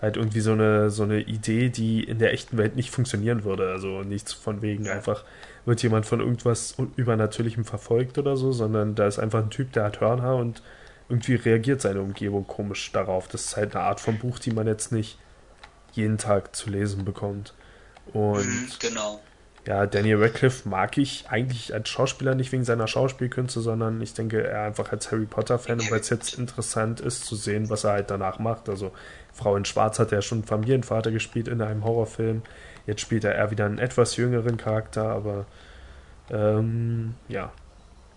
halt 0.00 0.16
irgendwie 0.16 0.40
so 0.40 0.52
eine, 0.52 0.90
so 0.90 1.02
eine 1.02 1.20
Idee, 1.20 1.68
die 1.68 2.02
in 2.04 2.18
der 2.18 2.32
echten 2.32 2.56
Welt 2.56 2.76
nicht 2.76 2.90
funktionieren 2.90 3.44
würde. 3.44 3.70
Also 3.70 4.02
nichts 4.02 4.32
von 4.32 4.62
wegen 4.62 4.88
einfach 4.88 5.24
wird 5.66 5.82
jemand 5.82 6.06
von 6.06 6.20
irgendwas 6.20 6.76
Übernatürlichem 6.96 7.64
verfolgt 7.64 8.16
oder 8.16 8.36
so, 8.36 8.52
sondern 8.52 8.94
da 8.94 9.06
ist 9.06 9.18
einfach 9.18 9.42
ein 9.42 9.50
Typ, 9.50 9.72
der 9.72 9.84
hat 9.84 10.00
Hörner 10.00 10.36
und 10.36 10.62
irgendwie 11.08 11.34
reagiert 11.34 11.80
seine 11.82 12.00
Umgebung 12.00 12.46
komisch 12.46 12.92
darauf. 12.92 13.28
Das 13.28 13.44
ist 13.46 13.56
halt 13.56 13.74
eine 13.74 13.84
Art 13.84 14.00
von 14.00 14.18
Buch, 14.18 14.38
die 14.38 14.52
man 14.52 14.66
jetzt 14.66 14.92
nicht 14.92 15.18
jeden 15.92 16.18
Tag 16.18 16.54
zu 16.56 16.70
lesen 16.70 17.04
bekommt. 17.04 17.52
Und 18.12 18.46
mhm, 18.46 18.68
genau. 18.78 19.20
Ja, 19.66 19.86
Daniel 19.86 20.22
Radcliffe 20.22 20.66
mag 20.68 20.96
ich 20.96 21.26
eigentlich 21.28 21.74
als 21.74 21.88
Schauspieler 21.90 22.34
nicht 22.34 22.50
wegen 22.50 22.64
seiner 22.64 22.86
Schauspielkünste, 22.86 23.60
sondern 23.60 24.00
ich 24.00 24.14
denke 24.14 24.42
er 24.42 24.62
einfach 24.62 24.90
als 24.90 25.12
Harry 25.12 25.26
Potter-Fan, 25.26 25.82
weil 25.90 26.00
es 26.00 26.08
jetzt 26.08 26.38
interessant 26.38 27.00
ist 27.00 27.26
zu 27.26 27.36
sehen, 27.36 27.68
was 27.68 27.84
er 27.84 27.92
halt 27.92 28.10
danach 28.10 28.38
macht. 28.38 28.70
Also 28.70 28.90
Frau 29.34 29.56
in 29.56 29.66
Schwarz 29.66 29.98
hat 29.98 30.12
er 30.12 30.22
schon 30.22 30.44
Familienvater 30.44 31.10
gespielt 31.10 31.46
in 31.46 31.60
einem 31.60 31.84
Horrorfilm. 31.84 32.42
Jetzt 32.86 33.02
spielt 33.02 33.24
er 33.24 33.34
eher 33.34 33.50
wieder 33.50 33.66
einen 33.66 33.78
etwas 33.78 34.16
jüngeren 34.16 34.56
Charakter, 34.56 35.10
aber 35.10 35.44
ähm, 36.30 37.14
ja, 37.28 37.52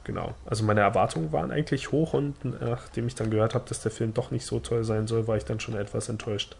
genau. 0.05 0.35
Also 0.45 0.63
meine 0.63 0.79
Erwartungen 0.79 1.33
waren 1.33 1.51
eigentlich 1.51 1.91
hoch 1.91 2.13
und 2.13 2.61
nachdem 2.61 3.07
ich 3.07 3.15
dann 3.15 3.29
gehört 3.29 3.53
habe, 3.53 3.65
dass 3.67 3.81
der 3.81 3.91
Film 3.91 4.13
doch 4.13 4.31
nicht 4.31 4.45
so 4.45 4.59
toll 4.61 4.85
sein 4.85 5.07
soll, 5.07 5.27
war 5.27 5.35
ich 5.35 5.45
dann 5.45 5.59
schon 5.59 5.75
etwas 5.75 6.07
enttäuscht. 6.07 6.55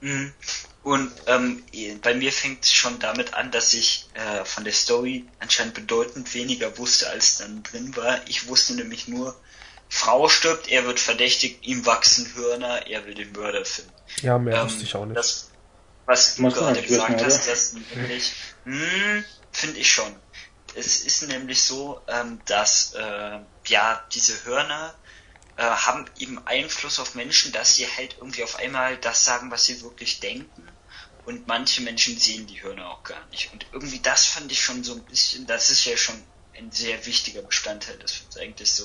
Mhm. 0.00 0.32
Und 0.88 1.12
ähm, 1.26 1.62
bei 2.00 2.14
mir 2.14 2.32
fängt 2.32 2.64
es 2.64 2.72
schon 2.72 2.98
damit 2.98 3.34
an, 3.34 3.50
dass 3.50 3.74
ich 3.74 4.08
äh, 4.14 4.42
von 4.46 4.64
der 4.64 4.72
Story 4.72 5.26
anscheinend 5.38 5.74
bedeutend 5.74 6.32
weniger 6.32 6.78
wusste, 6.78 7.10
als 7.10 7.36
dann 7.36 7.62
drin 7.62 7.94
war. 7.94 8.26
Ich 8.26 8.48
wusste 8.48 8.72
nämlich 8.72 9.06
nur, 9.06 9.38
Frau 9.90 10.30
stirbt, 10.30 10.66
er 10.68 10.86
wird 10.86 10.98
verdächtigt, 10.98 11.66
ihm 11.66 11.84
wachsen 11.84 12.34
Hörner, 12.34 12.86
er 12.86 13.04
will 13.04 13.12
den 13.12 13.32
Mörder 13.32 13.66
finden. 13.66 13.92
Ja, 14.22 14.38
mehr 14.38 14.56
ähm, 14.56 14.64
wusste 14.64 14.84
ich 14.84 14.94
auch 14.94 15.04
nicht. 15.04 15.18
Das, 15.18 15.50
was 16.06 16.36
du 16.36 16.48
gerade 16.48 16.80
gesagt 16.80 17.22
hast, 17.22 17.46
das 17.46 17.74
nämlich, 17.74 18.32
hm, 18.64 19.24
finde 19.52 19.78
ich 19.80 19.92
schon. 19.92 20.16
Es 20.74 21.00
ist 21.00 21.28
nämlich 21.28 21.64
so, 21.64 22.00
ähm, 22.08 22.40
dass 22.46 22.94
äh, 22.94 23.40
ja 23.66 24.06
diese 24.14 24.42
Hörner 24.46 24.94
äh, 25.58 25.64
haben 25.64 26.06
eben 26.18 26.40
Einfluss 26.46 26.98
auf 26.98 27.14
Menschen, 27.14 27.52
dass 27.52 27.74
sie 27.74 27.86
halt 27.86 28.16
irgendwie 28.20 28.42
auf 28.42 28.56
einmal 28.56 28.96
das 28.96 29.26
sagen, 29.26 29.50
was 29.50 29.66
sie 29.66 29.82
wirklich 29.82 30.20
denken. 30.20 30.66
Und 31.28 31.46
manche 31.46 31.82
Menschen 31.82 32.16
sehen 32.16 32.46
die 32.46 32.62
Hörner 32.62 32.88
auch 32.88 33.02
gar 33.02 33.20
nicht. 33.30 33.52
Und 33.52 33.66
irgendwie 33.70 33.98
das 33.98 34.24
fand 34.24 34.50
ich 34.50 34.62
schon 34.62 34.82
so 34.82 34.94
ein 34.94 35.02
bisschen, 35.02 35.46
das 35.46 35.68
ist 35.68 35.84
ja 35.84 35.94
schon 35.94 36.14
ein 36.56 36.70
sehr 36.70 37.04
wichtiger 37.04 37.42
Bestandteil 37.42 37.98
des 37.98 38.12
Films. 38.12 38.38
Eigentlich 38.38 38.72
so, 38.72 38.84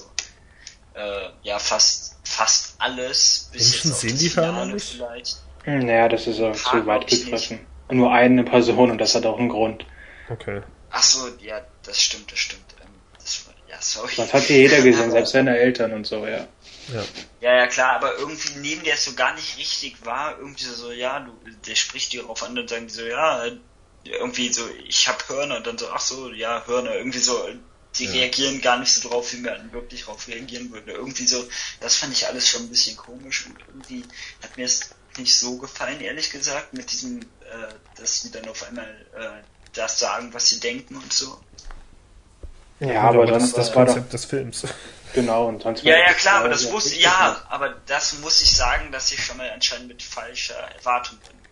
äh, 0.94 1.30
ja, 1.44 1.58
fast, 1.58 2.18
fast 2.26 2.76
alles. 2.80 3.50
Bis 3.54 3.86
Menschen 3.86 3.94
sehen 3.94 4.18
die 4.18 4.36
Hörner 4.36 4.66
nicht? 4.66 4.86
Vielleicht. 4.86 5.38
Naja, 5.66 6.10
das 6.10 6.28
ist 6.28 6.41
auch 6.41 6.54
zu 6.54 6.86
weit 6.86 7.08
gegriffen. 7.08 7.66
Nur 7.89 8.12
eine 8.12 8.44
Person 8.44 8.91
und 8.91 8.98
das 8.98 9.16
hat 9.16 9.26
auch 9.26 9.39
einen 9.39 9.48
Grund. 9.48 9.86
Okay. 10.30 10.64
Ach 10.89 11.04
so, 11.04 11.30
ja, 11.39 11.62
das 11.84 12.02
stimmt, 12.02 12.30
das 12.30 12.39
stimmt. 12.39 12.76
Ähm, 12.82 12.89
das 13.18 13.48
war, 13.48 13.54
ja, 13.70 13.78
sorry. 13.80 14.12
Das 14.18 14.34
hat 14.34 14.44
hier 14.44 14.58
jeder 14.58 14.82
gesehen, 14.82 15.12
selbst 15.12 15.32
seine 15.32 15.58
Eltern 15.58 15.94
und 15.94 16.06
so, 16.06 16.28
ja. 16.28 16.46
Ja. 16.92 17.04
ja, 17.42 17.58
ja, 17.58 17.68
klar, 17.68 17.94
aber 17.94 18.18
irgendwie 18.18 18.60
nehmen 18.60 18.84
die 18.84 18.90
es 18.90 19.06
so 19.06 19.14
gar 19.14 19.34
nicht 19.36 19.58
richtig 19.58 20.06
wahr. 20.06 20.38
Irgendwie 20.40 20.66
so, 20.66 20.92
ja, 20.92 21.20
du, 21.20 21.32
der 21.68 21.76
spricht 21.76 22.14
die 22.14 22.18
darauf 22.18 22.44
an 22.44 22.58
und 22.58 22.70
sagen 22.70 22.88
die 22.88 22.94
so, 22.94 23.04
ja, 23.04 23.46
irgendwie 24.04 24.52
so, 24.52 24.62
ich 24.86 25.08
hab 25.08 25.28
Hörner 25.30 25.58
und 25.58 25.68
dann 25.68 25.78
so, 25.78 25.90
ach 25.90 26.02
so, 26.02 26.32
ja, 26.32 26.64
Hörner, 26.68 26.96
irgendwie 26.96 27.20
so, 27.20 27.48
die 27.96 28.06
ja. 28.06 28.12
reagieren 28.12 28.62
gar 28.62 28.80
nicht 28.80 28.92
so 28.92 29.08
drauf, 29.08 29.32
wie 29.34 29.38
man 29.38 29.72
wirklich 29.72 30.04
drauf 30.04 30.28
reagieren 30.28 30.72
würde. 30.72 30.92
Irgendwie 30.92 31.28
so, 31.28 31.44
das 31.80 31.96
fand 31.96 32.14
ich 32.14 32.28
alles 32.28 32.48
schon 32.50 32.64
ein 32.64 32.70
bisschen 32.70 32.98
komisch 32.98 33.46
und 33.46 33.56
irgendwie 33.68 34.04
hat 34.42 34.58
mir 34.58 34.66
es 34.66 34.90
nicht 35.18 35.38
so 35.38 35.58
gefallen, 35.58 36.02
ehrlich 36.02 36.32
gesagt, 36.32 36.74
mit 36.74 36.92
diesem, 36.92 37.22
äh, 37.22 37.74
dass 37.98 38.22
sie 38.22 38.32
dann 38.32 38.48
auf 38.48 38.64
einmal 38.68 38.88
äh, 39.16 39.44
das 39.74 40.00
sagen, 40.00 40.34
was 40.34 40.50
sie 40.50 40.60
denken 40.60 40.96
und 40.96 41.14
so. 41.14 41.40
Ja, 42.80 43.02
aber, 43.04 43.24
aber 43.24 43.26
das, 43.28 43.54
das, 43.54 43.68
das 43.68 43.76
war 43.76 43.86
Konzept 43.86 44.08
doch, 44.08 44.12
des 44.12 44.26
Films. 44.26 44.68
Genau, 45.14 45.47
und 45.47 45.61
sonst 45.61 45.84
Ja, 45.84 45.97
ja, 45.97 46.14
klar, 46.14 46.39
aber 46.39 46.49
das 46.49 46.72
wusste, 46.72 46.99
ja, 46.99 47.38
aber 47.49 47.76
das 47.86 48.20
muss 48.20 48.41
ich 48.41 48.55
sagen, 48.55 48.91
dass 48.91 49.11
ich 49.11 49.24
schon 49.24 49.38
mal 49.38 49.49
anscheinend 49.51 49.88
mit 49.88 50.01
falscher 50.01 50.55
Erwartung 50.78 51.18
bin. 51.20 51.43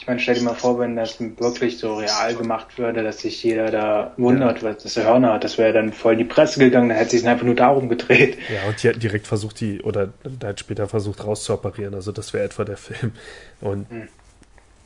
Ich 0.00 0.06
meine, 0.06 0.18
stell 0.18 0.34
dir 0.34 0.42
mal 0.42 0.54
vor, 0.54 0.78
wenn 0.78 0.96
das 0.96 1.20
wirklich 1.20 1.78
so 1.78 1.96
real 1.96 2.34
gemacht 2.34 2.78
würde, 2.78 3.02
dass 3.02 3.18
sich 3.20 3.42
jeder 3.42 3.70
da 3.70 4.14
wundert, 4.16 4.62
ja. 4.62 4.72
dass 4.72 4.96
er 4.96 5.04
Hörner 5.04 5.34
hat, 5.34 5.44
das 5.44 5.58
wäre 5.58 5.74
dann 5.74 5.92
voll 5.92 6.14
in 6.14 6.20
die 6.20 6.24
Presse 6.24 6.58
gegangen, 6.58 6.88
dann 6.88 6.96
hätte 6.96 7.10
sich 7.10 7.28
einfach 7.28 7.44
nur 7.44 7.54
darum 7.54 7.90
gedreht. 7.90 8.38
Ja, 8.48 8.66
und 8.66 8.82
die 8.82 8.88
hätten 8.88 9.00
direkt 9.00 9.26
versucht, 9.26 9.60
die, 9.60 9.82
oder 9.82 10.14
hat 10.42 10.58
später 10.58 10.88
versucht 10.88 11.22
rauszuoperieren, 11.22 11.94
also 11.94 12.12
das 12.12 12.32
wäre 12.32 12.44
etwa 12.44 12.64
der 12.64 12.78
Film. 12.78 13.12
Und, 13.60 13.90
hm. 13.90 14.08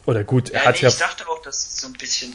oder 0.04 0.24
gut, 0.24 0.50
er 0.50 0.62
ja, 0.62 0.66
hat 0.66 0.74
nee, 0.74 0.82
ja. 0.82 0.88
Ich 0.88 0.98
dachte 0.98 1.28
auch, 1.28 1.40
dass 1.42 1.58
es 1.58 1.80
so 1.80 1.86
ein 1.86 1.92
bisschen 1.92 2.34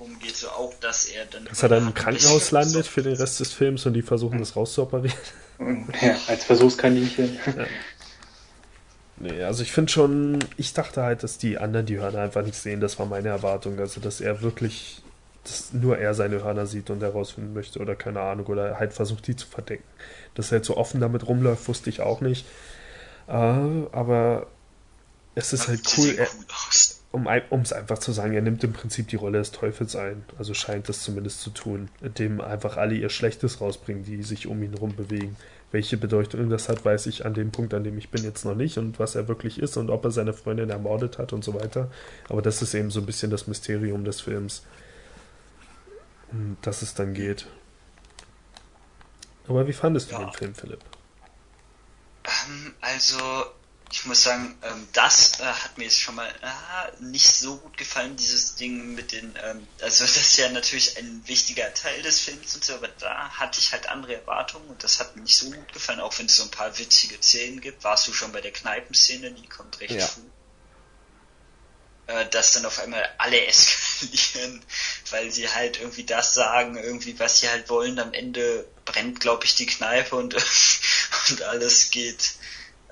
darum 0.00 0.18
geht, 0.18 0.36
so 0.36 0.48
auch, 0.48 0.72
dass 0.80 1.06
er 1.06 1.26
dann. 1.26 1.44
Dass 1.44 1.62
er 1.62 1.68
dann 1.68 1.88
im 1.88 1.94
Krankenhaus 1.94 2.50
landet 2.50 2.86
für 2.86 3.02
den 3.02 3.14
Rest 3.14 3.40
des 3.40 3.52
Films 3.52 3.86
und 3.86 3.92
die 3.92 4.02
versuchen, 4.02 4.38
das 4.38 4.56
rauszuoperieren. 4.56 5.18
Ja, 6.00 6.16
als 6.26 6.44
Versuchskaninchen. 6.44 7.38
Ja. 7.44 7.66
Nee, 9.18 9.42
also 9.42 9.62
ich 9.62 9.72
finde 9.72 9.92
schon, 9.92 10.38
ich 10.56 10.72
dachte 10.72 11.02
halt, 11.02 11.22
dass 11.22 11.36
die 11.36 11.58
anderen 11.58 11.84
die 11.84 11.98
Hörner 11.98 12.20
einfach 12.20 12.42
nicht 12.42 12.56
sehen. 12.56 12.80
Das 12.80 12.98
war 12.98 13.04
meine 13.04 13.28
Erwartung. 13.28 13.78
Also, 13.78 14.00
dass 14.00 14.22
er 14.22 14.40
wirklich, 14.40 15.02
dass 15.44 15.74
nur 15.74 15.98
er 15.98 16.14
seine 16.14 16.42
Hörner 16.42 16.64
sieht 16.66 16.88
und 16.88 17.02
herausfinden 17.02 17.52
möchte 17.52 17.80
oder 17.80 17.94
keine 17.94 18.20
Ahnung. 18.22 18.46
Oder 18.46 18.78
halt 18.78 18.94
versucht, 18.94 19.26
die 19.26 19.36
zu 19.36 19.46
verdecken. 19.46 19.84
Dass 20.34 20.50
er 20.50 20.58
jetzt 20.58 20.68
so 20.68 20.78
offen 20.78 21.00
damit 21.00 21.28
rumläuft, 21.28 21.68
wusste 21.68 21.90
ich 21.90 22.00
auch 22.00 22.22
nicht. 22.22 22.46
Äh, 23.28 23.32
aber 23.32 24.46
es 25.34 25.52
ist 25.52 25.68
halt 25.68 25.82
cool. 25.98 26.14
Er, 26.16 26.28
um 27.12 27.26
es 27.26 27.72
einfach 27.72 27.98
zu 27.98 28.12
sagen, 28.12 28.34
er 28.34 28.42
nimmt 28.42 28.62
im 28.62 28.72
Prinzip 28.72 29.08
die 29.08 29.16
Rolle 29.16 29.38
des 29.38 29.50
Teufels 29.50 29.96
ein. 29.96 30.24
Also 30.38 30.54
scheint 30.54 30.88
das 30.88 31.02
zumindest 31.02 31.40
zu 31.40 31.50
tun. 31.50 31.88
Indem 32.00 32.40
einfach 32.40 32.76
alle 32.76 32.94
ihr 32.94 33.08
Schlechtes 33.08 33.60
rausbringen, 33.60 34.04
die 34.04 34.22
sich 34.22 34.46
um 34.46 34.62
ihn 34.62 34.74
herum 34.74 34.94
bewegen. 34.94 35.36
Welche 35.72 35.96
Bedeutung 35.96 36.50
das 36.50 36.68
hat, 36.68 36.84
weiß 36.84 37.06
ich 37.06 37.26
an 37.26 37.34
dem 37.34 37.50
Punkt, 37.50 37.74
an 37.74 37.82
dem 37.82 37.98
ich 37.98 38.10
bin, 38.10 38.22
jetzt 38.22 38.44
noch 38.44 38.54
nicht 38.54 38.78
und 38.78 38.98
was 38.98 39.14
er 39.16 39.28
wirklich 39.28 39.60
ist 39.60 39.76
und 39.76 39.90
ob 39.90 40.04
er 40.04 40.10
seine 40.10 40.32
Freundin 40.32 40.70
ermordet 40.70 41.18
hat 41.18 41.32
und 41.32 41.44
so 41.44 41.54
weiter. 41.54 41.90
Aber 42.28 42.42
das 42.42 42.62
ist 42.62 42.74
eben 42.74 42.90
so 42.90 43.00
ein 43.00 43.06
bisschen 43.06 43.30
das 43.30 43.46
Mysterium 43.46 44.04
des 44.04 44.20
Films, 44.20 44.64
um 46.30 46.56
das 46.62 46.82
es 46.82 46.94
dann 46.94 47.14
geht. 47.14 47.46
Aber 49.48 49.66
wie 49.66 49.72
fandest 49.72 50.10
du 50.10 50.14
ja. 50.14 50.24
den 50.24 50.32
Film, 50.32 50.54
Philipp? 50.54 50.80
Ähm, 52.24 52.74
also, 52.80 53.18
ich 53.92 54.04
muss 54.04 54.22
sagen, 54.22 54.56
ähm, 54.62 54.88
das 54.92 55.40
äh, 55.40 55.44
hat 55.44 55.76
mir 55.76 55.84
jetzt 55.84 56.00
schon 56.00 56.14
mal 56.14 56.28
äh, 56.28 57.02
nicht 57.02 57.26
so 57.26 57.56
gut 57.56 57.76
gefallen, 57.76 58.16
dieses 58.16 58.54
Ding 58.54 58.94
mit 58.94 59.10
den, 59.12 59.34
ähm, 59.42 59.66
also 59.80 60.04
das 60.04 60.16
ist 60.16 60.36
ja 60.36 60.48
natürlich 60.50 60.96
ein 60.96 61.22
wichtiger 61.26 61.72
Teil 61.74 62.00
des 62.02 62.20
Films 62.20 62.54
und 62.54 62.64
so, 62.64 62.74
aber 62.74 62.88
da 62.88 63.30
hatte 63.30 63.58
ich 63.58 63.72
halt 63.72 63.88
andere 63.88 64.14
Erwartungen 64.14 64.68
und 64.68 64.84
das 64.84 65.00
hat 65.00 65.16
mir 65.16 65.22
nicht 65.22 65.36
so 65.36 65.50
gut 65.50 65.72
gefallen, 65.72 66.00
auch 66.00 66.16
wenn 66.18 66.26
es 66.26 66.36
so 66.36 66.44
ein 66.44 66.50
paar 66.50 66.78
witzige 66.78 67.20
Szenen 67.20 67.60
gibt. 67.60 67.82
Warst 67.82 68.06
du 68.06 68.12
schon 68.12 68.32
bei 68.32 68.40
der 68.40 68.52
Kneipenszene, 68.52 69.32
die 69.32 69.48
kommt 69.48 69.80
recht 69.80 69.94
ja. 69.94 70.06
früh. 70.06 70.22
Äh, 72.06 72.28
dass 72.30 72.52
dann 72.52 72.66
auf 72.66 72.78
einmal 72.78 73.08
alle 73.18 73.44
eskalieren, 73.46 74.64
weil 75.10 75.32
sie 75.32 75.48
halt 75.48 75.80
irgendwie 75.80 76.04
das 76.04 76.34
sagen, 76.34 76.76
irgendwie 76.76 77.18
was 77.18 77.40
sie 77.40 77.48
halt 77.48 77.68
wollen. 77.68 77.98
Am 77.98 78.12
Ende 78.12 78.68
brennt, 78.84 79.18
glaube 79.18 79.44
ich, 79.46 79.56
die 79.56 79.66
Kneipe 79.66 80.14
und, 80.14 80.34
und 81.30 81.42
alles 81.42 81.90
geht 81.90 82.34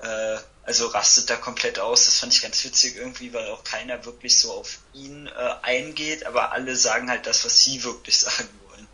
äh, 0.01 0.37
also 0.69 0.85
rastet 0.85 1.31
da 1.31 1.35
komplett 1.35 1.79
aus. 1.79 2.05
Das 2.05 2.19
fand 2.19 2.31
ich 2.31 2.43
ganz 2.43 2.63
witzig 2.63 2.95
irgendwie, 2.95 3.33
weil 3.33 3.49
auch 3.49 3.63
keiner 3.63 4.05
wirklich 4.05 4.37
so 4.37 4.53
auf 4.53 4.77
ihn 4.93 5.25
äh, 5.25 5.55
eingeht, 5.63 6.27
aber 6.27 6.51
alle 6.51 6.75
sagen 6.75 7.09
halt 7.09 7.25
das, 7.25 7.43
was 7.43 7.63
sie 7.63 7.83
wirklich 7.83 8.19
sagen 8.19 8.47
wollen. 8.67 8.87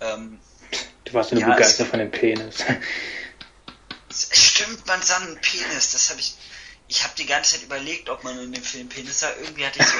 Ähm, 0.00 0.40
du 1.04 1.12
warst 1.12 1.32
nur 1.32 1.42
ja, 1.42 1.50
begeistert 1.50 1.88
von 1.88 1.98
dem 1.98 2.10
Penis. 2.10 2.56
Stimmt, 4.32 4.86
man 4.86 5.02
sah 5.02 5.18
einen 5.18 5.38
Penis, 5.42 5.92
das 5.92 6.08
habe 6.08 6.20
ich 6.20 6.36
ich 6.86 7.02
habe 7.02 7.14
die 7.16 7.24
ganze 7.26 7.54
Zeit 7.54 7.64
überlegt, 7.64 8.10
ob 8.10 8.22
man 8.24 8.38
in 8.38 8.52
dem 8.52 8.62
Film 8.62 8.88
Penis 8.88 9.20
sah. 9.20 9.28
Irgendwie 9.42 9.64
hatte 9.64 9.78
ich 9.80 9.86
so. 9.86 9.96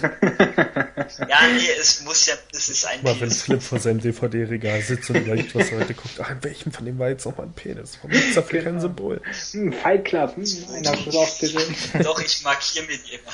ja, 1.28 1.48
nee, 1.48 1.68
es 1.78 2.00
muss 2.02 2.26
ja, 2.26 2.34
es 2.52 2.70
ist 2.70 2.86
ein 2.86 3.02
Mal 3.02 3.14
Penis. 3.14 3.20
wenn 3.20 3.30
Flip 3.30 3.62
vor 3.62 3.78
seinem 3.78 4.00
DVD-Regal 4.00 4.80
sitzt 4.80 5.10
und 5.10 5.16
überlegt, 5.16 5.54
was 5.54 5.70
er 5.70 5.80
heute 5.80 5.94
guckt. 5.94 6.18
Ah, 6.20 6.32
in 6.32 6.42
welchem 6.42 6.72
von 6.72 6.86
dem 6.86 6.98
war 6.98 7.10
jetzt 7.10 7.26
nochmal 7.26 7.46
ein 7.46 7.52
Penis? 7.52 7.98
Warum 7.98 8.10
gibt 8.10 8.28
es 8.30 8.34
dafür 8.34 8.62
kein 8.62 8.80
Symbol? 8.80 9.20
Hm, 9.52 9.72
Fight 9.72 10.06
Club, 10.06 10.34
hm, 10.36 10.44
einer 10.72 10.92
hat 10.92 11.14
auch 11.14 11.38
gesehen. 11.38 11.76
Doch, 12.02 12.20
ich 12.20 12.42
markiere 12.42 12.86
mir 12.86 12.96
die 12.96 13.14
immer. 13.14 13.32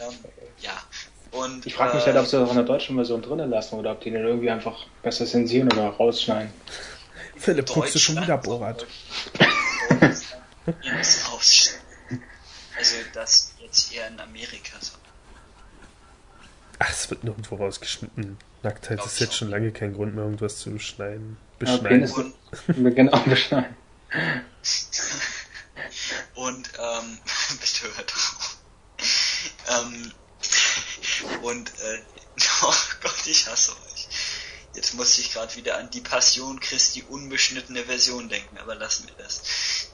Ähm, 0.00 0.14
ja. 0.60 0.82
Und, 1.30 1.64
ich 1.64 1.74
frage 1.74 1.94
mich 1.94 2.02
äh, 2.02 2.06
halt, 2.08 2.18
ob 2.18 2.26
sie 2.26 2.38
das 2.38 2.46
auch 2.46 2.50
in 2.50 2.56
der 2.56 2.66
deutschen 2.66 2.96
Version 2.96 3.22
drinnen 3.22 3.48
lassen 3.48 3.76
oder 3.76 3.92
ob 3.92 4.00
die 4.00 4.10
den 4.10 4.24
irgendwie 4.24 4.50
einfach 4.50 4.86
besser 5.02 5.26
zensieren 5.26 5.72
oder 5.72 5.88
rausschneiden. 5.88 6.52
Philipp, 7.36 7.66
guckst 7.66 7.94
du 7.94 7.98
schon 8.00 8.20
wieder 8.20 8.36
Borat? 8.36 8.84
also 12.76 12.96
das 13.12 13.54
jetzt 13.60 13.92
eher 13.92 14.08
in 14.08 14.20
Amerika 14.20 14.78
so. 14.80 14.92
Ach, 16.78 16.90
es 16.90 17.10
wird 17.10 17.24
nirgendwo 17.24 17.56
rausgeschnitten. 17.56 18.38
Nacktheit 18.62 19.04
ist 19.04 19.20
jetzt 19.20 19.36
schon 19.36 19.50
lange 19.50 19.72
kein 19.72 19.94
Grund 19.94 20.14
mehr, 20.14 20.24
irgendwas 20.24 20.58
zu 20.58 20.78
schneiden. 20.78 21.36
Beschneiden. 21.58 22.10
Okay, 22.10 22.32
und, 22.68 22.94
genau, 22.94 23.18
beschneiden. 23.20 23.76
und, 26.34 26.72
ähm, 26.78 27.18
bitte 27.60 27.96
hört 27.96 28.14
auf. 28.14 28.56
ähm, 29.68 30.12
und, 31.42 31.70
äh, 31.70 32.02
oh 32.62 32.74
Gott, 33.02 33.26
ich 33.26 33.46
hasse 33.46 33.72
euch. 33.72 34.08
Jetzt 34.74 34.94
muss 34.94 35.18
ich 35.18 35.32
gerade 35.32 35.54
wieder 35.56 35.76
an 35.76 35.90
die 35.90 36.00
Passion 36.00 36.58
Christi 36.58 37.04
unbeschnittene 37.08 37.84
Version 37.84 38.28
denken, 38.28 38.58
aber 38.58 38.74
lassen 38.74 39.06
wir 39.06 39.14
das. 39.22 39.42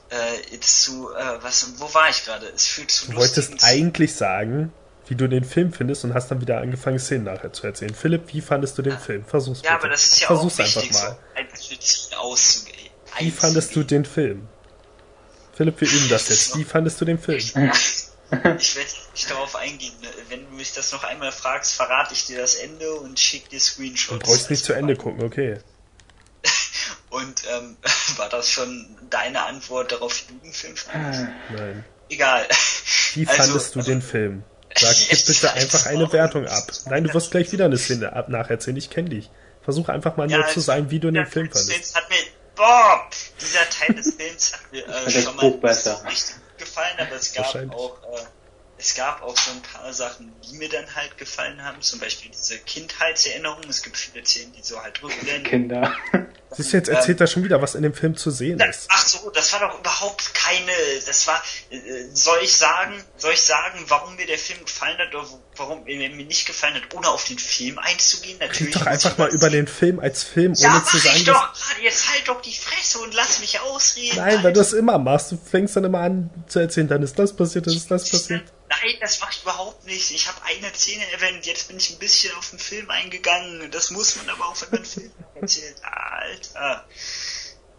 Äh, 0.09 0.51
jetzt 0.51 0.81
zu, 0.83 1.13
äh, 1.13 1.43
was, 1.43 1.73
wo 1.77 1.93
war 1.93 2.09
ich 2.09 2.25
gerade? 2.25 2.47
Es 2.47 2.65
fühlt 2.65 2.89
zu 2.89 3.11
Du 3.11 3.17
wolltest 3.17 3.63
eigentlich 3.63 4.15
sagen, 4.15 4.73
wie 5.07 5.15
du 5.15 5.27
den 5.27 5.43
Film 5.43 5.71
findest 5.71 6.03
und 6.03 6.13
hast 6.13 6.29
dann 6.31 6.41
wieder 6.41 6.59
angefangen, 6.59 6.99
Szenen 6.99 7.25
nachher 7.25 7.53
zu 7.53 7.67
erzählen. 7.67 7.93
Philipp, 7.93 8.33
wie 8.33 8.41
fandest 8.41 8.77
du 8.77 8.81
den 8.81 8.93
ja. 8.93 8.99
Film? 8.99 9.25
Versuch's 9.25 9.61
Ja, 9.63 9.71
bitte. 9.73 9.83
aber 9.83 9.89
das 9.89 10.03
ist 10.03 10.21
ja 10.21 10.27
Versuch's 10.27 10.55
auch 10.59 10.65
wichtig, 10.65 10.89
einfach 10.95 11.09
mal. 11.09 11.17
so 11.79 12.15
auszugehen. 12.17 12.89
Wie 13.19 13.31
fandest 13.31 13.75
du 13.75 13.83
den 13.83 14.05
Film? 14.05 14.47
Philipp, 15.53 15.81
wir 15.81 15.89
üben 15.89 16.09
das 16.09 16.29
jetzt. 16.29 16.57
Wie 16.57 16.63
fandest 16.63 17.01
du 17.01 17.05
den 17.05 17.19
Film? 17.19 17.37
Ich 17.37 18.75
werde 18.75 18.89
nicht 19.13 19.29
darauf 19.31 19.55
eingehen. 19.55 19.93
Wenn 20.29 20.45
du 20.45 20.51
mich 20.55 20.71
das 20.73 20.91
noch 20.91 21.03
einmal 21.03 21.31
fragst, 21.31 21.73
verrate 21.73 22.13
ich 22.13 22.25
dir 22.25 22.37
das 22.37 22.55
Ende 22.55 22.93
und 22.93 23.19
schick 23.19 23.49
dir 23.49 23.59
Screenshots. 23.59 24.19
Du 24.19 24.25
brauchst 24.31 24.49
nicht 24.51 24.63
zu 24.63 24.73
Ende 24.73 24.95
gucken, 24.95 25.23
okay. 25.23 25.57
Und 27.09 27.43
ähm, 27.49 27.77
war 28.17 28.29
das 28.29 28.49
schon 28.49 28.97
deine 29.09 29.41
Antwort 29.43 29.91
darauf, 29.91 30.23
wie 30.27 30.33
du 30.33 30.39
den 30.39 30.53
Film 30.53 30.75
fandest? 30.75 31.25
Nein. 31.55 31.83
Egal. 32.09 32.47
Wie 33.13 33.27
also, 33.27 33.41
fandest 33.41 33.75
du 33.75 33.81
den 33.81 34.01
Film? 34.01 34.43
Sag 34.75 34.95
gib 35.09 35.09
bitte 35.27 35.53
einfach 35.53 35.85
eine 35.85 36.11
Wertung 36.11 36.47
ab. 36.47 36.71
Nein, 36.85 37.03
du 37.03 37.13
wirst 37.13 37.31
gleich 37.31 37.51
wieder 37.51 37.65
eine 37.65 37.77
Szene 37.77 38.13
ab 38.13 38.29
nacherzählen. 38.29 38.77
Ich 38.77 38.89
kenne 38.89 39.09
dich. 39.09 39.29
Versuch 39.63 39.89
einfach 39.89 40.17
mal 40.17 40.29
ja, 40.29 40.37
nur 40.37 40.47
zu 40.47 40.59
sagen, 40.59 40.89
wie 40.89 40.99
du 40.99 41.11
den 41.11 41.25
Film 41.25 41.49
fandest. 41.51 41.95
Hat 41.95 42.09
mir, 42.09 42.17
boah, 42.55 43.07
dieser 43.39 43.69
Teil 43.69 43.95
des 43.95 44.13
Films 44.15 44.53
hat 44.53 44.71
mir 44.71 44.87
äh, 44.87 45.11
schon 45.11 45.35
mal 45.35 45.51
besser. 45.51 46.01
richtig 46.07 46.35
gefallen, 46.57 46.95
aber 46.99 47.15
es 47.15 47.33
gab 47.33 47.55
auch 47.73 47.97
äh, 48.03 48.25
es 48.79 48.95
gab 48.95 49.21
auch 49.21 49.35
so 49.37 49.51
ein 49.51 49.61
paar 49.61 49.91
Sachen, 49.91 50.31
die 50.49 50.55
mir 50.55 50.69
dann 50.69 50.95
halt 50.95 51.17
gefallen 51.17 51.63
haben, 51.63 51.81
zum 51.81 51.99
Beispiel 51.99 52.31
diese 52.31 52.57
Kindheitserinnerungen. 52.59 53.69
Es 53.69 53.83
gibt 53.83 53.97
viele 53.97 54.25
Szenen, 54.25 54.53
die 54.53 54.63
so 54.63 54.81
halt 54.81 55.03
rückblenden. 55.03 55.43
Kinder. 55.43 55.93
Siehst 56.51 56.73
du, 56.73 56.77
jetzt 56.77 56.89
erzählt 56.89 57.19
ähm, 57.19 57.25
er 57.25 57.27
schon 57.27 57.43
wieder, 57.43 57.61
was 57.61 57.75
in 57.75 57.83
dem 57.83 57.93
Film 57.93 58.15
zu 58.15 58.31
sehen 58.31 58.59
ist. 58.59 58.87
Ach 58.89 59.05
so, 59.05 59.29
das 59.29 59.53
war 59.53 59.59
doch 59.59 59.79
überhaupt 59.79 60.33
keine, 60.33 60.71
das 61.05 61.27
war, 61.27 61.43
äh, 61.69 61.77
soll 62.11 62.39
ich 62.41 62.57
sagen, 62.57 63.03
soll 63.17 63.33
ich 63.33 63.41
sagen, 63.41 63.83
warum 63.87 64.15
mir 64.15 64.25
der 64.25 64.39
Film 64.39 64.65
gefallen 64.65 64.97
hat 64.97 65.13
oder 65.13 65.27
warum 65.57 65.85
er 65.85 66.09
mir 66.09 66.25
nicht 66.25 66.47
gefallen 66.47 66.73
hat, 66.73 66.95
ohne 66.95 67.07
auf 67.07 67.25
den 67.25 67.37
Film 67.37 67.77
einzugehen? 67.77 68.39
Natürlich. 68.39 68.75
Red 68.75 68.81
doch 68.81 68.87
einfach 68.87 69.17
mal 69.19 69.29
über 69.29 69.51
den 69.51 69.67
Film 69.67 69.99
als 69.99 70.23
Film, 70.23 70.53
ja, 70.53 70.71
ohne 70.71 70.85
zu 70.85 70.97
sagen, 70.97 71.17
ich 71.17 71.25
doch, 71.25 71.53
jetzt 71.83 72.11
halt 72.11 72.27
doch 72.27 72.41
die 72.41 72.55
Fresse 72.55 72.97
und 72.99 73.13
lass 73.13 73.41
mich 73.41 73.59
ausreden. 73.59 74.17
Nein, 74.17 74.43
weil 74.43 74.53
du 74.53 74.61
es 74.61 74.73
immer 74.73 74.97
machst. 74.97 75.31
Du 75.31 75.37
fängst 75.37 75.75
dann 75.75 75.83
immer 75.83 75.99
an 75.99 76.31
zu 76.47 76.59
erzählen, 76.59 76.87
dann 76.87 77.03
ist 77.03 77.19
das 77.19 77.35
passiert, 77.35 77.67
dann 77.67 77.75
ist 77.75 77.91
das 77.91 78.09
passiert. 78.09 78.45
Nein, 78.69 78.97
das 79.01 79.19
mache 79.19 79.31
ich 79.33 79.41
überhaupt 79.41 79.85
nicht. 79.85 80.11
Ich 80.11 80.27
habe 80.27 80.41
eine 80.43 80.71
Szene 80.73 81.11
erwähnt, 81.11 81.45
jetzt 81.45 81.67
bin 81.67 81.77
ich 81.77 81.89
ein 81.89 81.97
bisschen 81.97 82.33
auf 82.35 82.51
den 82.51 82.59
Film 82.59 82.89
eingegangen. 82.91 83.71
Das 83.71 83.89
muss 83.89 84.15
man 84.15 84.29
aber 84.29 84.45
auch, 84.47 84.61
wenn 84.61 84.79
man 84.79 84.85
Film 84.85 85.11
erzählt. 85.35 85.75
Alter. 85.83 86.87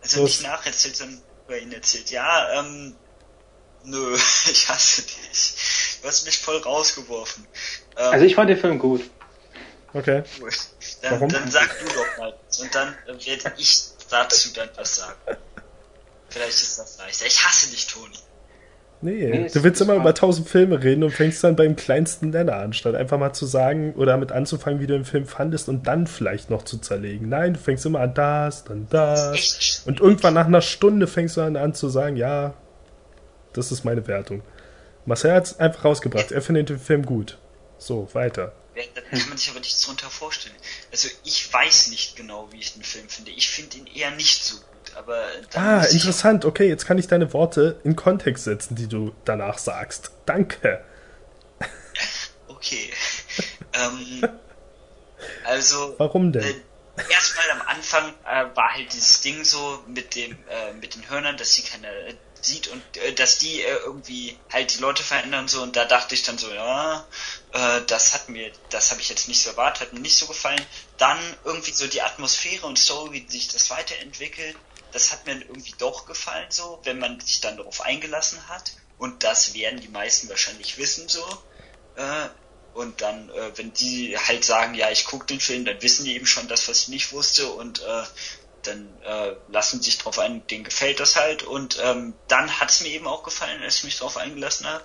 Also 0.03 0.25
nicht 0.25 0.43
nacherzählt, 0.43 0.97
sondern 0.97 1.23
über 1.47 1.59
ihn 1.59 1.73
erzählt. 1.73 2.11
Ja, 2.11 2.59
ähm, 2.59 2.97
nö, 3.85 4.15
ich 4.51 4.69
hasse 4.69 5.03
dich. 5.03 5.99
Du 6.03 6.09
hast 6.09 6.25
mich 6.25 6.39
voll 6.39 6.59
rausgeworfen. 6.59 7.47
Ähm, 7.97 8.13
also 8.13 8.25
ich 8.25 8.35
fand 8.35 8.51
den 8.51 8.59
Film 8.59 8.79
gut. 8.79 9.09
Okay. 9.93 10.25
Gut. 10.39 10.55
Dann, 11.03 11.13
Warum? 11.13 11.29
dann 11.29 11.51
sag 11.51 11.79
du 11.79 11.87
doch 11.87 12.19
mal. 12.19 12.39
Und 12.61 12.75
dann 12.75 12.97
werde 13.07 13.55
ich 13.59 13.83
dazu 14.09 14.53
dann 14.53 14.71
was 14.77 14.97
sagen. 14.97 15.21
Vielleicht 16.29 16.63
ist 16.63 16.79
das 16.79 16.99
leichter. 16.99 17.27
Ich 17.27 17.45
hasse 17.45 17.71
dich, 17.71 17.87
Toni. 17.87 18.19
Nee, 19.03 19.31
nee 19.31 19.49
du 19.49 19.63
willst 19.63 19.81
immer 19.81 19.95
über 19.95 20.15
tausend 20.15 20.49
Filme 20.49 20.83
reden 20.83 21.03
und 21.03 21.11
fängst 21.11 21.43
dann 21.43 21.57
beim 21.57 21.75
kleinsten 21.75 22.31
Nenner 22.31 22.57
an, 22.57 22.73
statt 22.73 22.95
einfach 22.95 23.19
mal 23.19 23.33
zu 23.33 23.47
sagen 23.47 23.95
oder 23.95 24.13
damit 24.13 24.31
anzufangen, 24.31 24.81
wie 24.81 24.87
du 24.87 24.95
den 24.95 25.07
Film 25.07 25.27
fandest 25.27 25.69
und 25.69 25.87
dann 25.87 26.07
vielleicht 26.07 26.51
noch 26.51 26.65
zu 26.65 26.79
zerlegen. 26.79 27.29
Nein, 27.29 27.55
du 27.55 27.61
fängst 27.61 27.87
immer 27.87 28.01
an 28.01 28.13
das, 28.15 28.65
dann 28.65 28.89
das. 28.91 29.83
Und 29.87 30.01
irgendwann 30.01 30.35
nach 30.35 30.47
einer 30.47 30.61
Stunde 30.61 31.07
fängst 31.07 31.37
du 31.37 31.41
dann 31.41 31.57
an 31.57 31.73
zu 31.75 31.89
sagen, 31.89 32.17
ja, 32.17 32.55
das 33.55 33.73
ist 33.73 33.85
meine 33.85 34.07
Wertung. 34.07 34.43
Marcel 35.07 35.33
hat 35.33 35.47
es 35.47 35.59
einfach 35.59 35.85
rausgebracht. 35.87 36.31
Er 36.31 36.43
findet 36.43 36.69
den 36.69 36.79
Film 36.79 37.05
gut. 37.07 37.39
So, 37.79 38.09
weiter. 38.13 38.53
Da 38.95 39.01
kann 39.01 39.29
man 39.29 39.39
sich 39.39 39.51
aber 39.51 39.61
nichts 39.61 39.83
drunter 39.83 40.09
vorstellen. 40.09 40.55
Also 40.93 41.09
ich 41.25 41.53
weiß 41.53 41.89
nicht 41.89 42.17
genau, 42.17 42.49
wie 42.53 42.59
ich 42.59 42.75
den 42.75 42.83
Film 42.83 43.09
finde. 43.09 43.31
Ich 43.33 43.49
finde 43.49 43.79
ihn 43.79 43.87
eher 43.87 44.11
nicht 44.13 44.45
so 44.45 44.57
aber. 44.97 45.23
Ah, 45.55 45.85
interessant. 45.85 46.45
Okay, 46.45 46.69
jetzt 46.69 46.87
kann 46.87 46.99
ich 46.99 47.07
deine 47.07 47.33
Worte 47.33 47.81
in 47.85 47.97
Kontext 47.97 48.45
setzen, 48.45 48.75
die 48.75 48.89
du 48.89 49.13
danach 49.25 49.59
sagst. 49.59 50.13
Danke. 50.27 50.85
Okay. 52.49 52.91
ähm, 53.73 54.29
also. 55.45 55.95
Warum 55.97 56.31
denn? 56.31 56.43
Äh, 56.45 56.55
erstmal 57.11 57.51
am 57.53 57.63
Anfang 57.63 58.13
äh, 58.27 58.55
war 58.55 58.75
halt 58.75 58.93
dieses 58.93 59.23
Ding 59.23 59.45
so 59.45 59.83
mit 59.87 60.15
dem 60.15 60.33
äh, 60.33 60.75
mit 60.75 60.95
den 60.95 61.09
Hörnern, 61.09 61.39
dass 61.39 61.55
sie 61.55 61.63
keine 61.63 61.89
sieht 62.45 62.69
und 62.69 62.83
äh, 62.97 63.13
dass 63.13 63.39
die 63.39 63.63
äh, 63.63 63.77
irgendwie 63.85 64.39
halt 64.53 64.75
die 64.75 64.81
Leute 64.81 65.03
verändern 65.03 65.49
so 65.49 65.63
und 65.63 65.77
da 65.77 65.85
dachte 65.85 66.15
ich 66.15 66.23
dann 66.23 66.39
so 66.39 66.51
ja 66.53 67.07
äh, 67.53 67.81
das 67.87 68.15
hat 68.15 68.29
mir 68.29 68.51
das 68.71 68.91
habe 68.91 69.01
ich 69.01 69.09
jetzt 69.09 69.29
nicht 69.29 69.41
so 69.41 69.51
erwartet 69.51 69.83
hat 69.83 69.93
mir 69.93 70.01
nicht 70.01 70.17
so 70.17 70.27
gefallen 70.27 70.65
dann 70.99 71.19
irgendwie 71.45 71.73
so 71.73 71.87
die 71.87 72.03
Atmosphäre 72.03 72.67
und 72.67 72.79
so 72.79 73.13
wie 73.13 73.27
sich 73.29 73.49
das 73.49 73.71
weiterentwickelt 73.71 74.57
das 74.93 75.13
hat 75.13 75.27
mir 75.27 75.41
irgendwie 75.41 75.75
doch 75.79 76.07
gefallen 76.07 76.51
so, 76.51 76.81
wenn 76.85 76.99
man 76.99 77.21
sich 77.21 77.41
dann 77.41 77.57
darauf 77.57 77.81
eingelassen 77.83 78.49
hat. 78.49 78.73
Und 78.99 79.23
das 79.25 79.55
werden 79.55 79.81
die 79.81 79.89
meisten 79.89 80.29
wahrscheinlich 80.29 80.79
wissen 80.79 81.09
so. 81.09 81.25
Äh, 81.97 82.29
und 82.75 83.01
dann, 83.01 83.31
äh, 83.31 83.57
wenn 83.57 83.73
die 83.73 84.17
halt 84.17 84.45
sagen, 84.45 84.75
ja, 84.75 84.91
ich 84.91 85.05
gucke 85.05 85.27
den 85.27 85.41
Film, 85.41 85.65
dann 85.65 85.81
wissen 85.83 86.05
die 86.05 86.15
eben 86.15 86.27
schon 86.27 86.49
das, 86.49 86.69
was 86.69 86.83
ich 86.83 86.89
nicht 86.89 87.13
wusste 87.13 87.49
und 87.49 87.81
äh, 87.81 88.03
dann 88.63 88.95
lassen 89.49 89.81
sich 89.81 89.97
drauf 89.97 90.19
ein, 90.19 90.47
denen 90.49 90.65
gefällt 90.65 91.01
das 91.01 91.17
halt 91.17 91.43
und 91.43 91.79
ähm, 91.83 92.13
dann 92.29 92.61
hat 92.61 92.69
es 92.69 92.83
mir 92.83 92.91
eben 92.91 93.07
auch 93.07 93.23
gefallen, 93.23 93.63
als 93.63 93.77
ich 93.77 93.85
mich 93.85 93.97
drauf 93.97 94.19
eingelassen 94.19 94.67
habe 94.67 94.85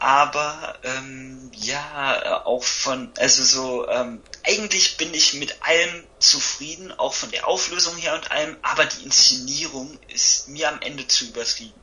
aber 0.00 0.78
ähm, 0.82 1.50
ja, 1.54 2.42
auch 2.46 2.64
von, 2.64 3.10
also 3.18 3.42
so, 3.42 3.88
ähm, 3.88 4.22
eigentlich 4.46 4.96
bin 4.96 5.12
ich 5.12 5.34
mit 5.34 5.58
allem 5.60 6.04
zufrieden, 6.18 6.90
auch 6.92 7.12
von 7.12 7.30
der 7.30 7.46
Auflösung 7.46 7.94
her 7.98 8.14
und 8.14 8.30
allem, 8.30 8.56
aber 8.62 8.86
die 8.86 9.04
Inszenierung 9.04 9.98
ist 10.08 10.48
mir 10.48 10.70
am 10.70 10.80
Ende 10.80 11.06
zu 11.06 11.26
übertrieben. 11.26 11.78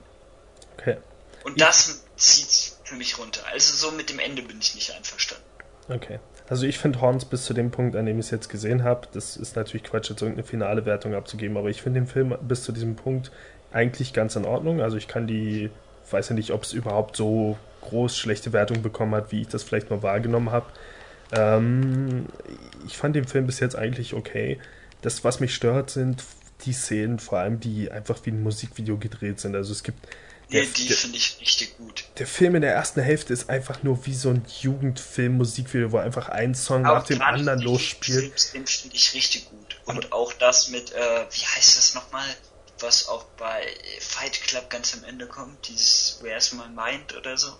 Okay. 0.77 0.97
Und 1.43 1.61
das 1.61 2.03
zieht 2.15 2.73
für 2.83 2.95
mich 2.95 3.19
runter. 3.19 3.41
Also 3.51 3.75
so 3.75 3.95
mit 3.95 4.09
dem 4.09 4.17
Ende 4.17 4.41
bin 4.41 4.57
ich 4.59 4.73
nicht 4.73 4.91
einverstanden. 4.95 5.45
Okay. 5.87 6.19
Also 6.49 6.65
ich 6.65 6.79
finde 6.79 6.99
Horns 7.01 7.25
bis 7.25 7.45
zu 7.45 7.53
dem 7.53 7.69
Punkt, 7.69 7.95
an 7.95 8.07
dem 8.07 8.19
ich 8.19 8.25
es 8.25 8.31
jetzt 8.31 8.49
gesehen 8.49 8.83
habe, 8.83 9.07
das 9.13 9.37
ist 9.37 9.55
natürlich 9.55 9.83
Quatsch, 9.83 10.09
jetzt 10.09 10.23
irgendeine 10.23 10.47
finale 10.47 10.85
Wertung 10.85 11.13
abzugeben, 11.13 11.55
aber 11.55 11.69
ich 11.69 11.83
finde 11.83 11.99
den 11.99 12.07
Film 12.07 12.35
bis 12.41 12.63
zu 12.63 12.71
diesem 12.71 12.95
Punkt 12.95 13.31
eigentlich 13.71 14.13
ganz 14.13 14.35
in 14.35 14.45
Ordnung. 14.45 14.81
Also 14.81 14.97
ich 14.97 15.07
kann 15.07 15.27
die, 15.27 15.69
weiß 16.09 16.29
ja 16.29 16.35
nicht, 16.35 16.49
ob 16.49 16.63
es 16.63 16.73
überhaupt 16.73 17.15
so 17.15 17.57
groß 17.81 18.17
schlechte 18.17 18.53
Wertung 18.53 18.81
bekommen 18.81 19.15
hat, 19.15 19.31
wie 19.31 19.41
ich 19.41 19.47
das 19.47 19.63
vielleicht 19.63 19.89
mal 19.89 20.03
wahrgenommen 20.03 20.51
habe. 20.51 20.67
Ähm, 21.31 22.25
ich 22.85 22.97
fand 22.97 23.15
den 23.15 23.27
Film 23.27 23.45
bis 23.45 23.59
jetzt 23.59 23.75
eigentlich 23.75 24.13
okay. 24.13 24.59
Das, 25.01 25.23
was 25.23 25.39
mich 25.39 25.53
stört, 25.53 25.89
sind 25.89 26.23
die 26.65 26.73
Szenen, 26.73 27.19
vor 27.19 27.39
allem 27.39 27.59
die 27.59 27.91
einfach 27.91 28.19
wie 28.23 28.31
ein 28.31 28.41
Musikvideo 28.41 28.97
gedreht 28.97 29.39
sind. 29.39 29.55
Also 29.55 29.71
es 29.71 29.83
gibt. 29.83 30.07
Der, 30.51 30.63
ja, 30.63 30.69
die 30.77 30.87
finde 30.93 31.17
ich 31.17 31.37
richtig 31.41 31.77
gut. 31.77 32.05
Der 32.17 32.25
Film 32.25 32.55
in 32.55 32.61
der 32.61 32.73
ersten 32.73 33.01
Hälfte 33.01 33.33
ist 33.33 33.49
einfach 33.49 33.83
nur 33.83 34.05
wie 34.05 34.13
so 34.13 34.29
ein 34.29 34.45
Jugendfilm-Musikvideo, 34.61 35.91
wo 35.91 35.97
einfach 35.97 36.29
ein 36.29 36.55
Song 36.55 36.85
Aber 36.85 36.99
nach 36.99 37.05
dem 37.05 37.21
anderen 37.21 37.59
losspielt. 37.59 38.53
Den 38.53 38.65
finde 38.65 38.95
ich 38.95 39.13
richtig 39.13 39.49
gut. 39.49 39.81
Und 39.83 40.05
Aber 40.05 40.15
auch 40.15 40.31
das 40.33 40.69
mit, 40.69 40.93
äh, 40.93 40.95
wie 40.95 41.45
heißt 41.45 41.77
das 41.77 41.95
nochmal? 41.95 42.25
Was 42.79 43.09
auch 43.09 43.25
bei 43.37 43.61
Fight 43.99 44.39
Club 44.43 44.69
ganz 44.69 44.93
am 44.93 45.03
Ende 45.03 45.27
kommt, 45.27 45.67
dieses 45.67 46.19
Where's 46.21 46.53
My 46.53 46.69
Mind 46.69 47.17
oder 47.17 47.35
so. 47.35 47.51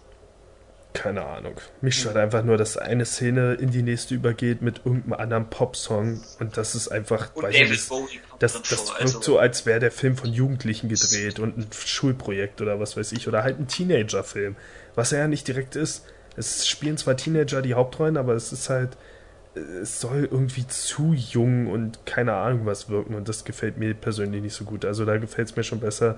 Keine 0.98 1.24
Ahnung. 1.28 1.54
Mich 1.82 2.00
stört 2.00 2.18
einfach 2.18 2.44
nur, 2.44 2.58
dass 2.58 2.76
eine 2.76 3.06
Szene 3.06 3.54
in 3.54 3.70
die 3.70 3.84
nächste 3.84 4.16
übergeht 4.16 4.64
mit 4.64 4.82
irgendeinem 4.84 5.14
anderen 5.14 5.48
Popsong 5.48 6.20
und 6.40 6.58
das 6.58 6.74
ist 6.74 6.88
einfach. 6.88 7.36
Und 7.36 7.44
David 7.44 7.70
nicht, 7.70 7.88
Bowie 7.88 8.20
das, 8.40 8.60
das 8.64 8.90
wirkt 8.90 9.02
also 9.02 9.22
so, 9.22 9.38
als 9.38 9.68
wäre 9.68 9.80
der 9.80 9.92
Film 9.92 10.18
von 10.18 10.34
Jugendlichen 10.34 10.90
gedreht 10.90 11.38
und 11.38 11.56
ein 11.56 11.68
Schulprojekt 11.72 12.62
oder 12.62 12.80
was 12.80 12.98
weiß 12.98 13.12
ich 13.12 13.28
oder 13.28 13.44
halt 13.44 13.60
ein 13.60 13.68
Teenager-Film, 13.68 14.56
was 14.96 15.12
er 15.12 15.20
ja 15.20 15.28
nicht 15.28 15.48
direkt 15.48 15.76
ist. 15.76 16.04
Es 16.36 16.68
spielen 16.68 16.98
zwar 16.98 17.16
Teenager 17.16 17.62
die 17.62 17.76
Hauptrollen, 17.76 18.18
aber 18.18 18.34
es 18.34 18.52
ist 18.52 18.72
halt 18.72 18.98
es 19.82 20.02
soll 20.02 20.28
irgendwie 20.32 20.68
zu 20.68 21.14
jung 21.14 21.68
und 21.68 22.06
keine 22.08 22.34
Ahnung 22.34 22.66
was 22.66 22.90
wirken 22.90 23.14
und 23.14 23.30
das 23.30 23.44
gefällt 23.44 23.78
mir 23.78 23.94
persönlich 23.94 24.42
nicht 24.42 24.54
so 24.54 24.66
gut. 24.66 24.84
Also 24.84 25.06
da 25.06 25.18
gefällt 25.18 25.50
es 25.50 25.56
mir 25.56 25.64
schon 25.64 25.80
besser. 25.80 26.18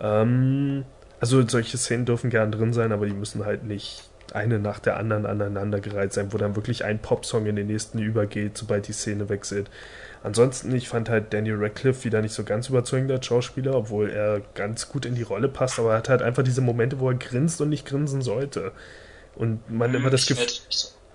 Ähm, 0.00 0.84
also 1.20 1.46
solche 1.46 1.76
Szenen 1.78 2.06
dürfen 2.06 2.30
gern 2.30 2.52
drin 2.52 2.72
sein, 2.72 2.92
aber 2.92 3.06
die 3.06 3.12
müssen 3.12 3.44
halt 3.44 3.64
nicht 3.64 4.07
eine 4.34 4.58
nach 4.58 4.78
der 4.78 4.96
anderen 4.96 5.26
aneinandergereiht 5.26 6.12
sein, 6.12 6.32
wo 6.32 6.38
dann 6.38 6.56
wirklich 6.56 6.84
ein 6.84 7.00
Popsong 7.00 7.46
in 7.46 7.56
den 7.56 7.66
nächsten 7.66 7.98
übergeht, 7.98 8.56
sobald 8.56 8.88
die 8.88 8.92
Szene 8.92 9.28
wechselt. 9.28 9.70
Ansonsten, 10.22 10.74
ich 10.74 10.88
fand 10.88 11.08
halt 11.08 11.32
Daniel 11.32 11.56
Radcliffe 11.58 12.04
wieder 12.04 12.20
nicht 12.20 12.34
so 12.34 12.44
ganz 12.44 12.68
überzeugend 12.68 13.10
als 13.10 13.26
Schauspieler, 13.26 13.74
obwohl 13.74 14.10
er 14.10 14.40
ganz 14.54 14.88
gut 14.88 15.06
in 15.06 15.14
die 15.14 15.22
Rolle 15.22 15.48
passt, 15.48 15.78
aber 15.78 15.92
er 15.92 15.98
hat 15.98 16.08
halt 16.08 16.22
einfach 16.22 16.42
diese 16.42 16.60
Momente, 16.60 16.98
wo 16.98 17.08
er 17.08 17.14
grinst 17.14 17.60
und 17.60 17.68
nicht 17.68 17.86
grinsen 17.86 18.22
sollte. 18.22 18.72
Und 19.36 19.70
man 19.70 19.94
immer 19.94 20.10
das 20.10 20.26
Gefühl, 20.26 20.46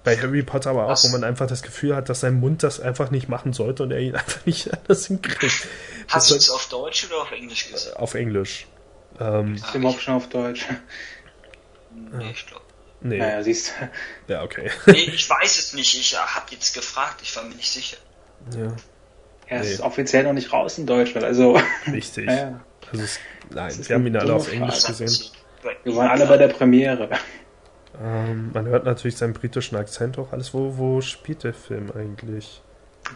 bei 0.04 0.18
Harry 0.18 0.44
Potter 0.44 0.72
aber 0.72 0.86
auch, 0.86 0.90
Was? 0.90 1.06
wo 1.06 1.10
man 1.10 1.24
einfach 1.24 1.48
das 1.48 1.64
Gefühl 1.64 1.96
hat, 1.96 2.10
dass 2.10 2.22
sein 2.22 2.36
Mund 2.36 2.64
das 2.64 2.80
einfach 2.80 3.12
nicht 3.12 3.30
machen 3.30 3.54
sollte 3.54 3.84
und 3.84 3.92
er 3.92 4.00
ihn 4.00 4.16
einfach 4.16 4.46
nicht 4.46 4.74
anders 4.74 5.08
hinkriegt. 5.08 5.68
Hast 6.08 6.32
du 6.32 6.36
es 6.36 6.50
auf 6.50 6.68
Deutsch 6.70 7.06
oder 7.06 7.22
auf 7.22 7.32
Englisch 7.32 7.70
gesagt? 7.72 7.98
Auf 7.98 8.14
Englisch. 8.14 8.68
Ähm, 9.20 9.56
ist 9.56 9.76
überhaupt 9.76 10.02
schon 10.02 10.16
auf 10.16 10.28
Deutsch? 10.30 10.68
Nee, 11.92 12.32
ich 12.32 12.48
glaube. 12.48 12.63
Nee. 13.04 13.18
Naja, 13.18 13.44
siehst 13.44 13.74
du. 14.28 14.34
Ja, 14.34 14.44
okay. 14.44 14.72
Nee, 14.88 15.12
ich 15.14 15.30
weiß 15.30 15.60
es 15.60 15.74
nicht. 15.74 15.94
Ich 15.96 16.18
habe 16.18 16.46
jetzt 16.52 16.74
gefragt. 16.74 17.20
Ich 17.22 17.36
war 17.36 17.44
mir 17.44 17.56
nicht 17.56 17.72
sicher. 17.72 17.98
Ja. 18.58 18.74
Er 19.48 19.60
nee. 19.60 19.72
ist 19.72 19.82
offiziell 19.82 20.24
noch 20.24 20.34
nicht 20.34 20.52
raus 20.54 20.78
in 20.78 20.86
Deutschland, 20.86 21.26
also. 21.26 21.60
Richtig. 21.92 22.26
ja. 22.30 22.62
Also 22.92 23.04
es, 23.04 23.20
nein, 23.50 23.74
wir 23.78 23.96
haben 23.96 24.08
ihn 24.08 24.16
alle 24.16 24.34
auf 24.34 24.52
Englisch 24.52 24.82
Frage. 24.82 25.04
gesehen. 25.04 25.32
Wir 25.84 25.96
waren 25.96 26.10
alle 26.10 26.26
bei 26.26 26.38
der 26.38 26.48
Premiere. 26.48 27.10
Ähm, 28.02 28.52
man 28.54 28.66
hört 28.66 28.86
natürlich 28.86 29.18
seinen 29.18 29.34
britischen 29.34 29.76
Akzent 29.76 30.18
auch 30.18 30.32
alles. 30.32 30.54
Wo, 30.54 30.78
wo 30.78 31.02
spielt 31.02 31.44
der 31.44 31.54
Film 31.54 31.92
eigentlich? 31.92 32.62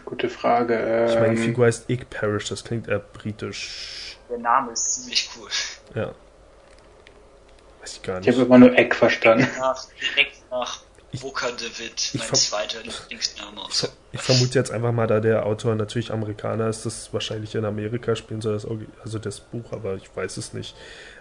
Gute 0.04 0.28
Frage. 0.28 0.74
Ähm, 0.74 1.08
ich 1.08 1.14
meine, 1.14 1.34
die 1.34 1.40
ähm, 1.40 1.46
Figur 1.46 1.66
heißt 1.66 1.90
Ig 1.90 2.10
Parish, 2.10 2.48
das 2.48 2.64
klingt 2.64 2.88
eher 2.88 2.98
britisch. 2.98 4.16
Der 4.30 4.38
Name 4.38 4.72
ist 4.72 4.90
ziemlich 4.90 5.30
cool. 5.36 5.48
Ja. 5.94 6.14
Weiß 7.88 7.96
ich 7.96 8.02
gar 8.02 8.18
nicht. 8.18 8.28
Ich 8.28 8.34
habe 8.34 8.46
immer 8.46 8.58
nur 8.58 8.76
Egg 8.76 8.94
verstanden. 8.94 9.48
Nach, 9.58 9.86
direkt 10.00 10.50
nach 10.50 10.80
Booker 11.22 11.50
David, 11.52 12.10
mein 12.18 12.34
zweiter 12.34 12.82
Lieblingsname. 12.82 13.62
Ich, 13.70 13.88
ich, 14.12 14.20
vermute 14.20 14.58
jetzt 14.58 14.70
einfach 14.70 14.92
mal, 14.92 15.06
da 15.06 15.20
der 15.20 15.46
Autor 15.46 15.74
natürlich 15.74 16.12
Amerikaner 16.12 16.68
ist, 16.68 16.84
dass 16.84 17.14
wahrscheinlich 17.14 17.54
in 17.54 17.64
Amerika 17.64 18.14
spielen 18.14 18.42
soll, 18.42 18.52
das, 18.52 18.66
also 19.02 19.18
das 19.18 19.40
Buch, 19.40 19.72
aber 19.72 19.94
ich 19.94 20.14
weiß 20.14 20.36
es 20.36 20.52
nicht. 20.52 20.76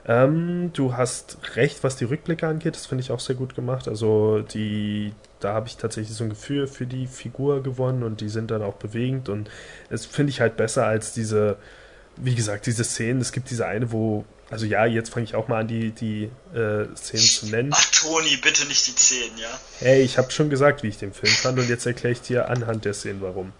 Ähm, 0.05 0.71
du 0.73 0.97
hast 0.97 1.37
recht, 1.55 1.85
was 1.85 1.95
die 1.95 2.03
Rückblicke 2.03 2.45
angeht, 2.45 2.75
das 2.75 2.85
finde 2.85 3.01
ich 3.01 3.11
auch 3.11 3.21
sehr 3.21 3.37
gut 3.37 3.55
gemacht. 3.55 3.87
Also 3.87 4.41
die, 4.41 5.13
da 5.39 5.53
habe 5.53 5.67
ich 5.67 5.77
tatsächlich 5.77 6.17
so 6.17 6.25
ein 6.25 6.31
Gefühl 6.31 6.67
für 6.67 6.85
die 6.85 7.07
Figur 7.07 7.63
gewonnen 7.63 8.03
und 8.03 8.19
die 8.19 8.29
sind 8.29 8.51
dann 8.51 8.63
auch 8.63 8.75
bewegend 8.75 9.29
und 9.29 9.49
es 9.89 10.05
finde 10.05 10.31
ich 10.31 10.41
halt 10.41 10.57
besser 10.57 10.85
als 10.85 11.13
diese, 11.13 11.55
wie 12.17 12.35
gesagt, 12.35 12.65
diese 12.65 12.83
Szenen. 12.83 13.21
Es 13.21 13.31
gibt 13.31 13.49
diese 13.51 13.65
eine, 13.65 13.93
wo 13.93 14.25
also 14.49 14.65
ja, 14.65 14.85
jetzt 14.85 15.09
fange 15.09 15.25
ich 15.25 15.35
auch 15.35 15.47
mal 15.47 15.61
an, 15.61 15.67
die, 15.67 15.91
die 15.91 16.29
äh, 16.53 16.85
Szenen 16.95 17.23
zu 17.23 17.45
nennen. 17.47 17.69
Ach, 17.73 17.85
Toni, 17.91 18.37
bitte 18.37 18.65
nicht 18.67 18.87
die 18.87 18.91
Szenen, 18.91 19.37
ja? 19.37 19.59
Hey, 19.79 20.01
ich 20.01 20.17
habe 20.17 20.31
schon 20.31 20.49
gesagt, 20.49 20.83
wie 20.83 20.87
ich 20.87 20.97
den 20.97 21.13
Film 21.13 21.33
fand 21.33 21.59
und 21.59 21.67
jetzt 21.67 21.85
erkläre 21.85 22.13
ich 22.13 22.21
dir 22.21 22.49
anhand 22.49 22.85
der 22.85 22.93
Szenen, 22.93 23.21
warum. 23.21 23.51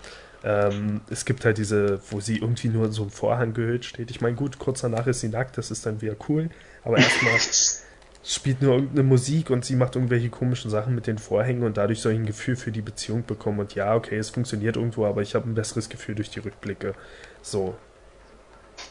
Ähm, 0.43 1.01
es 1.09 1.25
gibt 1.25 1.43
halt 1.43 1.57
diese, 1.57 1.99
wo 2.09 2.21
sie 2.21 2.37
irgendwie 2.37 2.69
nur 2.69 2.91
so 2.91 3.03
im 3.03 3.09
Vorhang 3.09 3.53
gehüllt 3.53 3.83
steht. 3.83 4.11
Ich 4.11 4.21
meine, 4.21 4.35
gut, 4.35 4.59
kurz 4.59 4.81
danach 4.81 5.07
ist 5.07 5.19
sie 5.19 5.29
nackt, 5.29 5.57
das 5.57 5.71
ist 5.71 5.85
dann 5.85 6.01
wieder 6.01 6.15
cool. 6.29 6.49
Aber 6.83 6.97
erstmal 6.97 7.33
spielt 8.23 8.61
nur 8.61 8.75
irgendeine 8.75 9.03
Musik 9.03 9.49
und 9.49 9.65
sie 9.65 9.75
macht 9.75 9.95
irgendwelche 9.95 10.29
komischen 10.29 10.69
Sachen 10.71 10.95
mit 10.95 11.07
den 11.07 11.17
Vorhängen 11.17 11.63
und 11.63 11.75
dadurch 11.75 12.01
soll 12.01 12.13
ich 12.13 12.19
ein 12.19 12.25
Gefühl 12.25 12.55
für 12.55 12.71
die 12.71 12.81
Beziehung 12.81 13.25
bekommen. 13.25 13.59
Und 13.59 13.75
ja, 13.75 13.93
okay, 13.93 14.17
es 14.17 14.29
funktioniert 14.29 14.77
irgendwo, 14.77 15.05
aber 15.05 15.21
ich 15.21 15.35
habe 15.35 15.49
ein 15.49 15.55
besseres 15.55 15.89
Gefühl 15.89 16.15
durch 16.15 16.29
die 16.29 16.39
Rückblicke. 16.39 16.93
So, 17.41 17.75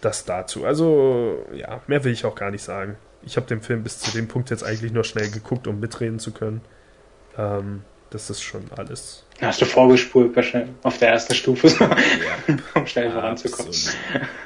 das 0.01 0.25
dazu. 0.25 0.65
Also, 0.65 1.45
ja, 1.55 1.81
mehr 1.87 2.05
will 2.05 2.13
ich 2.13 2.25
auch 2.25 2.35
gar 2.35 2.51
nicht 2.51 2.63
sagen. 2.63 2.97
Ich 3.23 3.37
habe 3.37 3.47
den 3.47 3.61
Film 3.61 3.83
bis 3.83 3.99
zu 3.99 4.13
dem 4.13 4.29
Punkt 4.29 4.51
jetzt 4.51 4.63
eigentlich 4.63 4.93
nur 4.93 5.05
schnell 5.05 5.31
geguckt, 5.31 5.67
um 5.67 5.81
mitreden 5.81 6.19
zu 6.19 6.33
können. 6.33 6.61
Ähm, 7.37 7.83
das 8.11 8.31
ist 8.31 8.43
schon 8.43 8.65
alles. 8.77 9.25
Hast 9.41 9.61
du 9.61 9.65
vorgespult 9.65 10.35
wahrscheinlich 10.35 10.71
auf 10.83 10.99
der 10.99 11.11
ersten 11.11 11.35
Stufe, 11.35 11.69
ja. 11.69 12.57
um 12.75 12.87
schnell 12.87 13.11
voranzukommen. 13.11 13.73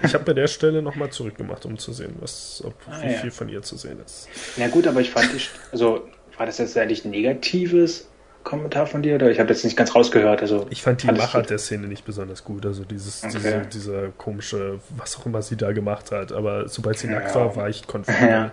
Ich 0.03 0.15
habe 0.15 0.25
bei 0.25 0.33
der 0.33 0.49
Stelle 0.49 0.83
nochmal 0.83 1.11
zurückgemacht, 1.11 1.65
um 1.67 1.79
zu 1.79 1.93
sehen, 1.93 2.17
was, 2.21 2.63
ob, 2.65 2.75
ah, 2.89 3.03
wie 3.03 3.13
ja. 3.13 3.19
viel 3.19 3.31
von 3.31 3.49
ihr 3.49 3.63
zu 3.63 3.77
sehen 3.77 4.01
ist. 4.05 4.29
Na 4.57 4.69
gut, 4.69 4.87
aber 4.87 5.01
ich 5.01 5.11
fand, 5.11 5.33
ich, 5.35 5.51
also 5.71 6.09
war 6.37 6.47
das 6.47 6.59
jetzt 6.59 6.77
eigentlich 6.77 7.05
Negatives 7.05 8.09
Kommentar 8.43 8.87
von 8.87 9.03
dir? 9.03 9.17
Oder 9.17 9.31
ich 9.31 9.39
habe 9.39 9.51
jetzt 9.51 9.65
nicht 9.65 9.77
ganz 9.77 9.95
rausgehört. 9.95 10.41
Also 10.41 10.67
ich 10.71 10.83
fand 10.83 11.03
die 11.03 11.07
Machart 11.07 11.51
der 11.51 11.59
Szene 11.59 11.87
nicht 11.87 12.05
besonders 12.05 12.45
gut. 12.45 12.65
Also 12.65 12.85
dieses, 12.85 13.23
okay. 13.23 13.35
diese, 13.37 13.61
dieser 13.67 14.09
komische, 14.09 14.81
was 14.97 15.19
auch 15.19 15.27
immer 15.27 15.43
sie 15.43 15.57
da 15.57 15.73
gemacht 15.73 16.11
hat. 16.11 16.33
Aber 16.33 16.69
sobald 16.69 16.99
sie 16.99 17.09
ja. 17.09 17.15
nackt 17.15 17.35
war, 17.35 17.55
war 17.57 17.69
ich 17.69 17.87
konfrontiert. 17.87 18.31
Ja. 18.31 18.53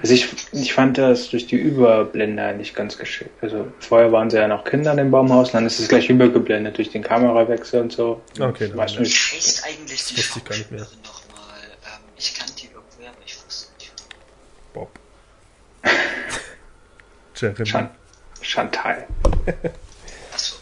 Also 0.00 0.14
ich, 0.14 0.28
ich 0.52 0.72
fand 0.72 0.98
das 0.98 1.30
durch 1.30 1.46
die 1.46 1.56
Überblende 1.56 2.54
nicht 2.54 2.74
ganz 2.74 2.96
geschickt. 2.96 3.30
Also 3.42 3.66
vorher 3.80 4.12
waren 4.12 4.30
sie 4.30 4.36
ja 4.36 4.46
noch 4.46 4.64
Kinder 4.64 4.92
in 4.92 4.98
dem 4.98 5.10
Baumhaus, 5.10 5.52
dann 5.52 5.66
ist 5.66 5.80
es 5.80 5.88
gleich 5.88 6.08
übergeblendet 6.08 6.78
durch 6.78 6.90
den 6.90 7.02
Kamerawechsel 7.02 7.80
und 7.80 7.92
so. 7.92 8.20
Okay, 8.38 8.68
dann 8.68 8.76
weißt 8.76 8.96
du 8.96 9.00
nicht. 9.00 9.34
Heißt 9.34 9.64
eigentlich 9.66 10.04
die 10.04 10.20
Schauspielerin 10.20 10.86
nochmal? 11.02 11.60
Ähm, 11.84 12.02
ich 12.16 12.34
kannte 12.38 12.54
die 12.54 12.66
irgendwer, 12.66 13.10
aber 13.10 13.18
ich 13.24 13.36
wusste 13.44 13.72
nicht. 13.78 13.92
Bob. 14.72 14.90
Jeremy. 17.34 17.64
Chan 17.64 17.90
Chantal. 18.44 19.06
Achso. 20.32 20.56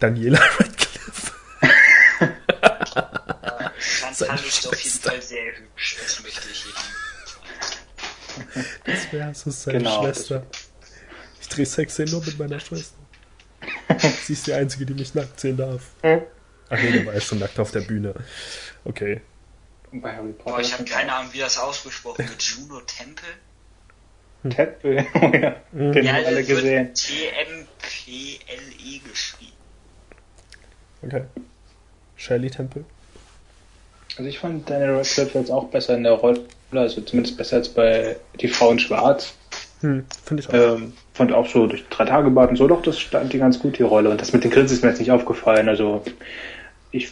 Daniela 0.00 0.38
Radcliffe. 0.58 1.32
Chantal 3.78 4.38
ist 4.38 4.66
auf 4.66 4.80
jeden 4.80 5.00
Fall 5.00 5.22
sehr 5.22 5.56
hübsch, 5.56 5.96
das 6.02 6.22
möchte 6.22 6.48
ich 6.50 6.64
Ihnen 6.64 6.74
Das 8.84 9.12
wäre 9.12 9.34
so 9.34 9.50
seine 9.50 9.78
genau, 9.78 10.02
Schwester. 10.02 10.46
Ich 11.40 11.48
drehe 11.48 11.66
Sexszenen 11.66 12.12
nur 12.12 12.24
mit 12.24 12.38
meiner 12.38 12.58
Schwester. 12.58 12.96
Sie 14.24 14.32
ist 14.32 14.46
die 14.46 14.54
Einzige, 14.54 14.86
die 14.86 14.94
mich 14.94 15.14
nackt 15.14 15.38
sehen 15.38 15.58
darf. 15.58 15.82
Hm? 16.02 16.22
Ach 16.70 16.78
nee, 16.78 16.90
der 16.90 17.06
war 17.06 17.14
ja 17.14 17.20
schon 17.20 17.38
nackt 17.38 17.58
auf 17.58 17.70
der 17.70 17.82
Bühne. 17.82 18.14
Okay. 18.84 19.20
Oh, 19.92 20.58
ich 20.58 20.72
habe 20.72 20.84
keine 20.84 21.12
Ahnung, 21.12 21.32
wie 21.32 21.38
das 21.38 21.58
ausgesprochen 21.58 22.28
wird. 22.28 22.42
Juno 22.42 22.80
Temple? 22.80 23.28
Temple, 24.42 25.06
oh 25.14 25.30
ja, 25.34 25.56
mhm. 25.72 25.92
den 25.92 26.04
ja, 26.04 26.12
haben 26.12 26.26
alle 26.26 26.44
gesehen. 26.44 26.94
T-M-P-L-E 26.94 28.98
geschrieben. 28.98 29.52
Okay. 31.02 31.22
Shirley 32.16 32.50
Temple? 32.50 32.84
Also 34.16 34.28
ich 34.28 34.38
fand 34.38 34.68
Daniel 34.68 34.96
Radcliffe 34.96 35.38
jetzt 35.38 35.50
auch 35.50 35.68
besser 35.68 35.96
in 35.96 36.04
der 36.04 36.12
Rolle, 36.12 36.40
also 36.72 37.00
zumindest 37.02 37.36
besser 37.36 37.56
als 37.56 37.68
bei 37.68 38.16
Die 38.40 38.48
Frau 38.48 38.70
in 38.70 38.78
Schwarz. 38.78 39.34
Hm, 39.80 40.06
finde 40.24 40.42
ich 40.42 40.48
auch. 40.48 40.76
Ähm, 40.76 40.92
fand 41.12 41.32
auch 41.32 41.48
so 41.48 41.66
durch 41.66 41.86
drei 41.88 42.06
Tage 42.06 42.30
Bad 42.30 42.50
und 42.50 42.56
so, 42.56 42.66
doch, 42.66 42.82
das 42.82 42.98
stand 42.98 43.32
die 43.32 43.38
ganz 43.38 43.58
gut, 43.58 43.78
die 43.78 43.82
Rolle. 43.82 44.10
Und 44.10 44.20
das 44.20 44.32
mit 44.32 44.44
den 44.44 44.50
Grinsen 44.50 44.76
ist 44.76 44.82
mir 44.82 44.90
jetzt 44.90 45.00
nicht 45.00 45.10
aufgefallen. 45.10 45.68
Also 45.68 46.02
ich 46.92 47.10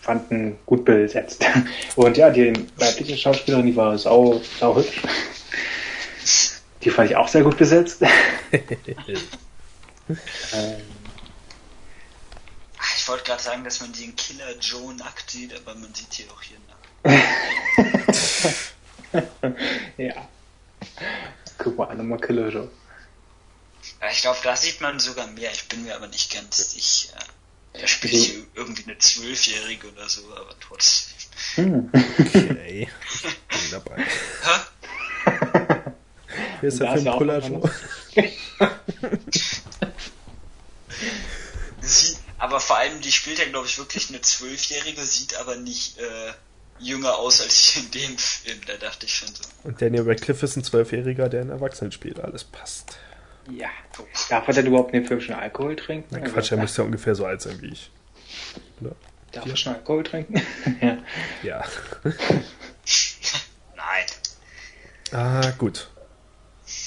fand 0.00 0.30
ihn 0.30 0.58
gut 0.66 0.84
besetzt. 0.84 1.44
Und 1.96 2.16
ja, 2.16 2.30
die 2.30 2.52
weibliche 2.76 3.16
Schauspielerin, 3.16 3.66
die 3.66 3.76
war 3.76 3.96
sau, 3.98 4.40
sau 4.58 4.76
hübsch. 4.76 5.00
Die 6.82 6.90
fand 6.90 7.10
ich 7.10 7.16
auch 7.16 7.28
sehr 7.28 7.42
gut 7.42 7.56
besetzt. 7.56 8.02
ähm. 8.52 8.66
Ich 12.96 13.08
wollte 13.08 13.24
gerade 13.24 13.42
sagen, 13.42 13.64
dass 13.64 13.80
man 13.80 13.92
den 13.92 14.14
Killer 14.16 14.56
Joe 14.58 14.94
nackt 14.94 15.30
sieht, 15.30 15.54
aber 15.54 15.74
man 15.74 15.94
sieht 15.94 16.12
hier 16.12 16.26
auch 16.32 16.42
hier 16.42 16.58
nackt. 16.68 16.82
ja. 19.96 20.28
Guck 21.58 21.78
mal, 21.78 21.94
nochmal 21.94 22.20
Killer 22.20 22.48
Joe. 22.48 22.70
Ich 24.10 24.22
glaube, 24.22 24.38
da 24.42 24.56
sieht 24.56 24.80
man 24.80 24.98
sogar 24.98 25.28
mehr. 25.28 25.52
Ich 25.52 25.68
bin 25.68 25.84
mir 25.84 25.94
aber 25.94 26.08
nicht 26.08 26.32
ganz 26.32 26.72
sicher. 26.72 27.16
Der 27.74 27.86
spielt 27.86 28.12
hier 28.12 28.44
irgendwie 28.54 28.82
eine 28.84 28.98
Zwölfjährige 28.98 29.92
oder 29.92 30.08
so, 30.08 30.22
aber 30.34 30.54
trotzdem. 30.60 31.16
Hm. 31.54 31.90
Okay. 32.18 32.88
Bin 33.48 33.70
dabei. 33.70 33.96
Hä? 33.96 34.60
Hier 36.62 36.68
ist 36.68 36.80
der 36.80 36.92
Film 36.92 37.06
Collage. 37.06 37.60
Sie, 41.80 42.16
aber 42.38 42.60
vor 42.60 42.76
allem, 42.76 43.00
die 43.00 43.10
spielt 43.10 43.40
ja, 43.40 43.46
glaube 43.46 43.66
ich, 43.66 43.76
wirklich 43.78 44.10
eine 44.10 44.20
Zwölfjährige, 44.20 45.00
sieht 45.00 45.34
aber 45.40 45.56
nicht 45.56 45.98
äh, 45.98 46.30
jünger 46.78 47.16
aus 47.16 47.40
als 47.40 47.76
in 47.78 47.90
dem 47.90 48.16
Film. 48.16 48.60
Da 48.68 48.76
dachte 48.76 49.06
ich 49.06 49.14
schon 49.16 49.26
so. 49.26 49.42
Und 49.64 49.82
Daniel 49.82 50.08
Radcliffe 50.08 50.46
ist 50.46 50.54
ein 50.54 50.62
Zwölfjähriger, 50.62 51.28
der 51.28 51.40
einen 51.40 51.50
Erwachsenen 51.50 51.90
spielt. 51.90 52.20
Alles 52.20 52.44
passt. 52.44 52.96
Ja. 53.50 53.70
Darf 54.30 54.46
er 54.46 54.54
denn 54.54 54.66
überhaupt 54.66 54.94
in 54.94 55.00
dem 55.02 55.08
Film 55.08 55.20
schon 55.20 55.34
Alkohol 55.34 55.74
trinken? 55.74 56.06
Na 56.12 56.20
Quatsch, 56.20 56.52
er 56.52 56.58
müsste 56.58 56.82
ja 56.82 56.86
ungefähr 56.86 57.16
so 57.16 57.26
alt 57.26 57.42
sein 57.42 57.60
wie 57.60 57.72
ich. 57.72 57.90
Oder? 58.80 58.94
Darf 59.32 59.46
er 59.46 59.56
schon 59.56 59.74
Alkohol 59.74 60.04
trinken? 60.04 60.40
ja. 60.80 60.98
Ja. 61.42 61.64
Nein. 63.74 64.06
Ah, 65.10 65.50
gut. 65.58 65.88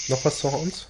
Noch 0.07 0.23
was 0.25 0.39
zu 0.39 0.47
uns? 0.47 0.87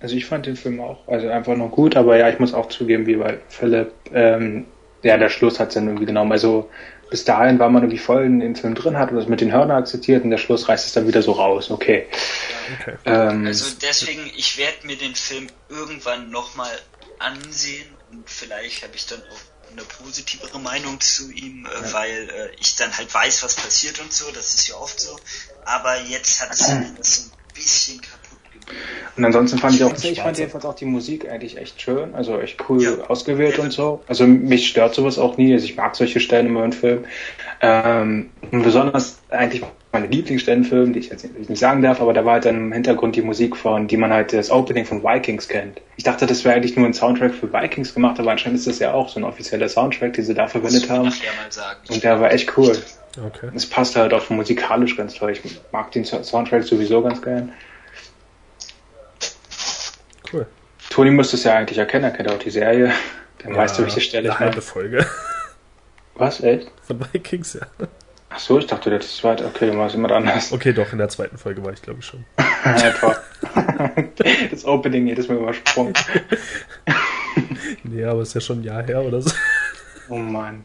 Also 0.00 0.14
ich 0.14 0.26
fand 0.26 0.46
den 0.46 0.56
Film 0.56 0.80
auch, 0.80 1.06
also 1.08 1.28
einfach 1.28 1.56
nur 1.56 1.70
gut, 1.70 1.96
aber 1.96 2.16
ja, 2.16 2.28
ich 2.28 2.38
muss 2.38 2.54
auch 2.54 2.68
zugeben, 2.68 3.06
wie 3.06 3.16
bei 3.16 3.38
Philipp, 3.48 3.92
ähm, 4.12 4.66
ja, 5.02 5.16
der 5.16 5.28
Schluss 5.28 5.58
hat 5.58 5.68
es 5.68 5.74
dann 5.74 5.86
irgendwie 5.86 6.06
genommen. 6.06 6.30
Also 6.30 6.70
bis 7.10 7.24
dahin 7.24 7.58
war 7.58 7.68
man 7.68 7.82
irgendwie 7.82 7.98
voll 7.98 8.24
in 8.24 8.40
den 8.40 8.54
Film 8.54 8.74
drin, 8.74 8.98
hat 8.98 9.10
das 9.12 9.26
mit 9.26 9.40
den 9.40 9.52
Hörnern 9.52 9.78
akzeptiert 9.78 10.24
und 10.24 10.30
der 10.30 10.38
Schluss 10.38 10.68
reißt 10.68 10.86
es 10.86 10.92
dann 10.92 11.06
wieder 11.06 11.22
so 11.22 11.32
raus. 11.32 11.70
Okay. 11.70 12.06
okay. 12.80 12.96
Ähm, 13.06 13.46
also 13.46 13.74
deswegen, 13.80 14.30
ich 14.36 14.58
werde 14.58 14.86
mir 14.86 14.96
den 14.96 15.14
Film 15.14 15.48
irgendwann 15.68 16.30
nochmal 16.30 16.70
ansehen 17.18 17.88
und 18.12 18.28
vielleicht 18.28 18.82
habe 18.84 18.94
ich 18.94 19.06
dann 19.06 19.20
auch 19.20 19.72
eine 19.72 19.82
positivere 19.82 20.58
Meinung 20.60 21.00
zu 21.00 21.30
ihm, 21.30 21.66
äh, 21.66 21.86
ja. 21.86 21.92
weil 21.92 22.30
äh, 22.30 22.50
ich 22.60 22.76
dann 22.76 22.96
halt 22.96 23.12
weiß, 23.12 23.42
was 23.42 23.56
passiert 23.56 24.00
und 24.00 24.12
so, 24.12 24.30
das 24.32 24.54
ist 24.54 24.68
ja 24.68 24.76
oft 24.76 25.00
so. 25.00 25.18
Aber 25.64 26.00
jetzt 26.02 26.40
hat 26.42 26.52
es 26.52 26.58
so 26.66 26.72
ein 26.72 27.54
bisschen 27.54 28.00
kaputt 28.00 28.17
und 29.16 29.24
ansonsten 29.24 29.58
fand 29.58 29.74
ich 29.74 29.84
auch, 29.84 29.92
ich 29.92 30.20
fand 30.20 30.38
jedenfalls 30.38 30.64
auch 30.64 30.74
die 30.74 30.84
Musik 30.84 31.28
eigentlich 31.28 31.58
echt 31.58 31.82
schön, 31.82 32.14
also 32.14 32.38
echt 32.38 32.68
cool 32.68 32.82
ja. 32.82 32.92
ausgewählt 33.08 33.58
und 33.58 33.72
so. 33.72 34.00
Also 34.06 34.26
mich 34.26 34.68
stört 34.68 34.94
sowas 34.94 35.18
auch 35.18 35.36
nie, 35.36 35.52
also 35.52 35.64
ich 35.64 35.76
mag 35.76 35.96
solche 35.96 36.20
Stellen 36.20 36.46
immer 36.46 36.64
in 36.64 36.72
Filmen. 36.72 37.04
Ähm, 37.60 38.30
und 38.52 38.62
besonders 38.62 39.18
eigentlich 39.30 39.64
meine 39.92 40.06
Lieblingsstellen 40.06 40.62
im 40.62 40.68
Film, 40.68 40.92
die 40.92 41.00
ich 41.00 41.08
jetzt 41.08 41.26
nicht 41.48 41.58
sagen 41.58 41.82
darf, 41.82 42.00
aber 42.00 42.12
da 42.12 42.24
war 42.24 42.34
halt 42.34 42.44
dann 42.44 42.56
im 42.56 42.72
Hintergrund 42.72 43.16
die 43.16 43.22
Musik 43.22 43.56
von, 43.56 43.88
die 43.88 43.96
man 43.96 44.12
halt 44.12 44.32
das 44.32 44.50
Opening 44.50 44.84
von 44.84 45.02
Vikings 45.02 45.48
kennt. 45.48 45.80
Ich 45.96 46.04
dachte, 46.04 46.26
das 46.26 46.44
wäre 46.44 46.54
eigentlich 46.54 46.76
nur 46.76 46.86
ein 46.86 46.94
Soundtrack 46.94 47.34
für 47.34 47.52
Vikings 47.52 47.94
gemacht, 47.94 48.20
aber 48.20 48.30
anscheinend 48.30 48.58
ist 48.58 48.68
das 48.68 48.78
ja 48.78 48.92
auch 48.92 49.08
so 49.08 49.18
ein 49.18 49.24
offizieller 49.24 49.68
Soundtrack, 49.68 50.12
den 50.12 50.24
sie 50.24 50.34
da 50.34 50.46
verwendet 50.46 50.88
haben. 50.90 51.10
Und 51.88 52.04
der 52.04 52.20
war 52.20 52.32
echt 52.32 52.56
cool. 52.56 52.76
Okay. 53.26 53.50
Es 53.54 53.66
passt 53.66 53.96
halt 53.96 54.14
auch 54.14 54.30
musikalisch 54.30 54.96
ganz 54.96 55.14
toll. 55.14 55.32
Ich 55.32 55.40
mag 55.72 55.90
den 55.90 56.04
Soundtrack 56.04 56.62
sowieso 56.62 57.02
ganz 57.02 57.20
gern. 57.20 57.52
Cool. 60.32 60.46
Toni 60.90 61.10
müsste 61.10 61.36
es 61.36 61.44
ja 61.44 61.54
eigentlich 61.54 61.78
erkennen, 61.78 62.04
er 62.04 62.10
kennt 62.10 62.30
auch 62.30 62.38
die 62.38 62.50
Serie. 62.50 62.92
Dann 63.42 63.52
ja, 63.52 63.58
weißt 63.58 63.78
du, 63.78 63.82
welche 63.82 64.00
Stelle 64.00 64.30
ich 64.30 64.38
meine. 64.38 64.60
Folge. 64.60 65.06
Was, 66.14 66.42
echt? 66.42 66.70
Von 66.82 67.00
Vikings, 67.12 67.54
ja. 67.54 67.66
Ach 68.30 68.38
so, 68.38 68.58
ich 68.58 68.66
dachte, 68.66 68.90
ist 68.90 69.24
weit. 69.24 69.42
Okay, 69.42 69.68
dann 69.68 69.78
war 69.78 69.86
es 69.86 69.94
jemand 69.94 70.12
anders. 70.12 70.52
Okay, 70.52 70.72
doch, 70.72 70.92
in 70.92 70.98
der 70.98 71.08
zweiten 71.08 71.38
Folge 71.38 71.64
war 71.64 71.72
ich, 71.72 71.80
glaube 71.80 72.00
ich, 72.00 72.06
schon. 72.06 72.24
Einfach. 72.64 73.20
das 74.50 74.64
Opening 74.64 75.06
jedes 75.06 75.28
Mal 75.28 75.38
übersprungen. 75.38 75.94
nee, 77.84 78.04
aber 78.04 78.22
ist 78.22 78.34
ja 78.34 78.40
schon 78.40 78.60
ein 78.60 78.64
Jahr 78.64 78.82
her 78.82 79.02
oder 79.02 79.22
so. 79.22 79.30
Oh 80.08 80.16
Mann. 80.16 80.64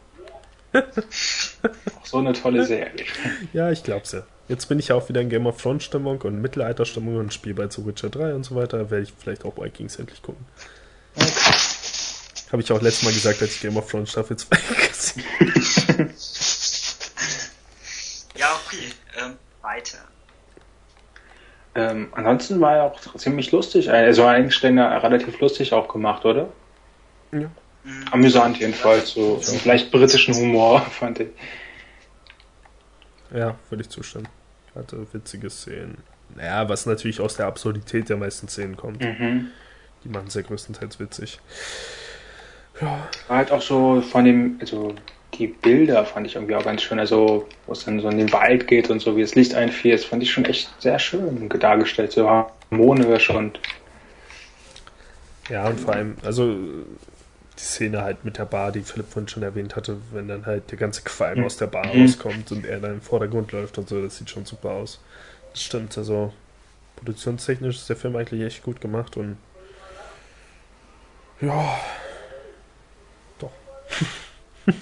Auch 0.73 2.05
so 2.05 2.17
eine 2.17 2.33
tolle 2.33 2.65
Serie. 2.65 3.05
Ja, 3.53 3.71
ich 3.71 3.83
glaub's 3.83 4.11
ja. 4.11 4.23
Jetzt 4.47 4.67
bin 4.67 4.77
ich 4.77 4.89
ja 4.89 4.95
auch 4.95 5.07
wieder 5.07 5.21
in 5.21 5.29
Game 5.29 5.47
of 5.47 5.61
Thrones 5.61 5.83
Stimmung 5.83 6.21
und 6.21 6.41
Mittelalter-Stimmung 6.41 7.17
und 7.17 7.33
spiele 7.33 7.55
bei 7.55 7.67
zu 7.67 7.85
Witcher 7.85 8.09
3 8.09 8.35
und 8.35 8.43
so 8.43 8.55
weiter. 8.55 8.91
Werde 8.91 9.03
ich 9.03 9.13
vielleicht 9.17 9.45
auch 9.45 9.57
Vikings 9.57 9.97
endlich 9.97 10.21
gucken. 10.21 10.45
Okay. 11.15 11.29
Habe 12.51 12.61
ich 12.61 12.71
auch 12.71 12.81
letztes 12.81 13.03
Mal 13.03 13.13
gesagt, 13.13 13.41
als 13.41 13.55
ich 13.55 13.61
Game 13.61 13.77
of 13.77 13.89
Thrones 13.89 14.11
Staffel 14.11 14.37
2 14.37 14.57
gesehen 14.87 15.23
Ja, 18.35 18.59
okay. 18.65 18.91
Ähm, 19.19 19.33
weiter. 19.61 19.99
Ähm, 21.75 22.09
ansonsten 22.11 22.61
war 22.61 22.75
er 22.75 22.83
auch 22.83 23.15
ziemlich 23.15 23.51
lustig. 23.51 23.89
Also 23.89 24.25
eigentlich 24.25 24.61
relativ 24.63 25.39
lustig 25.39 25.73
auch 25.73 25.87
gemacht, 25.87 26.25
oder? 26.25 26.49
Ja. 27.31 27.49
Mhm. 27.83 28.05
Amüsant 28.11 28.59
jedenfalls. 28.59 29.11
So 29.11 29.37
vielleicht 29.37 29.91
britischen 29.91 30.35
Humor, 30.35 30.81
fand 30.91 31.21
ich. 31.21 31.29
Ja, 33.33 33.55
würde 33.69 33.81
ich 33.81 33.89
zustimmen. 33.89 34.27
Hatte 34.75 35.05
witzige 35.11 35.49
Szenen. 35.49 35.97
Naja, 36.35 36.67
was 36.69 36.85
natürlich 36.85 37.19
aus 37.19 37.35
der 37.35 37.47
Absurdität 37.47 38.09
der 38.09 38.17
meisten 38.17 38.47
Szenen 38.47 38.77
kommt. 38.77 39.01
Mhm. 39.01 39.49
Die 40.03 40.09
machen 40.09 40.29
sehr 40.29 40.43
größtenteils 40.43 40.99
witzig. 40.99 41.39
Ja. 42.81 43.07
War 43.27 43.37
halt 43.37 43.51
auch 43.51 43.61
so 43.61 44.01
von 44.01 44.25
dem, 44.25 44.57
also 44.59 44.95
die 45.35 45.47
Bilder 45.47 46.05
fand 46.05 46.27
ich 46.27 46.35
irgendwie 46.35 46.55
auch 46.55 46.63
ganz 46.63 46.81
schön. 46.81 46.99
Also, 46.99 47.47
wo 47.65 47.71
es 47.73 47.85
dann 47.85 47.99
so 47.99 48.09
in 48.09 48.17
den 48.17 48.31
Wald 48.33 48.67
geht 48.67 48.89
und 48.89 48.99
so, 48.99 49.15
wie 49.15 49.21
das 49.21 49.35
Licht 49.35 49.55
einfiel, 49.55 49.97
fand 49.97 50.23
ich 50.23 50.31
schon 50.31 50.45
echt 50.45 50.69
sehr 50.79 50.99
schön 50.99 51.49
dargestellt. 51.49 52.11
So 52.11 52.29
harmonisch 52.29 53.29
und. 53.29 53.59
Ja, 55.49 55.67
und 55.67 55.79
vor 55.79 55.93
allem, 55.93 56.15
also 56.23 56.55
die 57.63 57.67
Szene 57.67 58.01
halt 58.01 58.25
mit 58.25 58.37
der 58.37 58.45
Bar, 58.45 58.73
die 58.73 58.81
Philipp 58.81 59.09
vorhin 59.09 59.29
schon 59.29 59.41
erwähnt 59.43 59.77
hatte, 59.77 59.97
wenn 60.11 60.27
dann 60.27 60.45
halt 60.45 60.69
der 60.69 60.77
ganze 60.77 61.01
Qualm 61.03 61.39
mhm. 61.39 61.45
aus 61.45 61.55
der 61.57 61.67
Bar 61.67 61.85
rauskommt 61.87 62.51
und 62.51 62.65
er 62.65 62.81
dann 62.81 62.95
im 62.95 63.01
Vordergrund 63.01 63.53
läuft 63.53 63.77
und 63.77 63.87
so, 63.87 64.01
das 64.01 64.17
sieht 64.17 64.29
schon 64.29 64.45
super 64.45 64.71
aus. 64.71 64.99
Das 65.51 65.63
stimmt, 65.63 65.97
also 65.97 66.33
produktionstechnisch 66.97 67.77
ist 67.77 67.89
der 67.89 67.95
Film 67.95 68.17
eigentlich 68.17 68.41
echt 68.41 68.63
gut 68.63 68.81
gemacht 68.81 69.15
und 69.15 69.37
ja, 71.39 71.79
doch. 73.39 73.51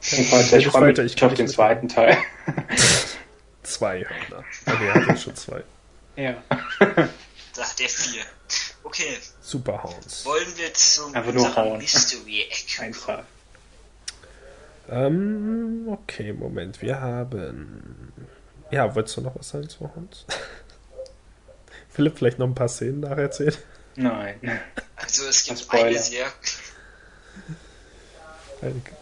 ich 0.00 0.68
freue 0.68 0.86
mich. 0.86 0.98
Ich 0.98 1.22
auf 1.22 1.34
den 1.34 1.48
zweiten 1.48 1.88
Teil. 1.88 2.16
zwei, 3.62 4.04
Hörner. 4.04 4.44
Also 4.66 4.84
er 4.84 4.94
hat 4.94 5.06
ja 5.06 5.16
schon 5.16 5.36
zwei. 5.36 5.62
Ja. 6.16 6.36
Sagt 7.52 7.80
er 7.80 7.88
vier. 7.88 8.22
Okay. 8.88 9.18
Super 9.42 9.82
Hounds. 9.82 10.24
Wollen 10.24 10.56
wir 10.56 10.72
zum 10.72 11.14
Einfach 11.14 11.34
nur 11.34 11.54
hauen. 11.54 11.76
Mystery-Eck 11.76 12.80
Einfach. 12.80 13.22
Ähm, 14.88 15.86
okay, 15.90 16.32
Moment. 16.32 16.80
Wir 16.80 16.98
haben. 16.98 18.14
Ja, 18.70 18.94
wolltest 18.94 19.18
du 19.18 19.20
noch 19.20 19.36
was 19.36 19.50
sagen 19.50 19.68
zu 19.68 19.94
Hounds? 19.94 20.24
Philipp, 21.90 22.16
vielleicht 22.16 22.38
noch 22.38 22.46
ein 22.46 22.54
paar 22.54 22.70
Szenen 22.70 23.00
nacherzählen? 23.00 23.56
Nein. 23.96 24.40
Also 24.96 25.26
es 25.26 25.44
gibt 25.44 25.66
eine 25.70 25.98
sehr. 25.98 26.26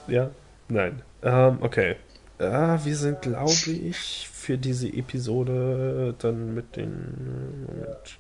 Ja, 0.08 0.30
nein. 0.66 1.02
Ähm, 1.22 1.58
okay. 1.60 1.94
Ja, 2.40 2.84
wir 2.84 2.96
sind, 2.96 3.22
glaube 3.22 3.52
ich, 3.52 4.28
für 4.32 4.58
diese 4.58 4.88
Episode 4.88 6.16
dann 6.18 6.54
mit 6.54 6.74
den. 6.74 7.66
Moment 7.68 8.18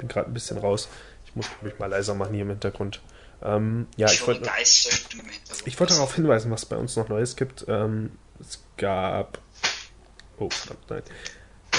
bin 0.00 0.08
gerade 0.08 0.30
ein 0.30 0.34
bisschen 0.34 0.58
raus. 0.58 0.88
Ich 1.24 1.36
muss 1.36 1.46
mich 1.62 1.78
mal 1.78 1.86
leiser 1.86 2.14
machen 2.14 2.32
hier 2.32 2.42
im 2.42 2.50
Hintergrund. 2.50 3.00
Ähm, 3.42 3.86
ja, 3.96 4.10
ich 4.10 4.26
wollte, 4.26 4.48
ich 5.64 5.80
wollte 5.80 5.94
darauf 5.94 6.14
hinweisen, 6.14 6.50
was 6.50 6.66
bei 6.66 6.76
uns 6.76 6.96
noch 6.96 7.08
Neues 7.08 7.36
gibt. 7.36 7.64
Ähm, 7.68 8.10
es 8.40 8.62
gab. 8.76 9.38
Oh, 10.38 10.50
verdammt, 10.50 10.90
nein. 10.90 11.02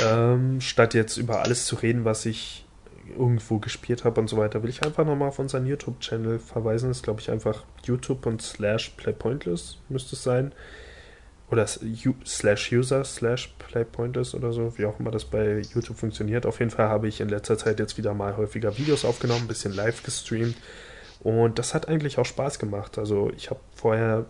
Ähm, 0.03 0.61
statt 0.61 0.93
jetzt 0.93 1.17
über 1.17 1.41
alles 1.41 1.65
zu 1.65 1.75
reden, 1.75 2.05
was 2.05 2.25
ich 2.25 2.65
irgendwo 3.17 3.59
gespielt 3.59 4.05
habe 4.05 4.21
und 4.21 4.29
so 4.29 4.37
weiter, 4.37 4.63
will 4.63 4.69
ich 4.69 4.83
einfach 4.83 5.05
nochmal 5.05 5.27
auf 5.27 5.39
unseren 5.39 5.65
YouTube-Channel 5.65 6.39
verweisen. 6.39 6.89
Das 6.89 6.97
ist, 6.97 7.03
glaube 7.03 7.19
ich, 7.19 7.29
einfach 7.29 7.63
YouTube 7.83 8.25
und 8.25 8.41
slash 8.41 8.91
playpointless 8.91 9.77
müsste 9.89 10.15
es 10.15 10.23
sein 10.23 10.53
oder 11.51 11.67
slash 11.67 12.71
user 12.71 13.03
slash 13.03 13.53
playpointers 13.59 14.33
oder 14.33 14.53
so, 14.53 14.77
wie 14.77 14.85
auch 14.85 14.99
immer 14.99 15.11
das 15.11 15.25
bei 15.25 15.61
YouTube 15.73 15.97
funktioniert. 15.97 16.45
Auf 16.45 16.59
jeden 16.59 16.71
Fall 16.71 16.87
habe 16.87 17.07
ich 17.07 17.19
in 17.19 17.29
letzter 17.29 17.57
Zeit 17.57 17.79
jetzt 17.79 17.97
wieder 17.97 18.13
mal 18.13 18.37
häufiger 18.37 18.77
Videos 18.77 19.03
aufgenommen, 19.03 19.41
ein 19.41 19.47
bisschen 19.47 19.73
live 19.73 20.01
gestreamt 20.01 20.55
und 21.19 21.59
das 21.59 21.73
hat 21.73 21.87
eigentlich 21.87 22.17
auch 22.17 22.25
Spaß 22.25 22.57
gemacht. 22.57 22.97
Also 22.97 23.31
ich 23.35 23.49
habe 23.49 23.59
vorher, 23.75 24.25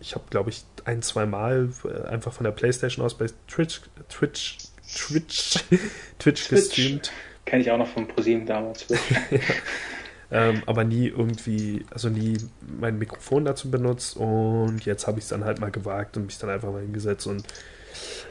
ich 0.00 0.14
habe 0.14 0.24
glaube 0.30 0.50
ich 0.50 0.64
ein, 0.84 1.02
zwei 1.02 1.26
Mal 1.26 1.68
äh, 1.84 2.08
einfach 2.08 2.32
von 2.32 2.44
der 2.44 2.52
Playstation 2.52 3.04
aus 3.04 3.14
bei 3.14 3.26
Twitch, 3.48 3.82
Twitch, 4.08 4.56
Twitch, 4.94 5.58
Twitch 6.18 6.48
gestreamt. 6.48 7.12
Kenne 7.44 7.62
ich 7.62 7.70
auch 7.70 7.78
noch 7.78 7.88
von 7.88 8.08
ProSieben 8.08 8.46
damals. 8.46 8.86
ja 8.88 8.96
ähm, 10.32 10.62
aber 10.64 10.82
nie 10.84 11.08
irgendwie, 11.08 11.84
also 11.90 12.08
nie 12.08 12.38
mein 12.80 12.98
Mikrofon 12.98 13.44
dazu 13.44 13.70
benutzt 13.70 14.16
und 14.16 14.84
jetzt 14.86 15.06
habe 15.06 15.18
ich 15.18 15.26
es 15.26 15.28
dann 15.28 15.44
halt 15.44 15.60
mal 15.60 15.70
gewagt 15.70 16.16
und 16.16 16.24
mich 16.24 16.38
dann 16.38 16.48
einfach 16.48 16.72
mal 16.72 16.80
hingesetzt 16.80 17.26
und 17.26 17.44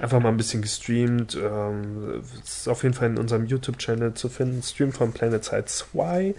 einfach 0.02 0.20
mal 0.20 0.30
ein 0.30 0.38
bisschen 0.38 0.64
gestreamt. 0.64 1.38
Ähm, 1.42 2.24
ist 2.44 2.68
auf 2.68 2.82
jeden 2.82 2.96
Fall 2.96 3.10
in 3.10 3.20
unserem 3.20 3.46
YouTube-Channel 3.46 4.16
zu 4.16 4.30
finden. 4.30 4.64
Stream 4.64 4.92
von 4.92 5.14
Planet 5.14 5.46
Side 5.46 5.66
2 5.66 6.34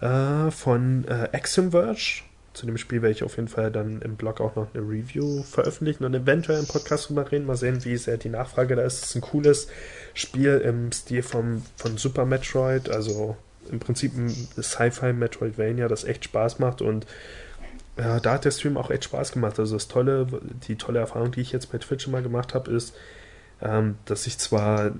äh, 0.00 0.50
von 0.52 1.04
äh, 1.08 1.30
Axiom 1.32 1.72
Verge. 1.72 2.22
Zu 2.52 2.64
dem 2.66 2.78
Spiel 2.78 3.02
werde 3.02 3.12
ich 3.12 3.24
auf 3.24 3.36
jeden 3.36 3.48
Fall 3.48 3.72
dann 3.72 4.00
im 4.00 4.14
Blog 4.14 4.40
auch 4.40 4.54
noch 4.54 4.72
eine 4.72 4.82
Review 4.82 5.42
veröffentlichen 5.42 6.04
und 6.04 6.14
eventuell 6.14 6.60
im 6.60 6.66
Podcast 6.66 7.08
drüber 7.08 7.30
reden. 7.30 7.44
Mal 7.44 7.56
sehen, 7.56 7.84
wie 7.84 7.96
sehr 7.96 8.18
die 8.18 8.30
Nachfrage 8.30 8.76
da 8.76 8.82
ist. 8.82 9.02
Es 9.02 9.10
ist 9.10 9.16
ein 9.16 9.20
cooles 9.20 9.66
Spiel 10.14 10.58
im 10.64 10.92
Stil 10.92 11.22
vom, 11.22 11.62
von 11.76 11.98
Super 11.98 12.24
Metroid, 12.24 12.88
also 12.88 13.36
im 13.70 13.80
Prinzip 13.80 14.16
ein 14.16 14.28
Sci-Fi 14.28 15.12
Metroidvania, 15.12 15.88
das 15.88 16.04
echt 16.04 16.24
Spaß 16.24 16.58
macht 16.58 16.82
und 16.82 17.06
ja, 17.98 18.20
da 18.20 18.32
hat 18.32 18.44
der 18.44 18.50
Stream 18.50 18.76
auch 18.76 18.90
echt 18.90 19.04
Spaß 19.04 19.32
gemacht. 19.32 19.58
Also 19.58 19.74
das 19.74 19.88
tolle, 19.88 20.26
die 20.68 20.76
tolle 20.76 20.98
Erfahrung, 20.98 21.32
die 21.32 21.40
ich 21.40 21.52
jetzt 21.52 21.72
bei 21.72 21.78
Twitch 21.78 22.06
immer 22.06 22.20
gemacht 22.20 22.54
habe, 22.54 22.70
ist, 22.70 22.94
ähm, 23.62 23.96
dass 24.04 24.26
ich 24.26 24.38
zwar, 24.38 24.92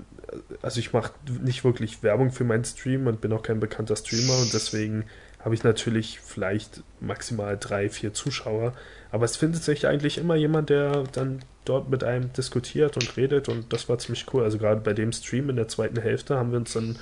also 0.61 0.79
ich 0.79 0.93
mache 0.93 1.13
nicht 1.43 1.63
wirklich 1.63 2.01
Werbung 2.01 2.31
für 2.31 2.43
meinen 2.43 2.65
Stream 2.65 3.05
und 3.07 3.21
bin 3.21 3.31
auch 3.33 3.43
kein 3.43 3.59
bekannter 3.59 3.95
Streamer 3.95 4.37
und 4.39 4.51
deswegen 4.53 5.05
habe 5.39 5.53
ich 5.53 5.63
natürlich 5.63 6.19
vielleicht 6.19 6.83
maximal 6.99 7.57
drei, 7.57 7.89
vier 7.89 8.13
Zuschauer. 8.13 8.73
Aber 9.11 9.25
es 9.25 9.37
findet 9.37 9.63
sich 9.63 9.85
eigentlich 9.85 10.17
immer 10.17 10.35
jemand, 10.35 10.69
der 10.69 11.03
dann 11.11 11.39
dort 11.65 11.89
mit 11.89 12.03
einem 12.03 12.33
diskutiert 12.33 12.95
und 12.95 13.15
redet 13.15 13.47
und 13.47 13.71
das 13.71 13.87
war 13.89 13.99
ziemlich 13.99 14.25
cool. 14.33 14.43
Also 14.43 14.57
gerade 14.57 14.81
bei 14.81 14.93
dem 14.93 15.11
Stream 15.11 15.49
in 15.49 15.55
der 15.55 15.67
zweiten 15.67 16.01
Hälfte 16.01 16.37
haben 16.37 16.51
wir 16.51 16.57
uns 16.57 16.73
dann 16.73 16.97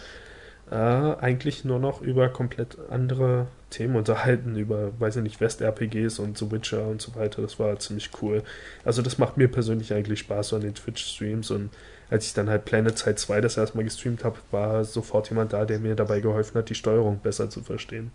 äh, 0.71 0.75
eigentlich 0.75 1.65
nur 1.65 1.79
noch 1.79 2.01
über 2.01 2.29
komplett 2.29 2.77
andere 2.89 3.47
Themen 3.69 3.95
unterhalten, 3.95 4.55
über, 4.55 4.99
weiß 4.99 5.17
ich 5.17 5.23
nicht, 5.23 5.41
West-RPGs 5.41 6.19
und 6.19 6.37
The 6.37 6.51
Witcher 6.51 6.87
und 6.87 7.01
so 7.01 7.15
weiter. 7.15 7.41
Das 7.41 7.59
war 7.59 7.77
ziemlich 7.79 8.09
cool. 8.21 8.43
Also 8.83 9.01
das 9.01 9.17
macht 9.17 9.37
mir 9.37 9.47
persönlich 9.47 9.93
eigentlich 9.93 10.19
Spaß 10.19 10.49
so 10.49 10.55
an 10.55 10.61
den 10.61 10.75
Twitch-Streams 10.75 11.51
und 11.51 11.69
als 12.09 12.27
ich 12.27 12.33
dann 12.33 12.49
halt 12.49 12.65
Planet 12.65 12.97
Side 12.97 13.15
2 13.15 13.41
das 13.41 13.57
erstmal 13.57 13.83
gestreamt 13.83 14.23
habe, 14.23 14.37
war 14.51 14.85
sofort 14.85 15.29
jemand 15.29 15.53
da, 15.53 15.65
der 15.65 15.79
mir 15.79 15.95
dabei 15.95 16.19
geholfen 16.19 16.57
hat, 16.57 16.69
die 16.69 16.75
Steuerung 16.75 17.19
besser 17.19 17.49
zu 17.49 17.61
verstehen. 17.61 18.11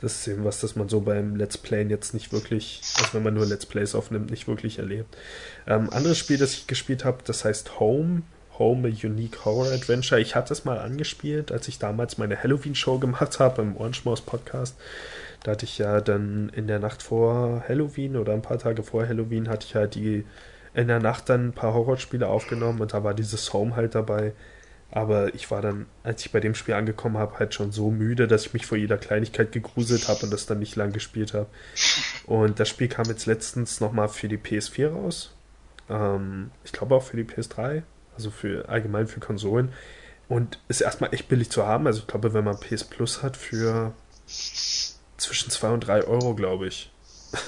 Das 0.00 0.20
ist 0.20 0.28
eben 0.28 0.44
was, 0.44 0.60
das 0.60 0.76
man 0.76 0.88
so 0.88 1.00
beim 1.00 1.36
Let's 1.36 1.56
Playen 1.56 1.88
jetzt 1.88 2.12
nicht 2.12 2.32
wirklich, 2.32 2.82
also 2.98 3.14
wenn 3.14 3.22
man 3.22 3.34
nur 3.34 3.46
Let's 3.46 3.64
Plays 3.64 3.94
aufnimmt, 3.94 4.30
nicht 4.30 4.46
wirklich 4.46 4.78
erlebt. 4.78 5.16
Ähm, 5.66 5.88
anderes 5.90 6.18
Spiel, 6.18 6.36
das 6.36 6.52
ich 6.52 6.66
gespielt 6.66 7.04
habe, 7.04 7.18
das 7.24 7.44
heißt 7.44 7.80
Home. 7.80 8.22
Home, 8.58 8.88
a 8.88 9.06
Unique 9.06 9.44
Horror 9.44 9.72
Adventure. 9.72 10.20
Ich 10.20 10.34
hatte 10.34 10.52
es 10.52 10.64
mal 10.64 10.78
angespielt, 10.78 11.52
als 11.52 11.68
ich 11.68 11.78
damals 11.78 12.18
meine 12.18 12.42
Halloween-Show 12.42 12.98
gemacht 12.98 13.38
habe 13.40 13.62
im 13.62 13.76
Orange 13.76 14.02
Mouse 14.04 14.20
Podcast. 14.20 14.76
Da 15.42 15.52
hatte 15.52 15.64
ich 15.64 15.78
ja 15.78 16.00
dann 16.00 16.50
in 16.54 16.66
der 16.66 16.78
Nacht 16.78 17.02
vor 17.02 17.64
Halloween 17.68 18.16
oder 18.16 18.32
ein 18.32 18.42
paar 18.42 18.58
Tage 18.58 18.82
vor 18.82 19.06
Halloween 19.06 19.48
hatte 19.48 19.66
ich 19.68 19.74
halt 19.74 19.94
die 19.94 20.24
in 20.74 20.88
der 20.88 21.00
Nacht 21.00 21.28
dann 21.28 21.48
ein 21.48 21.52
paar 21.52 21.72
Horrorspiele 21.72 22.26
aufgenommen 22.26 22.80
und 22.80 22.92
da 22.92 23.02
war 23.02 23.14
dieses 23.14 23.52
Home 23.52 23.76
halt 23.76 23.94
dabei. 23.94 24.32
Aber 24.90 25.34
ich 25.34 25.50
war 25.50 25.62
dann, 25.62 25.86
als 26.04 26.24
ich 26.24 26.32
bei 26.32 26.40
dem 26.40 26.54
Spiel 26.54 26.74
angekommen 26.74 27.18
habe, 27.18 27.38
halt 27.38 27.54
schon 27.54 27.72
so 27.72 27.90
müde, 27.90 28.28
dass 28.28 28.46
ich 28.46 28.52
mich 28.52 28.66
vor 28.66 28.78
jeder 28.78 28.98
Kleinigkeit 28.98 29.52
gegruselt 29.52 30.08
habe 30.08 30.20
und 30.24 30.32
das 30.32 30.46
dann 30.46 30.58
nicht 30.58 30.76
lang 30.76 30.92
gespielt 30.92 31.34
habe. 31.34 31.46
Und 32.26 32.60
das 32.60 32.68
Spiel 32.68 32.88
kam 32.88 33.06
jetzt 33.06 33.26
letztens 33.26 33.80
nochmal 33.80 34.08
für 34.08 34.28
die 34.28 34.38
PS4 34.38 34.88
raus. 34.88 35.34
Ähm, 35.88 36.50
ich 36.64 36.72
glaube 36.72 36.94
auch 36.94 37.02
für 37.02 37.16
die 37.16 37.24
PS3, 37.24 37.82
also 38.16 38.30
für 38.30 38.68
allgemein 38.68 39.06
für 39.06 39.20
Konsolen. 39.20 39.72
Und 40.28 40.58
ist 40.68 40.80
erstmal 40.80 41.14
echt 41.14 41.28
billig 41.28 41.50
zu 41.50 41.66
haben. 41.66 41.86
Also 41.86 42.00
ich 42.00 42.06
glaube, 42.08 42.34
wenn 42.34 42.44
man 42.44 42.58
PS 42.58 42.82
Plus 42.82 43.22
hat, 43.22 43.36
für 43.36 43.92
zwischen 45.16 45.50
2 45.50 45.68
und 45.70 45.80
3 45.80 46.04
Euro, 46.04 46.34
glaube 46.34 46.66
ich. 46.66 46.90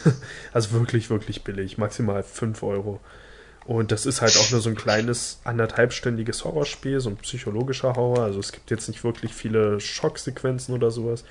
also 0.52 0.72
wirklich, 0.72 1.10
wirklich 1.10 1.42
billig. 1.42 1.76
Maximal 1.78 2.22
5 2.22 2.62
Euro. 2.62 3.00
Und 3.66 3.92
das 3.92 4.06
ist 4.06 4.22
halt 4.22 4.36
auch 4.38 4.50
nur 4.50 4.60
so 4.60 4.70
ein 4.70 4.76
kleines, 4.76 5.40
anderthalbstündiges 5.44 6.44
Horrorspiel, 6.44 7.00
so 7.00 7.10
ein 7.10 7.16
psychologischer 7.16 7.96
Horror. 7.96 8.24
Also 8.24 8.40
es 8.40 8.52
gibt 8.52 8.70
jetzt 8.70 8.88
nicht 8.88 9.04
wirklich 9.04 9.34
viele 9.34 9.80
Schocksequenzen 9.80 10.74
oder 10.74 10.90
sowas. 10.90 11.24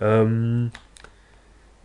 Ähm, 0.00 0.70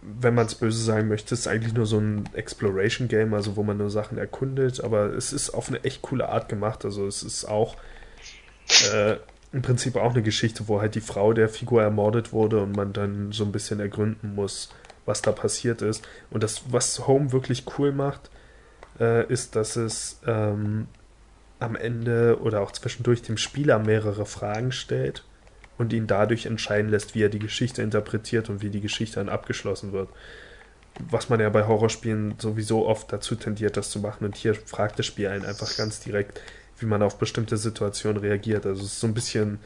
wenn 0.01 0.33
man 0.33 0.47
es 0.47 0.55
böse 0.55 0.83
sagen 0.83 1.07
möchte, 1.07 1.33
ist 1.33 1.41
es 1.41 1.47
eigentlich 1.47 1.73
nur 1.73 1.85
so 1.85 1.99
ein 1.99 2.27
Exploration-Game, 2.33 3.33
also 3.33 3.55
wo 3.55 3.63
man 3.63 3.77
nur 3.77 3.89
Sachen 3.89 4.17
erkundet, 4.17 4.83
aber 4.83 5.13
es 5.13 5.31
ist 5.31 5.51
auf 5.51 5.69
eine 5.69 5.83
echt 5.83 6.01
coole 6.01 6.29
Art 6.29 6.49
gemacht. 6.49 6.85
Also 6.85 7.05
es 7.05 7.21
ist 7.21 7.45
auch 7.45 7.77
äh, 8.93 9.17
im 9.51 9.61
Prinzip 9.61 9.95
auch 9.95 10.11
eine 10.11 10.23
Geschichte, 10.23 10.67
wo 10.67 10.81
halt 10.81 10.95
die 10.95 11.01
Frau 11.01 11.33
der 11.33 11.49
Figur 11.49 11.83
ermordet 11.83 12.33
wurde 12.33 12.61
und 12.61 12.75
man 12.75 12.93
dann 12.93 13.31
so 13.31 13.43
ein 13.43 13.51
bisschen 13.51 13.79
ergründen 13.79 14.33
muss, 14.33 14.73
was 15.05 15.21
da 15.21 15.31
passiert 15.31 15.81
ist. 15.81 16.07
Und 16.31 16.41
das, 16.41 16.63
was 16.71 17.07
Home 17.07 17.31
wirklich 17.31 17.65
cool 17.77 17.91
macht, 17.91 18.31
äh, 18.99 19.27
ist, 19.31 19.55
dass 19.55 19.75
es 19.75 20.19
ähm, 20.25 20.87
am 21.59 21.75
Ende 21.75 22.39
oder 22.41 22.61
auch 22.61 22.71
zwischendurch 22.71 23.21
dem 23.21 23.37
Spieler 23.37 23.77
mehrere 23.77 24.25
Fragen 24.25 24.71
stellt 24.71 25.23
und 25.81 25.93
ihn 25.93 26.05
dadurch 26.05 26.45
entscheiden 26.45 26.91
lässt, 26.91 27.15
wie 27.15 27.23
er 27.23 27.29
die 27.29 27.39
Geschichte 27.39 27.81
interpretiert 27.81 28.49
und 28.49 28.61
wie 28.61 28.69
die 28.69 28.81
Geschichte 28.81 29.15
dann 29.15 29.29
abgeschlossen 29.29 29.93
wird. 29.93 30.09
Was 31.09 31.27
man 31.27 31.39
ja 31.39 31.49
bei 31.49 31.65
Horrorspielen 31.65 32.35
sowieso 32.37 32.85
oft 32.85 33.11
dazu 33.11 33.33
tendiert, 33.33 33.77
das 33.77 33.89
zu 33.89 33.99
machen. 33.99 34.25
Und 34.25 34.35
hier 34.35 34.53
fragt 34.53 34.99
das 34.99 35.07
Spiel 35.07 35.27
einen 35.27 35.43
einfach 35.43 35.75
ganz 35.75 35.99
direkt, 35.99 36.39
wie 36.77 36.85
man 36.85 37.01
auf 37.01 37.17
bestimmte 37.17 37.57
Situationen 37.57 38.21
reagiert. 38.21 38.67
Also 38.67 38.83
es 38.83 38.93
ist 38.93 38.99
so 38.99 39.07
ein 39.07 39.15
bisschen 39.15 39.57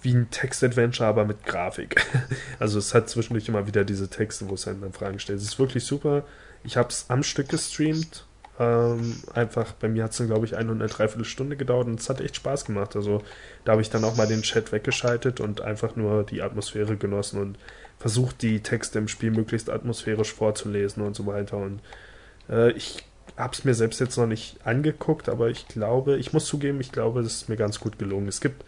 wie 0.00 0.12
ein 0.12 0.30
Text-Adventure, 0.30 1.08
aber 1.08 1.24
mit 1.24 1.44
Grafik. 1.46 2.04
Also 2.58 2.80
es 2.80 2.92
hat 2.92 3.08
zwischendurch 3.08 3.48
immer 3.48 3.68
wieder 3.68 3.84
diese 3.84 4.08
Texte, 4.08 4.48
wo 4.48 4.54
es 4.54 4.66
einen 4.66 4.80
dann 4.80 4.92
Fragen 4.92 5.20
stellt. 5.20 5.38
Es 5.38 5.44
ist 5.44 5.58
wirklich 5.60 5.84
super. 5.84 6.24
Ich 6.64 6.76
habe 6.76 6.88
es 6.88 7.06
am 7.08 7.22
Stück 7.22 7.50
gestreamt 7.50 8.26
ähm, 8.58 9.16
einfach, 9.34 9.72
bei 9.72 9.88
mir 9.88 10.04
hat 10.04 10.12
es 10.12 10.18
dann, 10.18 10.26
glaube 10.26 10.44
ich, 10.44 10.56
eine 10.56 10.70
und 10.70 10.80
eine 10.82 10.90
Dreiviertelstunde 10.90 11.56
gedauert 11.56 11.86
und 11.86 12.00
es 12.00 12.10
hat 12.10 12.20
echt 12.20 12.36
Spaß 12.36 12.66
gemacht. 12.66 12.96
Also 12.96 13.22
da 13.64 13.72
habe 13.72 13.82
ich 13.82 13.90
dann 13.90 14.04
auch 14.04 14.16
mal 14.16 14.26
den 14.26 14.42
Chat 14.42 14.72
weggeschaltet 14.72 15.40
und 15.40 15.62
einfach 15.62 15.96
nur 15.96 16.24
die 16.24 16.42
Atmosphäre 16.42 16.96
genossen 16.96 17.40
und 17.40 17.58
versucht, 17.98 18.42
die 18.42 18.60
Texte 18.60 18.98
im 18.98 19.08
Spiel 19.08 19.30
möglichst 19.30 19.70
atmosphärisch 19.70 20.32
vorzulesen 20.32 21.02
und 21.02 21.16
so 21.16 21.26
weiter. 21.26 21.56
Und 21.56 21.80
äh, 22.50 22.72
ich 22.72 23.04
habe 23.36 23.54
es 23.54 23.64
mir 23.64 23.74
selbst 23.74 24.00
jetzt 24.00 24.18
noch 24.18 24.26
nicht 24.26 24.58
angeguckt, 24.66 25.28
aber 25.28 25.48
ich 25.48 25.68
glaube, 25.68 26.16
ich 26.16 26.32
muss 26.32 26.44
zugeben, 26.44 26.80
ich 26.80 26.92
glaube, 26.92 27.22
das 27.22 27.34
ist 27.34 27.48
mir 27.48 27.56
ganz 27.56 27.80
gut 27.80 27.98
gelungen. 27.98 28.28
Es 28.28 28.40
gibt 28.40 28.64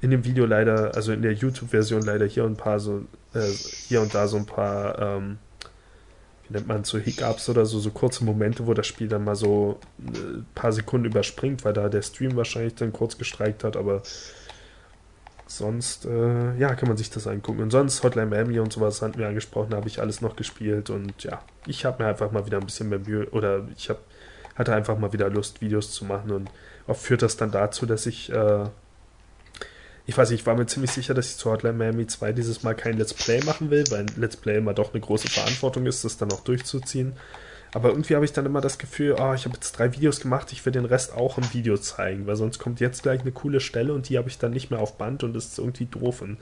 in 0.00 0.10
dem 0.10 0.24
Video 0.24 0.46
leider, 0.46 0.94
also 0.94 1.12
in 1.12 1.22
der 1.22 1.32
YouTube-Version 1.32 2.02
leider 2.02 2.26
hier 2.26 2.44
und 2.44 2.56
paar 2.56 2.80
so, 2.80 3.02
äh, 3.34 3.40
hier 3.50 4.00
und 4.00 4.14
da 4.14 4.28
so 4.28 4.36
ein 4.36 4.46
paar 4.46 4.98
ähm, 4.98 5.38
wie 6.48 6.54
nennt 6.54 6.66
man 6.66 6.84
so 6.84 6.98
Hiccups 6.98 7.48
oder 7.48 7.66
so, 7.66 7.78
so 7.78 7.90
kurze 7.90 8.24
Momente, 8.24 8.66
wo 8.66 8.74
das 8.74 8.86
Spiel 8.86 9.08
dann 9.08 9.24
mal 9.24 9.34
so 9.34 9.78
ein 9.98 10.14
äh, 10.14 10.42
paar 10.54 10.72
Sekunden 10.72 11.06
überspringt, 11.06 11.64
weil 11.64 11.72
da 11.72 11.88
der 11.88 12.02
Stream 12.02 12.36
wahrscheinlich 12.36 12.74
dann 12.74 12.92
kurz 12.92 13.18
gestreikt 13.18 13.64
hat, 13.64 13.76
aber 13.76 14.02
sonst, 15.46 16.06
äh, 16.06 16.56
ja, 16.56 16.74
kann 16.74 16.88
man 16.88 16.96
sich 16.96 17.10
das 17.10 17.26
angucken. 17.26 17.62
Und 17.62 17.70
sonst 17.70 18.02
Hotline 18.02 18.26
Miami 18.26 18.58
und 18.58 18.72
sowas 18.72 19.02
hatten 19.02 19.18
wir 19.18 19.28
angesprochen, 19.28 19.74
habe 19.74 19.88
ich 19.88 20.00
alles 20.00 20.20
noch 20.20 20.36
gespielt 20.36 20.90
und 20.90 21.22
ja, 21.22 21.40
ich 21.66 21.84
habe 21.84 22.02
mir 22.02 22.08
einfach 22.08 22.30
mal 22.32 22.46
wieder 22.46 22.58
ein 22.58 22.66
bisschen 22.66 22.88
mehr 22.88 22.98
Mühe 22.98 23.28
oder 23.30 23.66
ich 23.76 23.88
hab, 23.90 23.98
hatte 24.54 24.74
einfach 24.74 24.98
mal 24.98 25.12
wieder 25.12 25.30
Lust, 25.30 25.60
Videos 25.60 25.92
zu 25.92 26.04
machen 26.04 26.30
und 26.30 26.50
oft 26.86 27.02
führt 27.02 27.22
das 27.22 27.36
dann 27.36 27.50
dazu, 27.50 27.86
dass 27.86 28.06
ich 28.06 28.32
äh, 28.32 28.64
ich 30.06 30.16
weiß 30.16 30.30
nicht, 30.30 30.40
ich 30.40 30.46
war 30.46 30.54
mir 30.54 30.66
ziemlich 30.66 30.92
sicher, 30.92 31.14
dass 31.14 31.30
ich 31.30 31.36
zu 31.36 31.50
Hotline 31.50 31.76
Miami 31.76 32.06
2 32.06 32.32
dieses 32.32 32.62
Mal 32.62 32.74
kein 32.74 32.96
Let's 32.96 33.12
Play 33.12 33.42
machen 33.44 33.70
will, 33.70 33.84
weil 33.90 34.06
Let's 34.16 34.36
Play 34.36 34.58
immer 34.58 34.72
doch 34.72 34.94
eine 34.94 35.00
große 35.00 35.28
Verantwortung 35.28 35.86
ist, 35.86 36.04
das 36.04 36.16
dann 36.16 36.30
auch 36.32 36.40
durchzuziehen. 36.40 37.14
Aber 37.74 37.88
irgendwie 37.88 38.14
habe 38.14 38.24
ich 38.24 38.32
dann 38.32 38.46
immer 38.46 38.60
das 38.60 38.78
Gefühl, 38.78 39.16
oh, 39.18 39.34
ich 39.34 39.44
habe 39.44 39.56
jetzt 39.56 39.72
drei 39.72 39.92
Videos 39.92 40.20
gemacht, 40.20 40.52
ich 40.52 40.64
will 40.64 40.72
den 40.72 40.84
Rest 40.84 41.12
auch 41.12 41.38
im 41.38 41.52
Video 41.52 41.76
zeigen, 41.76 42.26
weil 42.26 42.36
sonst 42.36 42.58
kommt 42.60 42.78
jetzt 42.78 43.02
gleich 43.02 43.20
eine 43.20 43.32
coole 43.32 43.58
Stelle 43.58 43.92
und 43.92 44.08
die 44.08 44.16
habe 44.16 44.28
ich 44.28 44.38
dann 44.38 44.52
nicht 44.52 44.70
mehr 44.70 44.78
auf 44.78 44.96
Band 44.96 45.24
und 45.24 45.34
das 45.34 45.46
ist 45.46 45.58
irgendwie 45.58 45.86
doof. 45.86 46.22
Und 46.22 46.38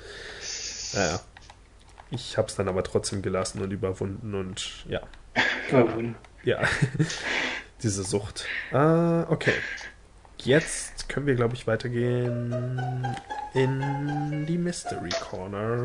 naja, 0.93 1.21
ich 2.11 2.37
habe 2.37 2.49
es 2.49 2.57
dann 2.57 2.69
aber 2.69 2.85
trotzdem 2.85 3.23
gelassen 3.23 3.63
und 3.63 3.73
überwunden 3.73 4.35
und 4.35 4.85
ja. 4.89 5.01
Überwunden. 5.71 6.17
Ja, 6.45 6.61
diese 7.83 8.05
Sucht. 8.05 8.45
Ah, 8.73 9.27
okay. 9.31 9.55
Jetzt 10.39 11.09
können 11.09 11.27
wir, 11.27 11.35
glaube 11.35 11.55
ich, 11.55 11.67
weitergehen 11.67 13.17
in 13.55 14.45
die 14.47 14.59
Mystery 14.59 15.11
Corner. 15.21 15.85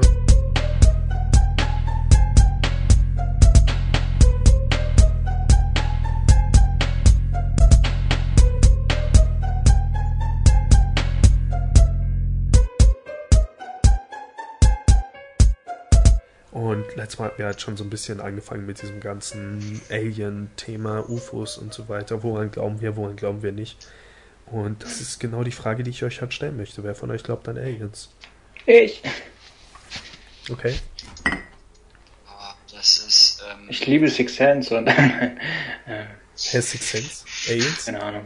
Und 16.52 16.96
letztes 16.96 17.20
Mal 17.20 17.26
hatten 17.26 17.38
wir 17.38 17.46
halt 17.46 17.62
schon 17.62 17.78
so 17.78 17.84
ein 17.84 17.90
bisschen 17.92 18.20
angefangen 18.20 18.66
mit 18.66 18.82
diesem 18.82 19.00
ganzen 19.00 19.80
Alien-Thema, 19.92 21.08
UFOs 21.08 21.60
und 21.60 21.72
so 21.72 21.88
weiter. 21.88 22.24
Woran 22.24 22.50
glauben 22.50 22.82
wir, 22.82 22.96
woran 22.96 23.16
glauben 23.16 23.44
wir 23.44 23.52
nicht? 23.52 23.88
Und 24.52 24.84
das 24.84 25.00
ist 25.00 25.20
genau 25.20 25.44
die 25.44 25.52
Frage, 25.52 25.84
die 25.84 25.92
ich 25.92 26.04
euch 26.04 26.22
halt 26.22 26.34
stellen 26.34 26.58
möchte. 26.58 26.84
Wer 26.84 26.96
von 26.96 27.12
euch 27.12 27.24
glaubt 27.24 27.48
an 27.48 27.58
Aliens? 27.58 28.10
Ich. 28.66 29.02
Okay. 30.50 30.76
Oh, 31.26 32.54
das 32.72 32.98
ist. 32.98 33.44
Ähm, 33.50 33.68
ich 33.70 33.86
liebe 33.86 34.10
Six 34.10 34.36
Sense 34.36 34.76
und. 34.76 34.88
äh, 34.88 35.36
Herr 35.86 36.62
Six 36.62 36.90
Sense? 36.90 37.26
Aliens? 37.48 37.86
keine 37.86 38.02
Ahnung. 38.02 38.26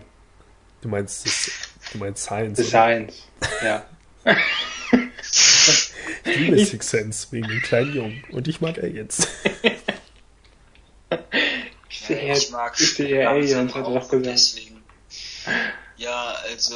Du 0.81 0.89
meinst, 0.89 1.25
das, 1.25 1.51
du 1.91 1.97
meinst 1.97 2.23
Science? 2.23 2.57
The 2.57 2.63
oder? 2.63 2.69
Science. 2.69 3.27
Ja. 3.63 3.85
Ich 6.25 6.37
liebe 6.37 6.65
Six 6.65 6.89
Sense 6.89 7.27
wegen 7.31 7.47
dem 7.47 7.61
kleinen 7.61 7.95
Jungen. 7.95 8.23
Und 8.31 8.47
ich 8.47 8.61
mag 8.61 8.77
Aliens. 8.77 9.27
Ich 11.89 12.07
sehe 12.07 12.27
ja, 12.27 12.33
ich 12.33 12.51
mag 12.51 12.73
ich 12.77 12.95
sehe 12.95 13.29
Aliens, 13.29 13.73
hat 13.73 13.83
er 13.83 13.87
auch, 13.87 13.93
doch 13.93 14.09
gesagt. 14.09 14.25
Deswegen. 14.25 14.83
Ja, 15.97 16.35
also. 16.49 16.75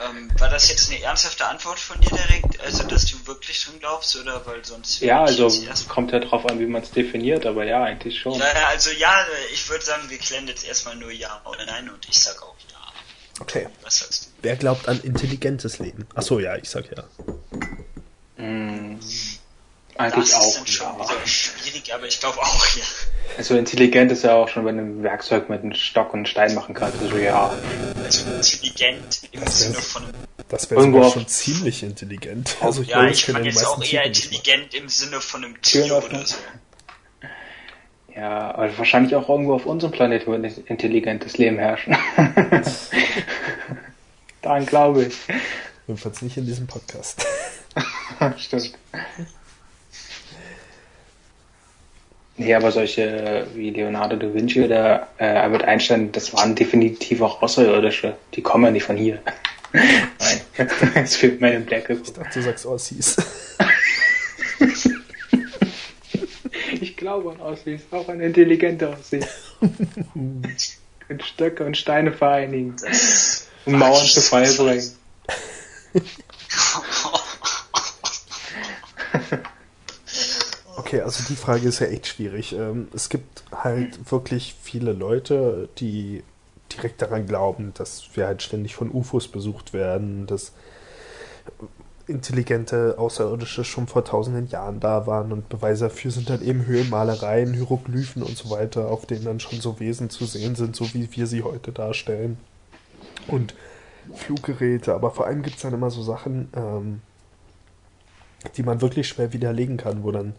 Ähm, 0.00 0.30
war 0.38 0.48
das 0.48 0.68
jetzt 0.70 0.90
eine 0.90 1.02
ernsthafte 1.02 1.44
Antwort 1.44 1.80
von 1.80 2.00
dir 2.00 2.10
direkt? 2.10 2.60
Also, 2.60 2.84
dass 2.84 3.06
du 3.06 3.26
wirklich 3.26 3.64
drin 3.64 3.80
glaubst, 3.80 4.14
oder 4.16 4.46
weil 4.46 4.64
sonst. 4.64 5.00
Ja, 5.00 5.24
also 5.24 5.50
kommt 5.88 6.12
ja 6.12 6.20
drauf 6.20 6.46
an, 6.46 6.60
wie 6.60 6.66
man 6.66 6.82
es 6.82 6.92
definiert, 6.92 7.46
aber 7.46 7.64
ja, 7.64 7.82
eigentlich 7.82 8.18
schon. 8.18 8.34
Ja, 8.34 8.46
ja, 8.46 8.68
also 8.68 8.90
ja, 8.90 9.26
ich 9.52 9.68
würde 9.68 9.84
sagen, 9.84 10.08
wir 10.08 10.18
klären 10.18 10.46
jetzt 10.46 10.64
erstmal 10.64 10.94
nur 10.96 11.10
Ja 11.10 11.40
oder 11.44 11.66
Nein 11.66 11.90
und 11.90 12.08
ich 12.08 12.18
sag 12.18 12.40
auch 12.42 12.54
Ja. 12.70 12.76
Okay. 13.40 13.68
Was 13.82 13.98
sagst 13.98 14.26
du? 14.26 14.30
Wer 14.42 14.56
glaubt 14.56 14.88
an 14.88 15.00
intelligentes 15.00 15.78
Leben? 15.80 16.06
Achso, 16.14 16.38
ja, 16.38 16.56
ich 16.56 16.68
sag 16.70 16.84
ja. 16.96 17.04
Mm, 18.36 19.00
eigentlich 19.98 20.30
das 20.30 20.34
auch. 20.40 20.46
ist 20.48 20.56
dann 20.58 20.66
schon 20.66 20.86
ja. 20.86 20.94
wieder 21.10 21.26
schwierig, 21.26 21.94
aber 21.94 22.06
ich 22.06 22.20
glaube 22.20 22.38
auch, 22.38 22.66
ja. 22.76 22.82
Also 23.36 23.56
intelligent 23.56 24.10
ist 24.12 24.24
ja 24.24 24.34
auch 24.34 24.48
schon, 24.48 24.64
wenn 24.64 24.76
du 24.78 24.82
ein 24.82 25.02
Werkzeug 25.02 25.48
mit 25.48 25.62
einem 25.62 25.74
Stock 25.74 26.08
und 26.12 26.20
einem 26.20 26.26
Stein 26.26 26.54
machen 26.54 26.74
kannst. 26.74 27.00
Also 27.02 27.16
ja. 27.18 27.52
Also 28.04 28.24
intelligent 28.30 29.20
im 29.32 29.46
Sinne 29.46 29.74
von 29.74 30.04
einem 30.04 30.14
Das 30.48 30.70
wäre 30.70 30.80
Irgendwo 30.80 30.98
sogar 30.98 31.08
auf- 31.08 31.14
schon 31.14 31.26
ziemlich 31.28 31.82
intelligent. 31.82 32.56
Also 32.60 32.82
ich 32.82 32.88
Ja, 32.88 32.98
glaube, 33.00 33.12
ich 33.12 33.24
fand 33.26 33.44
jetzt 33.44 33.66
auch 33.66 33.82
eher 33.84 34.04
intelligent 34.04 34.74
im 34.74 34.88
Sinne 34.88 35.20
von 35.20 35.44
einem 35.44 35.60
Tier 35.62 35.94
oder 35.96 36.24
so. 36.24 36.36
Ja, 38.16 38.52
aber 38.54 38.76
wahrscheinlich 38.78 39.14
auch 39.14 39.28
irgendwo 39.28 39.54
auf 39.54 39.66
unserem 39.66 39.92
Planeten 39.92 40.30
wird 40.42 40.58
intelligentes 40.68 41.38
Leben 41.38 41.58
herrschen. 41.58 41.96
Daran 44.42 44.66
glaube 44.66 45.04
ich. 45.06 45.14
Jedenfalls 45.86 46.22
nicht 46.22 46.36
in 46.36 46.46
diesem 46.46 46.66
Podcast. 46.66 47.24
Stimmt. 48.38 48.72
Nee, 52.38 52.54
aber 52.54 52.70
solche 52.70 53.46
wie 53.54 53.70
Leonardo 53.70 54.16
da 54.16 54.32
Vinci 54.32 54.62
oder 54.62 55.08
äh, 55.18 55.24
Albert 55.24 55.64
Einstein, 55.64 56.12
das 56.12 56.32
waren 56.32 56.54
definitiv 56.54 57.20
auch 57.20 57.42
Außerirdische. 57.42 58.14
Die 58.34 58.42
kommen 58.42 58.64
ja 58.64 58.70
nicht 58.70 58.84
von 58.84 58.96
hier. 58.96 59.18
Nein, 59.72 60.70
es 60.94 61.16
fehlt 61.16 61.40
mir 61.40 61.48
in 61.48 61.60
den 61.60 61.66
Black 61.66 61.90
Ich 61.90 62.12
dachte, 62.12 62.38
du 62.38 62.42
sagst 62.42 62.64
Ossis. 62.64 63.16
Ich 66.80 66.96
glaube 66.96 67.30
an 67.32 67.40
Aussies, 67.40 67.80
auch 67.90 68.08
an 68.08 68.20
intelligente 68.20 68.88
Aussies. 68.88 69.26
Können 69.60 71.20
Stöcke 71.20 71.64
und 71.64 71.76
Steine 71.76 72.12
vereinigen, 72.12 72.76
um 73.64 73.78
Mauern 73.78 74.06
zu 74.06 74.20
Fall 74.20 74.52
bringen. 74.52 74.92
Okay, 80.88 81.02
also 81.02 81.22
die 81.28 81.36
Frage 81.36 81.68
ist 81.68 81.80
ja 81.80 81.88
echt 81.88 82.06
schwierig. 82.06 82.54
Ähm, 82.54 82.88
Es 82.94 83.10
gibt 83.10 83.44
halt 83.52 84.10
wirklich 84.10 84.54
viele 84.62 84.94
Leute, 84.94 85.68
die 85.76 86.22
direkt 86.72 87.02
daran 87.02 87.26
glauben, 87.26 87.72
dass 87.74 88.08
wir 88.14 88.26
halt 88.26 88.40
ständig 88.40 88.74
von 88.74 88.90
UFOs 88.90 89.28
besucht 89.28 89.74
werden, 89.74 90.26
dass 90.26 90.52
intelligente 92.06 92.94
Außerirdische 92.96 93.64
schon 93.64 93.86
vor 93.86 94.02
tausenden 94.02 94.48
Jahren 94.48 94.80
da 94.80 95.06
waren 95.06 95.30
und 95.30 95.50
Beweise 95.50 95.88
dafür 95.88 96.10
sind 96.10 96.30
halt 96.30 96.40
eben 96.40 96.64
Höhlenmalereien, 96.64 97.52
Hieroglyphen 97.52 98.22
und 98.22 98.38
so 98.38 98.48
weiter, 98.48 98.88
auf 98.88 99.04
denen 99.04 99.26
dann 99.26 99.40
schon 99.40 99.60
so 99.60 99.78
Wesen 99.80 100.08
zu 100.08 100.24
sehen 100.24 100.54
sind, 100.54 100.74
so 100.74 100.94
wie 100.94 101.14
wir 101.14 101.26
sie 101.26 101.42
heute 101.42 101.70
darstellen. 101.70 102.38
Und 103.26 103.54
Fluggeräte, 104.14 104.94
aber 104.94 105.10
vor 105.10 105.26
allem 105.26 105.42
gibt 105.42 105.56
es 105.56 105.62
dann 105.62 105.74
immer 105.74 105.90
so 105.90 106.02
Sachen, 106.02 106.48
ähm, 106.56 107.02
die 108.56 108.62
man 108.62 108.80
wirklich 108.80 109.06
schwer 109.06 109.34
widerlegen 109.34 109.76
kann, 109.76 110.02
wo 110.02 110.12
dann 110.12 110.32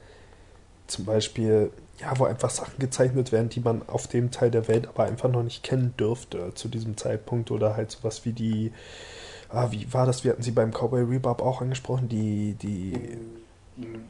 zum 0.90 1.06
Beispiel, 1.06 1.72
ja, 1.99 2.18
wo 2.18 2.26
einfach 2.26 2.49
Sachen 2.49 2.80
gezeichnet 2.80 3.32
werden, 3.32 3.49
die 3.49 3.60
man 3.60 3.88
auf 3.88 4.07
dem 4.07 4.32
Teil 4.32 4.52
der 4.52 4.68
Welt 4.68 4.88
aber 4.88 5.03
einfach 5.03 5.30
noch 5.30 5.44
nicht 5.44 5.64
kennen 5.64 5.94
dürfte 5.98 6.53
zu 6.56 6.68
diesem 6.68 6.98
Zeitpunkt 6.98 7.52
oder 7.52 7.76
halt 7.76 7.91
sowas 7.91 8.26
wie 8.26 8.34
die, 8.34 8.72
ah, 9.49 9.72
wie 9.72 9.91
war 9.94 10.06
das, 10.06 10.24
wir 10.24 10.32
hatten 10.32 10.44
sie 10.44 10.52
beim 10.52 10.72
Cowboy 10.72 11.03
Rebop 11.03 11.41
auch 11.41 11.61
angesprochen, 11.61 12.10
die, 12.10 12.56
die, 12.56 13.18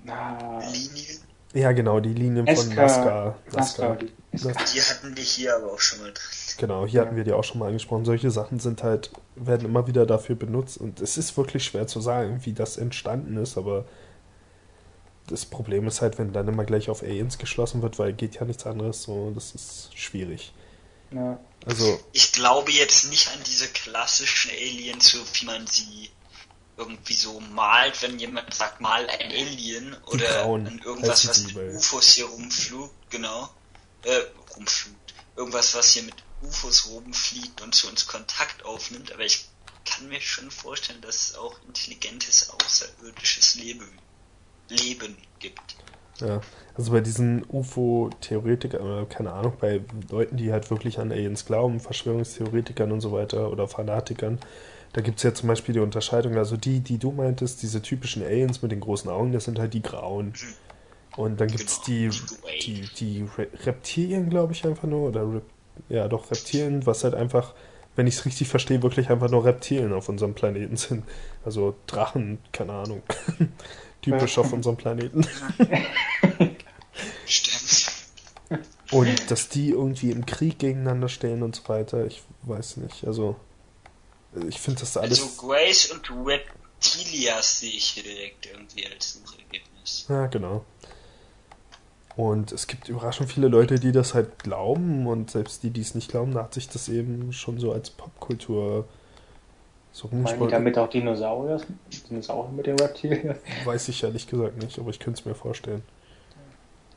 Na, 0.03 0.59
Linien, 0.71 1.19
ja 1.53 1.71
genau, 1.71 1.99
die 1.99 2.13
Linien 2.13 2.45
von 2.45 2.75
Nazca. 2.75 3.35
Nazca. 3.51 3.97
Die 4.31 4.81
hatten 4.81 5.17
wir 5.17 5.23
hier 5.23 5.55
aber 5.55 5.73
auch 5.73 5.79
schon 5.79 5.99
mal 6.01 6.11
drin. 6.11 6.39
Genau, 6.57 6.85
hier 6.85 7.01
hatten 7.01 7.15
wir 7.15 7.23
die 7.23 7.33
auch 7.33 7.43
schon 7.43 7.59
mal 7.59 7.67
angesprochen. 7.67 8.05
Solche 8.05 8.29
Sachen 8.29 8.59
sind 8.59 8.83
halt, 8.83 9.11
werden 9.35 9.65
immer 9.65 9.87
wieder 9.87 10.05
dafür 10.05 10.35
benutzt 10.35 10.77
und 10.77 11.01
es 11.01 11.17
ist 11.17 11.35
wirklich 11.37 11.63
schwer 11.63 11.87
zu 11.87 12.01
sagen, 12.01 12.41
wie 12.43 12.53
das 12.53 12.77
entstanden 12.77 13.37
ist, 13.37 13.57
aber 13.57 13.85
das 15.29 15.45
Problem 15.45 15.87
ist 15.87 16.01
halt, 16.01 16.17
wenn 16.17 16.33
dann 16.33 16.47
immer 16.47 16.65
gleich 16.65 16.89
auf 16.89 17.03
Aliens 17.03 17.37
geschlossen 17.37 17.81
wird, 17.81 17.99
weil 17.99 18.13
geht 18.13 18.35
ja 18.35 18.45
nichts 18.45 18.65
anderes, 18.65 19.03
so, 19.03 19.31
das 19.35 19.53
ist 19.55 19.89
schwierig. 19.97 20.53
Ja. 21.11 21.39
Also, 21.65 21.99
Ich 22.13 22.31
glaube 22.33 22.71
jetzt 22.71 23.09
nicht 23.09 23.27
an 23.29 23.39
diese 23.45 23.67
klassischen 23.67 24.51
Aliens, 24.51 25.09
so 25.09 25.17
wie 25.33 25.45
man 25.45 25.65
sie 25.67 26.09
irgendwie 26.77 27.13
so 27.13 27.39
malt, 27.41 28.01
wenn 28.01 28.17
jemand 28.19 28.53
sagt, 28.53 28.79
mal 28.79 29.05
ein 29.09 29.31
Alien 29.31 29.97
oder 30.05 30.25
Grauen 30.43 30.67
an 30.67 30.79
irgendwas, 30.79 31.25
heißen 31.27 31.29
was 31.29 31.43
mit 31.45 31.55
bei- 31.55 31.75
UFOs 31.75 32.13
hier 32.13 32.25
rumflugt, 32.25 33.09
genau, 33.09 33.49
äh, 34.03 34.21
rumflugt. 34.55 35.13
Irgendwas, 35.35 35.73
was 35.75 35.91
hier 35.93 36.03
mit 36.03 36.15
UFOs 36.41 36.87
rumfliegt 36.89 37.59
und 37.61 37.75
zu 37.75 37.89
uns 37.89 38.07
Kontakt 38.07 38.63
aufnimmt, 38.63 39.11
aber 39.11 39.25
ich 39.25 39.45
kann 39.85 40.07
mir 40.07 40.21
schon 40.21 40.49
vorstellen, 40.51 41.01
dass 41.01 41.29
es 41.31 41.35
auch 41.35 41.55
intelligentes 41.67 42.49
außerirdisches 42.49 43.55
Leben, 43.55 43.89
Leben 44.69 45.15
gibt. 45.39 45.59
ja, 46.19 46.41
also 46.75 46.91
bei 46.91 47.01
diesen 47.01 47.45
UFO-Theoretikern, 47.49 48.81
oder 48.81 49.05
keine 49.05 49.33
Ahnung, 49.33 49.53
bei 49.59 49.81
Leuten, 50.09 50.37
die 50.37 50.51
halt 50.51 50.69
wirklich 50.69 50.99
an 50.99 51.11
Aliens 51.11 51.45
glauben, 51.45 51.79
Verschwörungstheoretikern 51.79 52.91
und 52.91 53.01
so 53.01 53.11
weiter 53.11 53.51
oder 53.51 53.67
Fanatikern, 53.67 54.39
da 54.93 55.01
gibt 55.01 55.17
es 55.17 55.23
ja 55.23 55.33
zum 55.33 55.47
Beispiel 55.47 55.73
die 55.73 55.79
Unterscheidung, 55.79 56.35
also 56.35 56.57
die, 56.57 56.79
die 56.79 56.97
du 56.97 57.11
meintest, 57.11 57.61
diese 57.61 57.81
typischen 57.81 58.23
Aliens 58.23 58.61
mit 58.61 58.71
den 58.71 58.79
großen 58.79 59.09
Augen, 59.09 59.31
das 59.31 59.45
sind 59.45 59.59
halt 59.59 59.73
die 59.73 59.81
Grauen. 59.81 60.33
Und 61.15 61.39
dann 61.39 61.47
gibt 61.47 61.69
es 61.69 61.81
Genau, 61.81 62.09
die, 62.09 62.09
die 62.61 62.81
die, 62.81 62.89
die 62.95 63.27
Re 63.37 63.47
Reptilien, 63.65 64.29
glaube 64.29 64.53
ich, 64.53 64.65
einfach 64.65 64.87
nur, 64.87 65.09
oder 65.09 65.21
Rep 65.21 65.43
ja 65.87 66.07
doch, 66.07 66.29
Reptilien, 66.29 66.85
was 66.85 67.03
halt 67.03 67.13
einfach, 67.13 67.53
wenn 67.95 68.07
ich 68.07 68.15
es 68.15 68.25
richtig 68.25 68.49
verstehe, 68.49 68.83
wirklich 68.83 69.09
einfach 69.09 69.29
nur 69.29 69.45
Reptilien 69.45 69.93
auf 69.93 70.09
unserem 70.09 70.33
Planeten 70.33 70.75
sind. 70.75 71.03
Also 71.45 71.75
Drachen, 71.87 72.39
keine 72.51 72.73
Ahnung. 72.73 73.01
Typisch 74.01 74.37
auf 74.37 74.53
unserem 74.53 74.77
Planeten. 74.77 75.27
Stimmt. 77.25 77.91
Und 78.91 79.29
dass 79.29 79.49
die 79.49 79.69
irgendwie 79.69 80.11
im 80.11 80.25
Krieg 80.25 80.59
gegeneinander 80.59 81.09
stehen 81.09 81.43
und 81.43 81.55
so 81.55 81.67
weiter, 81.67 82.05
ich 82.05 82.23
weiß 82.43 82.77
nicht. 82.77 83.05
Also, 83.05 83.35
ich 84.47 84.59
finde 84.59 84.79
das 84.79 84.97
alles. 84.97 85.21
Also 85.21 85.47
Grace 85.47 85.91
und 85.91 86.09
Reptilias 86.25 87.59
sehe 87.59 87.71
ich 87.71 87.85
hier 87.85 88.03
direkt 88.03 88.47
irgendwie 88.47 88.87
als 88.87 89.13
Suchergebnis. 89.13 90.05
Ja, 90.09 90.25
genau. 90.27 90.65
Und 92.15 92.51
es 92.51 92.67
gibt 92.67 92.89
überraschend 92.89 93.31
viele 93.31 93.47
Leute, 93.47 93.79
die 93.79 93.91
das 93.91 94.13
halt 94.13 94.43
glauben 94.43 95.07
und 95.07 95.31
selbst 95.31 95.63
die, 95.63 95.69
die 95.69 95.81
es 95.81 95.95
nicht 95.95 96.09
glauben, 96.09 96.33
da 96.33 96.43
hat 96.43 96.53
sich 96.53 96.67
das 96.67 96.89
eben 96.89 97.31
schon 97.31 97.59
so 97.59 97.71
als 97.71 97.91
Popkultur 97.91 98.87
so 99.91 100.07
rumgesprochen. 100.07 100.51
damit 100.51 100.77
auch 100.77 100.89
Dinosaurier? 100.89 101.61
Dinosaurier 102.09 102.51
mit 102.51 102.67
den 102.67 102.79
Reptilien? 102.79 103.35
Weiß 103.65 103.87
ich 103.89 104.03
ehrlich 104.03 104.27
gesagt 104.27 104.61
nicht, 104.61 104.77
aber 104.79 104.89
ich 104.89 104.99
könnte 104.99 105.19
es 105.19 105.25
mir 105.25 105.35
vorstellen. 105.35 105.83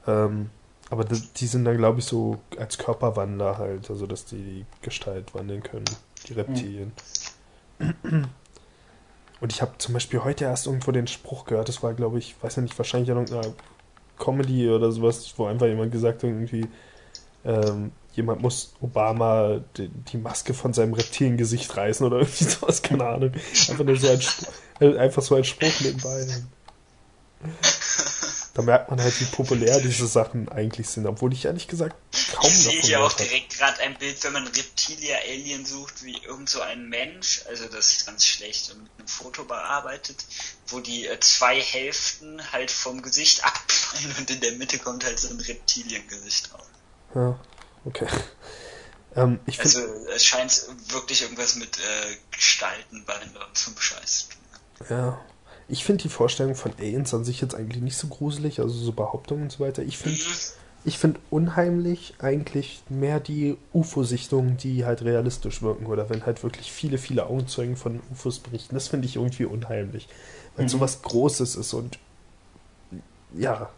Ähm, 0.07 0.51
aber 0.91 1.05
die, 1.05 1.21
die 1.37 1.47
sind 1.47 1.65
dann, 1.65 1.79
glaube 1.79 2.01
ich, 2.01 2.05
so 2.05 2.39
als 2.59 2.77
Körperwander 2.79 3.59
halt, 3.59 3.89
also 3.89 4.07
dass 4.07 4.25
die 4.27 4.43
die 4.43 4.67
Gestalt 4.83 5.35
wandeln 5.35 5.63
können, 5.63 5.87
die 6.29 6.35
Reptilien. 6.35 6.93
Und 9.41 9.53
ich 9.53 9.61
habe 9.61 9.73
zum 9.79 9.95
Beispiel 9.95 10.23
heute 10.23 10.45
erst 10.45 10.67
irgendwo 10.67 10.93
den 10.93 11.09
Spruch 11.09 11.47
gehört, 11.47 11.69
das 11.69 11.83
war, 11.83 11.95
glaube 11.95 12.19
ich, 12.19 12.37
weiß 12.41 12.57
ja 12.57 12.63
nicht, 12.63 12.79
wahrscheinlich 12.79 13.09
in 13.09 13.17
irgendeiner 13.17 13.55
Comedy 14.17 14.71
oder 14.71 14.93
sowas, 14.93 15.35
wo 15.37 15.47
einfach 15.47 15.67
jemand 15.67 15.91
gesagt 15.91 16.23
hat, 16.23 16.31
irgendwie, 16.31 16.69
ähm, 17.45 17.91
jemand 18.15 18.43
muss 18.43 18.73
Obama 18.81 19.61
die, 19.77 19.89
die 19.89 20.19
Maske 20.19 20.55
von 20.55 20.73
seinem 20.73 20.95
Reptiliengesicht 20.95 21.77
reißen 21.77 22.07
oder 22.07 22.19
irgendwie 22.19 22.45
sowas, 22.51 22.83
keine 22.83 23.07
Ahnung. 23.07 23.33
Einfach 23.69 23.85
nur 23.85 23.97
so 23.97 24.09
ein, 24.09 24.21
Spruch- 24.21 24.53
äh, 24.81 24.99
einfach 24.99 25.23
so 25.23 25.35
ein 25.35 25.45
Spruch 25.45 25.81
nebenbei. 25.81 26.27
Da 28.55 28.61
merkt 28.61 28.91
man 28.91 29.01
halt, 29.01 29.19
wie 29.19 29.25
populär 29.25 29.81
diese 29.81 30.07
Sachen 30.07 30.49
eigentlich 30.51 30.87
sind, 30.87 31.07
obwohl 31.07 31.33
ich 31.33 31.47
ehrlich 31.47 31.69
gesagt 31.69 31.97
kaum 32.35 32.51
Ich 32.51 32.59
sehe 32.59 32.81
hier 32.83 33.03
auch 33.03 33.13
direkt 33.15 33.57
gerade 33.57 33.81
ein 33.81 33.97
Bild, 33.97 34.23
wenn 34.25 34.35
man 34.35 34.47
Reptilia 34.47 35.17
Alien 35.27 35.65
sucht, 35.65 36.05
wie 36.05 36.19
irgend 36.19 36.51
so 36.51 36.61
ein 36.61 36.87
Mensch, 36.91 37.43
also 37.49 37.67
das 37.69 37.93
ist 37.93 38.07
ganz 38.07 38.27
schlecht 38.27 38.71
und 38.71 38.83
mit 38.83 38.93
einem 38.99 39.09
Foto 39.09 39.45
bearbeitet, 39.45 40.27
wo 40.69 40.81
die 40.81 41.07
äh, 41.07 41.19
zwei 41.21 41.59
Hälften 41.61 42.53
halt 42.53 42.71
vom 42.71 43.01
Gesicht 43.01 43.43
abfallen 43.45 44.15
und 44.19 44.31
in 44.31 44.41
der 44.43 44.53
Mitte 44.53 44.79
kommt 44.79 45.05
halt 45.05 45.19
so 45.19 45.31
ein 45.31 45.41
Reptiliengesicht 45.41 46.53
drauf. 46.53 46.69
Ja, 47.15 47.39
okay. 47.85 48.07
Ähm, 49.15 49.41
ich 49.47 49.59
find, 49.59 49.77
Also 49.77 49.87
es 50.15 50.25
scheint 50.25 50.67
wirklich 50.89 51.23
irgendwas 51.23 51.57
mit 51.57 51.79
äh, 51.79 52.17
Gestalten 52.31 53.05
bei 53.07 53.15
zum 53.53 53.77
Scheiß 53.79 54.29
zu 54.29 54.29
tun. 54.29 54.87
ja, 54.89 55.21
ich 55.69 55.85
finde 55.85 56.03
die 56.03 56.09
Vorstellung 56.09 56.55
von 56.55 56.73
Aliens 56.79 57.15
an 57.15 57.25
sich 57.25 57.41
jetzt 57.41 57.55
eigentlich 57.55 57.83
nicht 57.83 57.97
so 57.97 58.09
gruselig, 58.09 58.61
also 58.61 58.75
so 58.75 58.93
Behauptungen 58.93 59.45
und 59.45 59.53
so 59.53 59.61
weiter. 59.61 59.83
Ich 59.83 59.99
finde 59.99 60.21
ich 60.85 60.99
finde 60.99 61.21
unheimlich 61.31 62.15
eigentlich 62.19 62.83
mehr 62.89 63.21
die 63.21 63.57
UFO-Sichtungen, 63.73 64.57
die 64.57 64.85
halt 64.85 65.03
realistisch 65.03 65.63
wirken 65.63 65.87
oder 65.87 66.11
wenn 66.11 66.27
halt 66.27 66.43
wirklich 66.43 66.73
viele, 66.73 66.99
viele 66.99 67.27
Augenzeugen 67.27 67.77
von 67.77 68.01
UFOs 68.11 68.41
berichten. 68.41 68.75
Das 68.75 68.89
finde 68.89 69.07
ich 69.07 69.17
irgendwie 69.17 69.45
unheimlich, 69.45 70.09
weil 70.57 70.69
sowas 70.69 71.03
Großes 71.03 71.55
ist 71.55 71.73
und 71.73 71.99
ja, 73.35 73.71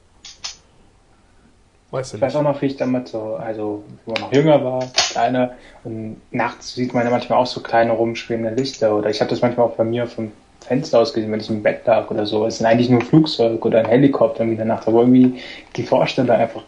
weiß 1.94 2.08
Ich 2.08 2.14
ich 2.14 2.20
weiß 2.20 2.36
auch 2.36 2.42
noch, 2.42 2.60
wie 2.60 2.66
ich 2.66 2.76
damals 2.76 3.10
so, 3.10 3.36
also 3.36 3.84
wo 4.04 4.12
man 4.12 4.22
noch 4.22 4.32
jünger 4.32 4.64
war, 4.64 4.86
kleiner, 5.10 5.54
und 5.84 6.20
nachts 6.30 6.74
sieht 6.74 6.92
man 6.92 7.04
ja 7.04 7.10
manchmal 7.10 7.38
auch 7.38 7.46
so 7.46 7.60
kleine 7.60 7.92
rumschwebende 7.92 8.50
Lichter. 8.50 8.96
Oder 8.96 9.10
ich 9.10 9.20
habe 9.20 9.30
das 9.30 9.42
manchmal 9.42 9.66
auch 9.66 9.76
bei 9.76 9.84
mir 9.84 10.06
vom 10.06 10.32
Fenster 10.60 10.98
aus 10.98 11.12
gesehen, 11.12 11.30
wenn 11.30 11.40
ich 11.40 11.50
im 11.50 11.62
Bett 11.62 11.86
lag 11.86 12.10
oder 12.10 12.26
so. 12.26 12.46
Es 12.46 12.58
sind 12.58 12.66
eigentlich 12.66 12.88
nur 12.88 13.00
ein 13.00 13.06
Flugzeug 13.06 13.64
oder 13.64 13.80
ein 13.80 13.86
Helikopter 13.86 14.44
in 14.44 14.56
der 14.56 14.64
Nacht. 14.64 14.88
Aber 14.88 15.00
irgendwie 15.00 15.40
die 15.76 15.82
Vorstellung 15.82 16.30
einfach, 16.30 16.62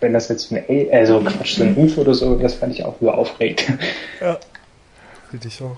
wenn 0.00 0.14
das 0.14 0.28
jetzt 0.28 0.50
ein, 0.50 0.64
A 0.68 0.96
also 0.96 1.20
Quatsch, 1.20 1.56
so 1.56 1.64
ein 1.64 1.76
UFO 1.76 2.00
oder 2.00 2.14
so, 2.14 2.36
das 2.36 2.54
fand 2.54 2.72
ich 2.72 2.84
auch 2.84 3.00
über 3.00 3.16
aufregend. 3.16 3.78
Ja. 4.20 4.38
Finde 5.30 5.48
ich 5.48 5.62
auch. 5.62 5.76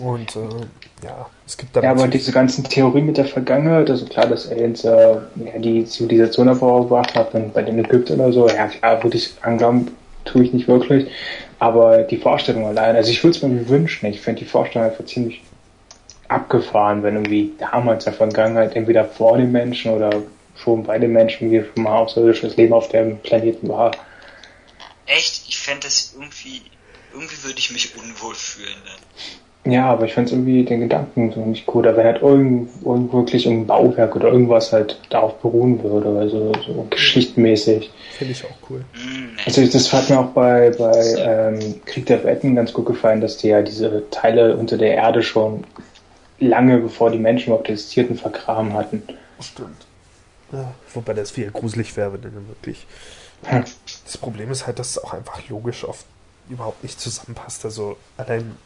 Und 0.00 0.34
äh, 0.36 1.04
ja, 1.04 1.28
es 1.46 1.56
gibt 1.56 1.76
da. 1.76 1.82
Ja, 1.82 1.90
aber 1.90 2.08
diese 2.08 2.32
ganzen 2.32 2.64
Theorien 2.64 3.06
mit 3.06 3.16
der 3.16 3.26
Vergangenheit, 3.26 3.90
also 3.90 4.06
klar, 4.06 4.26
dass 4.26 4.50
Aliens 4.50 4.84
äh, 4.84 4.90
ja, 4.90 5.58
die 5.58 5.84
Zivilisation 5.84 6.48
hervorgebracht 6.48 7.14
hat, 7.14 7.34
und 7.34 7.52
bei 7.52 7.62
den 7.62 7.78
Ägyptern 7.78 8.20
oder 8.20 8.32
so, 8.32 8.48
ja 8.48 8.68
klar, 8.68 9.02
würde 9.02 9.16
ich 9.16 9.34
anglauben, 9.42 9.90
tue 10.24 10.44
ich 10.44 10.52
nicht 10.52 10.68
wirklich. 10.68 11.10
Aber 11.58 12.02
die 12.02 12.16
Vorstellung 12.16 12.66
allein, 12.66 12.96
also 12.96 13.10
ich 13.10 13.22
würde 13.22 13.36
es 13.36 13.42
mir 13.42 13.68
wünschen, 13.68 14.06
ich 14.06 14.20
finde 14.20 14.40
die 14.40 14.46
Vorstellung 14.46 14.88
einfach 14.88 15.04
ziemlich 15.04 15.42
abgefahren, 16.28 17.02
wenn 17.02 17.16
irgendwie 17.16 17.52
damals 17.58 18.06
in 18.06 18.12
der 18.12 18.18
Vergangenheit 18.18 18.76
entweder 18.76 19.04
vor 19.04 19.36
den 19.36 19.52
Menschen 19.52 19.92
oder 19.92 20.22
schon 20.56 20.84
bei 20.84 20.98
den 20.98 21.12
Menschen 21.12 21.50
wie 21.50 21.62
schon 21.62 21.82
mal 21.82 21.98
außerirdisches 21.98 22.56
Leben 22.56 22.72
auf 22.72 22.88
dem 22.88 23.18
Planeten 23.18 23.68
war. 23.68 23.90
Echt? 25.06 25.48
Ich 25.48 25.58
fände 25.58 25.80
das 25.84 26.14
irgendwie, 26.14 26.62
irgendwie 27.12 27.42
würde 27.42 27.58
ich 27.58 27.72
mich 27.72 27.96
unwohl 27.96 28.34
fühlen. 28.34 28.76
Ne? 28.84 29.36
Ja, 29.66 29.90
aber 29.90 30.06
ich 30.06 30.14
fand 30.14 30.32
irgendwie 30.32 30.64
den 30.64 30.80
Gedanken 30.80 31.32
so 31.32 31.44
nicht 31.44 31.68
cool. 31.74 31.82
Da 31.82 31.94
wenn 31.94 32.06
halt 32.06 32.22
irgend, 32.22 32.70
irgend 32.82 33.12
wirklich 33.12 33.46
ein 33.46 33.66
Bauwerk 33.66 34.16
oder 34.16 34.28
irgendwas 34.28 34.72
halt 34.72 34.98
darauf 35.10 35.38
beruhen 35.40 35.82
würde, 35.82 36.18
also 36.18 36.52
so 36.66 36.86
geschichtmäßig. 36.88 37.90
Finde 38.16 38.32
ich 38.32 38.44
auch 38.44 38.70
cool. 38.70 38.80
Mm, 38.94 39.36
also 39.44 39.64
das 39.66 39.92
hat 39.92 40.08
mir 40.08 40.18
auch 40.18 40.30
bei, 40.30 40.70
bei 40.70 41.14
ähm, 41.18 41.80
Krieg 41.84 42.06
der 42.06 42.24
Wetten 42.24 42.54
ganz 42.54 42.72
gut 42.72 42.86
gefallen, 42.86 43.20
dass 43.20 43.36
die 43.36 43.48
ja 43.48 43.60
diese 43.60 44.04
Teile 44.10 44.56
unter 44.56 44.78
der 44.78 44.94
Erde 44.94 45.22
schon 45.22 45.64
lange 46.38 46.78
bevor 46.78 47.10
die 47.10 47.18
Menschen 47.18 47.48
überhaupt 47.48 47.68
existierten, 47.68 48.16
vergraben 48.16 48.72
hatten. 48.72 49.02
Stimmt. 49.40 49.86
Ja, 50.52 50.72
wobei 50.94 51.12
das 51.12 51.32
viel 51.32 51.50
gruselig 51.50 51.98
wäre, 51.98 52.14
wenn 52.14 52.22
dann 52.22 52.48
wirklich. 52.48 52.86
Hm. 53.44 53.64
Das 54.04 54.16
Problem 54.16 54.50
ist 54.50 54.66
halt, 54.66 54.78
dass 54.78 54.90
es 54.90 55.04
auch 55.04 55.12
einfach 55.12 55.46
logisch 55.50 55.84
oft 55.84 56.06
überhaupt 56.48 56.82
nicht 56.82 56.98
zusammenpasst. 56.98 57.64
Also 57.66 57.96
allein 58.16 58.56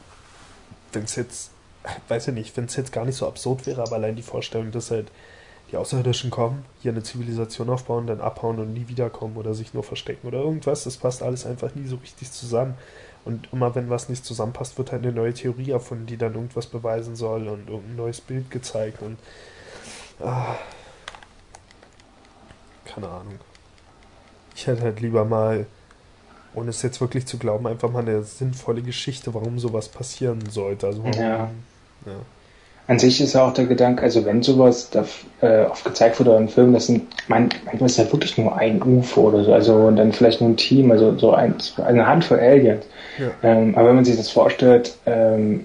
wenn 0.95 1.05
es 1.05 1.16
jetzt, 1.16 1.51
weiß 2.09 2.29
ich 2.29 2.35
nicht, 2.35 2.57
wenn 2.57 2.65
es 2.65 2.77
jetzt 2.77 2.93
gar 2.93 3.05
nicht 3.05 3.16
so 3.16 3.27
absurd 3.27 3.66
wäre, 3.66 3.83
aber 3.83 3.97
allein 3.97 4.16
die 4.16 4.23
Vorstellung, 4.23 4.71
dass 4.71 4.91
halt 4.91 5.11
die 5.73 5.77
Außerirdischen 5.77 6.31
kommen, 6.31 6.65
hier 6.83 6.93
eine 6.93 7.03
Zivilisation 7.03 7.71
aufbauen, 7.71 8.07
dann 8.07 8.21
abhauen 8.21 8.59
und 8.59 8.73
nie 8.73 8.89
wiederkommen 8.89 9.37
oder 9.37 9.55
sich 9.55 9.75
nur 9.75 9.83
verstecken 9.83 10.27
oder 10.27 10.39
irgendwas, 10.39 10.85
das 10.85 10.99
passt 10.99 11.23
alles 11.23 11.47
einfach 11.47 11.75
nie 11.75 11.87
so 11.87 11.97
richtig 11.97 12.31
zusammen. 12.31 12.75
Und 13.25 13.49
immer 13.53 13.75
wenn 13.75 13.89
was 13.89 14.11
nicht 14.11 14.25
zusammenpasst, 14.25 14.77
wird 14.77 14.93
halt 14.93 15.03
eine 15.03 15.12
neue 15.12 15.33
Theorie 15.33 15.71
erfunden, 15.71 16.05
die 16.05 16.19
dann 16.19 16.35
irgendwas 16.35 16.66
beweisen 16.66 17.16
soll 17.16 17.49
und 17.49 17.71
irgendein 17.71 17.97
neues 17.97 18.21
Bild 18.21 18.51
gezeigt 18.51 19.01
und 19.01 19.19
ah, 20.21 20.57
keine 22.85 23.09
Ahnung. 23.09 23.39
Ich 24.55 24.66
hätte 24.66 24.83
halt 24.83 25.01
lieber 25.01 25.25
mal 25.25 25.66
ohne 26.55 26.71
es 26.71 26.83
jetzt 26.83 27.01
wirklich 27.01 27.27
zu 27.27 27.39
glauben, 27.39 27.67
einfach 27.67 27.91
mal 27.91 28.03
eine 28.03 28.23
sinnvolle 28.23 28.83
Geschichte, 28.83 29.35
warum 29.35 29.59
sowas 29.59 29.89
passieren 29.89 30.41
sollte. 30.51 30.87
Also 30.87 31.05
warum, 31.05 31.21
ja. 31.21 31.51
ja. 32.07 32.13
An 32.87 32.99
sich 32.99 33.21
ist 33.21 33.33
ja 33.33 33.47
auch 33.47 33.55
der 33.55 33.65
Gedanke, 33.65 34.03
also 34.03 34.27
wenn 34.27 34.43
sowas 34.43 34.91
da, 34.91 35.07
äh, 35.41 35.65
oft 35.65 35.85
gezeigt 35.85 36.21
wurde 36.21 36.37
in 36.37 36.49
Filmen, 36.49 36.75
das 36.75 36.87
sind, 36.87 37.07
man, 37.29 37.49
manchmal 37.65 37.89
ist 37.89 37.97
ja 37.97 38.13
wirklich 38.13 38.37
nur 38.37 38.57
ein 38.57 38.83
UFO 38.83 39.23
oder 39.23 39.43
so, 39.43 39.55
also 39.55 39.75
und 39.75 39.97
dann 39.97 40.13
vielleicht 40.13 40.43
nur 40.43 40.51
ein 40.51 40.59
Team, 40.59 40.91
also 40.91 41.17
so 41.17 41.33
ein, 41.33 41.55
eine 41.83 42.07
Handvoll 42.07 42.41
Aliens. 42.41 42.85
Ja. 43.19 43.31
Ähm, 43.43 43.75
aber 43.75 43.89
wenn 43.89 43.97
man 43.97 44.05
sich 44.05 44.17
das 44.17 44.29
vorstellt, 44.29 44.99
ähm, 45.07 45.65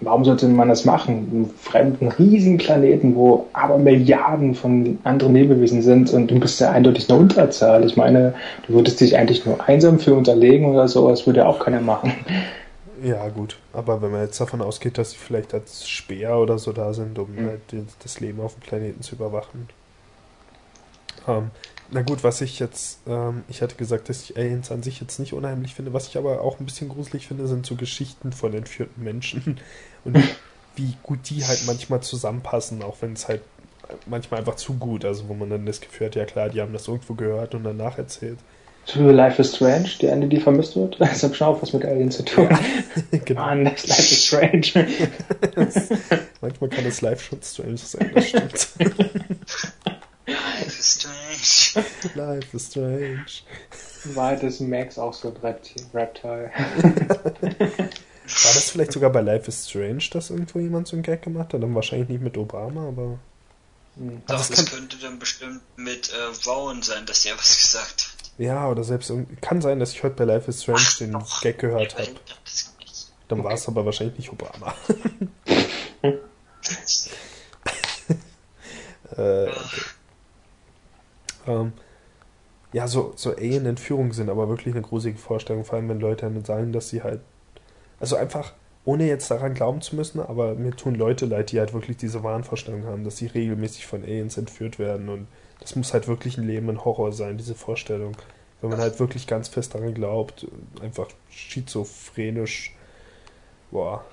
warum 0.00 0.24
sollte 0.24 0.48
man 0.48 0.68
das 0.68 0.84
machen? 0.84 1.28
Einen 1.30 1.50
fremden, 1.58 2.08
riesigen 2.08 2.58
Planeten, 2.58 3.14
wo 3.14 3.46
aber 3.52 3.78
Milliarden 3.78 4.54
von 4.54 4.98
anderen 5.04 5.34
Lebewesen 5.34 5.82
sind 5.82 6.12
und 6.12 6.30
du 6.30 6.40
bist 6.40 6.60
ja 6.60 6.70
eindeutig 6.70 7.10
eine 7.10 7.18
Unterzahl. 7.18 7.84
Ich 7.84 7.96
meine, 7.96 8.34
du 8.66 8.74
würdest 8.74 9.00
dich 9.00 9.16
eigentlich 9.16 9.44
nur 9.44 9.66
einsam 9.68 9.98
für 9.98 10.14
unterlegen 10.14 10.66
oder 10.66 10.88
so, 10.88 11.08
das 11.08 11.26
würde 11.26 11.40
ja 11.40 11.46
auch 11.46 11.60
keiner 11.60 11.80
machen. 11.80 12.12
Ja, 13.02 13.28
gut. 13.28 13.56
Aber 13.72 14.02
wenn 14.02 14.10
man 14.10 14.22
jetzt 14.22 14.40
davon 14.40 14.60
ausgeht, 14.60 14.98
dass 14.98 15.12
sie 15.12 15.16
vielleicht 15.16 15.54
als 15.54 15.88
Speer 15.88 16.36
oder 16.36 16.58
so 16.58 16.72
da 16.72 16.92
sind, 16.92 17.18
um 17.18 17.34
mhm. 17.34 17.46
halt 17.46 17.60
das 18.02 18.20
Leben 18.20 18.40
auf 18.40 18.54
dem 18.54 18.60
Planeten 18.60 19.02
zu 19.02 19.14
überwachen. 19.14 19.68
Ähm, 21.26 21.50
na 21.92 22.02
gut, 22.02 22.22
was 22.22 22.40
ich 22.40 22.58
jetzt, 22.60 23.00
ähm, 23.08 23.42
ich 23.48 23.62
hatte 23.62 23.74
gesagt, 23.74 24.08
dass 24.08 24.22
ich 24.22 24.36
Aliens 24.36 24.70
an 24.70 24.82
sich 24.82 25.00
jetzt 25.00 25.18
nicht 25.18 25.32
unheimlich 25.32 25.74
finde. 25.74 25.92
Was 25.92 26.06
ich 26.08 26.16
aber 26.16 26.40
auch 26.42 26.60
ein 26.60 26.64
bisschen 26.64 26.88
gruselig 26.88 27.26
finde, 27.26 27.46
sind 27.48 27.66
so 27.66 27.74
Geschichten 27.74 28.32
von 28.32 28.54
entführten 28.54 29.02
Menschen 29.02 29.58
und 30.04 30.18
wie 30.76 30.94
gut 31.02 31.18
die 31.30 31.44
halt 31.44 31.62
manchmal 31.66 32.00
zusammenpassen, 32.00 32.82
auch 32.82 32.96
wenn 33.00 33.12
es 33.12 33.28
halt 33.28 33.42
manchmal 34.06 34.40
einfach 34.40 34.56
zu 34.56 34.74
gut, 34.74 35.04
also 35.04 35.28
wo 35.28 35.34
man 35.34 35.50
dann 35.50 35.66
das 35.66 35.80
Gefühl 35.80 36.08
hat, 36.08 36.14
ja 36.14 36.24
klar, 36.24 36.48
die 36.48 36.60
haben 36.60 36.72
das 36.72 36.88
irgendwo 36.88 37.14
gehört 37.14 37.54
und 37.54 37.64
danach 37.64 37.98
erzählt. 37.98 38.38
Für 38.86 39.12
Life 39.12 39.40
is 39.40 39.54
Strange, 39.54 39.90
die 40.00 40.06
Ende, 40.06 40.26
die 40.26 40.40
vermisst 40.40 40.74
wird. 40.74 40.96
Das 40.98 41.22
hat 41.22 41.36
schon 41.36 41.46
auch 41.46 41.62
was 41.62 41.72
mit 41.72 41.84
Aliens 41.84 42.16
zu 42.16 42.24
tun. 42.24 42.48
Ja, 42.50 43.18
genau. 43.24 43.40
Mann, 43.42 43.64
das 43.64 43.86
Life 43.86 44.02
is 44.02 44.26
Strange. 44.26 44.88
manchmal 46.40 46.70
kann 46.70 46.84
das 46.84 47.00
Life 47.00 47.22
schon 47.22 47.42
strange 47.42 47.76
sein, 47.76 48.10
das 48.14 48.28
stimmt. 48.28 48.68
Life 50.26 50.78
is 50.78 50.98
strange. 50.98 51.86
Life 52.14 52.56
is 52.56 52.66
strange. 52.66 53.26
War 54.14 54.42
ist 54.42 54.60
Max 54.60 54.98
auch 54.98 55.12
so 55.12 55.28
ein 55.28 55.36
Reptile. 55.92 56.50
War 58.44 58.54
das 58.54 58.70
vielleicht 58.70 58.92
sogar 58.92 59.10
bei 59.10 59.20
Life 59.20 59.48
is 59.48 59.68
Strange, 59.68 60.04
dass 60.12 60.30
irgendwo 60.30 60.58
jemand 60.58 60.88
so 60.88 60.96
einen 60.96 61.02
Gag 61.02 61.22
gemacht 61.22 61.52
hat? 61.52 61.62
Dann 61.62 61.74
wahrscheinlich 61.74 62.08
nicht 62.08 62.22
mit 62.22 62.36
Obama, 62.36 62.88
aber. 62.88 63.18
Hm. 63.96 64.22
Doch, 64.26 64.36
das, 64.36 64.48
das 64.48 64.66
könnte 64.66 64.96
dann 64.98 65.18
bestimmt 65.18 65.60
mit 65.76 66.12
äh, 66.12 66.48
Rowan 66.48 66.82
sein, 66.82 67.06
dass 67.06 67.22
der 67.22 67.36
was 67.36 67.60
gesagt 67.60 68.08
hat. 68.12 68.30
Ja, 68.38 68.68
oder 68.68 68.84
selbst 68.84 69.12
kann 69.40 69.60
sein, 69.60 69.80
dass 69.80 69.92
ich 69.92 70.02
heute 70.02 70.14
bei 70.16 70.24
Life 70.24 70.48
is 70.48 70.62
Strange 70.62 70.80
Ach, 70.82 70.98
den 70.98 71.12
doch. 71.12 71.40
Gag 71.42 71.58
gehört 71.58 71.98
habe. 71.98 72.08
Dann 73.28 73.40
okay. 73.40 73.48
war 73.48 73.54
es 73.54 73.68
aber 73.68 73.84
wahrscheinlich 73.84 74.18
nicht 74.18 74.32
Obama. 74.32 74.74
äh, 79.16 79.46
okay. 79.48 79.56
Ähm, 81.46 81.72
ja, 82.72 82.86
so, 82.86 83.12
so 83.16 83.34
Alien-Entführungen 83.34 84.12
sind 84.12 84.30
aber 84.30 84.48
wirklich 84.48 84.74
eine 84.74 84.82
gruselige 84.82 85.18
Vorstellung, 85.18 85.64
vor 85.64 85.76
allem 85.76 85.88
wenn 85.88 86.00
Leute 86.00 86.26
dann 86.26 86.44
sagen, 86.44 86.72
dass 86.72 86.88
sie 86.88 87.02
halt. 87.02 87.20
Also 88.00 88.16
einfach, 88.16 88.54
ohne 88.84 89.06
jetzt 89.06 89.30
daran 89.30 89.54
glauben 89.54 89.82
zu 89.82 89.94
müssen, 89.94 90.20
aber 90.20 90.54
mir 90.54 90.72
tun 90.72 90.94
Leute 90.94 91.26
leid, 91.26 91.52
die 91.52 91.60
halt 91.60 91.72
wirklich 91.72 91.98
diese 91.98 92.24
Wahnvorstellung 92.24 92.84
haben, 92.84 93.04
dass 93.04 93.18
sie 93.18 93.26
regelmäßig 93.26 93.86
von 93.86 94.02
Aliens 94.02 94.36
entführt 94.36 94.78
werden 94.78 95.08
und 95.08 95.28
das 95.60 95.76
muss 95.76 95.92
halt 95.92 96.08
wirklich 96.08 96.38
ein 96.38 96.46
Leben 96.46 96.68
in 96.70 96.84
Horror 96.84 97.12
sein, 97.12 97.36
diese 97.36 97.54
Vorstellung. 97.54 98.16
Wenn 98.60 98.70
man 98.70 98.80
halt 98.80 98.98
wirklich 98.98 99.26
ganz 99.26 99.48
fest 99.48 99.74
daran 99.74 99.94
glaubt, 99.94 100.46
einfach 100.82 101.08
schizophrenisch, 101.30 102.74
boah. 103.70 104.04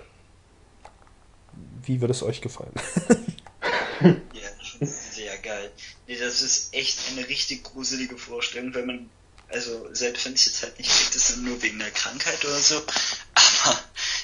Wie 1.84 2.02
wird 2.02 2.12
es 2.12 2.22
euch 2.22 2.42
gefallen? 2.42 2.74
ja, 4.02 4.86
sehr 4.86 5.38
geil. 5.38 5.72
Nee, 6.08 6.18
das 6.18 6.42
ist 6.42 6.74
echt 6.74 7.00
eine 7.12 7.28
richtig 7.28 7.64
gruselige 7.64 8.18
Vorstellung, 8.18 8.74
wenn 8.76 8.86
man, 8.86 9.10
also 9.50 9.94
selbst 9.94 10.26
wenn 10.26 10.34
es 10.34 10.46
jetzt 10.46 10.64
halt 10.64 10.78
nicht 10.78 10.92
kriegt, 10.92 11.16
ist 11.16 11.38
nur 11.38 11.62
wegen 11.62 11.80
der 11.80 11.92
Krankheit 11.92 12.44
oder 12.46 12.60
so, 12.60 12.82
aber 13.64 13.78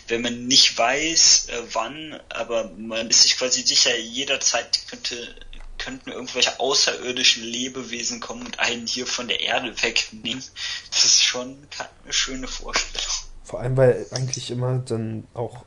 wenn 0.07 0.21
man 0.21 0.47
nicht 0.47 0.77
weiß, 0.77 1.47
äh, 1.49 1.61
wann, 1.73 2.19
aber 2.29 2.71
man 2.77 3.09
ist 3.09 3.23
sich 3.23 3.37
quasi 3.37 3.61
sicher, 3.61 3.97
jederzeit 3.97 4.87
könnte 4.89 5.35
könnten 5.79 6.11
irgendwelche 6.11 6.59
außerirdischen 6.61 7.43
Lebewesen 7.43 8.21
kommen 8.21 8.45
und 8.45 8.59
einen 8.59 8.87
hier 8.87 9.05
von 9.05 9.27
der 9.27 9.41
Erde 9.41 9.73
wegnehmen. 9.83 10.43
Das 10.89 11.03
ist 11.03 11.23
schon 11.23 11.57
eine 12.03 12.13
schöne 12.13 12.47
Vorstellung. 12.47 13.11
Vor 13.43 13.59
allem, 13.59 13.75
weil 13.75 14.05
eigentlich 14.11 14.49
immer 14.49 14.77
dann 14.77 15.27
auch 15.33 15.65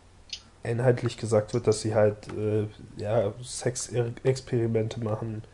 inhaltlich 0.62 1.18
gesagt 1.18 1.52
wird, 1.52 1.66
dass 1.66 1.82
sie 1.82 1.94
halt 1.94 2.28
äh, 2.28 2.66
ja, 2.97 3.34
Sexexperimente 3.44 5.01
machen 5.01 5.44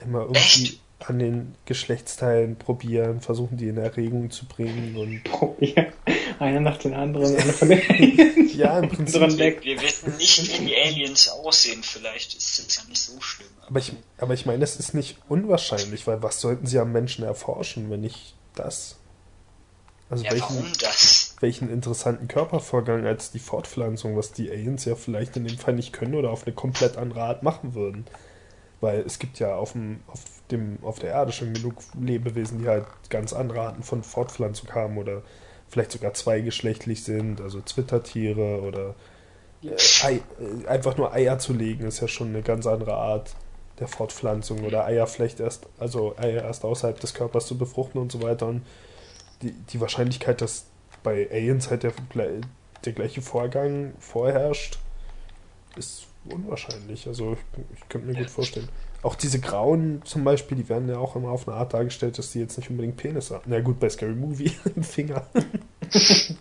immer 0.00 0.22
irgendwie 0.22 0.38
Echt? 0.38 0.80
An 1.00 1.18
den 1.18 1.54
Geschlechtsteilen 1.66 2.56
probieren, 2.56 3.20
versuchen 3.20 3.56
die 3.56 3.68
in 3.68 3.76
Erregung 3.76 4.30
zu 4.30 4.46
bringen 4.46 4.96
und. 4.96 5.24
Probieren. 5.24 5.92
Einer 6.38 6.60
nach 6.60 6.78
den 6.78 6.94
anderen, 6.94 7.36
einer 7.36 7.52
von 7.52 7.68
den 7.68 7.80
Aliens. 7.88 8.54
ja, 8.54 8.78
im 8.78 8.88
Prinzip. 8.88 9.20
Wir, 9.20 9.62
wir 9.62 9.82
wissen 9.82 10.16
nicht, 10.16 10.60
wie 10.60 10.66
die 10.66 10.76
Aliens 10.76 11.28
aussehen, 11.28 11.82
vielleicht 11.82 12.34
ist 12.34 12.58
es 12.58 12.76
ja 12.76 12.82
nicht 12.88 13.02
so 13.02 13.20
schlimm. 13.20 13.48
Aber 13.66 13.78
ich, 13.78 13.92
aber 14.18 14.34
ich 14.34 14.46
meine, 14.46 14.64
es 14.64 14.76
ist 14.76 14.94
nicht 14.94 15.18
unwahrscheinlich, 15.28 16.06
weil 16.06 16.22
was 16.22 16.40
sollten 16.40 16.66
sie 16.66 16.78
am 16.78 16.92
Menschen 16.92 17.24
erforschen, 17.24 17.90
wenn 17.90 18.00
nicht 18.00 18.34
das? 18.54 18.96
Also 20.10 20.24
ja, 20.24 20.32
welchen, 20.32 20.56
warum 20.56 20.72
das? 20.80 21.36
welchen 21.40 21.70
interessanten 21.70 22.28
Körpervorgang 22.28 23.06
als 23.06 23.30
die 23.30 23.38
Fortpflanzung, 23.38 24.16
was 24.16 24.32
die 24.32 24.50
Aliens 24.50 24.84
ja 24.84 24.94
vielleicht 24.96 25.36
in 25.36 25.44
dem 25.44 25.58
Fall 25.58 25.74
nicht 25.74 25.92
können 25.92 26.14
oder 26.14 26.30
auf 26.30 26.46
eine 26.46 26.54
komplett 26.54 26.96
andere 26.96 27.22
Art 27.22 27.42
machen 27.42 27.74
würden. 27.74 28.06
Weil 28.80 29.00
es 29.00 29.18
gibt 29.18 29.38
ja 29.38 29.54
auf, 29.54 29.72
dem, 29.72 30.00
auf, 30.06 30.20
dem, 30.50 30.78
auf 30.82 30.98
der 30.98 31.10
Erde 31.10 31.32
schon 31.32 31.54
genug 31.54 31.76
Lebewesen, 31.98 32.58
die 32.58 32.68
halt 32.68 32.86
ganz 33.08 33.32
andere 33.32 33.60
Arten 33.60 33.82
von 33.82 34.02
Fortpflanzung 34.02 34.70
haben 34.74 34.98
oder 34.98 35.22
vielleicht 35.68 35.92
sogar 35.92 36.14
zweigeschlechtlich 36.14 37.02
sind, 37.04 37.40
also 37.40 37.60
Zwittertiere 37.60 38.60
oder 38.60 38.94
äh, 39.62 40.16
äh, 40.16 40.66
einfach 40.66 40.96
nur 40.96 41.12
Eier 41.12 41.38
zu 41.38 41.52
legen, 41.52 41.86
ist 41.86 42.00
ja 42.00 42.08
schon 42.08 42.28
eine 42.28 42.42
ganz 42.42 42.66
andere 42.66 42.94
Art 42.94 43.34
der 43.78 43.88
Fortpflanzung 43.88 44.64
oder 44.64 44.84
Eier 44.84 45.06
vielleicht 45.06 45.40
erst, 45.40 45.66
also 45.78 46.16
Eier 46.16 46.44
erst 46.44 46.64
außerhalb 46.64 47.00
des 47.00 47.14
Körpers 47.14 47.46
zu 47.46 47.58
befruchten 47.58 48.00
und 48.00 48.12
so 48.12 48.22
weiter. 48.22 48.46
Und 48.46 48.62
die, 49.42 49.52
die 49.52 49.80
Wahrscheinlichkeit, 49.80 50.40
dass 50.40 50.66
bei 51.02 51.28
Aliens 51.30 51.70
halt 51.70 51.82
der, 51.82 51.92
der 52.84 52.92
gleiche 52.92 53.22
Vorgang 53.22 53.94
vorherrscht, 53.98 54.78
ist 55.76 56.06
unwahrscheinlich. 56.30 57.06
Also 57.06 57.32
ich, 57.32 57.38
ich 57.74 57.88
könnte 57.88 58.06
mir 58.08 58.14
gut 58.14 58.30
vorstellen. 58.30 58.68
Auch 59.02 59.14
diese 59.14 59.38
Grauen 59.40 60.02
zum 60.04 60.24
Beispiel, 60.24 60.56
die 60.56 60.68
werden 60.68 60.88
ja 60.88 60.96
auch 60.98 61.14
immer 61.16 61.28
auf 61.30 61.46
eine 61.46 61.56
Art 61.58 61.74
dargestellt, 61.74 62.16
dass 62.18 62.32
die 62.32 62.40
jetzt 62.40 62.56
nicht 62.56 62.70
unbedingt 62.70 62.96
Penis 62.96 63.30
haben. 63.30 63.44
Na 63.46 63.60
gut, 63.60 63.78
bei 63.78 63.90
Scary 63.90 64.14
Movie 64.14 64.52
ein 64.76 64.82
Finger. 64.82 65.26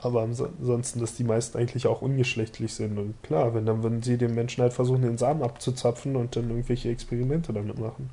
Aber 0.00 0.22
ansonsten, 0.22 1.00
dass 1.00 1.14
die 1.14 1.24
meisten 1.24 1.58
eigentlich 1.58 1.88
auch 1.88 2.00
ungeschlechtlich 2.00 2.72
sind. 2.72 2.96
Und 2.98 3.20
klar, 3.24 3.54
wenn 3.54 3.66
dann 3.66 3.82
würden 3.82 4.02
sie 4.04 4.16
den 4.16 4.36
Menschen 4.36 4.62
halt 4.62 4.72
versuchen, 4.72 5.02
den 5.02 5.18
Samen 5.18 5.42
abzuzapfen 5.42 6.14
und 6.14 6.36
dann 6.36 6.48
irgendwelche 6.48 6.90
Experimente 6.90 7.52
damit 7.52 7.78
machen. 7.78 8.10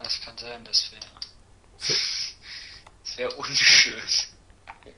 Das 0.00 0.20
kann 0.22 0.36
sein, 0.36 0.64
das 0.64 0.90
wäre. 0.92 1.04
Das 3.04 3.18
wäre 3.18 3.30
unschön. 3.34 3.92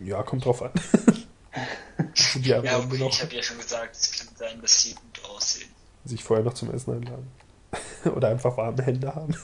Ja, 0.01 0.23
kommt 0.23 0.45
drauf 0.45 0.63
an. 0.63 0.73
ja, 2.43 2.59
okay, 2.59 2.99
noch, 2.99 3.11
ich 3.11 3.23
habe 3.23 3.35
ja 3.35 3.43
schon 3.43 3.59
gesagt, 3.59 3.97
es 3.97 4.13
kann 4.13 4.29
sein, 4.37 4.61
dass 4.61 4.83
sie 4.83 4.95
gut 4.95 5.25
aussehen. 5.25 5.71
Sich 6.05 6.23
vorher 6.23 6.45
noch 6.45 6.55
zum 6.55 6.73
Essen 6.73 6.95
einladen. 6.95 7.31
Oder 8.15 8.29
einfach 8.29 8.57
warme 8.57 8.83
Hände 8.83 9.15
haben. 9.15 9.35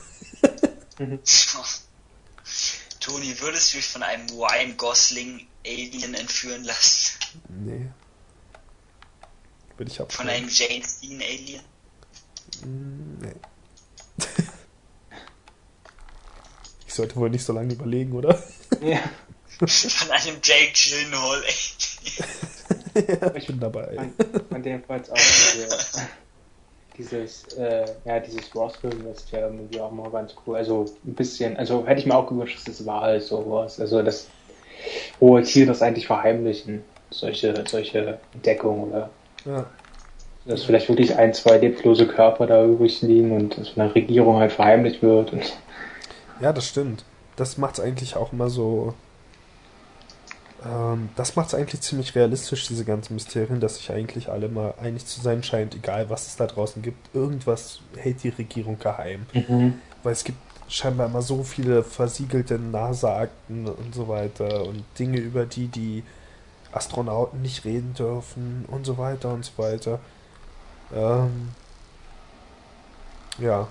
Toni, 3.01 3.41
würdest 3.41 3.73
du 3.73 3.79
dich 3.79 3.87
von 3.87 4.03
einem 4.03 4.29
Ryan 4.31 4.77
Gosling 4.77 5.47
Alien 5.67 6.15
entführen 6.15 6.65
lassen? 6.65 7.19
Nee. 7.49 7.89
Würde 9.77 9.91
ich 9.91 9.99
Von 10.15 10.29
einem 10.29 10.49
James 10.49 11.01
Dean 11.01 11.21
Alien? 11.21 11.63
Mm, 12.63 13.19
nee. 13.21 13.35
ich 16.87 16.95
sollte 16.95 17.17
wohl 17.17 17.31
nicht 17.31 17.45
so 17.45 17.53
lange 17.53 17.73
überlegen, 17.73 18.13
oder? 18.13 18.41
Ja. 18.81 19.01
Von 19.67 20.11
einem 20.11 20.37
Jake 20.43 20.73
Gyllenhaal 20.75 21.43
Alien. 21.43 23.19
ja, 23.23 23.35
ich 23.37 23.47
bin 23.47 23.61
dabei. 23.61 23.95
Von, 23.95 24.45
von 24.51 24.63
dem 24.63 24.83
war 24.89 24.97
auch 24.97 25.15
diese, 25.15 26.07
dieses, 26.99 27.45
äh, 27.55 27.87
ja, 28.05 28.21
dieses 28.21 28.55
Ross-Film 28.55 29.07
ist 29.13 29.31
ja 29.31 29.41
irgendwie 29.41 29.81
auch 29.81 29.93
mal 29.93 30.11
ganz 30.11 30.35
cool. 30.47 30.57
Also 30.57 30.87
ein 31.05 31.15
bisschen, 31.15 31.57
also 31.57 31.87
hätte 31.87 32.01
ich 32.01 32.07
mir 32.07 32.17
auch 32.17 32.27
gewünscht, 32.27 32.59
dass 32.59 32.81
es 32.81 32.87
war 32.87 33.03
halt 33.03 33.23
sowas. 33.23 33.79
Also 33.81 34.03
das 34.03 34.29
hohe 35.21 35.43
Ziel, 35.45 35.67
das 35.67 35.81
eigentlich 35.81 36.07
verheimlichen, 36.07 36.85
solche, 37.11 37.65
solche 37.67 38.19
Entdeckungen 38.35 38.91
oder 38.91 39.11
ja. 39.45 39.67
dass 40.47 40.65
vielleicht 40.65 40.89
wirklich 40.89 41.17
ein, 41.17 41.35
zwei 41.35 41.59
leblose 41.59 42.07
Körper 42.07 42.47
da 42.47 42.65
übrig 42.65 43.01
liegen 43.03 43.33
und 43.33 43.59
dass 43.59 43.69
von 43.71 43.85
der 43.85 43.95
Regierung 43.95 44.39
halt 44.39 44.53
verheimlicht 44.53 45.03
wird. 45.03 45.33
Und 45.33 45.53
ja, 46.41 46.53
das 46.53 46.67
stimmt. 46.67 47.05
Das 47.37 47.59
macht 47.59 47.75
es 47.75 47.81
eigentlich 47.81 48.17
auch 48.17 48.33
immer 48.33 48.51
so 48.51 48.95
ähm, 50.65 51.09
das 51.17 51.37
macht 51.37 51.49
es 51.49 51.55
eigentlich 51.55 51.81
ziemlich 51.81 52.15
realistisch, 52.15 52.67
diese 52.67 52.85
ganzen 52.85 53.15
Mysterien, 53.15 53.61
dass 53.61 53.77
sich 53.77 53.91
eigentlich 53.91 54.29
alle 54.29 54.49
mal 54.49 54.75
einig 54.81 55.07
zu 55.07 55.21
sein 55.21 55.43
scheint, 55.43 55.75
egal 55.75 56.11
was 56.11 56.27
es 56.27 56.37
da 56.37 56.47
draußen 56.47 56.83
gibt. 56.83 57.15
Irgendwas 57.15 57.81
hält 57.97 58.23
die 58.23 58.31
Regierung 58.31 58.79
geheim. 58.79 59.27
Mhm. 59.33 59.75
Weil 60.03 60.13
es 60.13 60.25
gibt 60.25 60.39
scheinbar 60.69 61.07
immer 61.07 61.23
so 61.23 61.43
viele 61.43 61.83
versiegelte 61.83 62.59
NASA-Akten 62.59 63.67
und 63.67 63.95
so 63.95 64.09
weiter 64.09 64.65
und 64.65 64.85
Dinge, 64.99 65.19
über 65.19 65.45
die 65.45 65.69
die 65.69 66.03
Astronauten 66.73 67.43
nicht 67.43 67.65
reden 67.65 67.95
dürfen 67.95 68.65
und 68.69 68.87
so 68.87 68.97
weiter 68.99 69.33
und 69.33 69.45
so 69.45 69.53
weiter. 69.57 70.01
Ähm, 70.95 71.51
ja. 73.39 73.69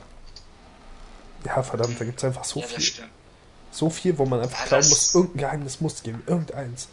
Ja, 1.45 1.63
verdammt, 1.63 1.99
da 1.99 2.05
gibt 2.05 2.19
es 2.19 2.23
einfach 2.23 2.43
so 2.43 2.59
ja, 2.59 2.67
viel. 2.67 2.81
Stimmt. 2.81 3.09
So 3.71 3.89
viel, 3.89 4.17
wo 4.17 4.25
man 4.25 4.41
einfach 4.41 4.65
glauben 4.65 4.89
muss, 4.89 5.15
irgendein 5.15 5.37
Geheimnis 5.37 5.81
muss 5.81 6.03
geben, 6.03 6.23
irgendeins. 6.27 6.87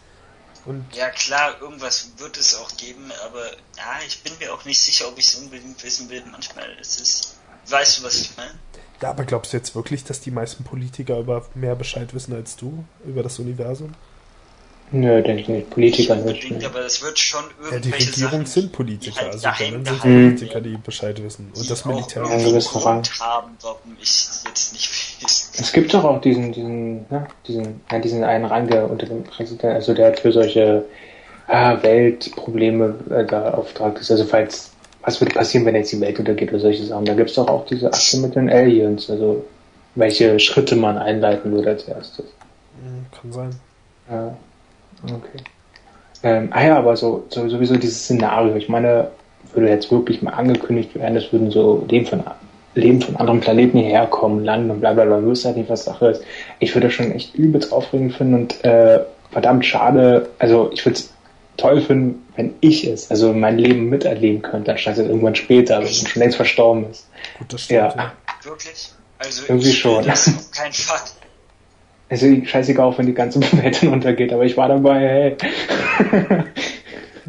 Und 0.64 0.84
ja 0.94 1.08
klar, 1.10 1.60
irgendwas 1.60 2.10
wird 2.18 2.36
es 2.36 2.54
auch 2.54 2.76
geben, 2.76 3.10
aber 3.24 3.46
ja, 3.76 4.00
ich 4.06 4.22
bin 4.22 4.32
mir 4.38 4.52
auch 4.52 4.64
nicht 4.64 4.80
sicher, 4.80 5.08
ob 5.08 5.18
ich 5.18 5.26
es 5.26 5.34
unbedingt 5.36 5.82
wissen 5.82 6.08
will. 6.08 6.22
Manchmal 6.30 6.70
ist 6.80 7.00
es. 7.00 7.36
Weißt 7.68 7.98
du, 7.98 8.02
was 8.04 8.16
ich 8.16 8.36
meine? 8.36 8.54
Ja, 9.00 9.10
aber 9.10 9.24
glaubst 9.24 9.52
du 9.52 9.56
jetzt 9.56 9.74
wirklich, 9.74 10.04
dass 10.04 10.20
die 10.20 10.30
meisten 10.30 10.64
Politiker 10.64 11.18
über 11.18 11.46
mehr 11.54 11.74
Bescheid 11.74 12.12
wissen 12.14 12.34
als 12.34 12.56
du 12.56 12.84
über 13.04 13.22
das 13.22 13.38
Universum? 13.38 13.94
Nö, 14.90 15.22
denke 15.22 15.42
ich 15.42 15.48
nicht. 15.48 15.70
Politiker 15.70 16.16
nicht. 16.16 16.44
Unbedingt, 16.44 16.64
aber 16.64 16.84
es 16.86 17.02
wird 17.02 17.18
schon 17.18 17.44
irgendwelche 17.60 17.74
Ja, 17.74 17.80
die 17.80 18.04
Regierung 18.04 18.30
Sachen, 18.30 18.46
sind 18.46 18.72
Politiker, 18.72 19.20
halt 19.20 19.32
also 19.34 19.48
dann 19.48 19.84
sind 19.84 20.00
Politiker, 20.00 20.60
die 20.60 20.76
Bescheid 20.78 21.22
wissen. 21.22 21.52
Und 21.54 21.70
das 21.70 21.84
Militär. 21.84 22.24
Auch 22.24 22.30
einen 22.30 22.44
gewissen 22.44 22.78
Rang. 22.78 23.02
haben, 23.20 23.50
warum 23.60 23.96
ich 24.00 24.08
jetzt 24.46 24.72
nicht 24.72 25.22
weiß. 25.22 25.52
Es 25.58 25.72
gibt 25.72 25.92
doch 25.92 26.04
auch 26.04 26.20
diesen, 26.20 26.52
diesen, 26.52 27.06
ne, 27.10 27.26
diesen, 27.46 27.80
ja, 27.90 27.98
diesen 27.98 28.24
einen 28.24 28.46
Rang, 28.46 28.68
der 28.68 28.90
unter 28.90 29.06
dem 29.06 29.24
Präsidenten, 29.24 29.74
also 29.74 29.92
der 29.92 30.14
für 30.16 30.32
solche 30.32 30.84
ah, 31.48 31.82
Weltprobleme 31.82 32.94
äh, 33.10 33.24
da 33.24 33.50
auftragt 33.50 33.98
ist. 33.98 34.10
Also 34.10 34.24
falls, 34.24 34.70
was 35.02 35.20
würde 35.20 35.34
passieren, 35.34 35.66
wenn 35.66 35.74
jetzt 35.74 35.92
die 35.92 36.00
Welt 36.00 36.18
untergeht 36.18 36.50
oder 36.50 36.60
solche 36.60 36.84
Sachen. 36.84 37.04
Da 37.04 37.14
gibt 37.14 37.28
es 37.28 37.36
doch 37.36 37.48
auch 37.48 37.66
diese 37.66 37.88
Akte 37.88 38.16
mit 38.18 38.34
den 38.36 38.48
Aliens, 38.48 39.10
also 39.10 39.44
welche 39.96 40.38
Schritte 40.40 40.76
man 40.76 40.96
einleiten 40.96 41.52
würde 41.52 41.70
als 41.70 41.84
erstes. 41.84 42.26
Hm, 42.82 43.06
kann 43.20 43.32
sein. 43.32 43.50
Ja. 44.10 44.36
Okay. 45.04 45.44
Ähm, 46.22 46.48
ah 46.52 46.64
ja, 46.64 46.78
aber 46.78 46.96
so, 46.96 47.26
so 47.28 47.48
sowieso 47.48 47.76
dieses 47.76 48.02
Szenario, 48.04 48.56
ich 48.56 48.68
meine, 48.68 49.10
würde 49.52 49.68
jetzt 49.68 49.90
wirklich 49.90 50.22
mal 50.22 50.32
angekündigt 50.32 50.94
werden, 50.94 51.16
es 51.16 51.32
würden 51.32 51.50
so 51.50 51.86
Leben 51.88 52.06
von, 52.06 52.24
Leben 52.74 53.00
von 53.00 53.16
anderen 53.16 53.40
Planeten 53.40 53.78
hierher 53.78 54.06
kommen, 54.06 54.44
landen 54.44 54.70
und 54.70 54.80
bla 54.80 54.92
bla 54.92 55.04
bla, 55.04 55.22
wüsste 55.22 55.48
halt 55.48 55.56
nicht, 55.58 55.70
was 55.70 55.84
Sache 55.84 56.08
ist. 56.08 56.22
Ich 56.58 56.74
würde 56.74 56.88
das 56.88 56.94
schon 56.94 57.12
echt 57.12 57.34
übelst 57.34 57.72
aufregend 57.72 58.14
finden 58.14 58.34
und 58.34 58.64
äh, 58.64 59.00
verdammt 59.30 59.64
schade, 59.64 60.28
also 60.38 60.70
ich 60.72 60.84
würde 60.84 60.98
es 60.98 61.12
toll 61.56 61.80
finden, 61.80 62.26
wenn 62.36 62.54
ich 62.60 62.86
es, 62.86 63.10
also 63.10 63.32
mein 63.32 63.58
Leben 63.58 63.88
miterleben 63.88 64.42
könnte, 64.42 64.72
anstatt 64.72 64.94
es 64.94 65.06
irgendwann 65.06 65.34
später, 65.34 65.78
wenn 65.78 65.84
man 65.84 65.92
schon 65.92 66.20
längst 66.20 66.36
verstorben 66.36 66.90
ist. 66.90 67.08
Gut, 67.38 67.52
das 67.52 67.62
stimmt. 67.62 67.78
Ja. 67.78 67.94
ja. 67.96 68.12
Wirklich? 68.42 68.92
Also 69.18 69.42
irgendwie 69.48 69.72
schon. 69.72 70.04
Das 70.04 70.28
auf 70.28 70.50
keinen 70.52 70.72
Fall. 70.72 71.00
Also 72.08 72.26
scheißegal, 72.44 72.86
auch 72.86 72.98
wenn 72.98 73.06
die 73.06 73.14
ganze 73.14 73.40
Welt 73.62 73.82
dann 73.82 73.92
untergeht, 73.92 74.32
aber 74.32 74.44
ich 74.44 74.56
war 74.56 74.68
dabei, 74.68 75.00
hey. 75.00 75.36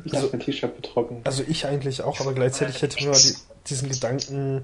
ich 0.06 0.14
also, 0.14 0.30
mein 0.32 0.40
T-Shirt 0.40 0.76
betrocken. 0.76 1.22
Also 1.24 1.44
ich 1.48 1.66
eigentlich 1.66 2.02
auch, 2.02 2.20
aber 2.22 2.34
gleichzeitig 2.34 2.82
hätte 2.82 3.04
man 3.06 3.14
die, 3.14 3.36
diesen 3.68 3.90
Gedanken, 3.90 4.64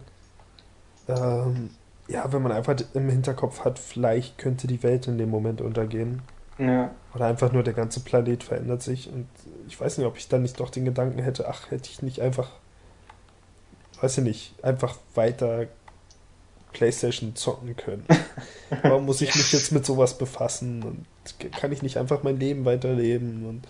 ähm, 1.08 1.70
ja, 2.08 2.32
wenn 2.32 2.42
man 2.42 2.52
einfach 2.52 2.76
im 2.94 3.10
Hinterkopf 3.10 3.66
hat, 3.66 3.80
vielleicht 3.80 4.38
könnte 4.38 4.68
die 4.68 4.84
Welt 4.84 5.08
in 5.08 5.18
dem 5.18 5.30
Moment 5.30 5.62
untergehen. 5.62 6.22
Ja. 6.58 6.92
Oder 7.14 7.26
einfach 7.26 7.52
nur 7.52 7.64
der 7.64 7.74
ganze 7.74 8.00
Planet 8.00 8.44
verändert 8.44 8.82
sich 8.82 9.12
und 9.12 9.28
ich 9.68 9.80
weiß 9.80 9.98
nicht, 9.98 10.08
ob 10.08 10.18
ich 10.18 10.30
dann 10.30 10.44
nicht 10.44 10.60
doch 10.60 10.70
den 10.70 10.86
Gedanken 10.86 11.20
hätte, 11.20 11.50
ach, 11.50 11.72
hätte 11.72 11.90
ich 11.90 12.02
nicht 12.02 12.22
einfach, 12.22 12.50
weiß 14.00 14.20
ich 14.20 14.24
nicht, 14.24 14.64
einfach 14.64 14.98
weiter 15.16 15.66
Playstation 16.76 17.36
zocken 17.36 17.76
können. 17.78 18.06
Warum 18.84 19.06
muss 19.06 19.22
ich 19.22 19.34
mich 19.34 19.52
jetzt 19.54 19.72
mit 19.72 19.86
sowas 19.86 20.18
befassen? 20.18 20.84
Und 20.84 21.06
kann 21.54 21.72
ich 21.72 21.82
nicht 21.82 21.98
einfach 21.98 22.22
mein 22.22 22.38
Leben 22.38 22.66
weiterleben? 22.66 23.46
Und 23.46 23.64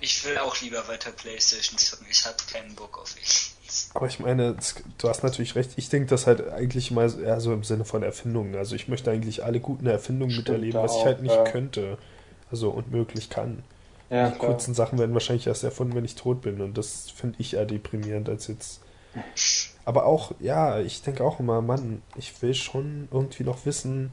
ich 0.00 0.24
will 0.24 0.36
auch 0.38 0.60
lieber 0.60 0.88
weiter 0.88 1.12
Playstation 1.12 1.78
zocken. 1.78 2.06
Ich 2.10 2.26
habe 2.26 2.36
keinen 2.52 2.74
Bock 2.74 2.98
auf 2.98 3.14
ich. 3.22 3.52
Aber 3.94 4.06
ich 4.08 4.18
meine, 4.18 4.56
du 4.98 5.08
hast 5.08 5.22
natürlich 5.22 5.54
recht. 5.54 5.70
Ich 5.76 5.88
denke 5.88 6.08
das 6.08 6.26
halt 6.26 6.48
eigentlich 6.50 6.90
immer 6.90 7.02
eher 7.02 7.40
so 7.40 7.52
im 7.52 7.62
Sinne 7.62 7.84
von 7.84 8.02
Erfindungen. 8.02 8.56
Also 8.56 8.74
ich 8.74 8.88
möchte 8.88 9.12
eigentlich 9.12 9.44
alle 9.44 9.60
guten 9.60 9.86
Erfindungen 9.86 10.32
Stimmt 10.32 10.48
miterleben, 10.48 10.82
was 10.82 10.96
ich 10.96 11.04
halt 11.04 11.22
nicht 11.22 11.34
ja. 11.34 11.44
könnte. 11.44 11.96
Also 12.50 12.70
unmöglich 12.70 13.30
kann. 13.30 13.62
Ja, 14.10 14.28
Die 14.28 14.38
klar. 14.38 14.50
kurzen 14.50 14.74
Sachen 14.74 14.98
werden 14.98 15.14
wahrscheinlich 15.14 15.46
erst 15.46 15.62
erfunden, 15.62 15.94
wenn 15.94 16.04
ich 16.04 16.16
tot 16.16 16.42
bin. 16.42 16.60
Und 16.60 16.76
das 16.76 17.08
finde 17.08 17.36
ich 17.38 17.54
eher 17.54 17.64
deprimierend 17.64 18.28
als 18.28 18.48
jetzt 18.48 18.80
aber 19.84 20.06
auch, 20.06 20.32
ja, 20.40 20.80
ich 20.80 21.02
denke 21.02 21.24
auch 21.24 21.40
immer, 21.40 21.60
Mann, 21.60 22.02
ich 22.16 22.40
will 22.42 22.54
schon 22.54 23.08
irgendwie 23.10 23.44
noch 23.44 23.66
wissen, 23.66 24.10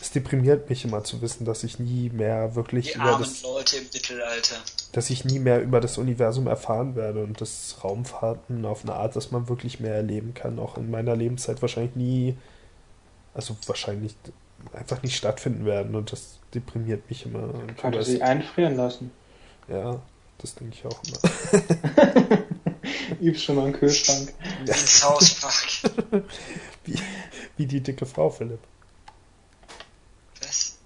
es 0.00 0.10
deprimiert 0.10 0.70
mich 0.70 0.84
immer 0.84 1.04
zu 1.04 1.20
wissen, 1.20 1.44
dass 1.44 1.64
ich 1.64 1.78
nie 1.78 2.08
mehr 2.10 2.54
wirklich 2.54 2.92
Die 2.92 2.98
über 2.98 3.18
das, 3.18 3.42
Leute 3.42 3.76
im 3.76 3.84
Mittelalter. 3.92 4.56
dass 4.92 5.10
ich 5.10 5.24
nie 5.24 5.38
mehr 5.38 5.62
über 5.62 5.80
das 5.80 5.98
Universum 5.98 6.46
erfahren 6.46 6.96
werde 6.96 7.22
und 7.22 7.40
das 7.40 7.76
Raumfahrten 7.84 8.64
auf 8.64 8.82
eine 8.84 8.94
Art, 8.94 9.14
dass 9.16 9.30
man 9.30 9.48
wirklich 9.48 9.80
mehr 9.80 9.94
erleben 9.94 10.32
kann, 10.34 10.58
auch 10.58 10.78
in 10.78 10.90
meiner 10.90 11.14
Lebenszeit 11.14 11.60
wahrscheinlich 11.60 11.94
nie, 11.94 12.36
also 13.34 13.54
wahrscheinlich 13.66 14.14
einfach 14.72 15.02
nicht 15.02 15.16
stattfinden 15.16 15.66
werden 15.66 15.94
und 15.94 16.10
das 16.12 16.38
deprimiert 16.54 17.08
mich 17.10 17.26
immer. 17.26 17.52
Kann 17.76 17.92
du 17.92 18.02
sie 18.02 18.22
einfrieren 18.22 18.76
lassen? 18.76 19.10
Ja, 19.68 20.00
das 20.38 20.54
denke 20.54 20.74
ich 20.74 20.86
auch 20.86 21.00
immer. 21.04 22.38
Übst 23.20 23.44
schon 23.44 23.56
mal 23.56 23.66
im 23.68 23.72
Kühlschrank. 23.72 24.32
South 24.66 25.34
Park. 25.40 26.24
wie, 26.84 26.94
wie 27.56 27.66
die 27.66 27.80
dicke 27.80 28.06
Frau, 28.06 28.30
Philipp. 28.30 28.60
Was? 30.40 30.76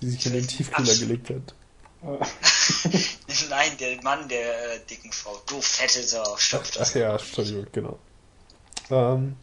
die 0.00 0.10
sich 0.10 0.26
in 0.26 0.32
den 0.32 0.46
Tiefkühler 0.46 0.94
gelegt 0.94 1.30
hat. 1.30 1.54
Nein, 3.48 3.70
der 3.78 4.02
Mann 4.02 4.28
der 4.28 4.74
äh, 4.74 4.80
dicken 4.90 5.12
Frau. 5.12 5.40
Du 5.46 5.60
fette 5.60 6.02
Sau, 6.02 6.36
stopp 6.36 6.64
das. 6.72 6.90
Ach 6.90 6.94
ja, 6.96 7.12
Entschuldigung, 7.12 7.66
genau. 7.70 7.98
Ähm, 8.90 9.36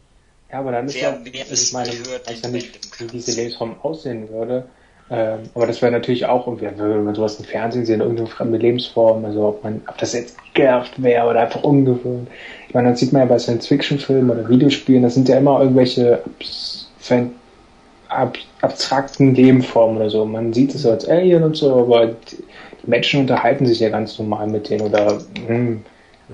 ja, 0.50 0.58
aber 0.58 0.72
dann 0.72 0.86
ist 0.86 0.96
ja, 0.96 1.12
also 1.12 1.24
ich 1.24 1.72
meine, 1.72 1.92
weiß 1.92 2.42
ja 2.42 2.48
nicht, 2.48 3.00
wie 3.00 3.06
diese 3.06 3.32
Lebensform 3.32 3.80
aussehen 3.80 4.28
würde. 4.28 4.68
Ähm, 5.10 5.40
aber 5.54 5.66
das 5.66 5.82
wäre 5.82 5.90
natürlich 5.90 6.26
auch 6.26 6.46
irgendwie, 6.46 6.68
wenn 6.76 7.04
man 7.04 7.14
sowas 7.14 7.38
im 7.40 7.44
Fernsehen 7.44 7.84
sehen, 7.84 8.00
irgendeine 8.00 8.28
fremde 8.28 8.58
Lebensform, 8.58 9.24
also 9.24 9.48
ob 9.48 9.64
man, 9.64 9.82
ob 9.88 9.98
das 9.98 10.12
jetzt 10.12 10.36
gerft 10.54 11.02
wäre 11.02 11.28
oder 11.28 11.40
einfach 11.40 11.64
ungewöhnt. 11.64 12.28
Ich 12.68 12.74
meine, 12.74 12.88
dann 12.88 12.96
sieht 12.96 13.12
man 13.12 13.22
ja 13.22 13.26
bei 13.26 13.38
Science-Fiction-Filmen 13.38 14.30
oder 14.30 14.48
Videospielen, 14.48 15.02
das 15.02 15.14
sind 15.14 15.28
ja 15.28 15.38
immer 15.38 15.60
irgendwelche 15.60 16.22
ab, 18.08 18.36
abstrakten 18.60 19.34
Lebensformen 19.34 19.96
oder 19.96 20.10
so. 20.10 20.24
Man 20.24 20.52
sieht 20.52 20.74
es 20.74 20.86
als 20.86 21.08
Alien 21.08 21.42
und 21.42 21.56
so, 21.56 21.74
aber 21.74 22.06
die 22.06 22.44
Menschen 22.86 23.20
unterhalten 23.20 23.66
sich 23.66 23.80
ja 23.80 23.88
ganz 23.88 24.16
normal 24.18 24.46
mit 24.46 24.70
denen 24.70 24.82
oder 24.82 25.18
hm, 25.46 25.82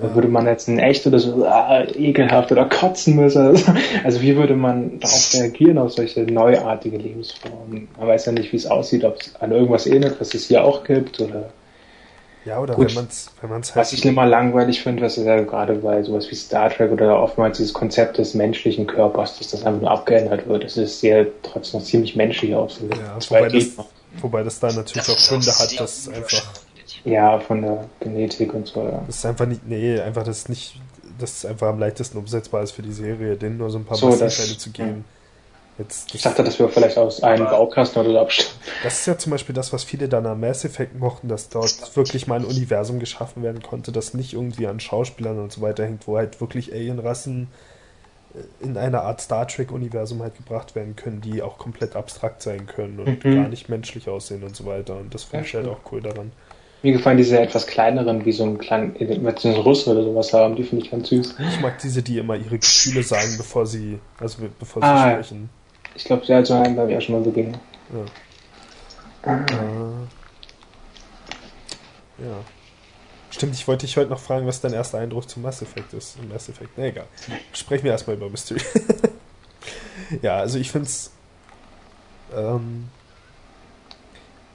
ja. 0.01 0.15
würde 0.15 0.27
man 0.27 0.45
jetzt 0.45 0.67
in 0.67 0.79
echt 0.79 1.07
oder 1.07 1.19
so 1.19 1.45
ah, 1.45 1.83
ekelhaft 1.95 2.51
oder 2.51 2.65
kotzen 2.65 3.15
müssen. 3.15 3.57
Also 4.03 4.21
wie 4.21 4.35
würde 4.35 4.55
man 4.55 4.99
darauf 4.99 5.33
reagieren 5.33 5.77
auf 5.77 5.93
solche 5.93 6.21
neuartige 6.21 6.97
Lebensformen? 6.97 7.87
Man 7.97 8.07
weiß 8.07 8.27
ja 8.27 8.31
nicht, 8.31 8.51
wie 8.51 8.57
es 8.57 8.67
aussieht, 8.67 9.03
ob 9.03 9.19
es 9.19 9.35
an 9.35 9.51
irgendwas 9.51 9.87
ähnelt, 9.87 10.19
was 10.19 10.33
es 10.33 10.47
hier 10.47 10.63
auch 10.63 10.83
gibt 10.83 11.19
oder 11.19 11.49
ja, 12.47 12.59
oder 12.59 12.75
Gut, 12.75 12.87
wenn 12.87 12.95
man 12.95 13.07
es 13.07 13.29
wenn 13.41 13.49
man's 13.49 13.75
halt 13.75 13.81
Was 13.81 13.91
ich 13.91 14.05
immer 14.05 14.25
langweilig 14.25 14.81
finde, 14.81 15.03
was 15.03 15.17
ist 15.17 15.25
ja 15.25 15.41
gerade 15.41 15.75
bei 15.75 16.01
sowas 16.03 16.31
wie 16.31 16.35
Star 16.35 16.69
Trek 16.69 16.91
oder 16.91 17.21
oftmals 17.21 17.57
dieses 17.57 17.73
Konzept 17.73 18.19
des 18.19 18.35
menschlichen 18.35 18.87
Körpers, 18.87 19.37
dass 19.37 19.49
das 19.49 19.65
einfach 19.65 19.81
nur 19.81 19.91
abgeändert 19.91 20.47
wird. 20.47 20.63
Das 20.63 20.77
ist 20.77 21.01
sehr 21.01 21.27
trotzdem 21.43 21.81
noch 21.81 21.85
ziemlich 21.85 22.15
menschlich 22.15 22.55
aussieht. 22.55 22.95
Ja, 22.95 23.17
wobei 23.19 23.49
das, 23.49 23.65
wobei 24.21 24.43
das 24.43 24.61
da 24.61 24.67
natürlich 24.67 25.07
das 25.07 25.09
auch 25.09 25.29
Gründe 25.29 25.51
hat, 25.51 25.77
dass 25.77 26.07
einfach. 26.07 26.43
Ja, 27.07 27.39
von 27.39 27.61
der 27.61 27.85
Genetik 28.01 28.53
und 28.53 28.67
so, 28.67 28.83
ja. 28.83 29.01
Das 29.07 29.15
ist 29.15 29.25
einfach 29.25 29.45
nicht, 29.45 29.65
nee, 29.65 29.97
einfach 29.97 30.23
das 30.23 30.39
ist 30.39 30.49
nicht, 30.49 30.81
das 31.17 31.37
ist 31.37 31.45
einfach 31.45 31.69
am 31.69 31.79
leichtesten 31.79 32.17
umsetzbar 32.17 32.63
ist 32.63 32.71
für 32.71 32.81
die 32.81 32.91
Serie, 32.91 33.37
denen 33.37 33.57
nur 33.57 33.69
so 33.69 33.77
ein 33.77 33.85
paar 33.85 33.95
so, 33.95 34.09
Bastelteile 34.09 34.57
zu 34.57 34.71
geben. 34.71 35.05
Ja. 35.07 35.83
Jetzt, 35.83 36.13
ich 36.13 36.21
dachte, 36.21 36.43
dass 36.43 36.59
wir 36.59 36.67
vielleicht 36.67 36.97
aus 36.97 37.23
einem 37.23 37.45
Baukasten 37.45 38.01
oder 38.01 38.11
so 38.11 38.19
abstammen. 38.19 38.59
Das 38.83 38.99
ist 38.99 39.05
ja 39.05 39.17
zum 39.17 39.31
Beispiel 39.31 39.55
das, 39.55 39.71
was 39.71 39.85
viele 39.85 40.09
dann 40.09 40.25
am 40.25 40.41
Mass 40.41 40.65
Effect 40.65 40.99
mochten, 40.99 41.29
dass 41.29 41.47
dort 41.47 41.95
wirklich 41.95 42.27
mal 42.27 42.39
ein 42.39 42.45
Universum 42.45 42.99
geschaffen 42.99 43.41
werden 43.41 43.61
konnte, 43.61 43.93
das 43.93 44.13
nicht 44.13 44.33
irgendwie 44.33 44.67
an 44.67 44.81
Schauspielern 44.81 45.39
und 45.39 45.53
so 45.53 45.61
weiter 45.61 45.85
hängt, 45.85 46.07
wo 46.07 46.17
halt 46.17 46.41
wirklich 46.41 46.73
Alienrassen 46.73 47.47
äh, 48.33 48.65
in 48.65 48.75
einer 48.75 49.03
Art 49.03 49.21
Star 49.21 49.47
Trek-Universum 49.47 50.21
halt 50.23 50.35
gebracht 50.35 50.75
werden 50.75 50.97
können, 50.97 51.21
die 51.21 51.41
auch 51.41 51.57
komplett 51.57 51.95
abstrakt 51.95 52.41
sein 52.41 52.65
können 52.65 52.99
und 52.99 53.23
mhm. 53.23 53.35
gar 53.35 53.47
nicht 53.47 53.69
menschlich 53.69 54.09
aussehen 54.09 54.43
und 54.43 54.57
so 54.57 54.65
weiter. 54.65 54.97
Und 54.97 55.13
das 55.13 55.23
finde 55.23 55.45
ich 55.45 55.55
halt 55.55 55.67
auch 55.67 55.79
cool 55.91 56.01
daran. 56.01 56.33
Mir 56.87 56.93
gefallen 56.93 57.17
diese 57.17 57.37
etwas 57.37 57.67
kleineren, 57.67 58.23
wie 58.23 58.31
so 58.31 58.45
ein 58.45 58.57
kleinen, 58.57 58.95
so 59.35 59.49
ein 59.49 59.55
Russe 59.55 59.91
oder 59.91 60.03
sowas 60.03 60.31
haben, 60.31 60.55
die 60.55 60.63
finde 60.63 60.85
ich 60.85 60.91
ganz 60.91 61.09
süß. 61.09 61.35
Ich 61.37 61.59
mag 61.59 61.77
diese, 61.79 62.01
die 62.01 62.17
immer 62.17 62.37
ihre 62.37 62.57
Gefühle 62.57 63.03
sagen, 63.03 63.35
bevor 63.35 63.65
sie, 63.65 63.99
also 64.17 64.43
bevor 64.57 64.81
sie 64.81 64.87
ah, 64.87 65.11
sprechen. 65.11 65.49
Ich 65.95 66.05
glaube, 66.05 66.25
sie 66.25 66.33
hat 66.33 66.47
so 66.47 66.53
einen 66.53 66.79
habe 66.79 66.89
ich 66.89 66.97
auch 66.97 67.01
schon 67.01 67.15
mal 67.15 67.23
begegnet. 67.25 67.59
Ja. 69.25 69.33
Äh, 69.33 69.47
ja. 72.19 72.37
Stimmt, 73.31 73.55
ich 73.55 73.67
wollte 73.67 73.85
dich 73.85 73.97
heute 73.97 74.09
noch 74.09 74.21
fragen, 74.21 74.47
was 74.47 74.61
dein 74.61 74.71
erster 74.71 74.99
Eindruck 74.99 75.29
zum 75.29 75.41
Mass 75.41 75.61
Effect 75.61 75.93
ist. 75.93 76.17
Mass 76.29 76.47
Effect, 76.47 76.77
ne, 76.77 76.85
egal. 76.85 77.07
Sprechen 77.51 77.83
wir 77.83 77.91
erstmal 77.91 78.15
über 78.15 78.29
Mystery. 78.29 78.61
ja, 80.21 80.37
also 80.37 80.57
ich 80.57 80.71
finde 80.71 80.87
es. 80.87 81.11
Ähm, 82.33 82.87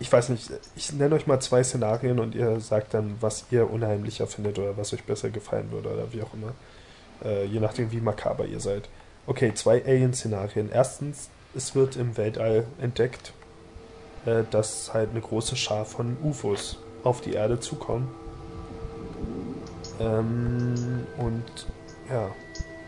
ich 0.02 0.12
weiß 0.12 0.30
nicht, 0.30 0.50
ich 0.74 0.92
nenne 0.92 1.14
euch 1.14 1.28
mal 1.28 1.38
zwei 1.38 1.62
Szenarien 1.62 2.18
und 2.18 2.34
ihr 2.34 2.58
sagt 2.58 2.92
dann, 2.92 3.14
was 3.20 3.44
ihr 3.52 3.70
unheimlicher 3.70 4.26
findet 4.26 4.58
oder 4.58 4.76
was 4.76 4.92
euch 4.92 5.04
besser 5.04 5.30
gefallen 5.30 5.70
würde 5.70 5.90
oder 5.90 6.12
wie 6.12 6.22
auch 6.22 6.34
immer. 6.34 6.54
Äh, 7.24 7.44
je 7.44 7.60
nachdem, 7.60 7.92
wie 7.92 8.00
makaber 8.00 8.44
ihr 8.44 8.58
seid. 8.58 8.88
Okay, 9.28 9.54
zwei 9.54 9.84
Alien-Szenarien. 9.84 10.70
Erstens, 10.72 11.28
es 11.54 11.76
wird 11.76 11.94
im 11.94 12.16
Weltall 12.16 12.66
entdeckt, 12.80 13.32
äh, 14.26 14.42
dass 14.50 14.92
halt 14.92 15.10
eine 15.10 15.20
große 15.20 15.54
Schar 15.54 15.84
von 15.84 16.16
UFOs 16.20 16.78
auf 17.04 17.20
die 17.20 17.34
Erde 17.34 17.60
zukommen. 17.60 18.08
Ähm, 20.00 21.06
und 21.16 21.44
ja, 22.10 22.28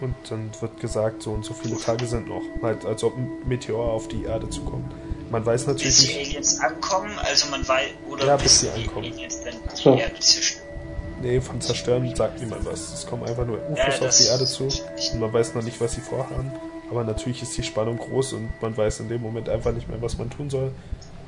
und 0.00 0.16
dann 0.28 0.50
wird 0.60 0.80
gesagt, 0.80 1.22
so 1.22 1.30
und 1.30 1.44
so 1.44 1.54
viele 1.54 1.76
Tage 1.78 2.06
sind 2.06 2.28
noch. 2.28 2.42
Halt, 2.60 2.84
als 2.84 3.04
ob 3.04 3.16
ein 3.16 3.30
Meteor 3.46 3.92
auf 3.92 4.08
die 4.08 4.24
Erde 4.24 4.50
zukommt. 4.50 4.92
Man 5.34 5.44
weiß 5.44 5.66
natürlich 5.66 5.96
bis 5.96 6.06
die 6.06 6.16
Aliens 6.16 6.60
ankommen, 6.60 7.10
also 7.18 7.48
man 7.48 7.66
weiß, 7.66 7.90
oder 8.08 8.24
ja, 8.24 8.36
bis, 8.36 8.60
bis 8.60 8.72
die 8.72 8.82
ankommen. 8.82 9.12
Aliens 9.12 9.42
dann 9.42 9.54
die 9.76 10.00
Erde 10.00 10.20
zerstören. 10.20 10.68
Nee, 11.22 11.40
von 11.40 11.60
zerstören 11.60 12.14
sagt 12.14 12.38
niemand 12.38 12.64
was. 12.64 12.92
Es 12.92 13.04
kommen 13.04 13.24
einfach 13.24 13.44
nur 13.44 13.58
UFOs 13.68 13.98
ja, 13.98 14.06
auf 14.06 14.16
die 14.16 14.26
Erde 14.26 14.44
zu 14.46 14.62
und 14.62 15.18
man 15.18 15.32
weiß 15.32 15.56
noch 15.56 15.62
nicht, 15.64 15.80
was 15.80 15.94
sie 15.94 16.02
vorhaben. 16.02 16.52
Aber 16.88 17.02
natürlich 17.02 17.42
ist 17.42 17.56
die 17.56 17.64
Spannung 17.64 17.98
groß 17.98 18.34
und 18.34 18.62
man 18.62 18.76
weiß 18.76 19.00
in 19.00 19.08
dem 19.08 19.22
Moment 19.22 19.48
einfach 19.48 19.72
nicht 19.72 19.88
mehr, 19.88 20.00
was 20.00 20.18
man 20.18 20.30
tun 20.30 20.50
soll. 20.50 20.70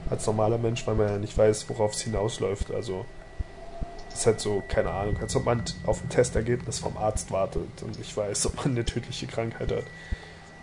Als 0.09 0.25
normaler 0.25 0.59
Mensch, 0.59 0.87
weil 0.87 0.95
man 0.95 1.09
ja 1.09 1.19
nicht 1.19 1.37
weiß, 1.37 1.69
worauf 1.69 1.95
es 1.95 2.03
hinausläuft. 2.03 2.71
Also 2.71 3.05
ist 4.15 4.25
halt 4.25 4.39
so, 4.39 4.63
keine 4.69 4.93
Ahnung, 4.93 5.17
als 5.21 5.35
ob 5.35 5.47
man 5.47 5.65
auf 5.85 6.01
ein 6.05 6.11
Testergebnis 6.11 6.79
vom 6.79 6.97
Arzt 6.97 7.33
wartet 7.33 7.83
und 7.83 7.99
nicht 7.99 8.17
weiß, 8.17 8.47
ob 8.47 8.55
man 8.55 8.67
eine 8.67 8.85
tödliche 8.85 9.27
Krankheit 9.27 9.73
hat. 9.73 9.85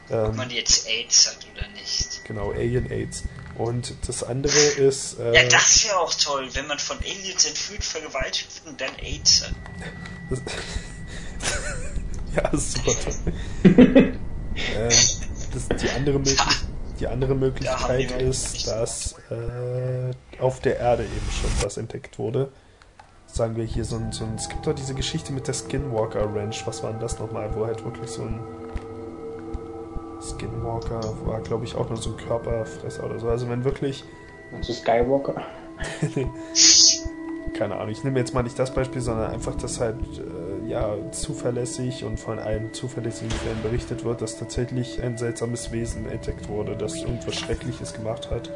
Ähm, 0.09 0.25
ob 0.25 0.35
man 0.35 0.49
jetzt 0.49 0.87
AIDS 0.87 1.27
hat 1.27 1.37
oder 1.55 1.67
nicht. 1.69 2.25
Genau, 2.25 2.51
Alien 2.51 2.91
AIDS. 2.91 3.23
Und 3.57 3.93
das 4.07 4.23
andere 4.23 4.59
ist. 4.59 5.19
Äh, 5.19 5.33
ja, 5.35 5.49
das 5.49 5.85
wäre 5.85 5.99
auch 5.99 6.13
toll, 6.13 6.49
wenn 6.53 6.67
man 6.67 6.79
von 6.79 6.97
Aliens 6.97 7.45
entführt, 7.45 7.83
vergewaltigt 7.83 8.49
und 8.65 8.79
dann 8.81 8.95
AIDS 8.99 9.43
hat. 9.43 9.53
Das, 10.29 10.39
ja, 12.35 12.49
das 12.49 12.53
ist 12.53 12.77
super 12.77 12.95
toll. 13.03 13.33
ähm, 14.75 14.89
das, 15.53 15.67
die, 15.81 15.89
andere 15.91 16.19
die 16.99 17.07
andere 17.07 17.35
Möglichkeit 17.35 18.11
ja, 18.11 18.17
ist, 18.17 18.67
dass 18.67 19.15
äh, 19.29 20.11
auf 20.39 20.59
der 20.61 20.77
Erde 20.77 21.03
eben 21.03 21.31
schon 21.31 21.51
was 21.63 21.77
entdeckt 21.77 22.17
wurde. 22.17 22.51
Sagen 23.27 23.55
wir 23.55 23.65
hier 23.65 23.85
so 23.85 23.95
ein, 23.95 24.11
so 24.11 24.25
ein. 24.25 24.35
Es 24.35 24.49
gibt 24.49 24.65
doch 24.67 24.73
diese 24.73 24.93
Geschichte 24.93 25.31
mit 25.31 25.47
der 25.47 25.53
Skinwalker 25.53 26.33
Ranch. 26.35 26.65
Was 26.67 26.83
war 26.83 26.91
denn 26.91 26.99
das 26.99 27.19
nochmal? 27.19 27.53
Wo 27.55 27.65
halt 27.65 27.83
wirklich 27.83 28.09
so 28.09 28.23
ein 28.23 28.39
Skinwalker 30.23 31.01
war, 31.25 31.41
glaube 31.41 31.65
ich, 31.65 31.75
auch 31.75 31.89
nur 31.89 31.97
so 31.97 32.11
ein 32.11 32.17
Körperfresser 32.17 33.05
oder 33.05 33.19
so. 33.19 33.27
Also 33.27 33.49
wenn 33.49 33.63
wirklich. 33.63 34.03
Du 34.65 34.73
Skywalker? 34.73 35.41
Keine 37.53 37.75
Ahnung, 37.75 37.89
ich 37.89 38.03
nehme 38.03 38.19
jetzt 38.19 38.33
mal 38.33 38.41
nicht 38.41 38.57
das 38.57 38.73
Beispiel, 38.73 39.01
sondern 39.01 39.31
einfach, 39.31 39.55
dass 39.55 39.79
halt 39.79 39.97
äh, 40.17 40.69
ja 40.69 40.95
zuverlässig 41.11 42.03
und 42.03 42.19
von 42.19 42.39
allen 42.39 42.73
zuverlässigen 42.73 43.29
Quellen 43.29 43.61
berichtet 43.61 44.03
wird, 44.03 44.21
dass 44.21 44.37
tatsächlich 44.37 45.01
ein 45.01 45.17
seltsames 45.17 45.71
Wesen 45.71 46.09
entdeckt 46.09 46.49
wurde, 46.49 46.75
das 46.75 46.95
irgendwas 46.95 47.35
Schreckliches 47.35 47.93
gemacht 47.93 48.31
hat. 48.31 48.49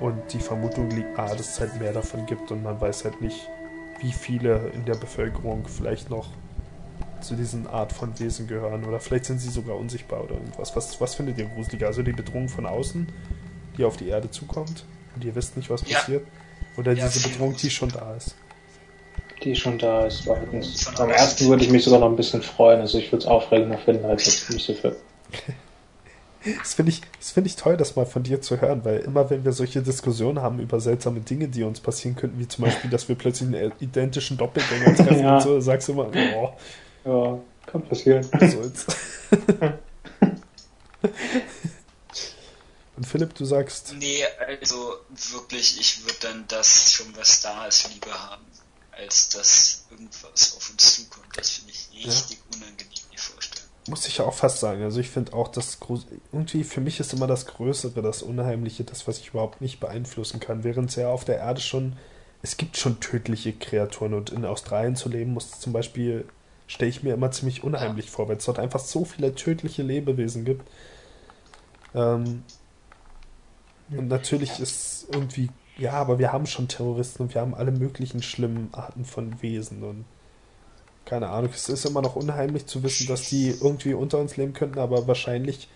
Und 0.00 0.32
die 0.32 0.40
Vermutung 0.40 0.90
liegt, 0.90 1.18
ah, 1.18 1.28
dass 1.28 1.52
es 1.52 1.60
halt 1.60 1.80
mehr 1.80 1.92
davon 1.92 2.26
gibt 2.26 2.50
und 2.50 2.62
man 2.62 2.80
weiß 2.80 3.04
halt 3.04 3.20
nicht, 3.20 3.48
wie 4.00 4.12
viele 4.12 4.70
in 4.74 4.84
der 4.84 4.94
Bevölkerung 4.94 5.64
vielleicht 5.66 6.10
noch 6.10 6.28
zu 7.20 7.34
diesen 7.34 7.66
Art 7.66 7.92
von 7.92 8.18
Wesen 8.18 8.46
gehören. 8.46 8.84
Oder 8.84 9.00
vielleicht 9.00 9.26
sind 9.26 9.40
sie 9.40 9.50
sogar 9.50 9.76
unsichtbar 9.76 10.24
oder 10.24 10.34
irgendwas. 10.34 10.74
Was, 10.76 11.00
was 11.00 11.14
findet 11.14 11.38
ihr 11.38 11.46
gruseliger? 11.46 11.86
Also 11.86 12.02
die 12.02 12.12
Bedrohung 12.12 12.48
von 12.48 12.66
außen, 12.66 13.08
die 13.76 13.84
auf 13.84 13.96
die 13.96 14.08
Erde 14.08 14.30
zukommt 14.30 14.84
und 15.14 15.24
ihr 15.24 15.34
wisst 15.34 15.56
nicht, 15.56 15.70
was 15.70 15.88
ja. 15.88 15.98
passiert? 15.98 16.26
Oder 16.76 16.92
ja, 16.92 17.08
diese 17.08 17.28
Bedrohung, 17.28 17.56
die 17.56 17.70
schon 17.70 17.88
da 17.88 18.14
ist? 18.14 18.34
Die 19.42 19.54
schon 19.54 19.78
da 19.78 20.06
ist, 20.06 20.24
zweitens. 20.24 20.86
Am 20.98 21.10
ersten 21.10 21.48
würde 21.48 21.64
ich 21.64 21.70
mich 21.70 21.84
sogar 21.84 22.00
noch 22.00 22.08
ein 22.08 22.16
bisschen 22.16 22.42
freuen. 22.42 22.80
Also 22.80 22.98
ich 22.98 23.10
würde 23.12 23.24
es 23.24 23.26
aufregender 23.26 23.78
finden 23.78 24.04
als 24.04 24.24
das 24.24 24.48
Lucifer. 24.48 24.92
Das 26.60 26.74
finde 26.74 26.92
ich, 26.92 27.02
find 27.20 27.46
ich 27.46 27.56
toll, 27.56 27.76
das 27.76 27.96
mal 27.96 28.06
von 28.06 28.22
dir 28.22 28.40
zu 28.40 28.60
hören, 28.60 28.84
weil 28.84 28.98
immer 28.98 29.28
wenn 29.28 29.44
wir 29.44 29.52
solche 29.52 29.82
Diskussionen 29.82 30.40
haben 30.40 30.60
über 30.60 30.80
seltsame 30.80 31.20
Dinge, 31.20 31.48
die 31.48 31.64
uns 31.64 31.80
passieren 31.80 32.14
könnten, 32.14 32.38
wie 32.38 32.46
zum 32.46 32.64
Beispiel, 32.64 32.90
dass 32.90 33.08
wir 33.08 33.16
plötzlich 33.16 33.48
einen 33.48 33.72
identischen 33.80 34.36
Doppelgänger 34.36 34.94
treffen 34.94 35.20
ja. 35.22 35.36
und 35.36 35.42
so, 35.42 35.60
sagst 35.60 35.88
du 35.88 35.92
immer, 35.92 36.10
oh, 36.36 36.50
ja, 37.04 37.38
kann 37.66 37.82
passieren. 37.88 38.22
Soll's. 38.22 38.86
Und 42.98 43.06
Philipp, 43.06 43.34
du 43.36 43.44
sagst. 43.44 43.94
Nee, 43.96 44.24
also 44.48 44.96
wirklich, 45.30 45.78
ich 45.78 46.02
würde 46.04 46.18
dann 46.20 46.44
das 46.48 46.92
schon, 46.92 47.06
was 47.16 47.40
da 47.40 47.66
ist, 47.66 47.94
lieber 47.94 48.12
haben, 48.12 48.44
als 48.90 49.28
dass 49.28 49.86
irgendwas 49.88 50.56
auf 50.56 50.70
uns 50.70 50.96
zukommt. 50.96 51.28
Das 51.36 51.50
finde 51.50 51.70
ich 51.70 52.06
richtig 52.06 52.38
ja. 52.38 52.56
unangenehm, 52.56 52.90
die 53.12 53.16
Vorstellung. 53.16 53.68
Muss 53.88 54.08
ich 54.08 54.18
ja 54.18 54.24
auch 54.24 54.34
fast 54.34 54.58
sagen. 54.58 54.82
Also 54.82 54.98
ich 54.98 55.10
finde 55.10 55.32
auch, 55.32 55.46
das 55.46 55.78
irgendwie 56.32 56.64
für 56.64 56.80
mich 56.80 56.98
ist 56.98 57.12
immer 57.12 57.28
das 57.28 57.46
Größere, 57.46 58.02
das 58.02 58.22
Unheimliche, 58.22 58.82
das, 58.82 59.06
was 59.06 59.18
ich 59.18 59.28
überhaupt 59.28 59.60
nicht 59.60 59.78
beeinflussen 59.78 60.40
kann. 60.40 60.64
Während 60.64 60.90
es 60.90 60.96
ja 60.96 61.08
auf 61.08 61.24
der 61.24 61.38
Erde 61.38 61.60
schon, 61.60 61.96
es 62.42 62.56
gibt 62.56 62.76
schon 62.76 62.98
tödliche 62.98 63.52
Kreaturen 63.52 64.14
und 64.14 64.30
in 64.30 64.44
Australien 64.44 64.96
zu 64.96 65.08
leben, 65.08 65.34
muss 65.34 65.60
zum 65.60 65.72
Beispiel 65.72 66.28
stelle 66.68 66.90
ich 66.90 67.02
mir 67.02 67.14
immer 67.14 67.32
ziemlich 67.32 67.64
unheimlich 67.64 68.10
vor, 68.10 68.28
weil 68.28 68.36
es 68.36 68.44
dort 68.44 68.60
einfach 68.60 68.80
so 68.80 69.04
viele 69.04 69.34
tödliche 69.34 69.82
Lebewesen 69.82 70.44
gibt. 70.44 70.68
Ähm, 71.94 72.44
Und 73.90 74.08
natürlich 74.08 74.60
ist 74.60 75.08
irgendwie, 75.12 75.50
ja, 75.76 75.92
aber 75.92 76.18
wir 76.18 76.32
haben 76.32 76.46
schon 76.46 76.68
Terroristen 76.68 77.22
und 77.24 77.34
wir 77.34 77.40
haben 77.40 77.54
alle 77.54 77.72
möglichen 77.72 78.22
schlimmen 78.22 78.68
Arten 78.72 79.04
von 79.04 79.40
Wesen 79.42 79.82
und 79.82 80.06
keine 81.04 81.30
Ahnung, 81.30 81.50
es 81.54 81.68
ist 81.70 81.86
immer 81.86 82.02
noch 82.02 82.16
unheimlich 82.16 82.66
zu 82.66 82.82
wissen, 82.82 83.06
dass 83.06 83.28
die 83.30 83.48
irgendwie 83.48 83.94
unter 83.94 84.18
uns 84.18 84.36
leben 84.36 84.52
könnten, 84.52 84.78
aber 84.78 85.06
wahrscheinlich 85.08 85.68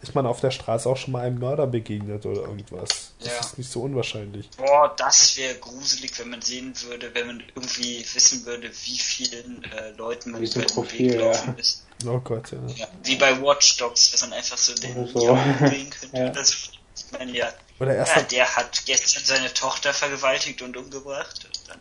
ist 0.00 0.14
man 0.14 0.26
auf 0.26 0.40
der 0.40 0.50
Straße 0.50 0.88
auch 0.88 0.96
schon 0.96 1.12
mal 1.12 1.22
einem 1.26 1.38
Mörder 1.38 1.66
begegnet 1.66 2.24
oder 2.24 2.42
irgendwas. 2.42 3.14
Das 3.18 3.28
ja. 3.28 3.40
ist 3.40 3.58
nicht 3.58 3.70
so 3.70 3.82
unwahrscheinlich. 3.82 4.48
Boah, 4.56 4.94
das 4.96 5.36
wäre 5.36 5.56
gruselig, 5.56 6.16
wenn 6.20 6.30
man 6.30 6.40
sehen 6.40 6.72
würde, 6.82 7.12
wenn 7.14 7.26
man 7.26 7.42
irgendwie 7.54 8.06
wissen 8.14 8.46
würde, 8.46 8.70
wie 8.70 8.98
vielen 8.98 9.64
äh, 9.64 9.90
Leuten 9.92 10.30
man 10.30 10.42
über 10.42 10.60
den 10.60 10.76
Weg 10.76 11.12
gelaufen 11.12 11.54
ja. 11.56 11.60
ist. 11.60 11.84
Oh 12.06 12.20
Gott, 12.20 12.52
ja. 12.52 12.58
ja. 12.76 12.88
Wie 13.02 13.16
bei 13.16 13.40
Watch 13.42 13.76
Dogs, 13.78 14.12
dass 14.12 14.20
man 14.20 14.34
einfach 14.34 14.56
so 14.56 14.72
den 14.74 15.08
so. 15.08 15.36
sehen 15.58 15.90
könnte. 16.00 16.16
ja. 16.16 16.28
Das, 16.28 16.70
ich 16.96 17.12
meine, 17.12 17.36
ja, 17.36 17.52
Oder 17.80 17.96
erst 17.96 18.14
ja, 18.14 18.22
der 18.22 18.56
hat 18.56 18.86
gestern 18.86 19.24
seine 19.24 19.52
Tochter 19.52 19.92
vergewaltigt 19.92 20.62
und 20.62 20.76
umgebracht. 20.76 21.44
Und 21.44 21.68
dann, 21.68 21.80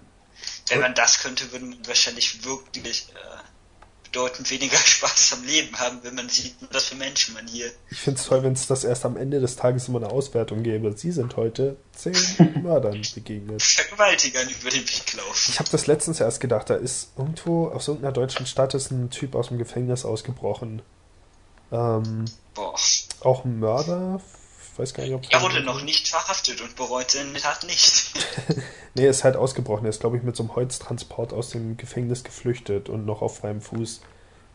wenn 0.70 0.80
man 0.80 0.96
das 0.96 1.20
könnte, 1.20 1.52
würde 1.52 1.66
man 1.66 1.88
wahrscheinlich 1.88 2.44
wirklich 2.44 3.10
äh, 3.14 3.38
bedeutend 4.18 4.50
weniger 4.50 4.78
Spaß 4.86 5.34
am 5.34 5.46
Leben 5.46 5.78
haben, 5.78 6.00
wenn 6.02 6.16
man 6.16 6.28
sieht, 6.28 6.56
was 6.72 6.86
für 6.86 6.96
Menschen 6.96 7.36
man 7.36 7.48
hier. 7.48 7.72
Ich 7.92 8.00
finde 8.00 8.20
es 8.20 8.26
toll, 8.26 8.42
wenn 8.44 8.54
es 8.54 8.66
das 8.66 8.84
erst 8.84 9.06
am 9.06 9.16
Ende 9.16 9.40
des 9.40 9.56
Tages 9.56 9.88
immer 9.88 10.00
eine 10.00 10.10
Auswertung 10.10 10.64
gäbe. 10.64 10.94
Sie 10.98 11.12
sind 11.12 11.36
heute 11.38 11.78
zehn 11.96 12.16
Mördern 12.64 13.02
begegnet. 13.14 13.62
Vergewaltigern 13.62 14.50
über 14.50 14.72
den 14.72 14.82
Weg 14.82 15.14
laufen. 15.14 15.52
Ich 15.52 15.60
habe 15.60 15.70
das 15.70 15.86
letztens 15.86 16.20
erst 16.20 16.40
gedacht, 16.40 16.70
da 16.70 16.76
ist 16.76 17.10
irgendwo 17.16 17.68
aus 17.68 17.88
irgendeiner 17.88 18.14
deutschen 18.14 18.48
Stadt 18.48 18.74
ist 18.74 18.92
ein 18.92 19.12
Typ 19.12 19.36
aus 19.36 19.50
dem 19.50 19.60
Gefängnis 19.60 20.04
ausgebrochen. 20.04 20.82
Ähm, 21.72 22.26
Boah. 22.56 22.76
Auch 23.22 23.46
ein 23.46 23.60
Mörder, 23.60 24.20
weiß 24.78 24.94
gar 24.94 25.04
nicht, 25.04 25.14
ob 25.14 25.24
Er 25.30 25.42
wurde 25.42 25.62
noch 25.62 25.82
nicht 25.84 26.08
verhaftet 26.08 26.62
und 26.62 26.76
bereut 26.76 27.12
seine 27.12 27.34
Tat 27.40 27.66
nicht. 27.66 28.14
nee, 28.96 29.04
er 29.04 29.10
ist 29.10 29.24
halt 29.24 29.36
ausgebrochen. 29.36 29.86
Er 29.86 29.90
ist, 29.90 30.00
glaube 30.00 30.18
ich, 30.18 30.24
mit 30.24 30.36
so 30.36 30.44
einem 30.44 30.56
Holztransport 30.56 31.34
aus 31.34 31.50
dem 31.50 31.78
Gefängnis 31.78 32.24
geflüchtet 32.24 32.90
und 32.90 33.06
noch 33.06 33.22
auf 33.22 33.38
freiem 33.38 33.62
Fuß. 33.62 34.02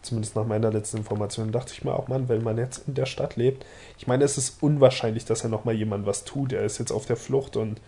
Zumindest 0.03 0.35
nach 0.35 0.47
meiner 0.47 0.73
letzten 0.73 0.99
Information. 0.99 1.53
dachte 1.53 1.73
ich 1.73 1.85
mir 1.85 1.95
auch, 1.95 2.09
Mann, 2.09 2.29
wenn 2.29 2.43
man 2.43 2.59
jetzt 2.59 2.89
in 2.89 2.95
der 2.95 3.07
Stadt 3.07 3.37
lebt. 3.37 3.65
Ich 3.99 4.07
meine, 4.07 4.25
es 4.25 4.37
ist 4.37 4.63
unwahrscheinlich, 4.63 5.25
dass 5.25 5.45
er 5.45 5.49
nochmal 5.49 5.75
jemand 5.75 6.07
was 6.07 6.25
tut. 6.25 6.53
Er 6.53 6.65
ist 6.65 6.79
jetzt 6.79 6.91
auf 6.91 7.07
der 7.07 7.17
Flucht 7.17 7.57
und 7.57 7.81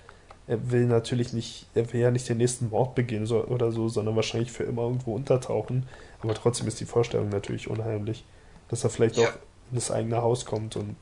er 0.46 0.70
will 0.70 0.86
natürlich 0.86 1.32
nicht, 1.32 1.66
er 1.74 1.92
will 1.92 2.00
ja 2.00 2.10
nicht 2.10 2.28
den 2.28 2.36
nächsten 2.36 2.68
Mord 2.68 2.94
begehen 2.94 3.26
oder 3.26 3.72
so, 3.72 3.88
sondern 3.88 4.14
wahrscheinlich 4.14 4.52
für 4.52 4.64
immer 4.64 4.82
irgendwo 4.82 5.14
untertauchen. 5.14 5.88
Aber 6.20 6.34
trotzdem 6.34 6.68
ist 6.68 6.80
die 6.80 6.84
Vorstellung 6.84 7.30
natürlich 7.30 7.68
unheimlich, 7.68 8.24
dass 8.68 8.84
er 8.84 8.90
vielleicht 8.90 9.16
ja. 9.16 9.28
auch 9.28 9.32
in 9.70 9.76
das 9.76 9.90
eigene 9.90 10.20
Haus 10.22 10.44
kommt 10.44 10.76
und 10.76 10.96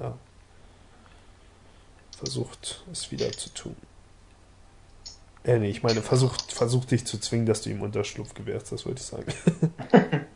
ja, 0.00 0.16
versucht, 2.20 2.82
es 2.92 3.10
wieder 3.10 3.32
zu 3.32 3.48
tun. 3.50 3.74
Äh, 5.42 5.58
nee, 5.58 5.70
ich 5.70 5.82
meine, 5.82 6.02
versucht, 6.02 6.52
versucht 6.52 6.90
dich 6.90 7.06
zu 7.06 7.18
zwingen, 7.18 7.46
dass 7.46 7.62
du 7.62 7.70
ihm 7.70 7.80
Unterschlupf 7.80 8.34
gewährst, 8.34 8.70
das 8.72 8.84
wollte 8.84 9.00
ich 9.00 9.06
sagen. 9.06 9.24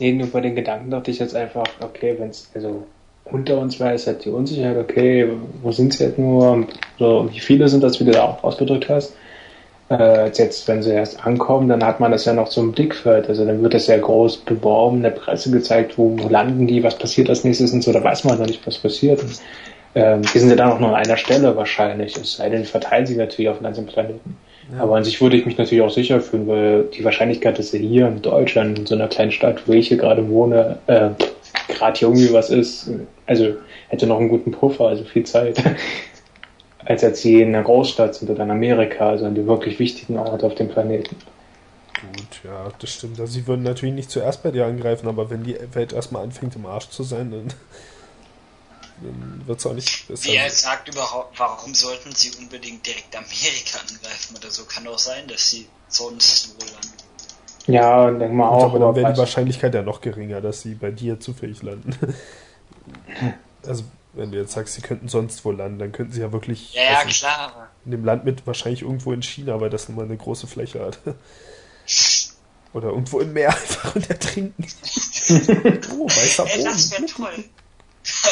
nee, 0.00 0.12
nur 0.12 0.28
bei 0.28 0.40
den 0.40 0.54
Gedanken 0.54 0.90
dachte 0.90 1.10
ich 1.10 1.18
jetzt 1.18 1.36
einfach, 1.36 1.66
okay, 1.80 2.16
wenn 2.18 2.30
es, 2.30 2.50
also 2.54 2.86
unter 3.24 3.58
uns 3.58 3.78
wäre, 3.78 3.94
ist 3.94 4.06
halt 4.06 4.24
die 4.24 4.30
Unsicherheit, 4.30 4.78
okay, 4.78 5.28
wo 5.62 5.70
sind 5.70 5.92
sie 5.92 6.04
jetzt 6.04 6.18
nur, 6.18 6.66
so, 6.98 7.28
wie 7.30 7.40
viele 7.40 7.68
sind 7.68 7.82
das, 7.82 8.00
wie 8.00 8.04
du 8.04 8.12
da 8.12 8.22
auch 8.22 8.42
ausgedrückt 8.42 8.88
hast. 8.88 9.14
Äh, 9.90 10.30
jetzt, 10.30 10.66
wenn 10.66 10.82
sie 10.82 10.92
erst 10.92 11.24
ankommen, 11.26 11.68
dann 11.68 11.84
hat 11.84 12.00
man 12.00 12.10
das 12.10 12.24
ja 12.24 12.32
noch 12.32 12.46
so 12.46 12.62
im 12.62 12.72
Blickfeld, 12.72 13.28
also 13.28 13.44
dann 13.44 13.62
wird 13.62 13.74
das 13.74 13.86
ja 13.86 13.98
groß 13.98 14.38
beworben, 14.38 14.98
in 14.98 15.02
der 15.02 15.10
Presse 15.10 15.50
gezeigt, 15.50 15.98
wo, 15.98 16.16
wo 16.18 16.28
landen 16.30 16.66
die, 16.66 16.82
was 16.82 16.96
passiert 16.96 17.28
als 17.28 17.44
nächstes 17.44 17.72
und 17.74 17.82
so, 17.82 17.92
da 17.92 18.02
weiß 18.02 18.24
man 18.24 18.38
noch 18.38 18.46
nicht, 18.46 18.66
was 18.66 18.78
passiert. 18.78 19.22
Und 19.22 19.38
ähm, 19.94 20.22
die 20.22 20.38
sind 20.38 20.50
ja 20.50 20.56
dann 20.56 20.72
auch 20.72 20.80
nur 20.80 20.90
an 20.90 21.04
einer 21.04 21.16
Stelle 21.16 21.56
wahrscheinlich, 21.56 22.16
es 22.16 22.36
sei 22.36 22.48
denn, 22.48 22.64
verteilen 22.64 23.06
sich 23.06 23.16
natürlich 23.16 23.48
auf 23.50 23.58
dem 23.58 23.64
ganzen 23.64 23.86
Planeten. 23.86 24.36
Ja. 24.72 24.82
Aber 24.82 24.96
an 24.96 25.04
sich 25.04 25.20
würde 25.20 25.36
ich 25.36 25.44
mich 25.44 25.58
natürlich 25.58 25.82
auch 25.82 25.90
sicher 25.90 26.20
fühlen, 26.20 26.46
weil 26.46 26.84
die 26.84 27.04
Wahrscheinlichkeit, 27.04 27.58
dass 27.58 27.74
er 27.74 27.80
hier 27.80 28.06
in 28.06 28.22
Deutschland, 28.22 28.78
in 28.78 28.86
so 28.86 28.94
einer 28.94 29.08
kleinen 29.08 29.32
Stadt, 29.32 29.66
wo 29.66 29.72
ich 29.72 29.88
hier 29.88 29.98
gerade 29.98 30.28
wohne, 30.28 30.78
äh, 30.86 31.10
gerade 31.68 31.98
hier 31.98 32.08
irgendwie 32.08 32.32
was 32.32 32.50
ist, 32.50 32.90
also 33.26 33.54
hätte 33.88 34.06
noch 34.06 34.18
einen 34.18 34.28
guten 34.28 34.52
Puffer, 34.52 34.86
also 34.86 35.04
viel 35.04 35.24
Zeit, 35.24 35.62
als 36.84 37.02
jetzt 37.02 37.20
hier 37.20 37.42
in 37.42 37.54
einer 37.54 37.64
Großstadt 37.64 38.14
sind 38.14 38.30
oder 38.30 38.44
in 38.44 38.50
Amerika, 38.50 39.10
also 39.10 39.26
an 39.26 39.34
die 39.34 39.46
wirklich 39.46 39.78
wichtigen 39.78 40.18
Orte 40.18 40.46
auf 40.46 40.54
dem 40.54 40.68
Planeten. 40.68 41.16
Gut, 42.00 42.40
ja, 42.44 42.68
das 42.78 42.90
stimmt. 42.90 43.20
Also 43.20 43.32
sie 43.32 43.46
würden 43.46 43.62
natürlich 43.62 43.94
nicht 43.94 44.10
zuerst 44.10 44.42
bei 44.42 44.50
dir 44.50 44.66
angreifen, 44.66 45.06
aber 45.06 45.30
wenn 45.30 45.44
die 45.44 45.56
Welt 45.72 45.92
erstmal 45.92 46.24
anfängt 46.24 46.56
im 46.56 46.66
Arsch 46.66 46.88
zu 46.88 47.04
sein, 47.04 47.30
dann 47.30 47.52
wird 49.46 49.58
es 49.58 49.66
auch 49.66 49.74
nicht 49.74 50.08
besser. 50.08 50.30
Wer 50.30 50.50
sagt 50.50 50.88
überhaupt, 50.88 51.38
warum 51.38 51.74
sollten 51.74 52.12
sie 52.14 52.30
unbedingt 52.38 52.86
direkt 52.86 53.14
Amerika 53.16 53.78
angreifen 53.78 54.36
oder 54.36 54.50
so? 54.50 54.64
Kann 54.64 54.84
doch 54.84 54.98
sein, 54.98 55.26
dass 55.28 55.50
sie 55.50 55.68
sonst 55.88 56.54
wo 56.58 56.64
landen. 56.64 57.02
Ja, 57.66 58.10
denk 58.10 58.34
mal 58.34 58.48
auch. 58.48 58.64
Aber 58.64 58.78
dann 58.78 58.96
wäre 58.96 59.12
die 59.12 59.18
Wahrscheinlichkeit 59.18 59.74
ja 59.74 59.82
noch 59.82 60.00
geringer, 60.00 60.40
dass 60.40 60.62
sie 60.62 60.74
bei 60.74 60.90
dir 60.90 61.20
zufällig 61.20 61.62
landen. 61.62 61.96
also, 63.66 63.84
wenn 64.14 64.32
du 64.32 64.38
jetzt 64.38 64.52
sagst, 64.52 64.74
sie 64.74 64.82
könnten 64.82 65.08
sonst 65.08 65.44
wo 65.44 65.52
landen, 65.52 65.78
dann 65.78 65.92
könnten 65.92 66.12
sie 66.12 66.20
ja 66.20 66.32
wirklich. 66.32 66.74
Ja, 66.74 66.82
ja 66.82 67.04
klar. 67.04 67.70
In 67.84 67.92
dem 67.92 68.04
Land 68.04 68.24
mit 68.24 68.46
wahrscheinlich 68.46 68.82
irgendwo 68.82 69.12
in 69.12 69.22
China, 69.22 69.60
weil 69.60 69.70
das 69.70 69.88
nun 69.88 69.96
mal 69.96 70.04
eine 70.04 70.16
große 70.16 70.46
Fläche 70.46 70.80
hat. 70.80 70.98
Oder 72.72 72.88
irgendwo 72.88 73.20
im 73.20 73.32
Meer 73.32 73.50
einfach 73.50 73.94
und 73.94 74.08
ertrinken. 74.08 74.64
oh, 75.98 76.06
weißer 76.06 76.44
Boden. 76.44 76.58
Ey, 76.58 76.64
das 76.64 76.90
wäre 76.90 77.06
toll. 77.06 77.44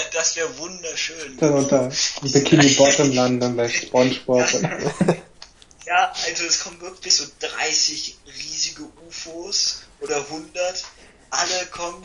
Das 0.12 0.36
wäre 0.36 0.58
wunderschön. 0.58 1.36
Dann 1.38 1.54
unter 1.54 1.90
Bikini 2.22 2.74
Bottom 2.74 3.12
landen 3.12 3.56
bei 3.56 3.68
Spongebob. 3.68 4.46
ja, 5.86 6.12
also 6.26 6.44
es 6.44 6.60
kommen 6.60 6.80
wirklich 6.80 7.14
so 7.14 7.24
30 7.40 8.16
riesige 8.26 8.82
UFOs 9.06 9.82
oder 10.00 10.16
100. 10.16 10.84
Alle 11.30 11.66
kommen 11.70 12.04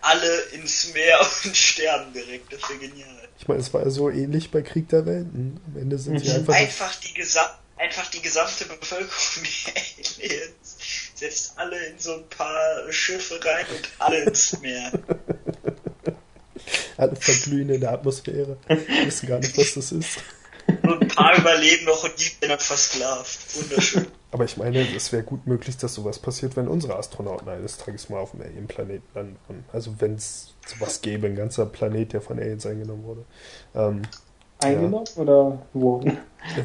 alle 0.00 0.40
ins 0.52 0.92
Meer 0.92 1.18
und 1.44 1.56
sterben 1.56 2.12
direkt. 2.12 2.52
Das 2.52 2.68
wäre 2.68 2.78
genial. 2.78 3.28
Ich 3.38 3.48
meine, 3.48 3.60
es 3.60 3.72
war 3.74 3.82
ja 3.82 3.90
so 3.90 4.10
ähnlich 4.10 4.50
bei 4.50 4.62
Krieg 4.62 4.88
der 4.88 5.06
Welten. 5.06 5.60
Am 5.66 5.80
Ende 5.80 5.98
sind 5.98 6.18
sie 6.20 6.30
einfach. 6.30 6.54
Einfach 6.54 6.94
die, 6.96 7.14
gesa 7.14 7.58
einfach 7.76 8.08
die 8.10 8.22
gesamte 8.22 8.64
Bevölkerung 8.66 9.44
der 9.66 9.82
Aliens 10.24 10.76
setzt 11.14 11.58
alle 11.58 11.78
in 11.86 11.98
so 11.98 12.14
ein 12.14 12.28
paar 12.28 12.92
Schiffe 12.92 13.40
rein 13.44 13.66
und 13.74 13.88
alle 13.98 14.22
ins 14.24 14.58
Meer. 14.60 14.92
Alle 16.96 17.16
verglühen 17.16 17.68
in 17.70 17.80
der 17.80 17.92
Atmosphäre. 17.92 18.56
Wissen 19.04 19.28
gar 19.28 19.38
nicht, 19.38 19.56
was 19.56 19.74
das 19.74 19.92
ist. 19.92 20.18
Und 20.82 21.02
ein 21.02 21.08
paar 21.08 21.38
überleben 21.38 21.84
noch 21.84 22.04
und 22.04 22.12
die 22.18 22.46
werden 22.46 22.58
versklavt. 22.58 23.56
Wunderschön. 23.56 24.06
Aber 24.32 24.44
ich 24.44 24.56
meine, 24.56 24.86
es 24.94 25.12
wäre 25.12 25.22
gut 25.22 25.46
möglich, 25.46 25.76
dass 25.76 25.94
sowas 25.94 26.18
passiert, 26.18 26.56
wenn 26.56 26.68
unsere 26.68 26.96
Astronauten 26.96 27.48
eines 27.48 27.78
Tages 27.78 28.08
mal 28.08 28.18
auf 28.18 28.32
dem 28.32 28.42
Alien-Planeten 28.42 29.06
landen. 29.14 29.64
Also 29.72 29.94
wenn 29.98 30.14
es 30.14 30.54
sowas 30.66 31.00
gäbe, 31.00 31.28
ein 31.28 31.36
ganzer 31.36 31.66
Planet, 31.66 32.12
der 32.12 32.20
von 32.20 32.38
Aliens 32.38 32.66
eingenommen 32.66 33.04
wurde. 33.04 33.24
Ähm, 33.74 34.02
eingenommen 34.58 35.06
ja. 35.14 35.22
oder 35.22 35.66
wohnen? 35.72 36.18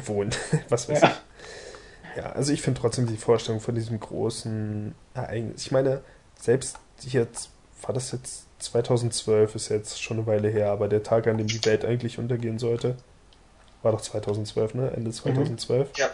Wohnen, 0.04 0.34
was 0.68 0.88
weiß 0.88 1.00
ja. 1.00 1.08
ich. 1.08 2.16
Ja, 2.16 2.32
also 2.32 2.52
ich 2.52 2.60
finde 2.60 2.80
trotzdem 2.80 3.06
die 3.06 3.16
Vorstellung 3.16 3.60
von 3.60 3.74
diesem 3.74 3.98
großen 3.98 4.94
Ereignis. 5.14 5.62
Ich 5.62 5.70
meine, 5.70 6.02
selbst 6.38 6.76
jetzt, 7.00 7.50
war 7.80 7.94
das 7.94 8.12
jetzt 8.12 8.44
2012 8.62 9.54
ist 9.54 9.68
jetzt 9.68 10.02
schon 10.02 10.18
eine 10.18 10.26
Weile 10.26 10.48
her, 10.48 10.70
aber 10.70 10.88
der 10.88 11.02
Tag, 11.02 11.26
an 11.26 11.38
dem 11.38 11.46
die 11.46 11.64
Welt 11.64 11.84
eigentlich 11.84 12.18
untergehen 12.18 12.58
sollte, 12.58 12.96
war 13.82 13.92
doch 13.92 14.00
2012, 14.00 14.74
ne? 14.74 14.90
Ende 14.96 15.10
2012. 15.10 15.88
Mhm. 15.88 15.92
Ja. 15.96 16.10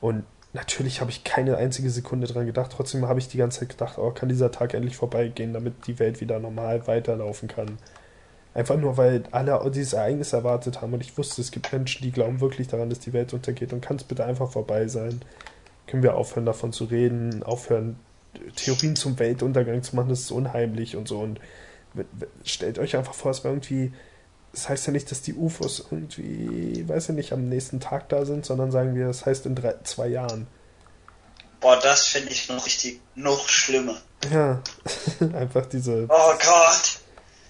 Und 0.00 0.24
natürlich 0.52 1.00
habe 1.00 1.10
ich 1.10 1.24
keine 1.24 1.56
einzige 1.56 1.90
Sekunde 1.90 2.26
dran 2.26 2.46
gedacht. 2.46 2.72
Trotzdem 2.74 3.06
habe 3.06 3.18
ich 3.18 3.28
die 3.28 3.38
ganze 3.38 3.60
Zeit 3.60 3.70
gedacht, 3.70 3.98
oh, 3.98 4.10
kann 4.10 4.28
dieser 4.28 4.50
Tag 4.50 4.74
endlich 4.74 4.96
vorbeigehen, 4.96 5.52
damit 5.52 5.86
die 5.86 5.98
Welt 5.98 6.20
wieder 6.20 6.38
normal 6.38 6.86
weiterlaufen 6.86 7.48
kann. 7.48 7.78
Einfach 8.54 8.76
nur, 8.76 8.96
weil 8.96 9.24
alle 9.32 9.68
dieses 9.70 9.94
Ereignis 9.94 10.32
erwartet 10.32 10.80
haben 10.80 10.94
und 10.94 11.00
ich 11.00 11.18
wusste, 11.18 11.40
es 11.40 11.50
gibt 11.50 11.72
Menschen, 11.72 12.02
die 12.04 12.12
glauben 12.12 12.40
wirklich 12.40 12.68
daran, 12.68 12.88
dass 12.88 13.00
die 13.00 13.12
Welt 13.12 13.32
untergeht 13.32 13.72
und 13.72 13.80
kann 13.80 13.96
es 13.96 14.04
bitte 14.04 14.24
einfach 14.24 14.50
vorbei 14.52 14.86
sein. 14.86 15.22
Können 15.88 16.04
wir 16.04 16.14
aufhören, 16.14 16.46
davon 16.46 16.72
zu 16.72 16.84
reden, 16.84 17.42
aufhören, 17.42 17.98
Theorien 18.54 18.94
zum 18.94 19.18
Weltuntergang 19.18 19.82
zu 19.82 19.96
machen, 19.96 20.08
das 20.08 20.20
ist 20.20 20.30
unheimlich 20.30 20.96
und 20.96 21.08
so. 21.08 21.18
Und 21.18 21.40
stellt 22.44 22.78
euch 22.78 22.96
einfach 22.96 23.14
vor, 23.14 23.30
es 23.30 23.44
war 23.44 23.50
irgendwie, 23.50 23.92
das 24.52 24.68
heißt 24.68 24.86
ja 24.86 24.92
nicht, 24.92 25.10
dass 25.10 25.22
die 25.22 25.34
UFOs 25.34 25.84
irgendwie, 25.90 26.88
weiß 26.88 27.10
ich 27.10 27.14
nicht, 27.14 27.32
am 27.32 27.48
nächsten 27.48 27.80
Tag 27.80 28.08
da 28.08 28.24
sind, 28.24 28.46
sondern 28.46 28.70
sagen 28.70 28.94
wir, 28.94 29.06
das 29.06 29.26
heißt 29.26 29.46
in 29.46 29.54
drei, 29.54 29.74
zwei 29.84 30.08
Jahren. 30.08 30.46
Boah, 31.60 31.78
das 31.80 32.06
finde 32.06 32.30
ich 32.30 32.48
noch 32.48 32.64
richtig, 32.66 33.00
noch 33.14 33.48
schlimmer. 33.48 33.96
Ja, 34.30 34.62
einfach 35.34 35.66
diese. 35.66 36.06
Oh 36.08 36.32
Gott! 36.38 36.98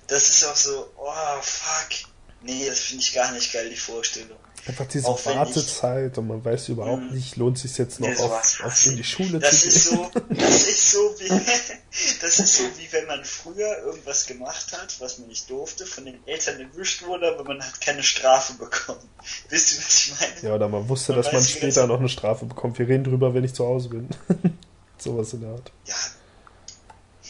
Das 0.06 0.28
ist 0.28 0.44
auch 0.46 0.56
so, 0.56 0.88
oh 0.96 1.40
fuck. 1.40 2.10
Nee, 2.42 2.66
das 2.66 2.80
finde 2.80 3.02
ich 3.02 3.14
gar 3.14 3.32
nicht 3.32 3.52
geil, 3.52 3.70
die 3.70 3.76
Vorstellung. 3.76 4.38
Einfach 4.66 4.86
diese 4.86 5.08
Wartezeit 5.08 6.16
und 6.16 6.28
man 6.28 6.42
weiß 6.42 6.70
überhaupt 6.70 7.02
mhm. 7.02 7.14
nicht, 7.14 7.36
lohnt 7.36 7.58
sich 7.58 7.76
jetzt 7.76 8.00
noch 8.00 8.08
auf, 8.18 8.60
auf 8.64 8.86
in 8.86 8.96
die 8.96 9.04
Schule 9.04 9.38
das 9.38 9.60
zu 9.60 9.68
ist 9.68 9.90
gehen. 9.90 9.98
So, 9.98 10.20
das 10.30 10.68
ist 10.68 10.90
so 10.90 11.14
wie 11.18 11.28
das 12.20 12.38
ist 12.38 12.56
so 12.56 12.64
wie 12.78 12.90
wenn 12.92 13.06
man 13.06 13.22
früher 13.24 13.82
irgendwas 13.84 14.26
gemacht 14.26 14.72
hat, 14.72 14.98
was 15.00 15.18
man 15.18 15.28
nicht 15.28 15.50
durfte, 15.50 15.84
von 15.84 16.06
den 16.06 16.26
Eltern 16.26 16.60
erwischt 16.60 17.02
wurde, 17.02 17.34
aber 17.34 17.44
man 17.44 17.62
hat 17.62 17.78
keine 17.82 18.02
Strafe 18.02 18.54
bekommen. 18.54 19.06
Wisst 19.50 19.72
ihr, 19.74 19.78
was 19.84 19.94
ich 19.94 20.14
meine? 20.18 20.48
Ja, 20.48 20.54
oder 20.54 20.68
man 20.68 20.88
wusste, 20.88 21.12
man 21.12 21.22
dass 21.22 21.32
man 21.32 21.44
später 21.44 21.86
noch 21.86 21.98
eine 21.98 22.08
Strafe 22.08 22.46
bekommt. 22.46 22.78
Wir 22.78 22.88
reden 22.88 23.04
drüber, 23.04 23.34
wenn 23.34 23.44
ich 23.44 23.52
zu 23.52 23.66
Hause 23.66 23.90
bin. 23.90 24.08
Sowas 24.98 25.34
in 25.34 25.42
der 25.42 25.50
Art. 25.50 25.72
Ja. 25.84 25.94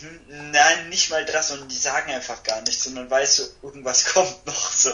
Hm, 0.01 0.51
nein, 0.53 0.89
nicht 0.89 1.11
mal 1.11 1.25
das, 1.25 1.51
und 1.51 1.69
die 1.69 1.77
sagen 1.77 2.13
einfach 2.13 2.45
gar 2.45 2.61
nichts, 2.63 2.85
sondern 2.85 3.11
weißt 3.11 3.39
du, 3.39 3.67
irgendwas 3.67 4.05
kommt 4.05 4.47
noch 4.47 4.71
so 4.71 4.91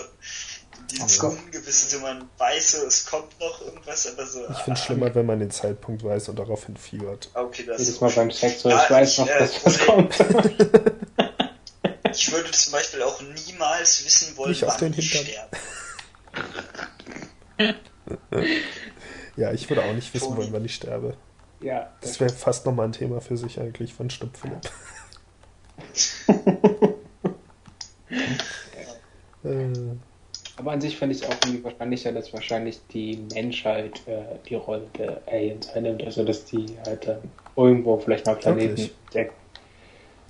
dieses 0.91 1.23
okay. 1.23 1.37
Ungewisse, 1.45 1.91
so 1.91 2.01
man 2.01 2.29
weiß 2.39 2.73
so, 2.73 2.87
es 2.87 3.07
kommt 3.07 3.39
noch 3.41 3.61
irgendwas, 3.61 4.07
aber 4.13 4.27
so. 4.27 4.41
Ich 4.51 4.59
finde 4.59 4.73
es 4.73 4.83
ah, 4.83 4.85
schlimmer, 4.87 5.15
wenn 5.15 5.27
man 5.27 5.41
den 5.41 5.51
Zeitpunkt 5.51 6.03
weiß 6.05 6.29
und 6.31 6.39
daraufhin 6.39 6.77
fiebert. 6.77 7.31
Okay, 7.35 7.65
das 7.67 7.79
Jedes 7.81 8.01
Mal 8.01 8.11
beim 8.11 8.31
Sex, 8.31 8.63
so, 8.63 8.69
ja, 8.71 8.85
ich 8.85 8.91
weiß 8.91 9.19
noch, 9.19 9.29
äh, 9.29 9.39
dass 9.39 9.67
was 9.67 9.79
kommt. 9.79 10.15
ich 12.13 12.33
würde 12.33 12.51
zum 12.51 12.73
Beispiel 12.73 13.03
auch 13.03 13.21
niemals 13.21 14.05
wissen 14.05 14.37
wollen, 14.37 14.51
Nicht 14.51 14.63
wann 14.63 14.95
ich 14.97 15.11
sterbe. 15.11 15.57
ja, 19.37 19.53
ich 19.53 19.69
würde 19.69 19.85
auch 19.85 19.93
nicht 19.93 20.13
wissen 20.15 20.29
Toni. 20.29 20.39
wollen, 20.39 20.53
wann 20.53 20.65
ich 20.65 20.75
sterbe. 20.75 21.17
Ja. 21.61 21.93
Das 22.01 22.19
wäre 22.21 22.33
fast 22.33 22.65
nochmal 22.67 22.87
ein 22.87 22.93
Thema 22.93 23.21
für 23.21 23.37
sich 23.37 23.61
eigentlich 23.61 23.93
von 23.93 24.09
Stupp 24.09 24.37
Philipp. 24.37 24.71
äh. 29.45 29.97
Aber 30.61 30.73
an 30.73 30.81
sich 30.83 30.99
fände 30.99 31.15
ich 31.15 31.23
es 31.23 31.27
auch 31.27 31.35
irgendwie 31.43 31.65
wahrscheinlicher, 31.65 32.13
dass 32.13 32.35
wahrscheinlich 32.35 32.81
die 32.93 33.19
Menschheit 33.33 34.07
äh, 34.07 34.21
die 34.47 34.57
Rolle 34.57 34.87
der 34.99 35.23
Aliens 35.27 35.71
einnimmt. 35.71 36.05
Also, 36.05 36.23
dass 36.23 36.45
die 36.45 36.67
halt 36.85 37.07
äh, 37.09 37.17
irgendwo 37.57 37.97
vielleicht 37.97 38.27
mal 38.27 38.37
Planeten 38.37 38.91
entdecken. 39.07 39.33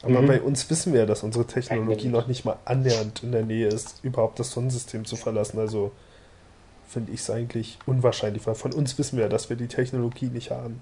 Aber 0.02 0.22
mhm. 0.22 0.26
bei 0.28 0.40
uns 0.40 0.70
wissen 0.70 0.92
wir, 0.92 1.04
dass 1.04 1.24
unsere 1.24 1.46
Technologie 1.46 2.06
noch 2.06 2.28
nicht 2.28 2.44
mal 2.44 2.56
annähernd 2.64 3.24
in 3.24 3.32
der 3.32 3.42
Nähe 3.42 3.66
ist, 3.66 4.04
überhaupt 4.04 4.38
das 4.38 4.52
Sonnensystem 4.52 5.04
zu 5.04 5.16
verlassen. 5.16 5.58
Also 5.58 5.90
finde 6.86 7.10
ich 7.10 7.20
es 7.20 7.30
eigentlich 7.30 7.76
unwahrscheinlich, 7.84 8.46
weil 8.46 8.54
von 8.54 8.72
uns 8.72 8.96
wissen 8.98 9.18
wir, 9.18 9.28
dass 9.28 9.50
wir 9.50 9.56
die 9.56 9.66
Technologie 9.66 10.26
nicht 10.26 10.52
haben, 10.52 10.80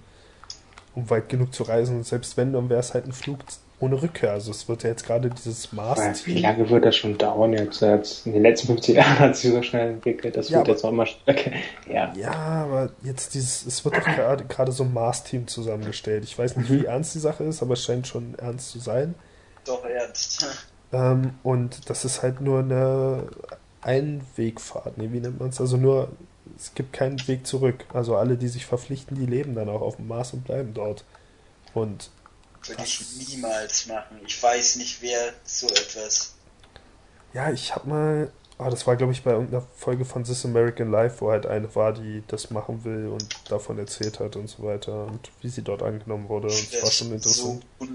um 0.94 1.08
weit 1.08 1.30
genug 1.30 1.54
zu 1.54 1.62
reisen. 1.62 1.96
Und 1.96 2.06
selbst 2.06 2.36
wenn, 2.36 2.52
dann 2.52 2.68
wäre 2.68 2.80
es 2.80 2.92
halt 2.92 3.06
ein 3.06 3.12
Flug 3.12 3.38
ohne 3.80 4.00
Rückkehr. 4.00 4.32
Also 4.32 4.50
es 4.50 4.68
wird 4.68 4.82
ja 4.82 4.90
jetzt 4.90 5.06
gerade 5.06 5.30
dieses 5.30 5.72
Mars. 5.72 6.26
Wie 6.26 6.38
lange 6.38 6.68
wird 6.68 6.84
das 6.84 6.96
schon 6.96 7.16
dauern 7.16 7.52
jetzt? 7.52 7.82
In 7.82 8.32
den 8.32 8.42
letzten 8.42 8.68
50 8.68 8.96
Jahren 8.96 9.18
hat 9.18 9.36
sich 9.36 9.52
so 9.52 9.62
schnell 9.62 9.90
entwickelt. 9.90 10.36
Das 10.36 10.48
ja, 10.48 10.58
wird 10.58 10.66
aber, 10.66 10.72
jetzt 10.72 10.84
auch 10.84 10.90
immer 10.90 11.06
stärker. 11.06 11.52
Ja. 11.88 12.12
ja, 12.16 12.32
aber 12.32 12.90
jetzt 13.02 13.34
dieses, 13.34 13.64
es 13.66 13.84
wird 13.84 13.96
doch 13.96 14.04
gerade, 14.04 14.44
gerade 14.44 14.72
so 14.72 14.84
ein 14.84 14.92
Mars-Team 14.92 15.46
zusammengestellt. 15.46 16.24
Ich 16.24 16.38
weiß 16.38 16.56
nicht, 16.56 16.70
mhm. 16.70 16.80
wie 16.80 16.84
ernst 16.86 17.14
die 17.14 17.20
Sache 17.20 17.44
ist, 17.44 17.62
aber 17.62 17.74
es 17.74 17.84
scheint 17.84 18.06
schon 18.06 18.34
ernst 18.38 18.70
zu 18.70 18.80
sein. 18.80 19.14
Doch 19.64 19.84
ernst. 19.84 20.46
Ähm, 20.90 21.34
und 21.42 21.90
das 21.90 22.06
ist 22.06 22.22
halt 22.22 22.40
nur 22.40 22.60
eine 22.60 23.24
Einwegfahrt. 23.82 24.96
Nee, 24.96 25.10
wie 25.12 25.20
nennt 25.20 25.38
man 25.38 25.50
es? 25.50 25.60
Also 25.60 25.76
nur, 25.76 26.08
es 26.56 26.74
gibt 26.74 26.94
keinen 26.94 27.26
Weg 27.28 27.46
zurück. 27.46 27.84
Also 27.92 28.16
alle, 28.16 28.36
die 28.36 28.48
sich 28.48 28.64
verpflichten, 28.64 29.14
die 29.16 29.26
leben 29.26 29.54
dann 29.54 29.68
auch 29.68 29.82
auf 29.82 29.96
dem 29.96 30.08
Mars 30.08 30.32
und 30.32 30.44
bleiben 30.44 30.72
dort. 30.72 31.04
Und 31.74 32.10
würde 32.66 32.82
ich 32.82 33.00
niemals 33.28 33.86
machen. 33.86 34.20
Ich 34.26 34.42
weiß 34.42 34.76
nicht, 34.76 35.02
wer 35.02 35.32
so 35.44 35.66
etwas. 35.68 36.34
Ja, 37.32 37.50
ich 37.50 37.74
hab 37.74 37.86
mal. 37.86 38.30
Ah, 38.60 38.70
das 38.70 38.88
war, 38.88 38.96
glaube 38.96 39.12
ich, 39.12 39.22
bei 39.22 39.30
irgendeiner 39.30 39.64
Folge 39.76 40.04
von 40.04 40.24
This 40.24 40.44
American 40.44 40.90
Life, 40.90 41.20
wo 41.20 41.30
halt 41.30 41.46
eine 41.46 41.72
war, 41.76 41.92
die 41.92 42.24
das 42.26 42.50
machen 42.50 42.82
will 42.82 43.06
und 43.06 43.24
davon 43.48 43.78
erzählt 43.78 44.18
hat 44.18 44.34
und 44.34 44.48
so 44.48 44.64
weiter 44.64 45.04
und 45.04 45.30
wie 45.42 45.48
sie 45.48 45.62
dort 45.62 45.80
angenommen 45.80 46.28
wurde. 46.28 46.48
Und 46.48 46.74
das 46.74 46.82
war 46.82 46.90
schon 46.90 47.12
interessant. 47.12 47.64
So 47.78 47.86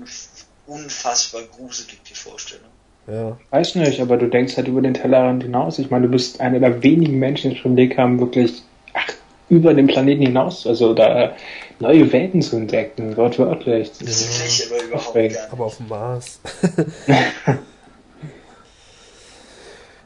unfassbar 0.65 1.41
gruselig, 1.51 2.01
die 2.03 2.13
Vorstellung. 2.13 2.69
Ja. 3.07 3.37
Weiß 3.49 3.75
nicht, 3.75 3.99
aber 3.99 4.15
du 4.15 4.29
denkst 4.29 4.55
halt 4.55 4.69
über 4.69 4.81
den 4.81 4.93
Tellerrand 4.93 5.43
hinaus. 5.43 5.79
Ich 5.79 5.91
meine, 5.91 6.05
du 6.05 6.11
bist 6.11 6.39
einer 6.39 6.61
der 6.61 6.81
wenigen 6.81 7.19
Menschen, 7.19 7.51
die 7.51 7.57
schon 7.57 7.75
Weg 7.75 7.97
haben, 7.97 8.19
wirklich 8.21 8.63
ach, 8.93 9.13
über 9.49 9.73
den 9.73 9.87
Planeten 9.87 10.23
hinaus, 10.23 10.65
also 10.65 10.93
da 10.93 11.35
neue 11.79 12.11
Welten 12.11 12.41
zu 12.41 12.55
entdecken, 12.57 13.15
wortwörtlich. 13.17 13.91
Das 13.99 14.59
ja, 14.59 14.65
aber 14.67 14.83
überhaupt 14.83 15.13
gar 15.13 15.51
Aber 15.51 15.65
auf 15.65 15.77
dem 15.77 15.87
Mars. 15.87 16.39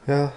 ja, 0.08 0.32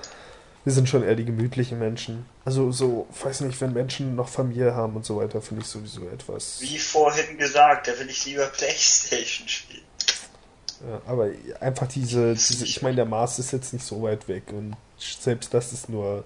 wir 0.64 0.72
sind 0.72 0.88
schon 0.88 1.02
eher 1.02 1.14
die 1.14 1.24
gemütlichen 1.24 1.78
Menschen. 1.78 2.26
Also 2.44 2.70
so, 2.72 3.06
weiß 3.22 3.42
nicht, 3.42 3.60
wenn 3.60 3.72
Menschen 3.72 4.14
noch 4.14 4.28
Familie 4.28 4.74
haben 4.74 4.96
und 4.96 5.04
so 5.04 5.16
weiter, 5.16 5.40
finde 5.40 5.62
ich 5.62 5.68
sowieso 5.68 6.08
etwas. 6.08 6.58
Wie 6.60 6.78
vorhin 6.78 7.38
gesagt, 7.38 7.88
da 7.88 7.98
will 7.98 8.08
ich 8.10 8.26
lieber 8.26 8.46
Playstation 8.46 9.48
spielen. 9.48 9.82
Ja, 10.86 11.00
aber 11.06 11.30
einfach 11.60 11.88
diese, 11.88 12.34
diese 12.34 12.64
ich 12.64 12.80
meine, 12.80 12.96
der 12.96 13.04
Mars 13.04 13.38
ist 13.38 13.52
jetzt 13.52 13.72
nicht 13.72 13.84
so 13.84 14.02
weit 14.02 14.28
weg 14.28 14.44
und 14.50 14.76
selbst 14.96 15.52
das 15.52 15.72
ist 15.72 15.88
nur 15.90 16.24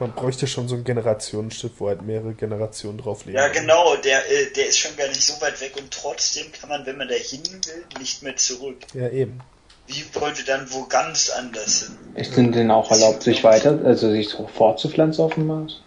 man 0.00 0.12
bräuchte 0.12 0.46
schon 0.46 0.68
so 0.68 0.76
ein 0.76 0.84
Generationenschiff, 0.84 1.72
wo 1.78 1.88
halt 1.88 2.02
mehrere 2.02 2.34
Generationen 2.34 2.98
drauf 2.98 3.24
leben. 3.24 3.38
Ja, 3.38 3.48
genau, 3.48 3.96
der, 3.96 4.30
äh, 4.30 4.52
der 4.52 4.68
ist 4.68 4.78
schon 4.78 4.96
gar 4.96 5.08
nicht 5.08 5.22
so 5.22 5.40
weit 5.40 5.60
weg 5.60 5.74
und 5.76 5.90
trotzdem 5.90 6.50
kann 6.52 6.68
man, 6.68 6.86
wenn 6.86 6.96
man 6.96 7.08
da 7.08 7.14
hin 7.14 7.42
will, 7.44 7.84
nicht 7.98 8.22
mehr 8.22 8.36
zurück. 8.36 8.78
Ja, 8.94 9.08
eben. 9.08 9.40
Wie 9.86 10.04
wollte 10.14 10.44
dann 10.44 10.70
wo 10.70 10.84
ganz 10.84 11.30
anders 11.30 11.84
hin? 11.84 11.98
Ist 12.14 12.36
denn 12.36 12.52
denn 12.52 12.70
auch 12.70 12.90
erlaubt, 12.90 13.22
sich 13.22 13.42
weiter, 13.42 13.80
also 13.84 14.10
sich 14.10 14.28
so 14.28 14.46
fortzupflanzen 14.46 15.24
auf 15.24 15.34
dem 15.34 15.46
Mars? 15.46 15.80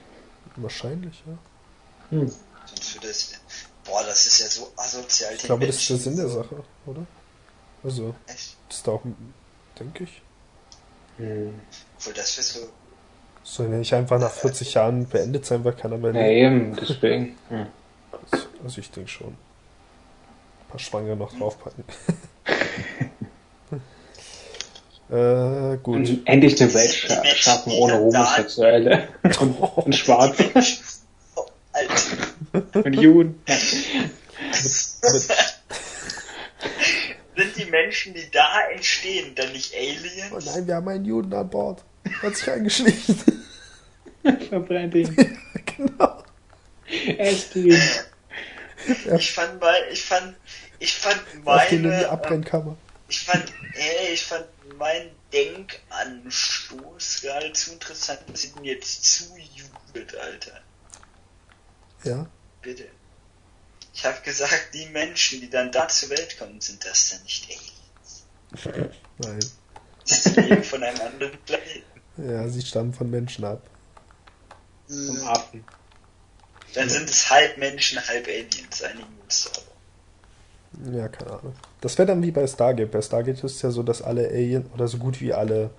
Wahrscheinlich, 0.55 1.23
ja. 1.27 1.37
Hm. 2.17 2.33
Das, 3.01 3.33
boah, 3.85 4.03
das 4.03 4.25
ist 4.25 4.39
ja 4.39 4.47
so 4.47 4.71
asozial. 4.75 5.35
Ich 5.35 5.43
glaube, 5.43 5.67
das 5.67 5.75
ist 5.77 5.89
der 5.89 5.97
Sinn 5.97 6.15
der 6.17 6.29
Sache, 6.29 6.63
oder? 6.85 7.05
Also, 7.83 8.15
Echt? 8.27 8.57
das 8.67 8.77
ist 8.77 8.87
da 8.87 8.91
auch, 8.91 9.03
denke 9.79 10.03
ich. 10.03 10.21
Hm. 11.17 11.59
Obwohl, 11.97 12.13
das 12.13 12.37
wäre 12.37 12.43
so 12.43 12.69
soll 13.43 13.69
ja 13.69 13.77
nicht 13.77 13.93
einfach 13.93 14.19
nach 14.19 14.31
40 14.31 14.73
Jahren 14.73 15.07
beendet 15.07 15.45
sein, 15.45 15.63
weil 15.63 15.73
keiner 15.73 15.97
mehr 15.97 16.11
lebt. 16.11 16.25
Ja, 16.25 16.31
eben, 16.31 16.75
deswegen. 16.75 17.37
Hm. 17.49 17.67
Also 18.63 18.79
ich 18.79 18.91
denke 18.91 19.09
schon. 19.09 19.29
Ein 19.29 20.67
paar 20.69 20.79
Schwange 20.79 21.15
noch 21.15 21.35
draufpacken. 21.35 21.83
äh, 25.73 25.77
gut. 25.77 25.95
Und 25.95 26.27
endlich 26.27 26.61
eine 26.61 26.73
Welt 26.73 26.91
schaffen 27.35 27.73
ohne 27.73 27.95
Homosexuelle 27.95 29.07
und, 29.39 29.55
und 29.59 29.95
Schwarze. 29.95 30.51
und 32.73 32.93
Juden. 32.93 33.41
Sind 37.35 37.57
die 37.57 37.65
Menschen, 37.65 38.13
die 38.13 38.29
da 38.31 38.69
entstehen, 38.73 39.33
dann 39.35 39.51
nicht 39.51 39.73
Aliens? 39.73 40.31
Oh 40.31 40.39
nein, 40.53 40.67
wir 40.67 40.75
haben 40.75 40.87
einen 40.87 41.05
Juden 41.05 41.33
an 41.33 41.49
Bord. 41.49 41.83
Hat 42.21 42.35
sich 42.35 42.49
eingeschlichen. 42.49 43.17
Verbrennt 44.49 44.95
ihn. 44.95 45.15
genau. 45.77 46.23
Esst 47.17 47.55
ihn. 47.55 47.81
Ich 49.17 49.31
fand 49.31 49.59
mal, 49.59 49.75
ich 49.91 50.03
fand, 50.03 50.35
ich 50.79 50.93
fand 50.93 51.43
meine. 51.43 51.69
in 51.69 51.83
die 51.83 52.05
Abbrennkammer. 52.05 52.77
Ich 53.07 53.21
fand, 53.21 53.45
ey, 53.73 54.13
ich 54.13 54.23
fand 54.23 54.45
mein 54.77 55.11
Denkanstoß 55.33 57.21
gerade 57.21 57.53
zu 57.53 57.73
interessant. 57.73 58.21
Wir 58.27 58.37
sind 58.37 58.63
jetzt 58.63 59.03
zu 59.03 59.35
jubelt, 59.37 60.15
Alter. 60.17 60.61
Ja. 62.03 62.27
Bitte. 62.61 62.87
Ich 63.93 64.05
habe 64.05 64.21
gesagt, 64.21 64.69
die 64.73 64.85
Menschen, 64.87 65.41
die 65.41 65.49
dann 65.49 65.71
da 65.71 65.87
zur 65.87 66.09
Welt 66.09 66.37
kommen, 66.37 66.59
sind 66.61 66.83
das 66.85 67.09
dann 67.09 67.23
nicht 67.23 67.45
Aliens? 67.45 68.25
Nein. 69.19 69.39
Sie 70.05 70.29
leben 70.39 70.63
von 70.63 70.83
einem 70.83 71.01
anderen 71.01 71.37
Planeten. 71.45 71.90
Ja, 72.27 72.47
sie 72.47 72.61
stammen 72.61 72.93
von 72.93 73.09
Menschen 73.09 73.45
ab. 73.45 73.61
Vom 74.87 75.27
Affen. 75.27 75.63
Dann 76.73 76.89
sind 76.89 77.09
es 77.09 77.29
halb 77.29 77.57
Menschen, 77.57 77.99
halb 78.07 78.27
Aliens, 78.27 78.83
einigen 78.83 79.07
uns 79.23 79.49
aber. 79.51 79.71
Ja, 80.97 81.07
keine 81.09 81.31
Ahnung. 81.31 81.53
Das 81.81 81.97
wäre 81.97 82.07
dann 82.07 82.23
wie 82.23 82.31
bei 82.31 82.47
Stargate. 82.47 82.89
Bei 82.89 83.01
Stargate 83.01 83.43
ist 83.43 83.55
es 83.55 83.61
ja 83.61 83.71
so, 83.71 83.83
dass 83.83 84.01
alle 84.01 84.27
Aliens 84.29 84.67
oder 84.73 84.87
so 84.87 84.97
gut 84.97 85.19
wie 85.19 85.33
alle 85.33 85.71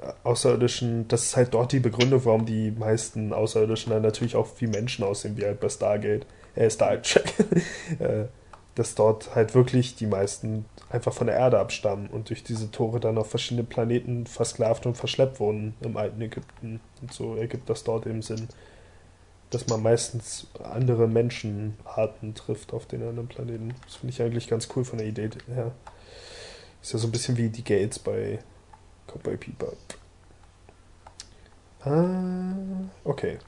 äh, 0.00 0.12
Außerirdischen, 0.24 1.06
das 1.08 1.24
ist 1.24 1.36
halt 1.36 1.54
dort 1.54 1.72
die 1.72 1.78
Begründung, 1.78 2.24
warum 2.24 2.44
die 2.44 2.72
meisten 2.72 3.32
Außerirdischen 3.32 3.92
dann 3.92 4.02
natürlich 4.02 4.34
auch 4.34 4.48
wie 4.58 4.66
Menschen 4.66 5.04
aussehen, 5.04 5.36
wie 5.36 5.44
halt 5.44 5.60
bei 5.60 5.68
Stargate, 5.68 6.26
äh, 6.56 6.68
Star 6.68 7.00
Trek. 7.02 7.32
äh, 8.00 8.24
dass 8.76 8.94
dort 8.94 9.34
halt 9.34 9.54
wirklich 9.54 9.96
die 9.96 10.06
meisten 10.06 10.66
einfach 10.90 11.12
von 11.12 11.26
der 11.26 11.36
Erde 11.36 11.58
abstammen 11.58 12.08
und 12.08 12.28
durch 12.28 12.44
diese 12.44 12.70
Tore 12.70 13.00
dann 13.00 13.18
auf 13.18 13.30
verschiedene 13.30 13.64
Planeten 13.64 14.26
versklavt 14.26 14.86
und 14.86 14.96
verschleppt 14.96 15.40
wurden 15.40 15.74
im 15.80 15.96
alten 15.96 16.20
Ägypten. 16.20 16.80
Und 17.00 17.12
so 17.12 17.34
ergibt 17.36 17.68
das 17.68 17.84
dort 17.84 18.06
eben 18.06 18.22
Sinn, 18.22 18.48
dass 19.50 19.66
man 19.66 19.82
meistens 19.82 20.48
andere 20.62 21.08
Menschenarten 21.08 22.34
trifft 22.34 22.74
auf 22.74 22.84
den 22.86 23.02
anderen 23.02 23.28
Planeten. 23.28 23.74
Das 23.84 23.96
finde 23.96 24.12
ich 24.12 24.22
eigentlich 24.22 24.46
ganz 24.46 24.68
cool 24.76 24.84
von 24.84 24.98
der 24.98 25.06
Idee 25.06 25.30
her. 25.48 25.72
Ist 26.82 26.92
ja 26.92 26.98
so 26.98 27.08
ein 27.08 27.12
bisschen 27.12 27.38
wie 27.38 27.48
die 27.48 27.64
Gates 27.64 27.98
bei 27.98 28.40
Cowboy 29.06 29.38
Bebop. 29.38 29.78
Ah, 31.80 32.54
okay. 33.04 33.38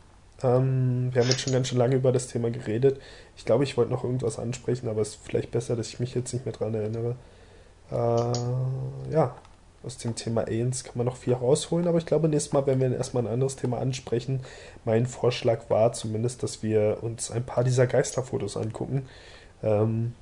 Ähm, 0.42 1.10
wir 1.12 1.22
haben 1.22 1.28
jetzt 1.28 1.40
schon 1.40 1.52
ganz 1.52 1.68
schön 1.68 1.78
lange 1.78 1.96
über 1.96 2.12
das 2.12 2.28
Thema 2.28 2.50
geredet. 2.50 3.00
Ich 3.36 3.44
glaube, 3.44 3.64
ich 3.64 3.76
wollte 3.76 3.90
noch 3.90 4.04
irgendwas 4.04 4.38
ansprechen, 4.38 4.88
aber 4.88 5.02
es 5.02 5.10
ist 5.10 5.20
vielleicht 5.24 5.50
besser, 5.50 5.76
dass 5.76 5.88
ich 5.88 6.00
mich 6.00 6.14
jetzt 6.14 6.32
nicht 6.32 6.44
mehr 6.44 6.54
dran 6.54 6.74
erinnere. 6.74 7.16
Äh, 7.90 9.12
ja, 9.12 9.36
aus 9.82 9.98
dem 9.98 10.14
Thema 10.14 10.42
Aliens 10.42 10.84
kann 10.84 10.94
man 10.96 11.06
noch 11.06 11.16
viel 11.16 11.34
rausholen, 11.34 11.86
aber 11.88 11.98
ich 11.98 12.06
glaube, 12.06 12.28
nächstes 12.28 12.52
Mal 12.52 12.66
werden 12.66 12.80
wir 12.80 12.96
erstmal 12.96 13.24
ein 13.24 13.32
anderes 13.32 13.56
Thema 13.56 13.78
ansprechen. 13.78 14.40
Mein 14.84 15.06
Vorschlag 15.06 15.70
war 15.70 15.92
zumindest, 15.92 16.42
dass 16.42 16.62
wir 16.62 16.98
uns 17.02 17.30
ein 17.30 17.44
paar 17.44 17.64
dieser 17.64 17.86
Geisterfotos 17.86 18.56
angucken. 18.56 19.06
Ähm, 19.62 20.14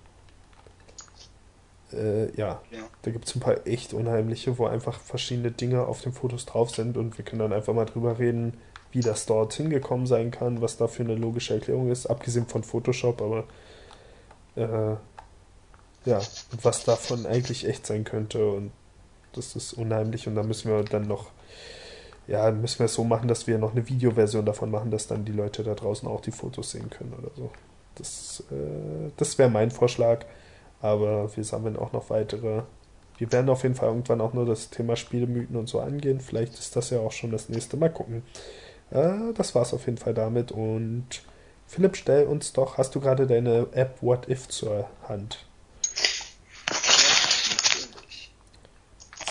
äh, 1.93 2.31
ja, 2.37 2.61
ja, 2.71 2.81
da 3.03 3.11
gibt 3.11 3.27
es 3.27 3.35
ein 3.35 3.41
paar 3.41 3.67
echt 3.67 3.95
unheimliche, 3.95 4.59
wo 4.59 4.67
einfach 4.67 5.01
verschiedene 5.01 5.51
Dinge 5.51 5.87
auf 5.87 6.01
den 6.03 6.13
Fotos 6.13 6.47
drauf 6.47 6.71
sind 6.71 6.97
und 6.97 7.17
wir 7.17 7.25
können 7.25 7.41
dann 7.41 7.53
einfach 7.53 7.75
mal 7.75 7.85
drüber 7.85 8.19
reden, 8.19 8.55
wie 8.97 9.01
das 9.01 9.27
dort 9.27 9.53
hingekommen 9.53 10.07
sein 10.07 10.31
kann, 10.31 10.63
was 10.63 10.79
da 10.79 10.89
für 10.89 11.03
eine 11.03 11.17
logische 11.17 11.53
Erklärung 11.53 11.91
ist, 11.91 12.07
abgesehen 12.07 12.47
von 12.47 12.65
Photoshop, 12.65 13.21
aber 13.21 13.45
äh, 14.57 14.97
ja, 16.09 16.21
was 16.63 16.85
davon 16.85 17.27
eigentlich 17.27 17.69
echt 17.69 17.87
sein 17.87 18.05
könnte 18.05 18.49
und 18.49 18.71
das 19.35 19.55
ist 19.55 19.75
unheimlich 19.75 20.27
und 20.27 20.35
da 20.35 20.43
müssen 20.43 20.71
wir 20.71 20.83
dann 20.83 21.07
noch, 21.07 21.27
ja, 22.27 22.51
müssen 22.51 22.79
wir 22.79 22.87
es 22.87 22.95
so 22.95 23.05
machen, 23.05 23.29
dass 23.29 23.47
wir 23.47 23.59
noch 23.59 23.73
eine 23.73 23.87
Videoversion 23.87 24.47
davon 24.47 24.71
machen, 24.71 24.91
dass 24.91 25.09
dann 25.09 25.27
die 25.27 25.33
Leute 25.33 25.63
da 25.63 25.75
draußen 25.75 26.09
auch 26.09 26.23
die 26.23 26.33
Fotos 26.33 26.71
sehen 26.71 26.89
können 26.89 27.13
oder 27.19 27.31
so. 27.37 27.51
Das, 27.97 28.45
äh, 28.51 29.11
das 29.19 29.37
wäre 29.37 29.51
mein 29.51 29.71
Vorschlag, 29.71 30.25
aber 30.81 31.37
wir 31.37 31.45
sammeln 31.45 31.77
auch 31.77 31.93
noch 31.93 32.09
weitere. 32.09 32.63
Wir 33.19 33.31
werden 33.31 33.51
auf 33.51 33.63
jeden 33.63 33.75
Fall 33.75 33.89
irgendwann 33.89 34.23
auch 34.23 34.33
nur 34.33 34.47
das 34.47 34.71
Thema 34.71 34.97
Spielemythen 34.97 35.57
und 35.57 35.69
so 35.69 35.81
angehen. 35.81 36.21
Vielleicht 36.21 36.55
ist 36.55 36.77
das 36.77 36.89
ja 36.89 37.01
auch 37.01 37.13
schon 37.13 37.31
das 37.31 37.51
nächste 37.51 37.77
Mal 37.77 37.91
gucken. 37.91 38.23
Äh, 38.91 39.33
das 39.35 39.55
war's 39.55 39.75
auf 39.75 39.87
jeden 39.87 39.99
Fall 39.99 40.15
damit 40.15 40.53
und 40.53 41.07
Philipp, 41.67 41.97
stell 41.97 42.27
uns 42.27 42.53
doch, 42.53 42.79
hast 42.79 42.95
du 42.95 43.01
gerade 43.01 43.27
deine 43.27 43.67
App 43.73 44.01
What 44.01 44.29
If 44.29 44.49
zur 44.49 44.89
Hand? 45.09 45.47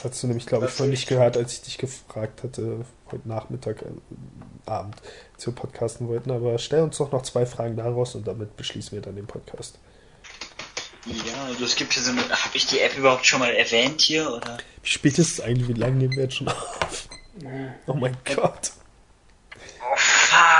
hast 0.06 0.24
du 0.24 0.28
nämlich, 0.28 0.46
glaube 0.46 0.66
ich, 0.66 0.72
vorhin 0.72 0.92
nicht 0.92 1.08
gehört, 1.08 1.38
als 1.38 1.54
ich 1.54 1.62
dich 1.62 1.78
gefragt 1.78 2.44
hatte, 2.44 2.86
heute 3.12 3.28
Nachmittag, 3.28 3.82
äh, 3.82 3.86
Abend, 4.66 4.96
als 5.34 5.46
wir 5.46 5.54
podcasten 5.54 6.08
wollten. 6.08 6.32
Aber 6.32 6.58
stell 6.58 6.82
uns 6.82 6.98
doch 6.98 7.12
noch 7.12 7.24
zwei 7.24 7.46
Fragen 7.46 7.76
daraus 7.76 8.16
und 8.16 8.28
damit 8.28 8.56
beschließen 8.56 8.94
wir 8.94 9.02
dann 9.02 9.16
den 9.16 9.28
Podcast. 9.28 9.78
Ja, 11.06 11.46
also 11.46 11.66
es 11.66 11.76
gibt 11.76 11.94
hier 11.94 12.02
so 12.02 12.12
eine. 12.12 12.22
Habe 12.22 12.56
ich 12.56 12.66
die 12.66 12.80
App 12.80 12.98
überhaupt 12.98 13.26
schon 13.26 13.40
mal 13.40 13.54
erwähnt 13.54 14.02
hier? 14.02 14.32
Oder? 14.32 14.58
Wie 14.82 14.90
spät 14.90 15.20
ist 15.20 15.34
es 15.34 15.42
eigentlich? 15.42 15.68
Wie 15.68 15.74
lange 15.74 15.98
nehmen 15.98 16.16
wir 16.16 16.24
jetzt 16.24 16.36
schon 16.36 16.48
auf? 16.48 17.08
Oh 17.86 17.94
mein 17.94 18.18
Gott. 18.24 18.72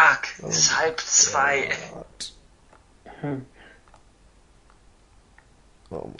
Fuck! 0.06 0.28
Oh 0.42 0.48
es 0.48 0.58
ist 0.58 0.78
halb 0.78 1.00
zwei. 1.00 1.70
Hm. 3.22 3.46
Oh 5.90 6.12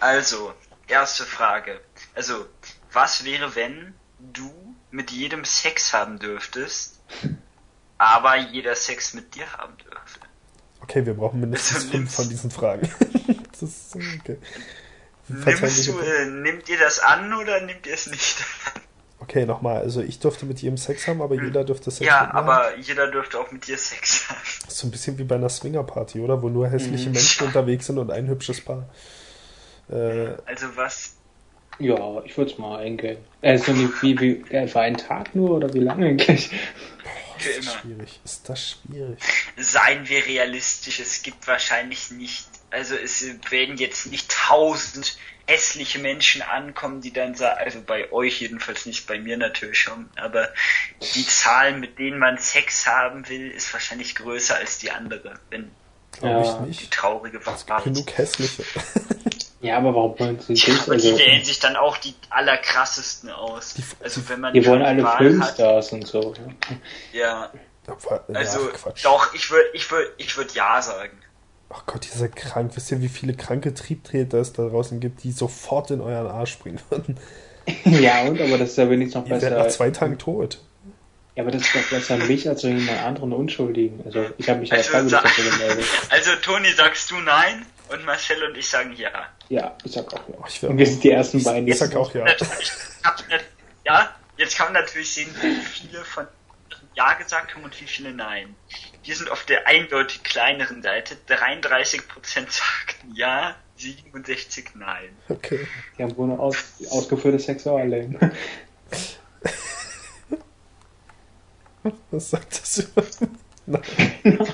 also, 0.00 0.54
erste 0.86 1.24
Frage. 1.24 1.80
Also, 2.14 2.46
was 2.92 3.24
wäre, 3.24 3.54
wenn 3.54 3.94
du 4.18 4.52
mit 4.90 5.10
jedem 5.10 5.44
Sex 5.44 5.92
haben 5.92 6.18
dürftest, 6.18 7.00
aber 7.98 8.36
jeder 8.36 8.74
Sex 8.74 9.14
mit 9.14 9.34
dir 9.34 9.50
haben 9.52 9.76
dürfte? 9.78 10.26
Okay, 10.80 11.06
wir 11.06 11.14
brauchen 11.14 11.40
mindestens 11.40 11.76
also, 11.76 11.90
fünf 11.90 12.14
von 12.14 12.28
diesen 12.28 12.50
Fragen. 12.50 12.90
das 13.52 13.62
ist 13.62 13.96
okay. 13.96 14.38
Nimmst 15.28 15.88
du, 15.88 15.98
äh, 16.00 16.26
nimmt 16.26 16.68
ihr 16.68 16.78
das 16.78 16.98
an 16.98 17.32
oder 17.32 17.60
nimmt 17.60 17.86
ihr 17.86 17.94
es 17.94 18.08
nicht 18.08 18.44
an? 18.74 18.82
Okay, 19.22 19.46
nochmal. 19.46 19.78
Also 19.78 20.02
ich 20.02 20.18
durfte 20.18 20.46
mit 20.46 20.60
jedem 20.60 20.76
Sex 20.76 21.06
haben, 21.06 21.22
aber 21.22 21.36
hm. 21.36 21.44
jeder 21.44 21.64
dürfte 21.64 21.90
Sex 21.92 22.04
ja, 22.04 22.22
mit 22.22 22.32
mir 22.32 22.38
aber 22.38 22.54
haben. 22.54 22.82
jeder 22.82 23.06
dürfte 23.08 23.38
auch 23.38 23.50
mit 23.52 23.66
dir 23.66 23.78
Sex 23.78 24.28
haben. 24.28 24.40
Das 24.64 24.74
ist 24.74 24.78
so 24.78 24.88
ein 24.88 24.90
bisschen 24.90 25.16
wie 25.18 25.24
bei 25.24 25.36
einer 25.36 25.48
Swingerparty, 25.48 26.20
oder? 26.20 26.42
Wo 26.42 26.48
nur 26.48 26.68
hässliche 26.68 27.06
mhm. 27.06 27.14
Menschen 27.14 27.46
unterwegs 27.46 27.86
sind 27.86 27.98
und 27.98 28.10
ein 28.10 28.26
hübsches 28.26 28.60
Paar. 28.60 28.88
Äh, 29.88 30.34
also 30.44 30.66
was 30.74 31.14
ja, 31.78 32.22
ich 32.24 32.36
würde 32.36 32.50
es 32.50 32.58
mal 32.58 32.80
eingehen. 32.80 33.18
Also 33.40 33.74
wie, 34.02 34.20
wie, 34.20 34.44
ja, 34.50 34.72
war 34.74 34.82
ein 34.82 34.96
Tag 34.96 35.34
nur 35.34 35.52
oder 35.56 35.72
wie 35.72 35.80
lange 35.80 36.06
eigentlich? 36.06 36.50
Boah, 36.50 37.38
ist 37.38 37.58
das 37.58 37.74
schwierig. 37.74 38.20
Ist 38.24 38.48
das 38.48 38.70
schwierig? 38.70 39.18
Seien 39.56 40.08
wir 40.08 40.26
realistisch, 40.26 41.00
es 41.00 41.22
gibt 41.22 41.46
wahrscheinlich 41.46 42.10
nicht, 42.10 42.46
also 42.72 42.94
es 42.96 43.24
werden 43.50 43.76
jetzt 43.76 44.06
nicht 44.06 44.30
tausend 44.30 45.16
hässliche 45.46 45.98
Menschen 45.98 46.42
ankommen, 46.42 47.00
die 47.00 47.12
dann 47.12 47.34
sagen, 47.34 47.58
also 47.58 47.82
bei 47.82 48.10
euch 48.12 48.40
jedenfalls 48.40 48.86
nicht, 48.86 49.06
bei 49.06 49.18
mir 49.18 49.36
natürlich 49.36 49.78
schon, 49.78 50.08
aber 50.16 50.48
die 51.14 51.26
Zahl, 51.26 51.76
mit 51.78 51.98
denen 51.98 52.18
man 52.18 52.38
Sex 52.38 52.86
haben 52.86 53.28
will, 53.28 53.50
ist 53.50 53.72
wahrscheinlich 53.72 54.14
größer 54.14 54.56
als 54.56 54.78
die 54.78 54.90
andere, 54.90 55.38
wenn 55.50 55.70
Glaube 56.12 56.44
ja. 56.44 56.54
ich 56.60 56.60
nicht. 56.66 56.80
Die 56.82 56.90
traurige 56.90 57.44
Wahrheit. 57.44 57.84
Genug 57.84 58.16
hässliche. 58.16 58.64
Ja, 59.62 59.76
aber 59.76 59.94
warum 59.94 60.18
wollen 60.18 60.40
sie 60.40 60.54
ja, 60.54 60.74
das? 60.74 60.86
Aber 60.86 60.94
also, 60.94 61.12
die 61.12 61.24
wählen 61.24 61.44
sich 61.44 61.60
dann 61.60 61.76
auch 61.76 61.96
die 61.96 62.16
allerkrassesten 62.30 63.30
aus. 63.30 63.74
Die, 63.74 63.84
also 64.02 64.28
wenn 64.28 64.40
man 64.40 64.52
die 64.52 64.66
wollen 64.66 64.82
alle 64.82 65.06
Filmstars 65.06 65.92
und 65.92 66.04
so. 66.04 66.34
Ja. 67.12 67.52
Also 68.34 68.70
ja, 68.70 68.92
doch, 69.04 69.32
ich 69.34 69.52
würde 69.52 69.68
ich 69.72 69.88
würd, 69.88 70.14
ich 70.18 70.36
würd 70.36 70.52
ja 70.54 70.82
sagen. 70.82 71.16
Ach 71.74 71.86
Gott, 71.86 72.04
dieser 72.04 72.28
krank. 72.28 72.72
Wisst 72.74 72.90
ihr, 72.90 73.00
wie 73.00 73.08
viele 73.08 73.34
kranke 73.34 73.72
Triebtreter 73.72 74.38
es 74.38 74.52
da 74.52 74.68
draußen 74.68 75.00
gibt, 75.00 75.24
die 75.24 75.32
sofort 75.32 75.90
in 75.90 76.00
euren 76.00 76.26
Arsch 76.26 76.52
springen 76.52 76.80
würden? 76.90 77.18
ja, 77.84 78.22
und 78.22 78.40
aber 78.40 78.58
das 78.58 78.70
ist 78.70 78.78
ja 78.78 78.90
wenigstens 78.90 79.22
noch 79.22 79.28
besser. 79.28 79.50
Ihr 79.50 79.58
nach 79.58 79.68
zwei 79.68 79.90
Tagen 79.90 80.18
tot. 80.18 80.60
Ja, 81.34 81.44
aber 81.44 81.50
das 81.50 81.62
ist 81.62 81.74
doch 81.74 81.90
besser 81.90 82.18
mich 82.18 82.46
als 82.46 82.62
jemand 82.62 83.02
anderen 83.02 83.32
Unschuldigen. 83.32 84.00
Also 84.04 84.26
ich 84.36 84.48
habe 84.50 84.60
mich 84.60 84.68
ja 84.68 84.76
also, 84.76 85.16
gemeldet. 85.36 85.84
Also 86.10 86.32
Toni, 86.42 86.70
sagst 86.72 87.10
du 87.10 87.20
nein 87.20 87.64
und 87.88 88.04
Marcel 88.04 88.42
und 88.44 88.56
ich 88.56 88.68
sagen 88.68 88.94
ja. 88.96 89.10
Ja, 89.48 89.76
ich 89.82 89.92
sag 89.92 90.12
auch 90.12 90.28
ja. 90.28 90.34
Oh, 90.38 90.66
und 90.66 90.78
wir 90.78 90.86
sind 90.86 91.02
die 91.02 91.10
ersten 91.10 91.42
beiden. 91.42 91.66
Ich 91.66 91.78
sag 91.78 91.94
auch 91.96 92.12
ja. 92.12 92.26
ja, 93.86 94.14
jetzt 94.36 94.58
kann 94.58 94.72
man 94.72 94.82
natürlich 94.82 95.14
sehen, 95.14 95.34
wie 95.40 95.54
viele 95.54 96.04
von 96.04 96.26
ja 96.94 97.14
gesagt 97.14 97.54
haben 97.54 97.64
und 97.64 97.80
wie 97.80 97.86
viele 97.86 98.12
nein. 98.12 98.54
Wir 99.02 99.16
sind 99.16 99.30
auf 99.30 99.44
der 99.44 99.66
eindeutig 99.66 100.22
kleineren 100.22 100.82
Seite. 100.82 101.16
33% 101.28 102.02
sagten 102.34 103.14
ja, 103.14 103.56
67 103.76 104.70
nein. 104.74 105.16
Okay. 105.28 105.66
Die 105.96 106.02
haben 106.02 106.16
wohl 106.16 106.30
eine 106.30 106.38
aus, 106.38 106.56
ausgeführte 106.90 107.38
Sexualleben. 107.38 108.18
Was 112.10 112.30
sagt 112.30 112.60
das 112.60 112.78
über? 112.78 113.02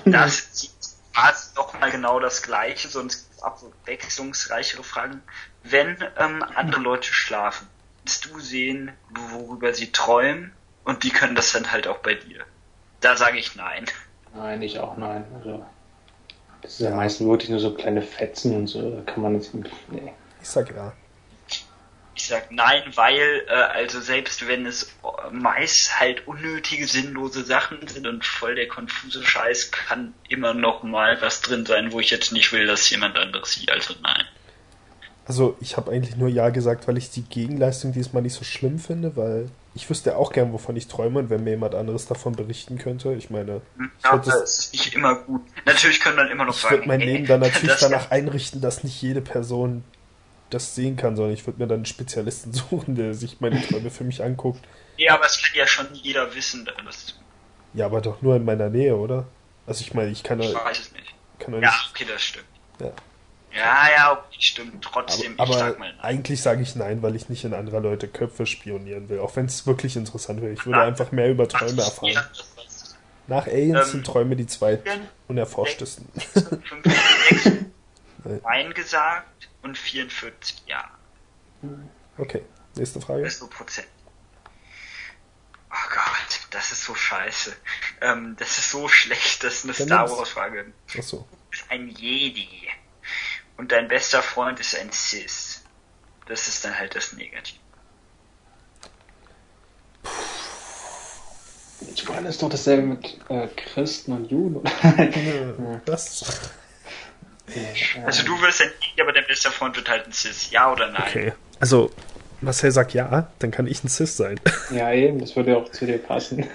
Das 0.05 0.51
ist 0.62 1.52
doch 1.56 1.78
mal 1.78 1.90
genau 1.90 2.20
das 2.20 2.43
Gleiche, 2.43 2.89
sonst 2.89 3.28
abwechslungsreichere 3.43 4.85
Fragen. 4.85 5.23
Wenn 5.62 5.97
ähm, 6.16 6.43
andere 6.55 6.81
Leute 6.81 7.12
schlafen, 7.12 7.66
willst 8.05 8.24
du 8.27 8.39
sehen, 8.40 8.93
worüber 9.10 9.74
sie 9.74 9.93
träumen 9.93 10.52
und 10.89 11.05
die 11.05 11.10
können 11.10 11.35
das 11.35 11.52
dann 11.52 11.70
halt 11.70 11.86
auch 11.86 11.98
bei 11.98 12.15
dir. 12.15 12.44
Da 13.01 13.15
sage 13.15 13.39
ich 13.39 13.55
nein. 13.56 13.85
Nein, 14.35 14.62
ich 14.62 14.78
auch 14.78 14.97
nein. 14.97 15.23
Also 15.36 15.65
das 16.62 16.73
ist 16.73 16.81
ja 16.81 16.94
meistens 16.94 17.28
wirklich 17.28 17.51
nur 17.51 17.60
so 17.60 17.74
kleine 17.74 18.01
Fetzen 18.01 18.56
und 18.56 18.66
so, 18.69 18.90
da 18.90 19.02
kann 19.02 19.23
man 19.23 19.35
jetzt. 19.35 19.52
Nee. 19.55 20.12
Ich 20.40 20.48
sag 20.48 20.74
ja. 20.74 20.94
Ich 22.15 22.27
sag 22.27 22.51
nein, 22.51 22.82
weil, 22.94 23.44
äh, 23.48 23.52
also 23.52 24.01
selbst 24.01 24.48
wenn 24.48 24.65
es 24.65 24.90
meist 25.31 26.01
halt 26.01 26.27
unnötige, 26.27 26.86
sinnlose 26.86 27.44
Sachen 27.44 27.86
sind 27.86 28.06
und 28.06 28.24
voll 28.24 28.55
der 28.55 28.66
konfuse 28.66 29.23
Scheiß, 29.23 29.70
kann 29.70 30.15
immer 30.31 30.55
noch 30.55 30.82
mal 30.82 31.20
was 31.20 31.43
drin 31.43 31.66
sein, 31.66 31.93
wo 31.93 32.01
ich 32.01 32.10
jetzt 32.10 32.32
nicht 32.32 32.51
will, 32.52 32.66
dass 32.66 32.89
jemand 32.89 33.16
anderes 33.19 33.52
sieht. 33.52 33.70
Also 33.70 33.94
nein. 34.02 34.24
Also 35.27 35.55
ich 35.60 35.77
habe 35.77 35.93
eigentlich 35.93 36.16
nur 36.16 36.31
Ja 36.31 36.48
gesagt, 36.48 36.89
weil 36.89 36.97
ich 36.97 37.10
die 37.10 37.23
Gegenleistung 37.23 37.93
diesmal 37.93 38.23
nicht 38.23 38.35
so 38.35 38.44
schlimm 38.44 38.78
finde, 38.78 39.15
weil 39.15 39.51
ich 39.74 39.89
wüsste 39.89 40.16
auch 40.16 40.32
gern, 40.32 40.53
wovon 40.53 40.77
ich 40.77 40.89
träume 40.89 41.20
und 41.20 41.31
wenn 41.31 41.45
mir 41.45 41.51
jemand 41.51 41.74
anderes 41.74 42.07
davon 42.07 42.35
berichten 42.35 42.78
könnte. 42.78 43.15
Ich 43.15 43.31
meine, 43.31 43.61
ja, 44.03 44.16
das, 44.16 44.27
das 44.27 44.59
ist 44.59 44.73
nicht 44.73 44.95
immer 44.95 45.15
gut. 45.15 45.43
Natürlich 45.66 46.01
können 46.01 46.16
dann 46.16 46.28
immer 46.28 46.45
noch 46.45 46.55
ich 46.55 46.62
sagen. 46.62 46.74
Ich 46.74 46.81
würde 46.81 46.89
mein 46.89 47.01
Leben 47.01 47.27
dann 47.27 47.40
natürlich 47.40 47.77
danach 47.78 48.11
einrichten, 48.11 48.61
dass 48.61 48.82
nicht 48.82 49.01
jede 49.01 49.20
Person 49.20 49.85
das 50.51 50.74
sehen 50.74 50.97
kann, 50.97 51.15
sondern 51.15 51.35
ich 51.35 51.47
würde 51.47 51.61
mir 51.61 51.66
dann 51.66 51.78
einen 51.78 51.86
Spezialisten 51.86 52.53
suchen, 52.70 52.95
der 52.95 53.15
sich 53.15 53.40
meine 53.40 53.61
Träume 53.62 53.90
für 53.90 54.05
mich 54.05 54.23
anguckt. 54.23 54.61
Ja, 54.97 55.15
aber 55.15 55.27
es 55.27 55.40
kann 55.40 55.55
ja 55.55 55.66
schon 55.66 55.86
jeder 55.93 56.35
wissen. 56.35 56.69
Dass 56.85 57.15
ja, 57.74 57.86
aber 57.86 58.01
doch 58.01 58.23
nur 58.23 58.36
in 58.36 58.45
meiner 58.45 58.70
Nähe, 58.70 58.97
oder? 58.97 59.27
Also 59.66 59.82
ich 59.82 59.95
meine, 59.95 60.11
ich 60.11 60.23
kann 60.23 60.40
Ich 60.40 60.55
weiß 60.55 60.78
es 60.78 60.93
nicht. 60.93 61.15
Kann 61.39 61.55
ja, 61.55 61.61
nicht, 61.61 61.90
okay, 61.90 62.07
das 62.09 62.23
stimmt. 62.23 62.47
Ja. 62.81 62.93
Ja, 63.59 63.89
ja, 63.91 64.25
stimmt. 64.39 64.85
Trotzdem, 64.85 65.35
aber, 65.39 65.51
aber 65.51 65.59
sag 65.59 65.79
mal 65.79 65.93
nein. 65.93 66.01
Eigentlich 66.01 66.43
sage 66.43 66.63
ich 66.63 66.77
nein, 66.77 67.03
weil 67.03 67.17
ich 67.17 67.29
nicht 67.29 67.45
in 67.45 67.55
anderer 67.55 67.81
Leute 67.81 68.09
Köpfe 68.09 68.47
spionieren 68.47 69.09
will. 69.09 69.21
Auch 69.21 69.37
wenn 69.37 69.47
es 69.47 69.67
wirklich 69.67 69.97
interessant 69.97 70.41
wäre. 70.41 70.53
Ich 70.53 70.65
würde 70.65 70.79
nein. 70.79 70.89
einfach 70.89 71.13
mehr 71.13 71.31
über 71.31 71.49
Träume 71.49 71.83
erfahren. 71.83 72.13
Ja, 72.13 72.29
Nach 73.27 73.47
Aliens 73.47 73.87
ähm, 73.87 73.93
sind 73.93 74.07
Träume 74.07 74.37
die 74.37 74.47
zweit 74.47 74.83
unerforschtesten. 75.29 76.09
5, 76.15 77.67
Nein 78.45 78.75
gesagt 78.75 79.49
und 79.63 79.77
44 79.77 80.63
Ja. 80.67 80.85
Okay, 82.17 82.43
nächste 82.77 83.01
Frage. 83.01 83.29
So 83.31 83.47
Prozent. 83.49 83.89
Oh 85.71 85.91
Gott. 85.91 86.41
das 86.51 86.73
ist 86.73 86.85
so 86.85 86.95
scheiße. 86.95 87.55
Ähm, 88.01 88.37
das 88.39 88.59
ist 88.59 88.71
so 88.71 88.89
schlecht, 88.89 89.45
das 89.45 89.57
ist 89.57 89.65
eine 89.65 89.75
Star 89.75 90.11
Wars-Frage. 90.11 90.73
Achso. 90.97 91.29
Du 91.31 91.37
bist 91.51 91.65
ein 91.69 91.89
Jedi. 91.89 92.69
Und 93.59 93.73
dein 93.73 93.89
bester 93.89 94.23
Freund 94.23 94.59
ist 94.61 94.79
ein 94.79 94.91
Cis. 94.93 95.63
Das 96.27 96.49
ist 96.49 96.65
dann 96.65 96.79
halt 96.79 96.95
das 96.95 97.13
Negative. 97.13 97.59
Ich 101.95 102.09
meine, 102.09 102.29
ist 102.29 102.43
doch 102.43 102.49
dasselbe 102.49 102.83
mit 102.87 103.19
äh, 103.29 103.49
Christen 103.49 104.13
und 104.13 104.31
Juden. 104.31 104.63
Was? 105.87 106.25
Also 108.05 108.25
du 108.25 108.41
wirst 108.43 108.63
ein 108.63 108.69
Jedi, 108.81 109.03
aber 109.03 109.13
dein 109.13 109.27
bester 109.27 109.51
Freund 109.51 109.77
wird 109.77 109.89
halt 109.89 110.07
ein 110.07 110.13
Cis. 110.13 110.51
Ja 110.51 110.73
oder 110.73 110.91
nein? 110.91 111.03
Okay. 111.09 111.33
Also, 111.61 111.91
Marcel 112.41 112.71
sagt 112.71 112.95
ja, 112.95 113.29
dann 113.39 113.51
kann 113.51 113.67
ich 113.67 113.83
ein 113.83 113.89
Cis 113.89 114.17
sein. 114.17 114.39
Ja, 114.71 114.93
eben, 114.93 115.19
das 115.19 115.35
würde 115.35 115.57
auch 115.57 115.71
zu 115.73 115.87
dir 115.87 115.97
passen. 115.99 116.47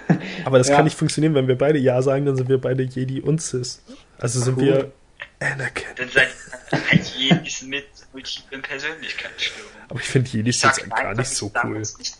Aber 0.44 0.58
das 0.58 0.68
Ja. 0.68 0.76
kann 0.76 0.84
nicht 0.84 0.96
funktionieren, 0.96 1.34
wenn 1.34 1.48
wir 1.48 1.58
beide 1.58 1.78
ja 1.80 2.00
sagen, 2.00 2.24
dann 2.26 2.36
sind 2.36 2.48
wir 2.48 2.60
beide 2.60 2.84
Jedi 2.84 3.20
und 3.20 3.42
Cis. 3.42 3.82
Also 4.18 4.38
sind 4.40 4.56
Cool. 4.56 4.64
wir 4.64 4.92
Anakin. 5.40 5.86
Dann 5.96 6.08
seid 6.08 6.28
ihr 6.72 6.90
halt 6.90 7.04
Jedis 7.16 7.62
mit 7.62 7.84
multiplen 8.12 8.62
Persönlichkeitsstörungen. 8.62 9.74
Aber 9.88 10.00
ich 10.00 10.06
finde 10.06 10.30
Jedis 10.30 10.62
jetzt 10.62 10.80
nein, 10.86 10.90
gar 11.04 11.14
nicht 11.14 11.30
ich 11.32 11.36
so 11.36 11.50
cool. 11.62 11.78
Nicht- 11.78 12.16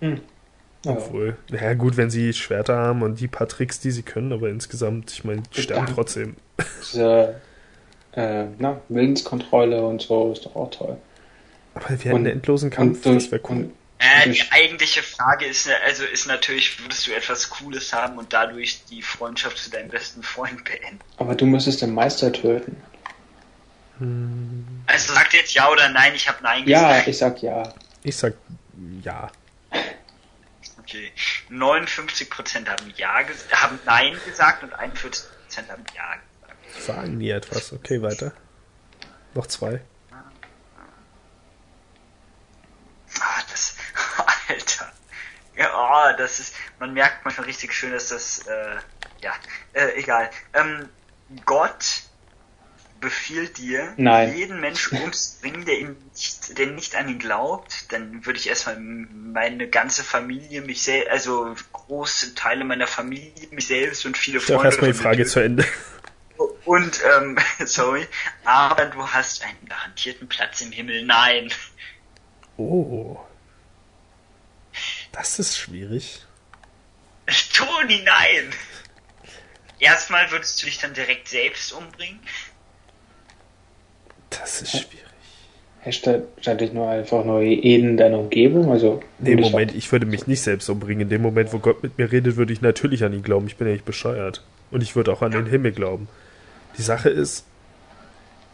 Ja. 0.00 0.16
Obwohl, 0.84 1.36
naja 1.48 1.74
gut, 1.74 1.96
wenn 1.96 2.10
sie 2.10 2.32
Schwerter 2.32 2.76
haben 2.76 3.02
und 3.02 3.20
die 3.20 3.28
paar 3.28 3.46
Tricks, 3.46 3.78
die 3.78 3.92
sie 3.92 4.02
können, 4.02 4.32
aber 4.32 4.48
insgesamt, 4.48 5.12
ich 5.12 5.22
meine, 5.22 5.42
die 5.54 5.62
sterben 5.62 5.86
trotzdem. 5.86 6.34
Diese 6.80 7.40
äh, 8.12 8.46
na, 8.58 8.80
Willenskontrolle 8.88 9.80
und 9.86 10.02
so 10.02 10.32
ist 10.32 10.44
doch 10.44 10.56
auch 10.56 10.70
toll. 10.72 10.96
Aber 11.74 11.88
wir 11.88 11.96
hätten 11.96 12.10
Und- 12.10 12.16
einen 12.16 12.26
endlosen 12.26 12.70
Kampf, 12.70 13.06
und, 13.06 13.14
das 13.14 13.30
wäre 13.30 13.40
cool. 13.44 13.56
und 13.56 13.72
Äh, 14.04 14.24
die 14.30 14.30
Ich- 14.40 14.52
eigentliche 14.52 15.02
Frage 15.02 15.44
ist, 15.46 15.68
also 15.86 16.04
ist 16.04 16.26
natürlich, 16.26 16.80
würdest 16.82 17.06
du 17.06 17.12
etwas 17.14 17.48
Cooles 17.50 17.92
haben 17.92 18.18
und 18.18 18.32
dadurch 18.32 18.84
die 18.90 19.00
Freundschaft 19.02 19.58
zu 19.58 19.70
deinem 19.70 19.90
besten 19.90 20.22
Freund 20.24 20.64
beenden? 20.64 20.98
Aber 21.18 21.34
du 21.36 21.46
müsstest 21.46 21.82
den 21.82 21.94
Meister 21.94 22.32
töten. 22.32 22.82
Also 24.86 25.12
sagt 25.14 25.32
jetzt 25.34 25.54
ja 25.54 25.70
oder 25.70 25.88
nein, 25.88 26.12
ich 26.16 26.26
habe 26.28 26.38
nein 26.42 26.66
Ja, 26.66 26.88
gesagt. 26.88 27.08
ich 27.08 27.18
sag 27.18 27.42
ja. 27.42 27.72
Ich 28.02 28.16
sag 28.16 28.34
ja. 29.02 29.30
Okay. 30.80 31.12
59% 31.48 32.68
haben 32.68 32.92
ja 32.96 33.20
haben 33.52 33.78
nein 33.84 34.16
gesagt 34.26 34.64
und 34.64 34.74
41% 34.74 35.68
haben 35.68 35.84
ja 35.94 36.14
gesagt. 36.14 36.84
Sagen 36.84 37.18
nie 37.18 37.30
etwas. 37.30 37.72
Okay, 37.72 38.02
weiter. 38.02 38.32
Noch 39.34 39.46
zwei. 39.46 39.80
Ah, 43.20 43.42
das, 43.50 43.76
Alter. 44.48 44.92
Ja, 45.62 46.12
oh, 46.12 46.16
das 46.18 46.40
ist, 46.40 46.54
man 46.80 46.92
merkt 46.92 47.24
manchmal 47.24 47.46
richtig 47.46 47.72
schön, 47.72 47.92
dass 47.92 48.08
das, 48.08 48.40
äh, 48.46 48.76
ja, 49.20 49.32
äh, 49.74 49.94
egal. 49.96 50.28
Ähm, 50.54 50.88
Gott 51.44 52.02
befiehlt 53.00 53.58
dir, 53.58 53.92
Nein. 53.96 54.34
jeden 54.36 54.60
Menschen 54.60 55.00
umzubringen, 55.02 55.64
der 55.64 55.78
ihm 55.78 55.96
nicht, 56.12 56.58
der 56.58 56.66
nicht 56.68 56.94
an 56.96 57.08
ihn 57.08 57.18
glaubt, 57.18 57.92
dann 57.92 58.24
würde 58.26 58.38
ich 58.38 58.48
erstmal 58.48 58.78
meine 58.78 59.68
ganze 59.68 60.02
Familie, 60.04 60.62
mich 60.62 60.82
selbst, 60.82 61.10
also 61.10 61.54
große 61.72 62.34
Teile 62.34 62.64
meiner 62.64 62.86
Familie, 62.86 63.48
mich 63.50 63.66
selbst 63.68 64.04
und 64.06 64.16
viele 64.16 64.38
Ich 64.38 64.44
Freunde. 64.44 64.64
erstmal 64.64 64.92
die 64.92 64.98
Frage 64.98 65.26
zu 65.26 65.40
Ende. 65.40 65.64
und, 66.64 67.00
ähm, 67.16 67.38
sorry, 67.66 68.06
aber 68.44 68.86
du 68.86 69.06
hast 69.08 69.44
einen 69.44 69.68
garantierten 69.68 70.28
Platz 70.28 70.60
im 70.60 70.72
Himmel. 70.72 71.04
Nein. 71.04 71.52
Oh. 72.56 73.18
Das 75.12 75.38
ist 75.38 75.56
schwierig. 75.56 76.24
Toni, 77.54 78.02
nein! 78.04 78.52
Erstmal 79.78 80.30
würdest 80.30 80.60
du 80.62 80.66
dich 80.66 80.78
dann 80.78 80.94
direkt 80.94 81.28
selbst 81.28 81.72
umbringen. 81.72 82.20
Das 84.30 84.62
ist 84.62 84.70
schwierig. 84.70 85.02
Hashtag 85.80 86.22
ich 86.60 86.72
nur 86.72 86.88
einfach 86.88 87.24
nur 87.24 87.42
in 87.42 87.96
deiner 87.96 88.20
Umgebung. 88.20 88.70
Also 88.70 89.02
Nee, 89.18 89.30
würde 89.30 89.42
ich 89.42 89.50
Moment, 89.50 89.74
ich 89.74 89.90
würde 89.90 90.06
mich 90.06 90.28
nicht 90.28 90.40
selbst 90.40 90.68
umbringen. 90.68 91.02
In 91.02 91.08
dem 91.08 91.22
Moment, 91.22 91.52
wo 91.52 91.58
Gott 91.58 91.82
mit 91.82 91.98
mir 91.98 92.10
redet, 92.12 92.36
würde 92.36 92.52
ich 92.52 92.60
natürlich 92.60 93.02
an 93.02 93.12
ihn 93.12 93.24
glauben. 93.24 93.48
Ich 93.48 93.56
bin 93.56 93.66
ja 93.66 93.72
nicht 93.72 93.84
bescheuert. 93.84 94.44
Und 94.70 94.82
ich 94.82 94.94
würde 94.94 95.12
auch 95.12 95.22
an 95.22 95.32
den 95.32 95.46
Himmel 95.46 95.72
glauben. 95.72 96.08
Die 96.78 96.82
Sache 96.82 97.10
ist, 97.10 97.44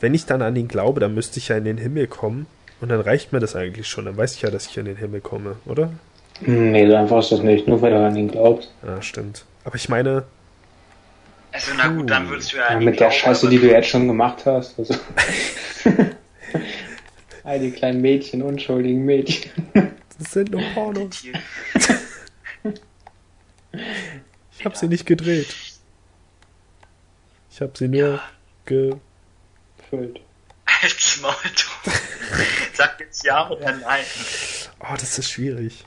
wenn 0.01 0.15
ich 0.15 0.25
dann 0.25 0.41
an 0.41 0.57
ihn 0.57 0.69
glaube, 0.69 1.01
dann 1.01 1.15
müsste 1.15 1.39
ich 1.39 1.49
ja 1.49 1.59
in 1.59 1.65
den 1.65 1.77
Himmel 1.77 2.07
kommen. 2.07 2.47
Und 2.81 2.89
dann 2.89 3.01
reicht 3.01 3.33
mir 3.33 3.41
das 3.41 3.55
eigentlich 3.55 3.89
schon. 3.89 4.07
Dann 4.07 4.17
weiß 4.17 4.35
ich 4.35 4.43
ja, 4.43 4.51
dass 4.51 4.67
ich 4.67 4.79
in 4.79 4.87
den 4.87 4.97
Himmel 4.97 5.21
komme, 5.21 5.57
oder? 5.67 5.93
Nee, 6.41 6.87
so 6.89 6.95
einfach 6.95 7.19
ist 7.19 7.33
das 7.33 7.41
nicht. 7.41 7.67
Nur 7.67 7.83
weil 7.83 7.91
du 7.91 7.99
an 8.07 8.17
ihn 8.17 8.31
glaubst. 8.31 8.71
Ja, 8.87 9.03
stimmt. 9.03 9.45
Aber 9.65 9.75
ich 9.77 9.89
meine, 9.89 10.25
Also 11.53 11.73
na 11.77 11.89
gut, 11.89 12.09
dann 12.11 12.29
würdest 12.29 12.53
du 12.53 12.57
ja, 12.59 12.73
Ja, 12.73 12.81
mit 12.81 13.01
der 13.01 13.11
Scheiße, 13.11 13.49
die 13.49 13.59
du 13.59 13.69
jetzt 13.71 13.89
schon 13.89 14.07
gemacht 14.07 14.47
hast. 14.47 14.79
Also. 14.79 14.95
All 17.45 17.59
die 17.61 17.71
kleinen 17.71 18.01
Mädchen, 18.01 18.43
unschuldigen 18.43 19.05
Mädchen. 19.05 19.51
das 20.19 20.33
sind 20.33 20.51
nur 20.51 20.63
Pornos. 20.75 21.25
Ich 24.59 24.65
habe 24.65 24.77
sie 24.77 24.89
nicht 24.89 25.07
gedreht. 25.07 25.55
Ich 27.51 27.61
habe 27.61 27.73
sie 27.77 27.87
nur 27.87 28.21
ge... 28.67 28.97
Füllt. 29.89 30.21
Als 30.83 31.21
Maul. 31.21 31.33
Sag 32.73 32.99
jetzt 32.99 33.25
ja 33.25 33.49
oder 33.49 33.73
nein. 33.77 34.03
Oh, 34.81 34.95
das 34.99 35.17
ist 35.19 35.31
schwierig. 35.31 35.85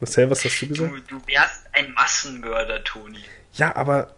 Marcel, 0.00 0.28
was 0.30 0.44
hast 0.44 0.60
du 0.60 0.68
gesagt? 0.68 0.92
Du, 0.92 1.18
du 1.18 1.26
wärst 1.26 1.66
ein 1.72 1.92
Massenmörder, 1.92 2.82
Toni. 2.84 3.24
Ja, 3.54 3.74
aber 3.76 4.14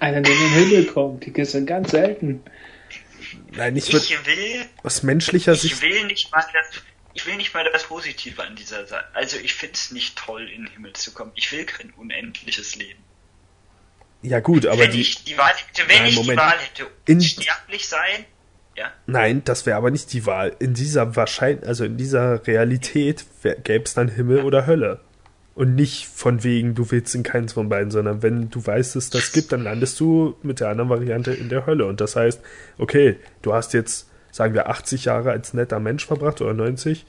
Einer, 0.00 0.20
der 0.20 0.32
in 0.34 0.40
den 0.40 0.52
Himmel 0.52 0.86
kommt, 0.86 1.24
die 1.24 1.44
sind 1.44 1.66
ganz 1.66 1.90
selten. 1.92 2.42
nein, 3.52 3.76
ich 3.76 3.92
würde 3.92 4.04
Ich 4.04 4.26
will 4.26 4.66
aus 4.82 5.02
menschlicher 5.02 5.52
Ich 5.52 5.62
Sicht. 5.62 5.80
will 5.82 6.04
nicht 6.06 6.30
mal 6.32 6.44
das, 6.52 6.82
ich 7.14 7.24
will 7.26 7.36
nicht 7.36 7.54
mal 7.54 7.64
das 7.72 7.84
Positive 7.84 8.42
an 8.42 8.56
dieser 8.56 8.86
Sache. 8.86 9.06
Also 9.14 9.38
ich 9.38 9.54
finde 9.54 9.74
es 9.74 9.90
nicht 9.92 10.16
toll, 10.18 10.48
in 10.50 10.64
den 10.64 10.72
Himmel 10.72 10.92
zu 10.94 11.12
kommen. 11.12 11.32
Ich 11.34 11.50
will 11.52 11.64
kein 11.64 11.90
unendliches 11.92 12.74
Leben. 12.76 13.02
Ja 14.22 14.40
gut, 14.40 14.66
aber 14.66 14.80
wenn 14.80 14.90
die. 14.90 15.02
ich 15.02 15.24
die 15.24 15.38
Wahl 15.38 15.54
hätte, 15.54 15.88
wenn 15.88 15.98
Nein, 15.98 16.06
ich 16.08 16.16
Moment. 16.16 16.32
die 16.40 16.42
Wahl 16.42 16.58
hätte, 16.58 16.86
In- 17.06 17.16
unsterblich 17.18 17.86
sein, 17.88 18.24
ja, 18.76 18.86
Nein, 19.06 19.42
das 19.44 19.64
wäre 19.64 19.76
aber 19.76 19.90
nicht 19.90 20.12
die 20.12 20.26
Wahl. 20.26 20.54
In 20.58 20.74
dieser 20.74 21.16
wahrscheinlich, 21.16 21.66
also 21.66 21.84
in 21.84 21.96
dieser 21.96 22.46
Realität 22.46 23.24
gäbe 23.64 23.84
es 23.84 23.94
dann 23.94 24.08
Himmel 24.08 24.42
oder 24.42 24.66
Hölle. 24.66 25.00
Und 25.54 25.74
nicht 25.74 26.06
von 26.06 26.44
wegen, 26.44 26.74
du 26.74 26.90
willst 26.90 27.14
in 27.14 27.22
keins 27.22 27.54
von 27.54 27.70
beiden, 27.70 27.90
sondern 27.90 28.22
wenn 28.22 28.50
du 28.50 28.66
weißt, 28.66 28.94
dass 28.94 29.04
es 29.04 29.10
das 29.10 29.32
gibt, 29.32 29.52
dann 29.52 29.62
landest 29.62 29.98
du 29.98 30.36
mit 30.42 30.60
der 30.60 30.68
anderen 30.68 30.90
Variante 30.90 31.32
in 31.32 31.48
der 31.48 31.64
Hölle. 31.64 31.86
Und 31.86 32.02
das 32.02 32.14
heißt, 32.14 32.42
okay, 32.76 33.16
du 33.40 33.54
hast 33.54 33.72
jetzt, 33.72 34.10
sagen 34.30 34.52
wir, 34.52 34.68
80 34.68 35.06
Jahre 35.06 35.30
als 35.30 35.54
netter 35.54 35.80
Mensch 35.80 36.04
verbracht 36.04 36.42
oder 36.42 36.52
90, 36.52 37.06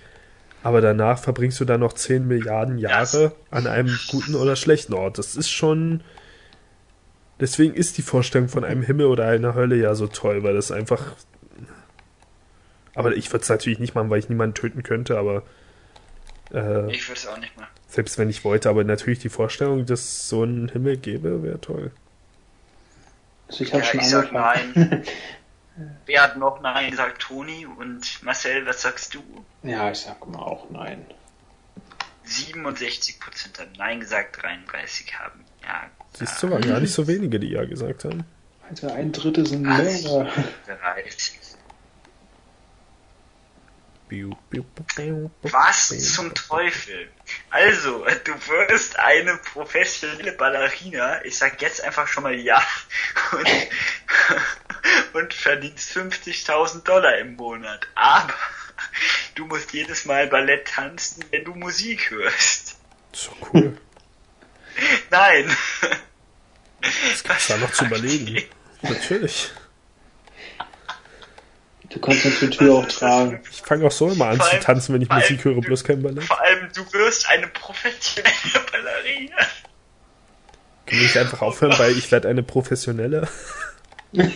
aber 0.64 0.80
danach 0.80 1.20
verbringst 1.20 1.60
du 1.60 1.66
dann 1.66 1.82
noch 1.82 1.94
10 1.94 2.26
Milliarden 2.26 2.78
Jahre 2.78 3.34
an 3.52 3.68
einem 3.68 3.98
guten 4.10 4.36
oder 4.36 4.56
schlechten 4.56 4.94
Ort. 4.94 5.18
Das 5.18 5.36
ist 5.36 5.50
schon. 5.50 6.02
Deswegen 7.40 7.74
ist 7.74 7.98
die 7.98 8.02
Vorstellung 8.02 8.48
von 8.48 8.64
einem 8.64 8.82
Himmel 8.82 9.08
oder 9.08 9.28
einer 9.28 9.56
Hölle 9.56 9.76
ja 9.76 9.94
so 9.94 10.08
toll, 10.08 10.44
weil 10.44 10.56
das 10.56 10.72
einfach 10.72 11.16
aber 12.98 13.16
ich 13.16 13.32
würde 13.32 13.44
es 13.44 13.50
natürlich 13.50 13.80
nicht 13.80 13.96
machen, 13.96 14.10
weil 14.10 14.20
ich 14.20 14.30
niemanden 14.30 14.56
töten 14.56 14.84
könnte, 14.84 15.18
aber 15.18 15.44
äh, 16.54 16.92
ich 16.92 17.08
würde 17.08 17.20
es 17.20 17.28
auch 17.28 17.38
nicht 17.38 17.56
machen. 17.58 17.70
selbst 17.88 18.18
wenn 18.18 18.30
ich 18.30 18.44
wollte, 18.44 18.70
aber 18.70 18.84
natürlich 18.84 19.20
die 19.20 19.30
Vorstellung, 19.30 19.86
dass 19.86 20.00
es 20.02 20.30
so 20.30 20.44
einen 20.44 20.70
Himmel 20.70 20.98
gäbe, 20.98 21.44
wäre 21.44 21.60
toll. 21.62 21.92
Also 23.48 23.64
ich 23.64 23.72
habe 23.74 23.84
Ja, 23.84 23.90
schon 23.90 24.00
ich 24.02 24.10
sag 24.10 24.34
angefangen. 24.34 25.04
Wer 26.08 26.24
hat 26.24 26.38
noch 26.38 26.60
Nein 26.62 26.90
gesagt? 26.90 27.22
Toni 27.22 27.66
und 27.68 28.24
Marcel, 28.24 28.66
was 28.66 28.82
sagst 28.82 29.14
du? 29.14 29.22
ja, 29.64 29.92
ich 29.92 30.00
sag 30.00 30.26
mal 30.28 30.40
auch 30.40 30.70
nein. 30.72 31.06
67% 32.26 33.60
haben 33.60 33.72
Nein 33.78 34.00
gesagt, 34.00 34.42
33 34.42 35.18
haben 35.20 35.42
Ja. 35.64 35.84
Siehst 36.14 36.42
du, 36.42 36.50
waren 36.50 36.62
gar 36.68 36.80
nicht 36.80 36.94
so 36.94 37.08
wenige, 37.08 37.40
die 37.40 37.50
ja 37.52 37.64
gesagt 37.66 38.06
haben. 38.06 38.24
Also 38.70 38.90
ein 38.92 39.12
Drittel 39.12 39.46
sind? 39.46 39.62
Mörder. 39.62 40.30
30. 40.66 41.40
Was 45.42 46.14
zum 46.14 46.34
Teufel? 46.34 47.10
Also, 47.50 48.06
du 48.24 48.34
wirst 48.48 48.98
eine 49.00 49.38
professionelle 49.38 50.32
Ballerina, 50.32 51.24
ich 51.26 51.38
sag 51.38 51.62
jetzt 51.62 51.84
einfach 51.84 52.08
schon 52.08 52.24
mal 52.24 52.36
ja, 52.36 52.62
und, 53.32 53.68
und 55.14 55.34
verdienst 55.34 55.96
50.000 55.96 56.84
Dollar 56.84 57.18
im 57.18 57.36
Monat. 57.36 57.88
Aber 57.96 58.34
du 59.36 59.46
musst 59.46 59.74
jedes 59.74 60.06
Mal 60.06 60.28
Ballett 60.28 60.68
tanzen, 60.68 61.26
wenn 61.32 61.44
du 61.44 61.54
Musik 61.54 62.12
hörst. 62.12 62.78
So 63.12 63.32
cool. 63.54 63.78
Nein. 65.10 65.56
Das 66.82 67.24
gibt's 67.24 67.48
da 67.48 67.58
noch 67.58 67.72
zu 67.72 67.86
überlegen. 67.88 68.44
Natürlich. 68.82 69.52
Du 71.90 72.00
kannst 72.00 72.26
eine 72.26 72.50
Tür 72.50 72.76
auch 72.76 72.86
tragen. 72.86 73.40
Ich 73.50 73.62
fange 73.62 73.86
auch 73.86 73.92
so 73.92 74.10
immer 74.10 74.28
an 74.28 74.40
zu 74.42 74.60
tanzen, 74.60 74.94
wenn 74.94 75.02
ich 75.02 75.10
Musik 75.10 75.46
höre, 75.46 75.62
bloß 75.62 75.84
kein 75.84 76.02
Ballett. 76.02 76.24
Vor 76.24 76.42
allem, 76.42 76.68
du 76.76 76.82
wirst 76.94 77.30
eine 77.30 77.48
professionelle 77.48 78.32
Ballerina. 78.72 79.38
Kann 80.86 81.00
ich 81.00 81.18
einfach 81.18 81.42
aufhören, 81.42 81.78
weil 81.80 81.98
ich 81.98 82.12
werde 82.12 82.28
eine 82.28 82.44
professionelle? 82.44 83.28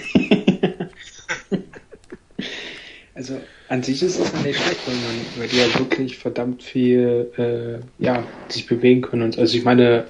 also 3.16 3.42
an 3.70 3.84
sich 3.84 4.04
ist 4.04 4.20
es 4.20 4.34
nicht 4.34 4.60
schlecht, 4.60 4.80
weil, 4.86 4.96
man, 4.96 5.26
weil 5.38 5.48
die 5.48 5.58
ja 5.58 5.80
wirklich 5.80 6.18
verdammt 6.18 6.64
viel 6.64 7.32
äh, 7.38 7.80
ja, 8.04 8.24
sich 8.50 8.66
bewegen 8.66 9.02
können. 9.02 9.24
Und, 9.24 9.40
also 9.40 9.58
ich 9.58 9.64
meine, 9.64 10.06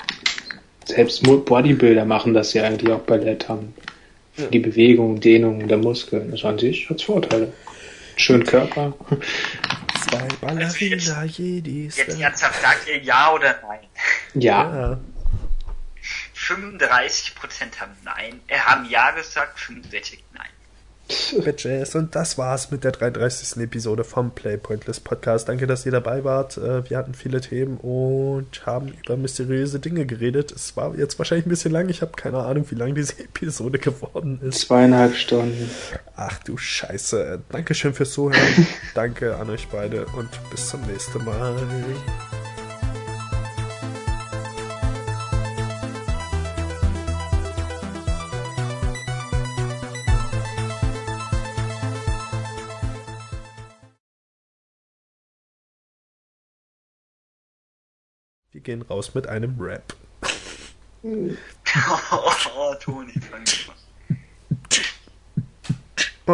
selbst 0.85 1.23
Bodybuilder 1.23 2.05
machen 2.05 2.33
das 2.33 2.53
ja 2.53 2.63
eigentlich 2.63 2.91
auch 2.91 3.01
Ballett 3.01 3.49
haben. 3.49 3.73
Für 4.45 4.51
die 4.51 4.59
Bewegung, 4.59 5.19
Dehnung 5.19 5.67
der 5.67 5.77
Muskeln. 5.77 6.31
Also 6.31 6.47
an 6.47 6.59
sich 6.59 6.89
hat 6.89 6.97
es 6.97 7.03
Vorteile. 7.03 7.51
Schönen 8.15 8.45
Körper. 8.45 8.93
Zwei 10.09 10.27
Ballerina 10.41 11.23
Jedis. 11.25 11.97
Jetzt 11.97 12.19
ernsthaft, 12.19 12.61
sagt 12.61 12.87
ihr 12.87 13.01
ja 13.01 13.33
oder 13.33 13.59
nein? 13.67 13.79
Ja. 14.33 14.91
Ja. 14.91 14.99
35% 16.35 17.79
haben 17.79 17.91
nein, 18.03 18.41
äh, 18.47 18.57
haben 18.57 18.89
ja 18.89 19.11
gesagt, 19.11 19.59
65 19.59 20.23
nein. 20.33 20.49
Bitches. 21.43 21.95
Und 21.95 22.15
das 22.15 22.37
war's 22.37 22.71
mit 22.71 22.83
der 22.83 22.91
33. 22.91 23.61
Episode 23.63 24.03
vom 24.03 24.31
Play 24.31 24.57
Pointless 24.57 24.99
Podcast. 24.99 25.47
Danke, 25.49 25.67
dass 25.67 25.85
ihr 25.85 25.91
dabei 25.91 26.23
wart. 26.23 26.57
Äh, 26.57 26.89
Wir 26.89 26.97
hatten 26.97 27.13
viele 27.13 27.41
Themen 27.41 27.77
und 27.77 28.65
haben 28.65 28.93
über 29.03 29.17
mysteriöse 29.17 29.79
Dinge 29.79 30.05
geredet. 30.05 30.51
Es 30.51 30.75
war 30.77 30.95
jetzt 30.95 31.17
wahrscheinlich 31.19 31.45
ein 31.45 31.49
bisschen 31.49 31.71
lang. 31.71 31.89
Ich 31.89 32.01
habe 32.01 32.11
keine 32.15 32.39
Ahnung, 32.39 32.65
wie 32.69 32.75
lang 32.75 32.95
diese 32.95 33.19
Episode 33.23 33.79
geworden 33.79 34.39
ist. 34.43 34.61
Zweieinhalb 34.61 35.15
Stunden. 35.15 35.69
Ach 36.15 36.39
du 36.43 36.57
Scheiße. 36.57 37.41
Dankeschön 37.49 37.93
fürs 37.93 38.11
Zuhören. 38.11 38.67
Danke 38.95 39.35
an 39.37 39.49
euch 39.49 39.67
beide 39.71 40.05
und 40.17 40.29
bis 40.51 40.69
zum 40.69 40.81
nächsten 40.87 41.23
Mal. 41.23 41.55
Wir 58.61 58.75
gehen 58.75 58.83
raus 58.83 59.15
mit 59.15 59.25
einem 59.25 59.59
Rap. 59.59 59.95
oh, 61.01 62.75
Toni, 62.79 63.13
fang 63.13 63.43
mal. 63.67 63.75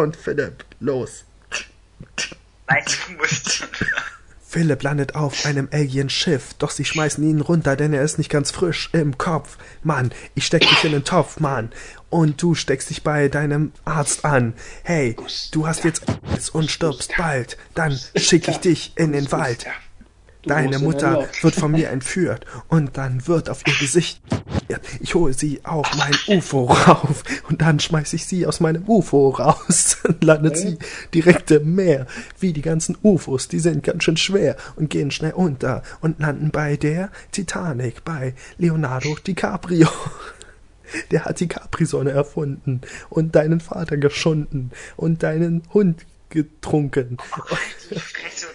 Und 0.02 0.14
Philipp, 0.14 0.62
los. 0.78 1.24
Nein, 2.68 2.84
du 2.84 3.12
musst. 3.14 3.66
Philipp 4.42 4.82
landet 4.82 5.14
auf 5.14 5.46
einem 5.46 5.70
Alien-Schiff, 5.72 6.52
doch 6.58 6.70
sie 6.70 6.84
schmeißen 6.84 7.24
ihn 7.24 7.40
runter, 7.40 7.76
denn 7.76 7.94
er 7.94 8.02
ist 8.02 8.18
nicht 8.18 8.30
ganz 8.30 8.50
frisch 8.50 8.90
im 8.92 9.16
Kopf. 9.16 9.56
Mann, 9.82 10.12
ich 10.34 10.44
steck 10.44 10.68
dich 10.68 10.84
in 10.84 10.92
den 10.92 11.04
Topf, 11.04 11.40
Mann. 11.40 11.72
Und 12.10 12.42
du 12.42 12.54
steckst 12.54 12.90
dich 12.90 13.02
bei 13.02 13.28
deinem 13.28 13.72
Arzt 13.86 14.26
an. 14.26 14.52
Hey, 14.82 15.16
du 15.52 15.66
hast 15.66 15.84
jetzt 15.84 16.04
und 16.52 16.70
stirbst 16.70 17.14
bald. 17.16 17.56
Dann 17.74 17.98
schick 18.16 18.48
ich 18.48 18.58
dich 18.58 18.92
in 18.96 19.12
den 19.12 19.32
Wald. 19.32 19.66
Deine 20.48 20.78
Mutter 20.78 21.28
wird 21.42 21.54
von 21.54 21.72
mir 21.72 21.90
entführt 21.90 22.44
und 22.68 22.96
dann 22.96 23.26
wird 23.26 23.50
auf 23.50 23.62
ihr 23.66 23.74
Gesicht. 23.78 24.20
Ich 25.00 25.14
hole 25.14 25.32
sie 25.32 25.64
auf 25.64 25.86
mein 25.96 26.14
UFO 26.26 26.64
rauf 26.64 27.22
und 27.48 27.62
dann 27.62 27.80
schmeiß 27.80 28.12
ich 28.12 28.26
sie 28.26 28.46
aus 28.46 28.60
meinem 28.60 28.84
UFO 28.86 29.30
raus. 29.30 29.98
Dann 30.02 30.16
landet 30.20 30.58
sie 30.58 30.78
direkt 31.14 31.50
im 31.50 31.74
Meer. 31.74 32.06
Wie 32.38 32.52
die 32.52 32.62
ganzen 32.62 32.96
UFOs, 33.02 33.48
die 33.48 33.60
sind 33.60 33.82
ganz 33.82 34.04
schön 34.04 34.16
schwer 34.16 34.56
und 34.76 34.90
gehen 34.90 35.10
schnell 35.10 35.32
unter 35.32 35.82
und 36.00 36.20
landen 36.20 36.50
bei 36.50 36.76
der 36.76 37.10
Titanic, 37.32 38.04
bei 38.04 38.34
Leonardo 38.58 39.16
DiCaprio. 39.26 39.88
Der 41.10 41.26
hat 41.26 41.40
die 41.40 41.48
Capri-Sonne 41.48 42.10
erfunden 42.10 42.80
und 43.10 43.36
deinen 43.36 43.60
Vater 43.60 43.98
geschunden 43.98 44.70
und 44.96 45.22
deinen 45.22 45.62
Hund 45.74 46.06
getrunken. 46.30 47.18
Die 47.90 47.94
Fresse 47.98 48.47